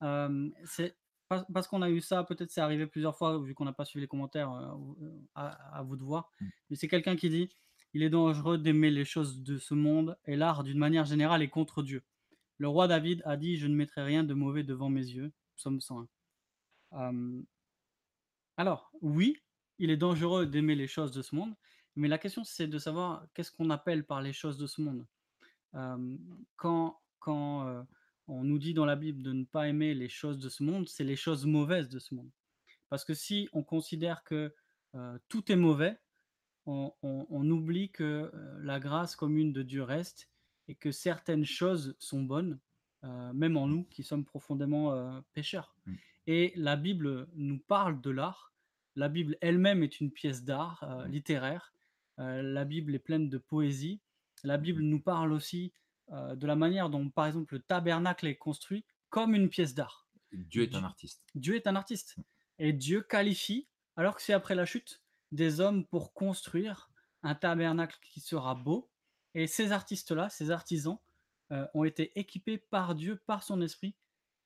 Euh, 0.04 0.50
c'est 0.66 0.96
pas- 1.28 1.46
parce 1.54 1.68
qu'on 1.68 1.82
a 1.82 1.90
eu 1.90 2.00
ça, 2.02 2.24
peut-être 2.24 2.50
c'est 2.52 2.62
arrivé 2.62 2.88
plusieurs 2.88 3.18
fois, 3.18 3.38
vu 3.40 3.54
qu'on 3.54 3.66
n'a 3.66 3.74
pas 3.74 3.86
suivi 3.86 4.02
les 4.04 4.08
commentaires, 4.08 4.52
euh, 4.54 4.74
euh, 5.04 5.20
à, 5.36 5.78
à 5.80 5.84
vous 5.84 5.96
de 5.98 6.04
voir. 6.04 6.30
Mm. 6.40 6.46
Mais 6.70 6.76
c'est 6.78 6.88
quelqu'un 6.88 7.16
qui 7.18 7.30
dit 7.30 7.50
Il 7.94 8.04
est 8.04 8.10
dangereux 8.10 8.58
d'aimer 8.58 8.90
les 8.90 9.04
choses 9.06 9.42
de 9.44 9.58
ce 9.58 9.74
monde, 9.74 10.18
et 10.26 10.36
l'art 10.38 10.64
d'une 10.64 10.78
manière 10.78 11.06
générale 11.06 11.42
est 11.42 11.50
contre 11.50 11.84
Dieu. 11.84 12.04
Le 12.58 12.68
roi 12.70 12.88
David 12.88 13.22
a 13.26 13.36
dit 13.38 13.58
Je 13.58 13.68
ne 13.68 13.76
mettrai 13.76 14.04
rien 14.04 14.24
de 14.24 14.34
mauvais 14.34 14.64
devant 14.64 14.90
mes 14.90 15.06
yeux. 15.06 15.32
Psaume 15.58 15.82
101. 15.82 16.08
Euh, 16.94 17.42
alors, 18.58 18.92
oui, 19.02 19.38
il 19.78 19.90
est 19.90 19.98
dangereux 19.98 20.46
d'aimer 20.46 20.76
les 20.76 20.88
choses 20.88 21.12
de 21.12 21.22
ce 21.22 21.36
monde, 21.36 21.54
mais 21.96 22.08
la 22.08 22.18
question 22.18 22.44
c'est 22.44 22.68
de 22.68 22.78
savoir 22.78 23.26
qu'est-ce 23.34 23.52
qu'on 23.52 23.70
appelle 23.70 24.06
par 24.06 24.22
les 24.22 24.34
choses 24.34 24.58
de 24.58 24.68
ce 24.68 24.82
monde. 24.82 25.06
Euh, 25.76 26.18
quand 26.58 27.00
quand 27.20 27.68
euh, 27.68 27.84
on 28.28 28.44
nous 28.44 28.58
dit 28.60 28.74
dans 28.74 28.86
la 28.86 28.96
Bible 28.96 29.22
de 29.24 29.32
ne 29.34 29.44
pas 29.46 29.68
aimer 29.68 29.94
les 29.94 30.10
choses 30.10 30.40
de 30.40 30.50
ce 30.50 30.64
monde, 30.64 30.88
c'est 30.90 31.04
les 31.04 31.16
choses 31.16 31.46
mauvaises 31.46 31.90
de 31.90 32.00
ce 32.00 32.14
monde. 32.16 32.30
Parce 32.90 33.06
que 33.06 33.14
si 33.14 33.48
on 33.54 33.64
considère 33.64 34.24
que 34.24 34.54
euh, 34.96 35.18
tout 35.30 35.52
est 35.52 35.56
mauvais, 35.56 35.98
on, 36.66 36.94
on- 37.04 37.26
on 37.30 37.50
oublie 37.50 37.90
que 37.92 38.32
la 38.62 38.80
grâce 38.80 39.16
commune 39.16 39.54
de 39.54 39.64
Dieu 39.64 39.84
reste 39.84 40.30
et 40.68 40.76
que 40.76 40.92
certaines 40.92 41.46
choses 41.46 41.96
sont 42.00 42.22
bonnes, 42.24 42.60
même 43.34 43.58
en 43.58 43.68
nous 43.68 43.84
qui 43.86 44.04
sommes 44.04 44.24
profondément 44.26 45.22
pécheurs. 45.34 45.76
Mm. 45.86 45.96
Et 46.28 46.54
la 46.56 46.76
Bible 46.76 47.28
nous 47.34 47.58
parle 47.60 48.00
de 48.00 48.12
l'art. 48.12 48.54
La 48.96 49.10
Bible 49.10 49.38
elle-même 49.42 49.82
est 49.84 50.00
une 50.00 50.12
pièce 50.12 50.44
d'art 50.44 50.84
euh, 50.84 51.08
Mm. 51.08 51.12
littéraire. 51.12 51.74
Euh, 52.20 52.42
la 52.42 52.66
Bible 52.66 52.96
est 52.96 53.00
pleine 53.00 53.30
de 53.30 53.38
poésie. 53.38 54.02
La 54.44 54.58
Bible 54.58 54.82
nous 54.82 55.00
parle 55.00 55.34
aussi 55.34 55.74
euh, 56.12 56.36
de 56.36 56.48
la 56.48 56.56
manière 56.56 56.90
dont, 56.90 57.10
par 57.10 57.28
exemple, 57.28 57.56
le 57.56 57.62
tabernacle 57.62 58.28
est 58.28 58.38
construit 58.38 58.86
comme 59.10 59.36
une 59.36 59.50
pièce 59.50 59.74
d'art. 59.74 60.08
Dieu 60.32 60.64
est 60.64 60.76
un 60.76 60.84
artiste. 60.84 61.24
Dieu 61.36 61.56
est 61.56 61.68
un 61.68 61.76
artiste. 61.76 62.18
Et 62.60 62.74
Dieu 62.74 63.02
qualifie, 63.02 63.68
alors 63.96 64.16
que 64.16 64.22
c'est 64.22 64.34
après 64.34 64.56
la 64.56 64.66
chute, 64.66 65.02
des 65.32 65.60
hommes 65.60 65.86
pour 65.86 66.14
construire 66.14 66.90
un 67.24 67.36
tabernacle 67.36 67.98
qui 68.02 68.20
sera 68.20 68.56
beau. 68.56 68.90
Et 69.34 69.48
ces 69.48 69.72
artistes-là, 69.72 70.30
ces 70.30 70.52
artisans, 70.52 71.00
euh, 71.52 71.68
ont 71.74 71.84
été 71.84 72.18
équipés 72.20 72.58
par 72.58 72.96
Dieu, 72.96 73.22
par 73.26 73.44
son 73.44 73.62
esprit, 73.62 73.96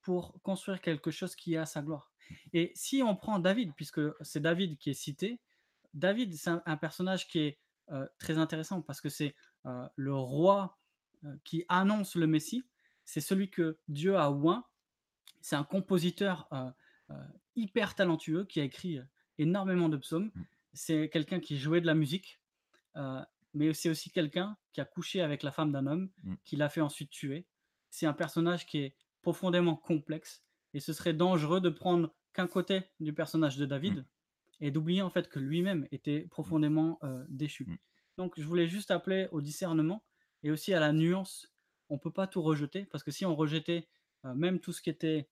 pour 0.02 0.40
construire 0.42 0.82
quelque 0.82 1.12
chose 1.12 1.36
qui 1.36 1.54
est 1.54 1.58
à 1.58 1.66
sa 1.66 1.82
gloire. 1.82 2.12
Et 2.54 2.72
si 2.76 3.04
on 3.04 3.16
prend 3.16 3.40
David, 3.40 3.74
puisque 3.76 4.02
c'est 4.22 4.40
David 4.40 4.78
qui 4.78 4.90
est 4.90 4.96
cité, 4.96 5.40
David, 5.96 6.36
c'est 6.36 6.50
un, 6.50 6.62
un 6.66 6.78
personnage 6.78 7.28
qui 7.28 7.40
est 7.40 7.60
euh, 7.92 8.08
très 8.18 8.38
intéressant 8.38 8.82
parce 8.82 9.00
que 9.00 9.10
c'est 9.10 9.36
euh, 9.66 9.88
le 9.96 10.16
roi 10.16 10.78
euh, 11.24 11.36
qui 11.44 11.66
annonce 11.70 12.16
le 12.16 12.28
Messie. 12.28 12.64
C'est 13.06 13.22
celui 13.22 13.50
que 13.50 13.78
Dieu 13.88 14.18
a 14.18 14.32
oint. 14.32 14.66
C'est 15.42 15.56
un 15.56 15.64
compositeur 15.64 16.50
hyper 17.56 17.94
talentueux 17.94 18.46
qui 18.46 18.60
a 18.60 18.64
écrit 18.64 19.00
énormément 19.38 19.90
de 19.90 19.98
psaumes. 19.98 20.32
Mmh. 20.34 20.42
C'est 20.74 21.10
quelqu'un 21.10 21.40
qui 21.40 21.60
jouait 21.60 21.82
de 21.82 21.86
la 21.86 21.94
musique, 21.94 22.42
mais 23.54 23.72
c'est 23.76 23.90
aussi 23.90 24.10
quelqu'un 24.10 24.58
qui 24.74 24.82
a 24.82 24.86
couché 24.86 25.22
avec 25.22 25.44
la 25.44 25.52
femme 25.52 25.72
d'un 25.72 25.86
homme, 25.86 26.10
Mmh. 26.24 26.34
qui 26.46 26.56
l'a 26.56 26.68
fait 26.68 26.82
ensuite 26.82 27.12
tuer. 27.12 27.46
C'est 27.92 28.08
un 28.08 28.14
personnage 28.14 28.66
qui 28.66 28.80
est 28.80 28.96
profondément 29.22 29.76
complexe 29.76 30.44
et 30.74 30.80
ce 30.80 30.94
serait 30.94 31.14
dangereux 31.14 31.62
de 31.62 31.70
prendre 31.70 32.12
qu'un 32.34 32.48
côté 32.48 32.82
du 33.00 33.14
personnage 33.14 33.58
de 33.58 33.68
David 33.68 33.98
Mmh. 33.98 34.06
Et 34.62 34.72
d'oublier 34.72 35.02
en 35.02 35.10
fait 35.10 35.28
que 35.28 35.40
lui-même 35.40 35.88
était 35.92 36.28
profondément 36.32 37.00
déchu. 37.30 37.66
Mmh. 37.66 37.78
Donc 38.18 38.34
je 38.38 38.44
voulais 38.44 38.68
juste 38.68 38.92
appeler 38.92 39.28
au 39.32 39.42
discernement 39.42 40.04
et 40.44 40.52
aussi 40.52 40.74
à 40.74 40.80
la 40.80 40.94
nuance. 40.94 41.54
On 41.90 42.00
peut 42.00 42.12
pas 42.12 42.28
tout 42.28 42.42
rejeter 42.42 42.86
parce 42.86 43.04
que 43.04 43.12
si 43.12 43.26
on 43.26 43.36
rejetait 43.36 43.88
même 44.24 44.60
tout 44.60 44.72
ce 44.72 44.82
qui 44.82 44.90
était 44.90 45.30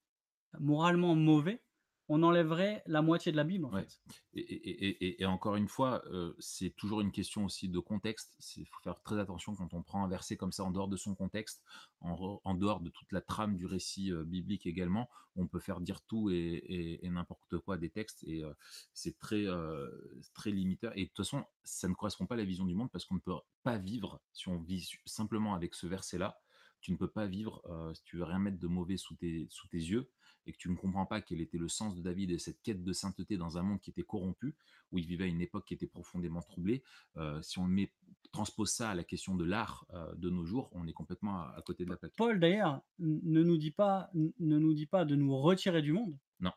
moralement 0.60 1.16
mauvais, 1.16 1.63
on 2.10 2.22
enlèverait 2.24 2.84
la 2.86 3.02
moitié 3.02 3.32
de 3.32 3.38
la 3.38 3.44
Bible 3.44 3.66
en 3.66 3.72
Ouais. 3.72 3.84
fait. 3.84 4.02
Et, 4.34 4.42
et- 4.42 4.86
et- 4.88 5.06
et- 5.06 5.22
et 5.22 5.26
encore 5.26 5.56
une 5.56 5.68
fois, 5.68 6.04
euh, 6.08 6.34
c'est 6.38 6.72
toujours 6.72 7.02
une 7.02 7.12
question 7.12 7.46
aussi 7.46 7.70
de 7.70 7.80
contexte. 7.80 8.36
Il 8.58 8.66
faut 8.66 8.80
faire 8.84 9.02
très 9.02 9.20
attention 9.20 9.56
quand 9.56 9.74
on 9.74 9.84
prend 9.84 10.04
un 10.04 10.10
verset 10.10 10.36
comme 10.36 10.52
ça 10.52 10.64
en 10.64 10.72
dehors 10.72 10.90
de 10.90 10.98
son 10.98 11.16
contexte, 11.16 11.64
en, 12.02 12.56
dehors 12.56 12.82
de 12.82 12.90
toute 12.90 13.12
la 13.12 13.22
trame 13.22 13.56
du 13.56 13.66
récit 13.66 14.12
euh, 14.12 14.26
biblique 14.26 14.66
également. 14.66 15.10
On 15.36 15.48
peut 15.48 15.60
faire 15.60 15.80
dire 15.80 16.02
tout 16.02 16.30
et, 16.30 17.00
n'importe 17.04 17.58
quoi 17.60 17.78
des 17.78 17.90
textes 17.90 18.24
et 18.26 18.44
euh, 18.44 18.54
c'est 18.94 19.18
très, 19.20 19.46
très 20.34 20.52
limiteur. 20.52 20.92
Et 20.98 21.04
de 21.04 21.08
toute 21.08 21.18
façon, 21.18 21.46
ça 21.64 21.88
ne 21.88 21.94
correspond 21.94 22.26
pas 22.26 22.36
à 22.36 22.38
la 22.38 22.46
vision 22.46 22.66
du 22.66 22.76
monde 22.76 22.92
parce 22.92 23.06
qu'on 23.06 23.16
ne 23.16 23.20
peut 23.20 23.34
pas 23.64 23.78
vivre 23.78 24.22
si 24.34 24.50
on 24.50 24.60
vit 24.60 24.90
simplement 25.06 25.54
avec 25.54 25.74
ce 25.74 25.88
verset-là. 25.88 26.40
Tu 26.82 26.92
ne 26.92 26.98
peux 26.98 27.10
pas 27.10 27.28
vivre 27.28 27.64
si 27.94 28.04
tu 28.04 28.18
veux 28.18 28.26
rien 28.26 28.40
mettre 28.40 28.60
de 28.60 28.68
mauvais 28.68 28.98
sous 28.98 29.16
tes, 29.16 29.48
sous 29.50 29.68
tes 29.70 29.78
yeux 29.78 30.12
et 30.46 30.52
que 30.52 30.58
tu 30.58 30.70
ne 30.70 30.76
comprends 30.76 31.06
pas 31.06 31.22
quel 31.22 31.42
était 31.42 31.58
le 31.58 31.68
sens 31.68 31.96
de 31.96 32.02
David 32.02 32.32
et 32.32 32.38
cette 32.40 32.62
quête 32.62 32.84
de 32.84 32.94
sainteté 32.94 33.38
dans 33.38 33.58
un 33.58 33.64
monde 33.64 33.80
qui 33.80 33.90
était 33.90 34.04
corrompu, 34.04 34.56
où 34.92 34.98
il 34.98 35.06
vivait 35.06 35.26
à 35.26 35.28
une 35.28 35.42
époque 35.42 35.66
qui 35.66 35.74
était 35.74 35.88
profondément 35.88 36.42
troublée, 36.42 36.84
euh, 37.18 37.42
si 37.42 37.60
on 37.60 37.66
met, 37.66 37.92
transpose 38.32 38.72
ça 38.72 38.90
à 38.92 38.96
la 38.96 39.04
question 39.04 39.36
de 39.36 39.46
l'art 39.46 39.86
euh, 39.94 40.14
de 40.16 40.30
nos 40.30 40.46
jours, 40.46 40.70
on 40.74 40.88
est 40.88 40.94
complètement 40.94 41.38
à, 41.38 41.54
à 41.58 41.62
côté 41.62 41.86
de 41.86 41.90
la 41.90 41.98
plaque. 41.98 42.14
Paul 42.18 42.40
d'ailleurs 42.40 42.82
ne 43.00 43.44
nous 43.44 43.58
dit 43.58 43.72
pas 43.72 44.10
ne 44.14 44.60
nous 44.60 44.74
dit 44.74 44.88
pas 44.88 45.06
de 45.06 45.16
nous 45.16 45.38
retirer 45.38 45.82
du 45.82 45.94
monde. 45.94 46.18
Non. 46.40 46.52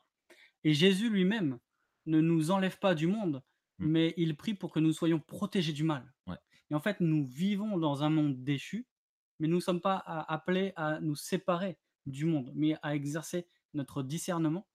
Et 0.65 0.73
Jésus 0.73 1.11
lui-même 1.11 1.59
ne 2.07 2.21
nous 2.21 2.51
enlève 2.51 2.79
pas 2.79 2.95
du 2.95 3.07
monde, 3.07 3.43
Mm. 3.79 3.87
mais 3.87 4.15
il 4.17 4.37
prie 4.37 4.55
pour 4.55 4.73
que 4.73 4.81
nous 4.81 4.93
soyons 4.93 5.21
protégés 5.21 5.73
du 5.73 5.85
mal. 5.85 6.13
Ouais. 6.27 6.37
Et 6.71 6.75
en 6.75 6.81
fait, 6.81 7.01
nous 7.01 7.27
vivons 7.27 7.79
dans 7.79 8.03
un 8.03 8.11
monde 8.11 8.43
déchu, 8.43 8.87
mais 9.39 9.49
nous 9.49 9.57
ne 9.57 9.61
sommes 9.61 9.81
pas 9.81 9.97
appelés 9.97 10.73
à 10.77 11.01
nous 11.01 11.15
séparer 11.15 11.79
du 12.07 12.25
monde, 12.25 12.53
mais 12.55 12.77
à 12.83 12.95
exercer 12.95 13.47
notre 13.75 14.03
discernement 14.03 14.67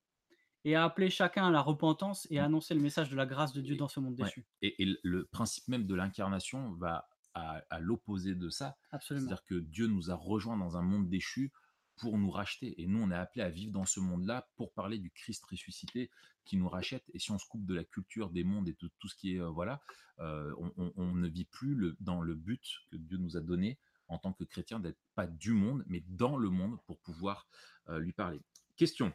et 0.64 0.76
à 0.76 0.84
appeler 0.84 1.10
chacun 1.10 1.48
à 1.48 1.52
la 1.52 1.62
repentance 1.62 2.28
et 2.30 2.38
à 2.40 2.46
annoncer 2.46 2.74
le 2.76 2.82
message 2.82 3.10
de 3.10 3.16
la 3.16 3.26
grâce 3.26 3.54
de 3.54 3.62
Dieu 3.62 3.76
Et- 3.76 3.78
dans 3.78 3.88
ce 3.88 4.00
monde 4.00 4.20
ouais. 4.20 4.26
déchu. 4.26 4.46
Et, 4.62 4.82
et 4.84 4.98
le 5.04 5.26
principe 5.26 5.68
même 5.68 5.88
de 5.88 5.96
l'incarnation 5.96 6.74
va 6.74 7.08
à, 7.34 7.62
à 7.70 7.80
l'opposé 7.80 8.36
de 8.36 8.50
ça, 8.50 8.78
c'est-à-dire 9.02 9.44
que 9.46 9.56
Dieu 9.56 9.88
nous 9.88 10.12
a 10.12 10.16
rejoints 10.16 10.58
dans 10.58 10.76
un 10.78 10.82
monde 10.82 11.10
déchu 11.10 11.52
pour 11.98 12.18
nous 12.18 12.30
racheter. 12.30 12.80
Et 12.82 12.88
nous, 12.88 13.02
on 13.02 13.10
est 13.12 13.16
appelés 13.16 13.44
à 13.44 13.50
vivre 13.50 13.72
dans 13.72 13.86
ce 13.86 14.00
monde-là 14.00 14.50
pour 14.56 14.74
parler 14.74 14.98
du 14.98 15.12
Christ 15.12 15.46
ressuscité 15.46 16.10
qui 16.46 16.58
nous 16.58 16.68
rachète. 16.68 17.04
Et 17.14 17.20
si 17.20 17.32
on 17.32 17.38
se 17.40 17.46
coupe 17.48 17.66
de 17.66 17.74
la 17.74 17.84
culture 17.84 18.32
des 18.32 18.44
mondes 18.44 18.68
et 18.68 18.76
de 18.80 18.90
tout 19.00 19.08
ce 19.08 19.16
qui 19.16 19.36
est, 19.36 19.40
euh, 19.40 19.50
voilà, 19.50 19.82
euh, 20.20 20.54
on, 20.58 20.72
on- 20.78 20.94
on 20.98 21.14
ne 21.16 21.28
vit 21.28 21.46
plus 21.46 21.74
le- 21.76 21.96
dans 22.00 22.22
le 22.22 22.36
but 22.36 22.64
que 22.92 22.98
Dieu 22.98 23.18
nous 23.18 23.38
a 23.38 23.42
donné 23.42 23.80
en 24.08 24.18
tant 24.18 24.34
que 24.34 24.44
chrétien 24.44 24.80
d'être 24.80 25.00
pas 25.16 25.28
du 25.28 25.54
monde, 25.54 25.84
mais 25.88 26.04
dans 26.08 26.36
le 26.38 26.50
monde 26.50 26.78
pour 26.86 27.00
pouvoir 27.00 27.48
euh, 27.88 27.98
lui 28.00 28.12
parler. 28.14 28.42
Question. 28.82 29.14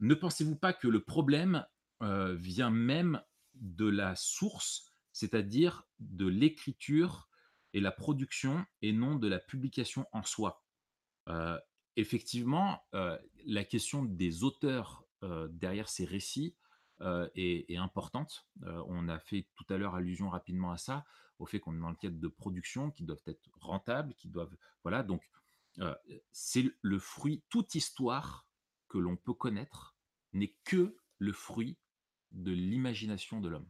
Ne 0.00 0.16
pensez-vous 0.16 0.56
pas 0.56 0.72
que 0.72 0.88
le 0.88 0.98
problème 0.98 1.64
euh, 2.02 2.34
vient 2.34 2.70
même 2.70 3.22
de 3.54 3.86
la 3.86 4.16
source, 4.16 4.90
c'est-à-dire 5.12 5.84
de 6.00 6.26
l'écriture 6.26 7.28
et 7.72 7.78
la 7.78 7.92
production, 7.92 8.66
et 8.82 8.92
non 8.92 9.14
de 9.14 9.28
la 9.28 9.38
publication 9.38 10.06
en 10.10 10.24
soi? 10.24 10.64
Euh, 11.28 11.56
Effectivement, 11.94 12.82
euh, 12.94 13.16
la 13.44 13.62
question 13.62 14.02
des 14.02 14.42
auteurs 14.42 15.04
derrière 15.50 15.88
ces 15.88 16.04
récits 16.04 16.56
est, 17.00 17.72
est 17.72 17.76
importante. 17.76 18.48
On 18.64 19.08
a 19.08 19.20
fait 19.20 19.46
tout 19.54 19.72
à 19.72 19.76
l'heure 19.76 19.94
allusion 19.94 20.30
rapidement 20.30 20.72
à 20.72 20.78
ça, 20.78 21.04
au 21.38 21.46
fait 21.46 21.60
qu'on 21.60 21.76
est 21.76 21.80
dans 21.80 21.90
le 21.90 21.94
cadre 21.94 22.18
de 22.18 22.28
production 22.28 22.90
qui 22.90 23.04
doivent 23.04 23.22
être 23.26 23.48
rentables, 23.60 24.14
qui 24.14 24.28
doivent... 24.28 24.56
Voilà, 24.82 25.04
donc 25.04 25.22
c'est 26.32 26.64
le 26.82 26.98
fruit, 26.98 27.44
toute 27.48 27.76
histoire 27.76 28.45
que 28.96 29.00
l'on 29.02 29.16
peut 29.16 29.34
connaître 29.34 29.94
n'est 30.32 30.56
que 30.64 30.96
le 31.18 31.32
fruit 31.32 31.76
de 32.30 32.50
l'imagination 32.50 33.42
de 33.42 33.48
l'homme. 33.48 33.68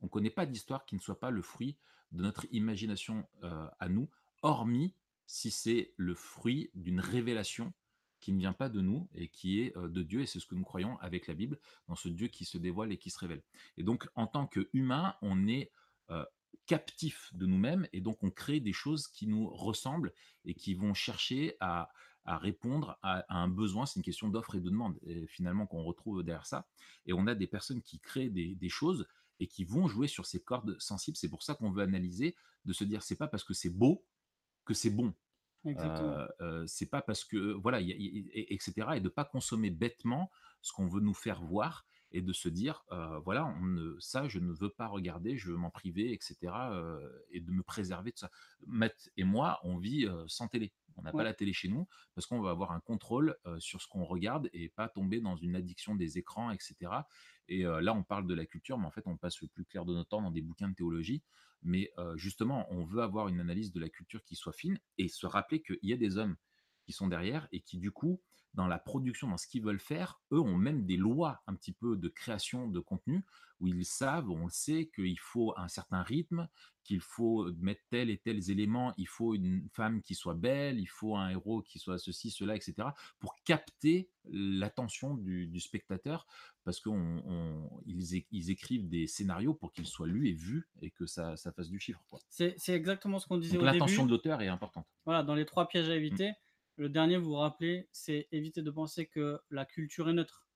On 0.00 0.06
ne 0.06 0.10
connaît 0.10 0.30
pas 0.30 0.46
d'histoire 0.46 0.84
qui 0.84 0.96
ne 0.96 1.00
soit 1.00 1.20
pas 1.20 1.30
le 1.30 1.42
fruit 1.42 1.76
de 2.10 2.22
notre 2.22 2.44
imagination 2.50 3.24
euh, 3.44 3.68
à 3.78 3.88
nous, 3.88 4.10
hormis 4.42 4.92
si 5.28 5.52
c'est 5.52 5.94
le 5.96 6.16
fruit 6.16 6.70
d'une 6.74 6.98
révélation 6.98 7.72
qui 8.18 8.32
ne 8.32 8.40
vient 8.40 8.52
pas 8.52 8.68
de 8.68 8.80
nous 8.80 9.08
et 9.14 9.28
qui 9.28 9.60
est 9.60 9.76
euh, 9.76 9.86
de 9.86 10.02
Dieu, 10.02 10.22
et 10.22 10.26
c'est 10.26 10.40
ce 10.40 10.46
que 10.46 10.56
nous 10.56 10.64
croyons 10.64 10.98
avec 10.98 11.28
la 11.28 11.34
Bible, 11.34 11.60
dans 11.86 11.94
ce 11.94 12.08
Dieu 12.08 12.26
qui 12.26 12.44
se 12.44 12.58
dévoile 12.58 12.90
et 12.90 12.98
qui 12.98 13.10
se 13.10 13.18
révèle. 13.20 13.44
Et 13.76 13.84
donc, 13.84 14.08
en 14.16 14.26
tant 14.26 14.48
qu'humain, 14.48 15.14
on 15.22 15.46
est 15.46 15.70
euh, 16.10 16.24
captif 16.66 17.30
de 17.32 17.46
nous-mêmes, 17.46 17.86
et 17.92 18.00
donc 18.00 18.24
on 18.24 18.30
crée 18.32 18.58
des 18.58 18.72
choses 18.72 19.06
qui 19.06 19.28
nous 19.28 19.48
ressemblent 19.48 20.12
et 20.44 20.54
qui 20.54 20.74
vont 20.74 20.94
chercher 20.94 21.56
à, 21.60 21.92
à 22.24 22.38
répondre 22.38 22.98
à, 23.02 23.20
à 23.28 23.36
un 23.38 23.48
besoin. 23.48 23.86
C'est 23.86 23.98
une 23.98 24.04
question 24.04 24.28
d'offre 24.28 24.54
et 24.54 24.60
de 24.60 24.68
demande, 24.70 24.98
et 25.06 25.26
finalement, 25.26 25.66
qu'on 25.66 25.82
retrouve 25.84 26.22
derrière 26.22 26.46
ça. 26.46 26.66
Et 27.06 27.12
on 27.12 27.26
a 27.26 27.34
des 27.34 27.46
personnes 27.46 27.82
qui 27.82 28.00
créent 28.00 28.30
des, 28.30 28.54
des 28.54 28.68
choses 28.68 29.06
et 29.40 29.46
qui 29.48 29.64
vont 29.64 29.86
jouer 29.88 30.08
sur 30.08 30.26
ces 30.26 30.42
cordes 30.42 30.78
sensibles. 30.80 31.16
C'est 31.16 31.28
pour 31.28 31.42
ça 31.42 31.54
qu'on 31.54 31.70
veut 31.70 31.82
analyser, 31.82 32.36
de 32.64 32.72
se 32.72 32.84
dire, 32.84 33.02
c'est 33.02 33.16
pas 33.16 33.28
parce 33.28 33.44
que 33.44 33.52
c'est 33.54 33.70
beau 33.70 34.06
que 34.64 34.74
c'est 34.74 34.90
bon. 34.90 35.12
Euh, 35.66 36.28
euh, 36.40 36.66
c'est 36.66 36.86
pas 36.86 37.02
parce 37.02 37.24
que 37.24 37.52
voilà, 37.54 37.80
y 37.80 37.92
a- 37.92 37.96
y- 37.96 38.28
et- 38.32 38.54
etc. 38.54 38.96
Et 38.96 39.00
de 39.00 39.08
pas 39.08 39.24
consommer 39.24 39.70
bêtement 39.70 40.30
ce 40.62 40.72
qu'on 40.72 40.88
veut 40.88 41.00
nous 41.00 41.14
faire 41.14 41.42
voir 41.42 41.86
et 42.14 42.22
de 42.22 42.32
se 42.32 42.48
dire 42.48 42.84
euh, 42.92 43.18
voilà, 43.18 43.44
on 43.44 43.66
ne, 43.66 43.96
ça 43.98 44.28
je 44.28 44.38
ne 44.38 44.52
veux 44.52 44.70
pas 44.70 44.86
regarder, 44.86 45.36
je 45.36 45.50
veux 45.50 45.56
m'en 45.56 45.70
priver, 45.70 46.12
etc. 46.12 46.72
euh, 46.72 47.10
et 47.30 47.40
de 47.40 47.50
me 47.50 47.62
préserver 47.64 48.12
de 48.12 48.18
ça. 48.18 48.30
Matt 48.66 49.10
et 49.16 49.24
moi, 49.24 49.58
on 49.64 49.76
vit 49.76 50.06
sans 50.28 50.48
télé. 50.48 50.72
On 50.96 51.02
n'a 51.02 51.12
Ouais. 51.12 51.18
pas 51.18 51.24
la 51.24 51.34
télé 51.34 51.52
chez 51.52 51.68
nous 51.68 51.88
parce 52.14 52.26
qu'on 52.28 52.40
va 52.40 52.50
avoir 52.50 52.70
un 52.70 52.78
contrôle 52.78 53.36
sur 53.58 53.82
ce 53.82 53.88
qu'on 53.88 54.04
regarde 54.04 54.48
et 54.52 54.68
pas 54.68 54.88
tomber 54.88 55.20
dans 55.20 55.34
une 55.36 55.56
addiction 55.56 55.96
des 55.96 56.18
écrans, 56.18 56.52
etc. 56.52 57.08
Et 57.48 57.64
là, 57.64 57.92
on 57.94 58.04
parle 58.04 58.28
de 58.28 58.34
la 58.34 58.46
culture, 58.46 58.78
mais 58.78 58.86
en 58.86 58.92
fait, 58.92 59.02
on 59.06 59.16
passe 59.16 59.40
le 59.42 59.48
plus 59.48 59.64
clair 59.64 59.84
de 59.84 59.92
notre 59.92 60.10
temps 60.10 60.22
dans 60.22 60.30
des 60.30 60.40
bouquins 60.40 60.68
de 60.68 60.74
théologie. 60.74 61.24
Mais 61.62 61.90
justement, 62.14 62.66
on 62.70 62.84
veut 62.84 63.02
avoir 63.02 63.26
une 63.26 63.40
analyse 63.40 63.72
de 63.72 63.80
la 63.80 63.88
culture 63.88 64.22
qui 64.22 64.36
soit 64.36 64.52
fine 64.52 64.78
et 64.98 65.08
se 65.08 65.26
rappeler 65.26 65.62
qu'il 65.62 65.78
y 65.82 65.92
a 65.92 65.96
des 65.96 66.16
hommes 66.16 66.36
qui 66.84 66.92
sont 66.92 67.08
derrière 67.08 67.48
et 67.50 67.60
qui, 67.60 67.78
du 67.78 67.90
coup, 67.90 68.22
dans 68.54 68.66
la 68.66 68.78
production, 68.78 69.28
dans 69.28 69.36
ce 69.36 69.46
qu'ils 69.46 69.62
veulent 69.62 69.80
faire, 69.80 70.20
eux 70.32 70.40
ont 70.40 70.56
même 70.56 70.86
des 70.86 70.96
lois 70.96 71.42
un 71.46 71.54
petit 71.54 71.72
peu 71.72 71.96
de 71.96 72.08
création 72.08 72.68
de 72.68 72.80
contenu 72.80 73.24
où 73.60 73.68
ils 73.68 73.84
savent, 73.84 74.30
on 74.30 74.44
le 74.44 74.50
sait, 74.50 74.90
qu'il 74.94 75.18
faut 75.18 75.54
un 75.56 75.68
certain 75.68 76.02
rythme, 76.02 76.48
qu'il 76.82 77.00
faut 77.00 77.50
mettre 77.58 77.82
tel 77.88 78.10
et 78.10 78.18
tels 78.18 78.50
éléments, 78.50 78.92
il 78.98 79.08
faut 79.08 79.34
une 79.34 79.66
femme 79.72 80.02
qui 80.02 80.14
soit 80.14 80.34
belle, 80.34 80.78
il 80.78 80.88
faut 80.88 81.16
un 81.16 81.30
héros 81.30 81.62
qui 81.62 81.78
soit 81.78 81.98
ceci, 81.98 82.30
cela, 82.30 82.56
etc., 82.56 82.74
pour 83.18 83.36
capter 83.44 84.10
l'attention 84.26 85.14
du, 85.14 85.46
du 85.46 85.60
spectateur, 85.60 86.26
parce 86.64 86.80
qu'ils 86.80 86.92
ils, 87.86 88.24
ils 88.30 88.50
écrivent 88.50 88.88
des 88.88 89.06
scénarios 89.06 89.54
pour 89.54 89.72
qu'ils 89.72 89.86
soient 89.86 90.06
lus 90.06 90.28
et 90.28 90.34
vus 90.34 90.68
et 90.82 90.90
que 90.90 91.06
ça, 91.06 91.36
ça 91.36 91.52
fasse 91.52 91.68
du 91.68 91.78
chiffre. 91.78 92.00
C'est 92.28 92.56
exactement 92.68 93.18
ce 93.18 93.26
qu'on 93.26 93.38
disait 93.38 93.54
Donc 93.54 93.62
au 93.62 93.66
début. 93.66 93.78
l'attention 93.78 94.04
de 94.04 94.10
l'auteur 94.10 94.42
est 94.42 94.48
importante. 94.48 94.86
Voilà, 95.04 95.22
dans 95.22 95.34
les 95.34 95.46
trois 95.46 95.68
pièges 95.68 95.88
à 95.88 95.94
éviter, 95.94 96.32
le 96.76 96.88
dernier, 96.88 97.16
vous 97.16 97.30
vous 97.30 97.34
rappelez, 97.34 97.88
c'est 97.92 98.28
éviter 98.32 98.62
de 98.62 98.70
penser 98.70 99.06
que 99.06 99.40
la 99.50 99.64
culture 99.64 100.08
est 100.08 100.12
neutre. 100.12 100.46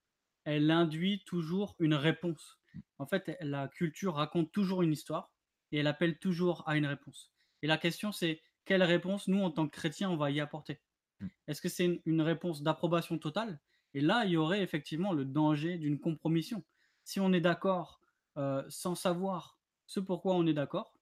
Elle 0.43 0.69
induit 0.71 1.23
toujours 1.25 1.75
une 1.79 1.93
réponse. 1.93 2.59
En 2.97 3.05
fait, 3.05 3.37
la 3.41 3.67
culture 3.67 4.15
raconte 4.15 4.51
toujours 4.51 4.81
une 4.81 4.91
histoire 4.91 5.31
et 5.71 5.79
elle 5.79 5.87
appelle 5.87 6.19
toujours 6.19 6.67
à 6.67 6.77
une 6.77 6.85
réponse. 6.85 7.31
Et 7.61 7.67
la 7.67 7.77
question, 7.77 8.11
c'est 8.11 8.41
quelle 8.65 8.83
réponse, 8.83 9.27
nous, 9.27 9.41
en 9.41 9.51
tant 9.51 9.67
que 9.67 9.75
chrétiens, 9.75 10.09
on 10.09 10.17
va 10.17 10.31
y 10.31 10.39
apporter? 10.39 10.81
Mm. 11.19 11.27
Est-ce 11.47 11.61
que 11.61 11.69
c'est 11.69 11.85
une, 11.85 12.01
une 12.05 12.21
réponse 12.21 12.61
d'approbation 12.61 13.17
totale? 13.17 13.59
Et 13.93 14.01
là, 14.01 14.25
il 14.25 14.31
y 14.31 14.37
aurait 14.37 14.61
effectivement 14.61 15.13
le 15.13 15.25
danger 15.25 15.77
d'une 15.77 15.99
compromission. 15.99 16.63
Si 17.03 17.19
on 17.19 17.33
est 17.33 17.41
d'accord 17.41 17.99
euh, 18.37 18.63
sans 18.69 18.95
savoir 18.95 19.57
ce 19.87 19.99
pourquoi 19.99 20.35
on 20.35 20.45
est 20.45 20.53
d'accord, 20.53 20.93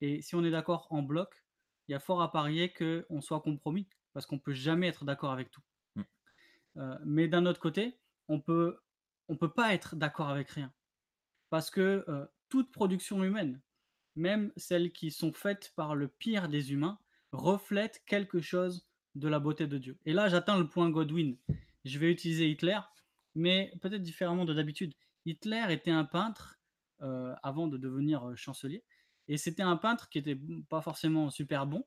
et 0.00 0.22
si 0.22 0.36
on 0.36 0.44
est 0.44 0.50
d'accord 0.50 0.86
en 0.90 1.02
bloc, 1.02 1.44
il 1.88 1.92
y 1.92 1.94
a 1.94 2.00
fort 2.00 2.22
à 2.22 2.30
parier 2.30 2.72
qu'on 2.72 3.20
soit 3.20 3.40
compromis, 3.40 3.88
parce 4.12 4.26
qu'on 4.26 4.38
peut 4.38 4.52
jamais 4.52 4.88
être 4.88 5.04
d'accord 5.04 5.32
avec 5.32 5.50
tout. 5.50 5.62
Mm. 5.96 6.02
Euh, 6.76 6.98
mais 7.04 7.28
d'un 7.28 7.46
autre 7.46 7.60
côté, 7.60 7.98
on 8.28 8.40
peut, 8.40 8.78
on 9.28 9.36
peut 9.36 9.52
pas 9.52 9.74
être 9.74 9.96
d'accord 9.96 10.28
avec 10.28 10.50
rien, 10.50 10.72
parce 11.50 11.70
que 11.70 12.04
euh, 12.08 12.26
toute 12.48 12.72
production 12.72 13.22
humaine, 13.24 13.60
même 14.16 14.52
celles 14.56 14.92
qui 14.92 15.10
sont 15.10 15.32
faites 15.32 15.72
par 15.76 15.94
le 15.94 16.08
pire 16.08 16.48
des 16.48 16.72
humains, 16.72 16.98
reflète 17.32 18.02
quelque 18.06 18.40
chose 18.40 18.86
de 19.14 19.28
la 19.28 19.38
beauté 19.38 19.66
de 19.66 19.78
Dieu. 19.78 19.98
Et 20.06 20.12
là, 20.12 20.28
j'atteins 20.28 20.58
le 20.58 20.68
point 20.68 20.90
Godwin. 20.90 21.36
Je 21.84 21.98
vais 21.98 22.10
utiliser 22.10 22.50
Hitler. 22.50 22.78
mais 23.34 23.72
peut-être 23.80 24.02
différemment 24.02 24.44
de 24.44 24.54
d'habitude. 24.54 24.94
Hitler 25.24 25.64
était 25.70 25.90
un 25.90 26.04
peintre 26.04 26.58
euh, 27.02 27.34
avant 27.42 27.68
de 27.68 27.76
devenir 27.76 28.36
chancelier, 28.36 28.82
et 29.28 29.36
c'était 29.36 29.62
un 29.62 29.76
peintre 29.76 30.08
qui 30.08 30.18
était 30.18 30.38
pas 30.68 30.80
forcément 30.80 31.30
super 31.30 31.66
bon, 31.66 31.84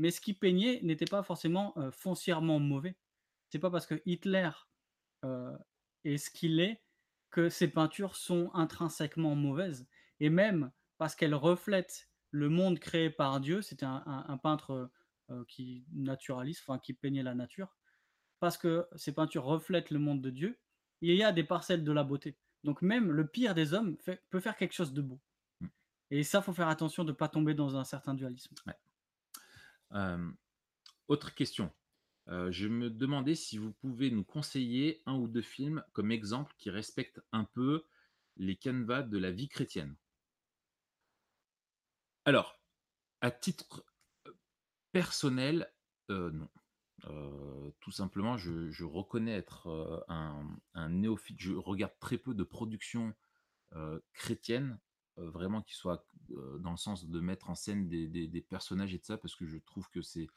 mais 0.00 0.10
ce 0.10 0.22
qu'il 0.22 0.38
peignait 0.38 0.80
n'était 0.82 1.04
pas 1.04 1.22
forcément 1.22 1.74
euh, 1.76 1.90
foncièrement 1.90 2.58
mauvais. 2.58 2.96
C'est 3.50 3.58
pas 3.58 3.70
parce 3.70 3.86
que 3.86 4.00
Hitler 4.06 4.48
est 6.04 6.16
ce 6.16 6.30
qu'il 6.30 6.60
est 6.60 6.82
que 7.28 7.50
ses 7.50 7.68
peintures 7.68 8.16
sont 8.16 8.50
intrinsèquement 8.54 9.34
mauvaises, 9.34 9.86
et 10.18 10.30
même 10.30 10.72
parce 10.96 11.14
qu'elles 11.14 11.34
reflètent 11.34 12.08
le 12.30 12.48
monde 12.48 12.78
créé 12.78 13.10
par 13.10 13.40
Dieu. 13.40 13.60
C'était 13.60 13.84
un, 13.84 14.40
peintre 14.42 14.90
qui 15.46 15.84
naturaliste, 15.92 16.62
enfin 16.66 16.78
qui 16.78 16.94
peignait 16.94 17.22
la 17.22 17.34
nature, 17.34 17.76
parce 18.38 18.56
que 18.56 18.88
ses 18.96 19.12
peintures 19.12 19.44
reflètent 19.44 19.90
le 19.90 19.98
monde 19.98 20.22
de 20.22 20.30
Dieu. 20.30 20.58
il 21.02 21.14
y 21.14 21.22
a 21.22 21.32
des 21.32 21.44
parcelles 21.44 21.84
de 21.84 21.92
la 21.92 22.04
beauté. 22.04 22.38
Donc 22.64 22.80
même 22.80 23.10
le 23.10 23.26
pire 23.26 23.54
des 23.54 23.74
hommes 23.74 23.98
peut 24.30 24.40
faire 24.40 24.56
quelque 24.56 24.74
chose 24.74 24.94
de 24.94 25.02
beau. 25.02 25.20
Mmh. 25.60 25.66
Et 26.12 26.22
ça, 26.22 26.40
faut 26.40 26.54
faire 26.54 26.68
attention 26.68 27.04
de 27.04 27.10
ne 27.10 27.16
pas 27.16 27.28
tomber 27.28 27.52
dans 27.52 27.76
un 27.76 27.84
certain 27.84 28.14
dualisme. 28.14 28.54
Autre 31.08 31.34
question. 31.34 31.72
je 32.28 32.66
me 32.68 32.90
demandais 32.90 33.34
si 33.34 33.58
vous 33.58 33.72
pouvez 33.72 34.10
nous 34.10 34.24
conseiller 34.24 35.02
un 35.06 35.14
ou 35.14 35.28
deux 35.28 35.42
films 35.42 35.84
comme 35.92 36.12
exemple 36.12 36.54
qui 36.58 36.70
respectent 36.70 37.20
un 37.32 37.44
peu 37.44 37.84
les 38.36 38.56
canevas 38.56 39.02
de 39.02 39.18
la 39.18 39.30
vie 39.30 39.48
chrétienne. 39.48 39.96
Alors, 42.24 42.60
à 43.20 43.30
titre 43.30 43.84
personnel, 44.92 45.72
non. 46.08 46.48
tout 47.80 47.90
simplement, 47.90 48.36
je, 48.36 48.84
reconnais 48.84 49.32
être 49.32 50.04
un, 50.08 50.88
néophyte. 50.88 51.40
Je 51.40 51.52
regarde 51.52 51.98
très 52.00 52.18
peu 52.18 52.34
de 52.34 52.44
productions 52.44 53.14
chrétiennes, 54.12 54.78
vraiment 55.26 55.62
qui 55.62 55.74
soient 55.74 56.06
dans 56.60 56.70
le 56.70 56.76
sens 56.76 57.06
de 57.06 57.20
mettre 57.20 57.50
en 57.50 57.54
scène 57.54 57.88
des, 57.88 58.46
personnages 58.48 58.94
et 58.94 58.98
de 58.98 59.04
ça, 59.04 59.16
parce 59.16 59.34
que 59.34 59.46
je 59.46 59.58
trouve 59.58 59.88
que 59.90 60.02
c'est. 60.02 60.28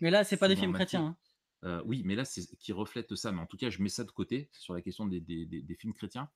mais 0.00 0.10
là, 0.10 0.24
c'est 0.24 0.36
pas 0.36 0.48
des 0.48 0.56
films 0.56 0.72
chrétiens. 0.72 1.16
Hein. 1.62 1.82
oui, 1.84 2.02
mais 2.04 2.14
là, 2.14 2.24
c'est 2.24 2.46
qui 2.56 2.72
reflète 2.72 3.14
ça. 3.14 3.32
Mais 3.32 3.40
en 3.40 3.46
tout 3.46 3.56
cas, 3.56 3.70
je 3.70 3.82
mets 3.82 3.88
ça 3.88 4.04
de 4.04 4.10
côté 4.10 4.48
sur 4.52 4.74
la 4.74 4.82
question 4.82 5.06
des, 5.06 5.76
films 5.78 5.94
chrétiens. 5.94 6.28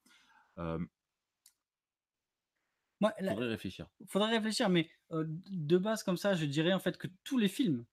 Moi, 3.00 3.14
Faudrait 3.16 3.48
réfléchir. 3.48 3.86
Faudrait 4.08 4.36
réfléchir, 4.36 4.68
mais 4.68 4.90
de 5.10 5.78
base 5.78 6.02
comme 6.02 6.16
ça, 6.16 6.34
je 6.34 6.46
dirais 6.46 6.72
en 6.72 6.80
fait 6.80 6.98
que 6.98 7.06
tous 7.24 7.38
les 7.38 7.48
films 7.48 7.84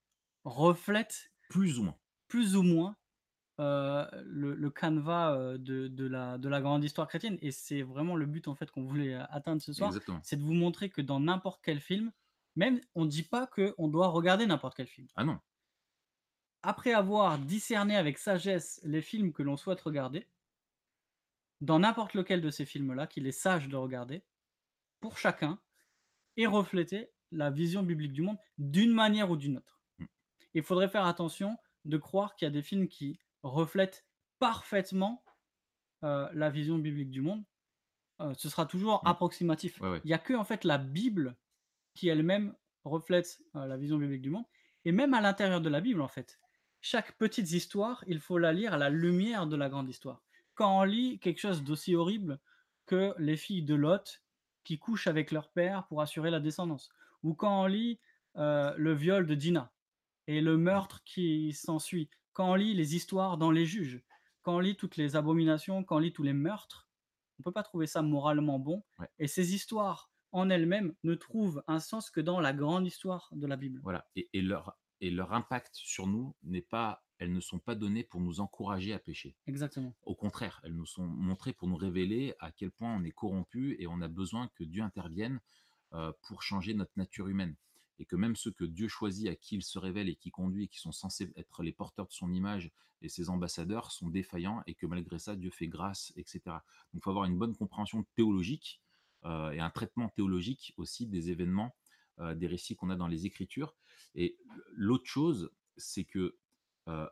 reflètent 0.43 1.31
Plus 1.49 1.79
ou 1.79 1.83
moins. 1.83 1.97
plus 2.27 2.55
ou 2.55 2.63
moins 2.63 2.95
le, 3.57 4.69
canevas 4.69 5.57
de, 5.57 6.07
la, 6.07 6.37
de 6.37 6.49
la 6.49 6.61
grande 6.61 6.83
histoire 6.83 7.07
chrétienne. 7.07 7.37
Et 7.41 7.51
c'est 7.51 7.81
vraiment 7.81 8.15
le 8.15 8.25
but 8.25 8.47
en 8.47 8.55
fait 8.55 8.69
qu'on 8.71 8.83
voulait 8.83 9.13
atteindre 9.29 9.61
ce 9.61 9.73
soir, 9.73 9.93
c'est 10.23 10.37
de 10.37 10.43
vous 10.43 10.53
montrer 10.53 10.89
que 10.89 11.01
dans 11.01 11.19
n'importe 11.19 11.61
quel 11.63 11.79
film, 11.79 12.11
même 12.55 12.79
on 12.95 13.05
ne 13.05 13.09
dit 13.09 13.23
pas 13.23 13.47
qu'on 13.47 13.87
doit 13.87 14.07
regarder 14.07 14.45
n'importe 14.45 14.75
quel 14.75 14.87
film. 14.87 15.07
Ah 15.15 15.23
non. 15.23 15.39
Après 16.63 16.93
avoir 16.93 17.37
discerné 17.37 17.95
avec 17.95 18.17
sagesse 18.17 18.79
les 18.83 19.01
films 19.01 19.33
que 19.33 19.43
l'on 19.43 19.57
souhaite 19.57 19.81
regarder, 19.81 20.27
dans 21.61 21.79
n'importe 21.79 22.13
lequel 22.13 22.41
de 22.41 22.49
ces 22.49 22.65
films-là, 22.65 23.07
qu'il 23.07 23.27
est 23.27 23.31
sage 23.31 23.69
de 23.69 23.75
regarder, 23.75 24.23
pour 24.99 25.17
chacun 25.17 25.59
et 26.37 26.47
refléter 26.47 27.11
la 27.31 27.49
vision 27.49 27.83
biblique 27.83 28.13
du 28.13 28.21
monde 28.21 28.37
d'une 28.57 28.91
manière 28.91 29.29
ou 29.29 29.37
d'une 29.37 29.57
autre. 29.57 29.79
Mm. 29.99 30.05
Il 30.53 30.63
faudrait 30.63 30.89
faire 30.89 31.05
attention 31.05 31.57
de 31.85 31.97
croire 31.97 32.35
qu'il 32.35 32.45
y 32.45 32.49
a 32.49 32.51
des 32.51 32.63
films 32.63 32.87
qui 32.87 33.19
reflètent 33.45 34.05
parfaitement 34.39 35.23
euh, 36.03 36.27
la 36.33 36.49
vision 36.49 36.77
biblique 36.77 37.11
du 37.11 37.21
monde. 37.21 37.43
Euh, 38.21 38.33
ce 38.35 38.49
sera 38.49 38.65
toujours 38.65 39.01
mm. 39.03 39.07
approximatif. 39.07 39.79
Il 40.03 40.07
n'y 40.07 40.13
a 40.13 40.17
que 40.17 40.33
en 40.33 40.43
fait 40.43 40.63
la 40.63 40.77
Bible 40.77 41.35
qui 41.93 42.07
elle-même 42.09 42.55
reflète 42.83 43.39
euh, 43.55 43.65
la 43.65 43.77
vision 43.77 43.97
biblique 43.97 44.21
du 44.21 44.29
monde. 44.29 44.45
Et 44.83 44.91
même 44.91 45.13
à 45.13 45.21
l'intérieur 45.21 45.61
de 45.61 45.69
la 45.69 45.81
Bible, 45.81 46.01
en 46.01 46.07
fait, 46.07 46.39
chaque 46.81 47.17
petite 47.17 47.51
histoire, 47.51 48.03
il 48.07 48.19
faut 48.19 48.37
la 48.37 48.53
lire 48.53 48.73
à 48.73 48.77
la 48.77 48.89
lumière 48.89 49.47
de 49.47 49.55
la 49.55 49.69
grande 49.69 49.89
histoire. 49.89 50.21
Quand 50.53 50.79
on 50.79 50.83
lit 50.83 51.19
quelque 51.19 51.39
chose 51.39 51.63
d'aussi 51.63 51.95
horrible 51.95 52.39
que 52.85 53.13
les 53.17 53.37
filles 53.37 53.63
de 53.63 53.73
Lot 53.73 54.21
qui 54.63 54.77
couchent 54.77 55.07
avec 55.07 55.31
leur 55.31 55.49
père 55.49 55.87
pour 55.87 56.01
assurer 56.01 56.29
la 56.29 56.39
descendance. 56.39 56.89
Ou 57.23 57.33
quand 57.33 57.63
on 57.63 57.65
lit 57.65 57.99
le 58.35 58.93
viol 58.93 59.25
de 59.25 59.33
Dina 59.33 59.73
et 60.27 60.41
le 60.41 60.57
meurtre 60.57 61.03
qui 61.03 61.53
s'ensuit. 61.53 62.09
Quand 62.35 62.51
on 62.51 62.55
lit 62.55 62.73
les 62.73 62.95
histoires 62.95 63.37
dans 63.37 63.49
les 63.49 63.65
juges. 63.65 64.03
Quand 64.43 64.57
on 64.57 64.59
lit 64.59 64.75
toutes 64.75 64.97
les 64.97 65.15
abominations, 65.15 65.85
quand 65.85 65.95
on 65.95 65.99
lit 65.99 66.13
tous 66.13 66.21
les 66.21 66.33
meurtres. 66.33 66.87
On 67.37 67.41
ne 67.41 67.43
peut 67.45 67.53
pas 67.53 67.63
trouver 67.63 67.87
ça 67.87 68.01
moralement 68.01 68.59
bon. 68.59 68.83
Et 69.19 69.27
ces 69.27 69.55
histoires 69.55 70.11
en 70.33 70.49
elles-mêmes 70.49 70.93
ne 71.03 71.15
trouvent 71.15 71.63
un 71.67 71.79
sens 71.79 72.11
que 72.11 72.19
dans 72.19 72.41
la 72.41 72.51
grande 72.51 72.85
histoire 72.85 73.29
de 73.31 73.47
la 73.47 73.55
Bible. 73.55 73.79
Voilà. 73.83 74.05
Et, 74.17 74.29
et 74.33 74.41
leur, 74.41 74.77
et 74.99 75.11
leur 75.11 75.31
impact 75.33 75.71
sur 75.75 76.07
nous 76.07 76.35
n'est 76.43 76.61
pas 76.61 77.01
elles 77.17 77.31
ne 77.31 77.39
sont 77.39 77.59
pas 77.59 77.75
données 77.75 78.03
pour 78.03 78.19
nous 78.19 78.41
encourager 78.41 78.91
à 78.91 78.99
pécher. 78.99 79.37
Exactement. 79.47 79.95
Au 80.03 80.15
contraire, 80.15 80.59
elles 80.65 80.75
nous 80.75 80.85
sont 80.85 81.05
montrées 81.05 81.53
pour 81.53 81.69
nous 81.69 81.77
révéler 81.77 82.35
à 82.39 82.51
quel 82.51 82.71
point 82.71 82.93
on 82.93 83.05
est 83.05 83.11
corrompu 83.11 83.77
et 83.79 83.87
on 83.87 84.01
a 84.01 84.09
besoin 84.09 84.49
que 84.55 84.65
Dieu 84.65 84.83
intervienne 84.83 85.39
euh, 85.93 86.11
pour 86.27 86.43
changer 86.43 86.73
notre 86.73 86.91
nature 86.97 87.29
humaine. 87.29 87.55
Et 87.99 88.05
que 88.05 88.15
même 88.15 88.35
ceux 88.35 88.51
que 88.51 88.65
Dieu 88.65 88.87
choisit, 88.87 89.27
à 89.27 89.35
qui 89.35 89.55
il 89.55 89.63
se 89.63 89.79
révèle 89.79 90.09
et 90.09 90.15
qui 90.15 90.31
conduit, 90.31 90.65
et 90.65 90.67
qui 90.67 90.79
sont 90.79 90.91
censés 90.91 91.31
être 91.35 91.63
les 91.63 91.71
porteurs 91.71 92.07
de 92.07 92.13
son 92.13 92.33
image 92.33 92.71
et 93.01 93.09
ses 93.09 93.29
ambassadeurs, 93.29 93.91
sont 93.91 94.09
défaillants 94.09 94.63
et 94.67 94.75
que 94.75 94.85
malgré 94.85 95.19
ça, 95.19 95.35
Dieu 95.35 95.51
fait 95.51 95.67
grâce, 95.67 96.13
etc. 96.15 96.41
Donc 96.45 96.95
il 96.95 97.01
faut 97.01 97.09
avoir 97.09 97.25
une 97.25 97.37
bonne 97.37 97.55
compréhension 97.55 98.03
théologique 98.15 98.81
euh, 99.25 99.51
et 99.51 99.59
un 99.59 99.69
traitement 99.69 100.09
théologique 100.09 100.73
aussi 100.77 101.07
des 101.07 101.29
événements, 101.29 101.75
euh, 102.19 102.35
des 102.35 102.47
récits 102.47 102.75
qu'on 102.75 102.89
a 102.89 102.95
dans 102.95 103.07
les 103.07 103.25
Écritures. 103.25 103.75
Et 104.13 104.37
l'autre 104.73 105.05
chose, 105.05 105.51
c'est 105.77 106.05
que 106.05 106.37
je 106.87 107.09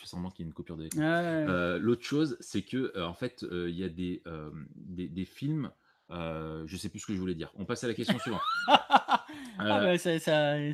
fais 0.00 0.06
semblant 0.06 0.30
qu'il 0.30 0.44
y 0.44 0.46
ait 0.46 0.48
une 0.48 0.54
coupure 0.54 0.76
de 0.76 1.78
L'autre 1.78 2.04
chose, 2.04 2.36
c'est 2.40 2.62
que 2.62 2.98
en 3.00 3.14
fait, 3.14 3.46
il 3.50 3.74
y 3.74 3.84
a 3.84 3.88
des, 3.88 4.22
des, 4.74 5.24
films. 5.24 5.72
Je 6.10 6.76
sais 6.76 6.88
plus 6.88 7.00
ce 7.00 7.06
que 7.06 7.14
je 7.14 7.20
voulais 7.20 7.34
dire. 7.34 7.52
On 7.54 7.64
passe 7.64 7.84
à 7.84 7.88
la 7.88 7.94
question 7.94 8.18
suivante. 8.18 8.42
Ah 9.58 9.80
bah, 9.80 9.98
c'est 9.98 10.18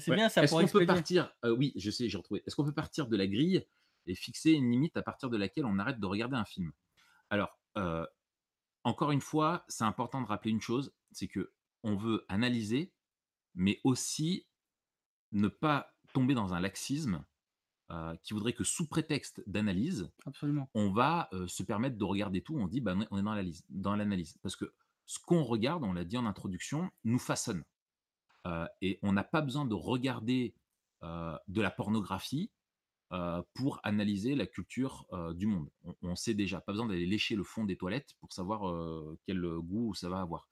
bien 0.09 0.29
ça. 0.29 0.43
Est-ce 0.43 0.53
qu'on 0.53 0.67
peut 0.67 0.87
partir 0.87 1.33
Oui, 1.45 1.73
je 1.77 1.91
sais, 1.91 2.09
j'ai 2.09 2.17
retrouvé. 2.17 2.43
Est-ce 2.47 2.57
qu'on 2.57 2.65
peut 2.65 2.75
partir 2.75 3.07
de 3.07 3.17
la 3.17 3.27
grille 3.27 3.65
et 4.07 4.15
fixer 4.15 4.51
une 4.51 4.71
limite 4.71 4.97
à 4.97 5.03
partir 5.03 5.31
de 5.31 5.37
laquelle 5.37 5.65
on 5.65 5.79
arrête 5.79 6.01
de 6.01 6.07
regarder 6.07 6.37
un 6.37 6.45
film? 6.45 6.73
Alors, 7.31 7.59
encore 8.85 9.13
une 9.13 9.21
fois, 9.21 9.65
c'est 9.69 9.85
important 9.85 10.21
de 10.21 10.27
rappeler 10.27 10.51
une 10.51 10.61
chose, 10.61 10.93
c'est 11.13 11.29
que 11.29 11.53
on 11.85 11.97
veut 11.97 12.25
analyser, 12.29 12.93
mais 13.55 13.81
aussi 13.85 14.47
ne 15.31 15.49
pas 15.49 15.95
tomber 16.13 16.35
dans 16.35 16.55
un 16.55 16.61
laxisme 16.61 17.25
qui 18.23 18.35
voudrait 18.35 18.53
que 18.53 18.65
sous 18.65 18.89
prétexte 18.89 19.43
d'analyse, 19.47 20.11
on 20.75 20.91
va 20.91 21.31
se 21.47 21.63
permettre 21.63 21.97
de 21.97 22.05
regarder 22.05 22.43
tout. 22.43 22.57
On 22.57 22.67
dit, 22.67 22.81
bah, 22.81 22.95
on 23.11 23.19
est 23.19 23.65
dans 23.69 23.97
l'analyse. 23.97 24.37
Parce 24.43 24.57
que 24.57 24.73
ce 25.07 25.19
qu'on 25.19 25.43
regarde, 25.43 25.85
on 25.85 25.93
l'a 25.93 26.05
dit 26.05 26.17
en 26.17 26.27
introduction, 26.27 26.91
nous 27.05 27.19
façonne. 27.19 27.65
et 28.81 28.99
on 29.03 29.13
n'a 29.13 29.25
pas 29.25 29.43
besoin 29.43 29.65
de 29.65 29.75
regarder 29.75 30.55
de 31.03 31.61
la 31.61 31.71
pornographie 31.71 32.51
pour 33.55 33.81
analyser 33.83 34.35
la 34.35 34.47
culture 34.47 35.07
du 35.35 35.47
monde. 35.47 35.71
On, 36.03 36.17
sait 36.17 36.35
déjà, 36.35 36.61
pas 36.61 36.73
besoin 36.73 36.87
d'aller 36.87 37.07
lécher 37.07 37.37
le 37.37 37.45
fond 37.45 37.65
des 37.65 37.77
toilettes 37.77 38.15
pour 38.21 38.33
savoir 38.33 38.63
quel 39.27 39.41
goût 39.41 39.95
ça 39.95 40.09
va 40.09 40.21
avoir. 40.21 40.49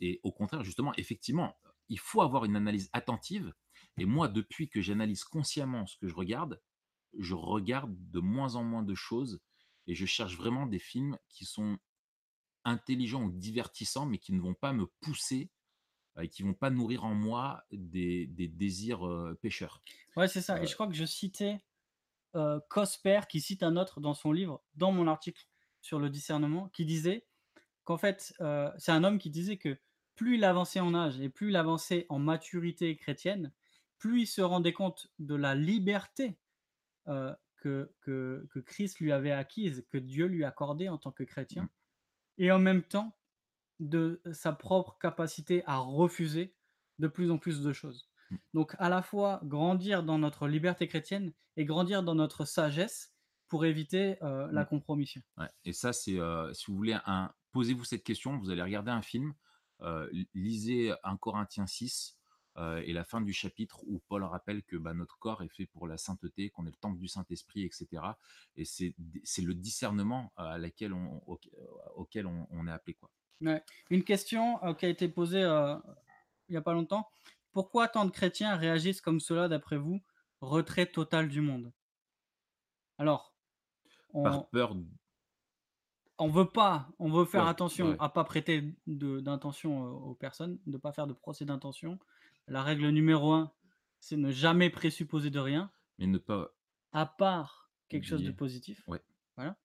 et 0.00 0.20
au 0.22 0.32
contraire, 0.32 0.64
justement, 0.64 0.92
effectivement, 0.96 1.56
il 1.88 1.98
faut 1.98 2.22
avoir 2.22 2.44
une 2.44 2.56
analyse 2.56 2.90
attentive 2.92 3.52
et 3.98 4.04
moi, 4.04 4.28
depuis 4.28 4.68
que 4.68 4.80
j'analyse 4.80 5.24
consciemment 5.24 5.86
ce 5.86 5.96
que 5.96 6.08
je 6.08 6.14
regarde, 6.14 6.60
je 7.18 7.34
regarde 7.34 7.94
de 8.10 8.20
moins 8.20 8.54
en 8.54 8.64
moins 8.64 8.82
de 8.82 8.94
choses 8.94 9.40
et 9.86 9.94
je 9.94 10.06
cherche 10.06 10.36
vraiment 10.36 10.66
des 10.66 10.78
films 10.78 11.18
qui 11.28 11.44
sont 11.44 11.78
intelligents 12.64 13.24
ou 13.24 13.32
divertissants, 13.32 14.06
mais 14.06 14.18
qui 14.18 14.32
ne 14.32 14.40
vont 14.40 14.54
pas 14.54 14.72
me 14.72 14.86
pousser 15.00 15.50
et 16.20 16.28
qui 16.28 16.42
vont 16.42 16.54
pas 16.54 16.70
nourrir 16.70 17.04
en 17.04 17.14
moi 17.14 17.64
des, 17.72 18.26
désirs 18.26 19.08
pêcheurs. 19.40 19.82
Ouais, 20.16 20.28
c'est 20.28 20.42
ça. 20.42 20.62
Et 20.62 20.66
je 20.66 20.74
crois 20.74 20.86
que 20.86 20.94
je 20.94 21.06
citais 21.06 21.58
euh, 22.34 22.60
Cosper 22.68 23.20
qui 23.28 23.40
cite 23.40 23.62
un 23.62 23.76
autre 23.76 24.00
dans 24.00 24.14
son 24.14 24.30
livre, 24.30 24.62
dans 24.74 24.92
mon 24.92 25.06
article 25.06 25.46
sur 25.80 25.98
le 25.98 26.10
discernement, 26.10 26.68
qui 26.68 26.84
disait 26.84 27.26
qu'en 27.84 27.96
fait, 27.96 28.34
c'est 28.78 28.92
un 28.92 29.04
homme 29.04 29.18
qui 29.18 29.30
disait 29.30 29.56
que 29.56 29.78
plus 30.14 30.36
il 30.36 30.44
avançait 30.44 30.80
en 30.80 30.94
âge 30.94 31.18
et 31.20 31.28
plus 31.28 31.48
il 31.48 31.56
avançait 31.56 32.06
en 32.10 32.18
maturité 32.18 32.94
chrétienne, 32.96 33.52
plus 33.98 34.22
il 34.22 34.26
se 34.26 34.42
rendait 34.42 34.72
compte 34.72 35.10
de 35.18 35.34
la 35.34 35.54
liberté 35.54 36.36
que, 37.62 37.92
que, 38.00 38.58
Christ 38.66 38.98
lui 39.00 39.12
avait 39.12 39.32
acquise, 39.32 39.86
que 39.88 39.98
Dieu 39.98 40.26
lui 40.26 40.44
accordait 40.44 40.88
en 40.88 40.98
tant 40.98 41.12
que 41.12 41.22
chrétien, 41.22 41.64
mmh. 41.64 41.68
Et 42.38 42.50
en 42.52 42.58
même 42.58 42.82
temps 42.82 43.16
de 43.80 44.20
sa 44.32 44.52
propre 44.52 44.96
capacité 45.00 45.62
à 45.66 45.78
refuser 45.78 46.54
de 46.98 47.08
plus 47.08 47.30
en 47.30 47.38
plus 47.38 47.62
de 47.62 47.72
choses. 47.72 48.08
Mm. 48.30 48.36
Donc 48.54 48.74
à 48.78 48.88
la 48.88 49.02
fois 49.02 49.40
grandir 49.44 50.02
dans 50.04 50.18
notre 50.18 50.46
liberté 50.48 50.88
chrétienne 50.88 51.32
et 51.56 51.64
grandir 51.64 52.02
dans 52.02 52.14
notre 52.14 52.44
sagesse 52.44 53.12
pour 53.48 53.64
éviter 53.66 54.22
euh, 54.22 54.48
la 54.52 54.62
Mm. 54.62 54.68
compromission. 54.68 55.22
Ouais, 55.36 55.48
et 55.64 55.72
ça, 55.72 55.92
c'est 55.92 56.18
euh, 56.18 56.52
si 56.54 56.70
vous 56.70 56.76
voulez, 56.76 56.96
un, 57.06 57.32
posez-vous 57.52 57.84
cette 57.84 58.04
question, 58.04 58.38
vous 58.38 58.50
allez 58.50 58.62
regarder 58.62 58.90
un 58.90 59.02
film, 59.02 59.34
euh, 59.82 60.08
li- 60.12 60.28
lisez 60.34 60.94
1 61.04 61.16
Corinthiens 61.16 61.66
6 61.66 62.18
euh, 62.56 62.82
et 62.84 62.92
la 62.92 63.04
fin 63.04 63.20
du 63.20 63.32
chapitre 63.32 63.82
où 63.86 64.00
Paul 64.08 64.24
rappelle 64.24 64.62
que 64.62 64.76
bah, 64.76 64.92
notre 64.94 65.18
corps 65.18 65.42
est 65.42 65.48
fait 65.48 65.66
pour 65.66 65.86
la 65.86 65.96
sainteté, 65.96 66.50
qu'on 66.50 66.66
est 66.66 66.70
le 66.70 66.76
temple 66.76 66.98
du 66.98 67.08
Saint-Esprit, 67.08 67.62
etc. 67.64 67.86
Et 68.56 68.64
c'est 68.64 68.94
le 69.42 69.54
discernement 69.54 70.32
à 70.36 70.58
laquelle 70.58 70.92
on, 70.92 71.22
au- 71.26 71.40
auquel 71.96 72.26
on, 72.26 72.46
on 72.50 72.66
est 72.66 72.72
appelé. 72.72 72.94
Quoi. 72.94 73.10
Ouais. 73.40 73.62
Une 73.90 74.04
question 74.04 74.62
euh, 74.64 74.74
qui 74.74 74.86
a 74.86 74.88
été 74.88 75.08
posée 75.08 75.42
euh, 75.42 75.76
il 76.48 76.52
n'y 76.52 76.56
a 76.58 76.62
pas 76.62 76.74
longtemps. 76.74 77.08
Pourquoi 77.52 77.88
tant 77.88 78.04
de 78.04 78.10
chrétiens 78.10 78.56
réagissent 78.56 79.00
comme 79.00 79.20
cela 79.20 79.48
d'après 79.48 79.76
vous? 79.78 80.00
Retrait 80.40 80.86
total 80.86 81.28
du 81.28 81.40
monde. 81.40 81.72
Alors, 82.98 83.34
on, 84.12 84.22
Par 84.24 84.48
peur, 84.50 84.76
on 86.18 86.28
veut 86.28 86.48
pas, 86.48 86.88
on 86.98 87.10
veut 87.10 87.24
faire 87.24 87.44
Ouais, 87.44 87.50
attention 87.50 87.90
ouais. 87.90 87.96
à 87.98 88.08
pas 88.08 88.24
prêter 88.24 88.74
d'intention 88.86 89.86
euh, 89.86 89.90
aux 89.90 90.14
personnes, 90.14 90.58
de 90.66 90.76
pas 90.78 90.92
faire 90.92 91.06
de 91.06 91.12
procès 91.14 91.44
d'intention. 91.44 91.98
La 92.48 92.62
règle 92.62 92.88
numéro 92.90 93.32
un, 93.32 93.52
c'est 94.00 94.16
ne 94.16 94.30
jamais 94.30 94.70
présupposer 94.70 95.30
de 95.30 95.38
rien, 95.38 95.70
mais 95.98 96.06
ne 96.06 96.18
pas. 96.18 96.54
à 96.92 97.06
part 97.06 97.70
quelque 97.88 98.06
chose 98.06 98.22
de 98.22 98.30
positif. 98.32 98.82
Ouais. 98.88 99.02
Voilà. 99.36 99.56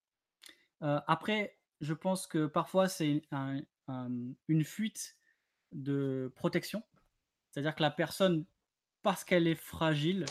Euh, 0.83 0.99
après, 1.07 1.57
je 1.81 1.93
pense 1.93 2.27
que 2.27 2.45
parfois 2.45 2.87
c'est 2.87 3.21
un- 3.31 3.61
un- 3.87 4.33
une 4.47 4.63
fuite 4.63 5.17
de 5.71 6.31
protection, 6.35 6.83
c'est-à-dire 7.51 7.75
que 7.75 7.81
la 7.81 7.91
personne, 7.91 8.45
parce 9.01 9.23
qu'elle 9.23 9.47
est 9.47 9.55
fragile 9.55 10.25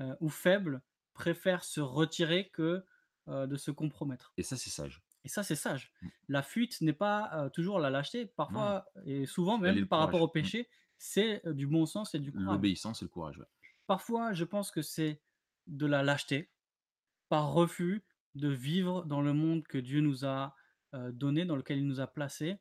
euh, 0.00 0.16
ou 0.20 0.28
faible, 0.28 0.82
préfère 1.14 1.64
se 1.64 1.80
retirer 1.80 2.48
que 2.50 2.84
euh, 3.28 3.46
de 3.46 3.56
se 3.56 3.70
compromettre. 3.70 4.32
Et 4.36 4.42
ça, 4.42 4.56
c'est 4.56 4.70
sage. 4.70 5.00
Et 5.24 5.28
ça, 5.28 5.42
c'est 5.44 5.54
sage. 5.54 5.92
Mm. 6.02 6.08
La 6.28 6.42
fuite 6.42 6.80
n'est 6.80 6.92
pas 6.92 7.30
euh, 7.34 7.48
toujours 7.50 7.78
la 7.78 7.88
lâcheté. 7.90 8.26
Parfois, 8.26 8.86
et 9.06 9.26
souvent 9.26 9.58
même 9.58 9.86
par 9.86 10.00
rapport 10.00 10.20
au 10.22 10.28
péché, 10.28 10.68
c'est 11.04 11.42
du 11.52 11.66
bon 11.66 11.84
sens 11.84 12.14
et 12.14 12.20
du 12.20 12.30
courage. 12.30 12.46
L'obéissance 12.46 13.02
et 13.02 13.04
le 13.04 13.08
courage. 13.08 13.36
ouais. 13.38 13.46
Parfois, 13.88 14.32
je 14.34 14.44
pense 14.44 14.70
que 14.70 14.82
c'est 14.82 15.20
de 15.66 15.86
la 15.86 16.04
lâcheté, 16.04 16.48
par 17.28 17.52
refus 17.52 18.04
de 18.36 18.48
vivre 18.48 19.04
dans 19.04 19.20
le 19.20 19.32
monde 19.32 19.66
que 19.66 19.78
Dieu 19.78 20.00
nous 20.00 20.24
a 20.24 20.54
donné, 21.12 21.44
dans 21.44 21.56
lequel 21.56 21.78
il 21.78 21.86
nous 21.88 22.00
a 22.00 22.06
placés, 22.06 22.56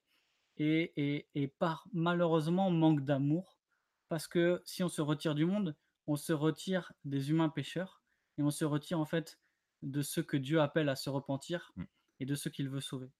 et, 0.57 0.91
et- 0.97 1.29
et 1.35 1.47
par 1.47 1.87
malheureusement 1.93 2.71
manque 2.71 3.01
d'amour, 3.05 3.59
parce 4.09 4.27
que 4.27 4.61
si 4.65 4.83
on 4.83 4.89
se 4.89 5.01
retire 5.01 5.35
du 5.35 5.45
monde, 5.45 5.75
on 6.07 6.15
se 6.15 6.33
retire 6.33 6.93
des 7.05 7.29
humains 7.29 7.49
pécheurs, 7.49 8.01
et 8.39 8.41
on 8.43 8.49
se 8.51 8.65
retire 8.65 8.99
en 8.99 9.05
fait 9.05 9.39
de 9.83 10.01
ceux 10.01 10.23
que 10.23 10.37
Dieu 10.37 10.61
appelle 10.61 10.89
à 10.89 10.95
se 10.95 11.09
repentir 11.11 11.71
Mm. 11.75 11.83
et 12.21 12.25
de 12.25 12.35
ceux 12.35 12.49
qu'il 12.49 12.69
veut 12.69 12.81
sauver. 12.81 13.11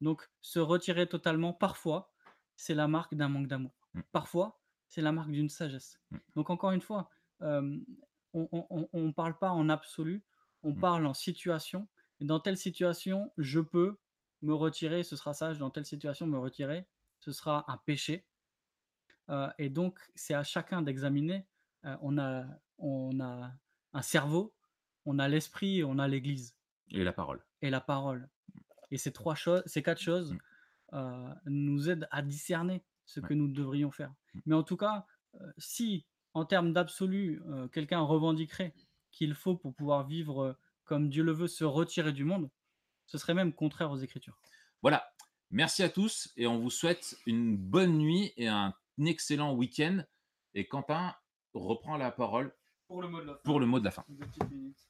Donc, 0.00 0.28
se 0.40 0.60
retirer 0.60 1.08
totalement, 1.08 1.52
parfois, 1.52 2.12
c'est 2.56 2.74
la 2.74 2.86
marque 2.88 3.14
d'un 3.16 3.28
manque 3.28 3.48
d'amour. 3.48 3.72
Mm. 3.94 4.00
Parfois, 4.12 4.57
c'est 4.88 5.02
la 5.02 5.12
marque 5.12 5.30
d'une 5.30 5.48
sagesse. 5.48 6.00
Mm. 6.10 6.16
Donc, 6.36 6.50
encore 6.50 6.72
une 6.72 6.80
fois, 6.80 7.10
euh, 7.42 7.78
on 8.34 8.88
ne 9.06 9.12
parle 9.12 9.38
pas 9.38 9.50
en 9.50 9.68
absolu, 9.68 10.22
on 10.62 10.72
Mm. 10.72 10.80
parle 10.80 11.06
en 11.06 11.14
situation. 11.14 11.88
Et 12.20 12.24
dans 12.24 12.40
telle 12.40 12.56
situation, 12.56 13.32
je 13.38 13.60
peux 13.60 13.98
me 14.42 14.54
retirer, 14.54 15.02
ce 15.04 15.16
sera 15.16 15.34
sage. 15.34 15.58
Dans 15.58 15.70
telle 15.70 15.86
situation, 15.86 16.26
me 16.26 16.38
retirer, 16.38 16.86
ce 17.20 17.32
sera 17.32 17.64
un 17.70 17.76
péché. 17.78 18.26
Euh, 19.30 19.50
et 19.58 19.68
donc, 19.68 19.98
c'est 20.14 20.34
à 20.34 20.42
chacun 20.44 20.82
d'examiner. 20.82 21.46
Euh, 21.84 21.96
on, 22.02 22.18
a, 22.18 22.44
on 22.78 23.20
a 23.20 23.52
un 23.92 24.02
cerveau, 24.02 24.54
on 25.04 25.18
a 25.18 25.28
l'esprit, 25.28 25.84
on 25.84 25.98
a 25.98 26.08
l'Église 26.08 26.56
Et 26.90 27.04
la 27.04 27.12
parole. 27.12 27.44
et 27.62 27.70
la 27.70 27.80
parole. 27.80 28.28
Et 28.90 28.98
ces 28.98 29.12
trois 29.12 29.34
choses, 29.34 29.62
ces 29.66 29.82
quatre 29.82 30.00
choses 30.00 30.34
euh, 30.94 31.34
nous 31.44 31.88
aident 31.90 32.08
à 32.10 32.22
discerner 32.22 32.82
ce 33.08 33.20
Ouais. 33.20 33.28
que 33.28 33.34
nous 33.34 33.48
devrions 33.48 33.90
faire. 33.90 34.10
Mm. 34.34 34.40
Mais 34.46 34.54
en 34.54 34.62
tout 34.62 34.76
cas, 34.76 35.06
euh, 35.40 35.52
si 35.56 36.04
en 36.34 36.44
termes 36.44 36.72
d'absolu, 36.72 37.42
euh, 37.48 37.66
quelqu'un 37.68 38.00
revendiquerait 38.00 38.74
qu'il 39.10 39.34
faut 39.34 39.56
pour 39.56 39.74
pouvoir 39.74 40.06
vivre 40.06 40.42
euh, 40.44 40.52
comme 40.84 41.08
Dieu 41.08 41.24
le 41.24 41.32
veut, 41.32 41.48
se 41.48 41.64
retirer 41.64 42.12
du 42.12 42.24
monde, 42.24 42.50
ce 43.06 43.16
serait 43.18 43.34
même 43.34 43.52
contraire 43.54 43.90
aux 43.90 43.96
Écritures. 43.96 44.38
Voilà. 44.82 45.10
Merci 45.50 45.82
à 45.82 45.88
tous 45.88 46.30
et 46.36 46.46
on 46.46 46.58
vous 46.58 46.70
souhaite 46.70 47.16
une 47.26 47.56
bonne 47.56 47.96
nuit 47.96 48.32
et 48.36 48.48
un 48.48 48.74
excellent 49.02 49.54
week-end. 49.54 50.04
Et 50.54 50.68
Quentin 50.68 51.14
reprend 51.54 51.96
la 51.96 52.10
parole 52.10 52.54
Pour 52.86 53.00
le 53.00 53.08
mot 53.08 53.20
de 53.22 53.26
la 53.26 53.34
fin. 53.34 53.40
pour 53.44 53.58
le 53.60 53.66
mot 53.66 53.78
de 53.80 53.84
la 53.86 53.90
fin. 53.90 54.04
Deux 54.08 54.26
petites 54.26 54.50
minutes. 54.50 54.86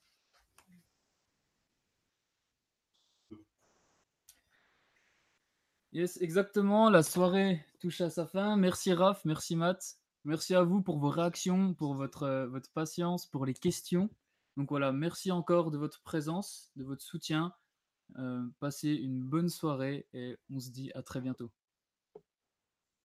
Yes, 5.93 6.20
exactement. 6.20 6.90
La 6.90 7.02
soirée 7.02 7.65
touche 7.81 8.02
à 8.02 8.10
sa 8.10 8.27
fin. 8.27 8.56
Merci 8.56 8.93
Raph, 8.93 9.24
merci 9.24 9.56
Matt. 9.56 9.97
Merci 10.24 10.55
à 10.55 10.62
vous 10.62 10.82
pour 10.82 10.98
vos 10.98 11.09
réactions, 11.09 11.73
pour 11.73 11.94
votre, 11.94 12.24
euh, 12.24 12.60
patience, 12.74 13.24
pour 13.27 13.47
les 13.47 13.55
questions. 13.55 14.10
Donc 14.59 14.69
voilà, 14.69 14.93
merci 14.93 15.31
encore 15.31 15.70
de 15.70 15.78
votre 15.78 16.02
présence, 16.02 16.73
de 16.77 16.85
votre 16.85 17.02
soutien. 17.02 17.55
Euh, 18.19 18.44
passez 18.60 18.90
une 18.90 19.23
bonne 19.23 19.48
soirée 19.48 20.06
et 20.12 20.36
on 20.51 20.60
se 20.60 20.70
dit 20.70 20.90
à 20.94 21.02
très 21.02 21.20
bientôt. 21.23 21.51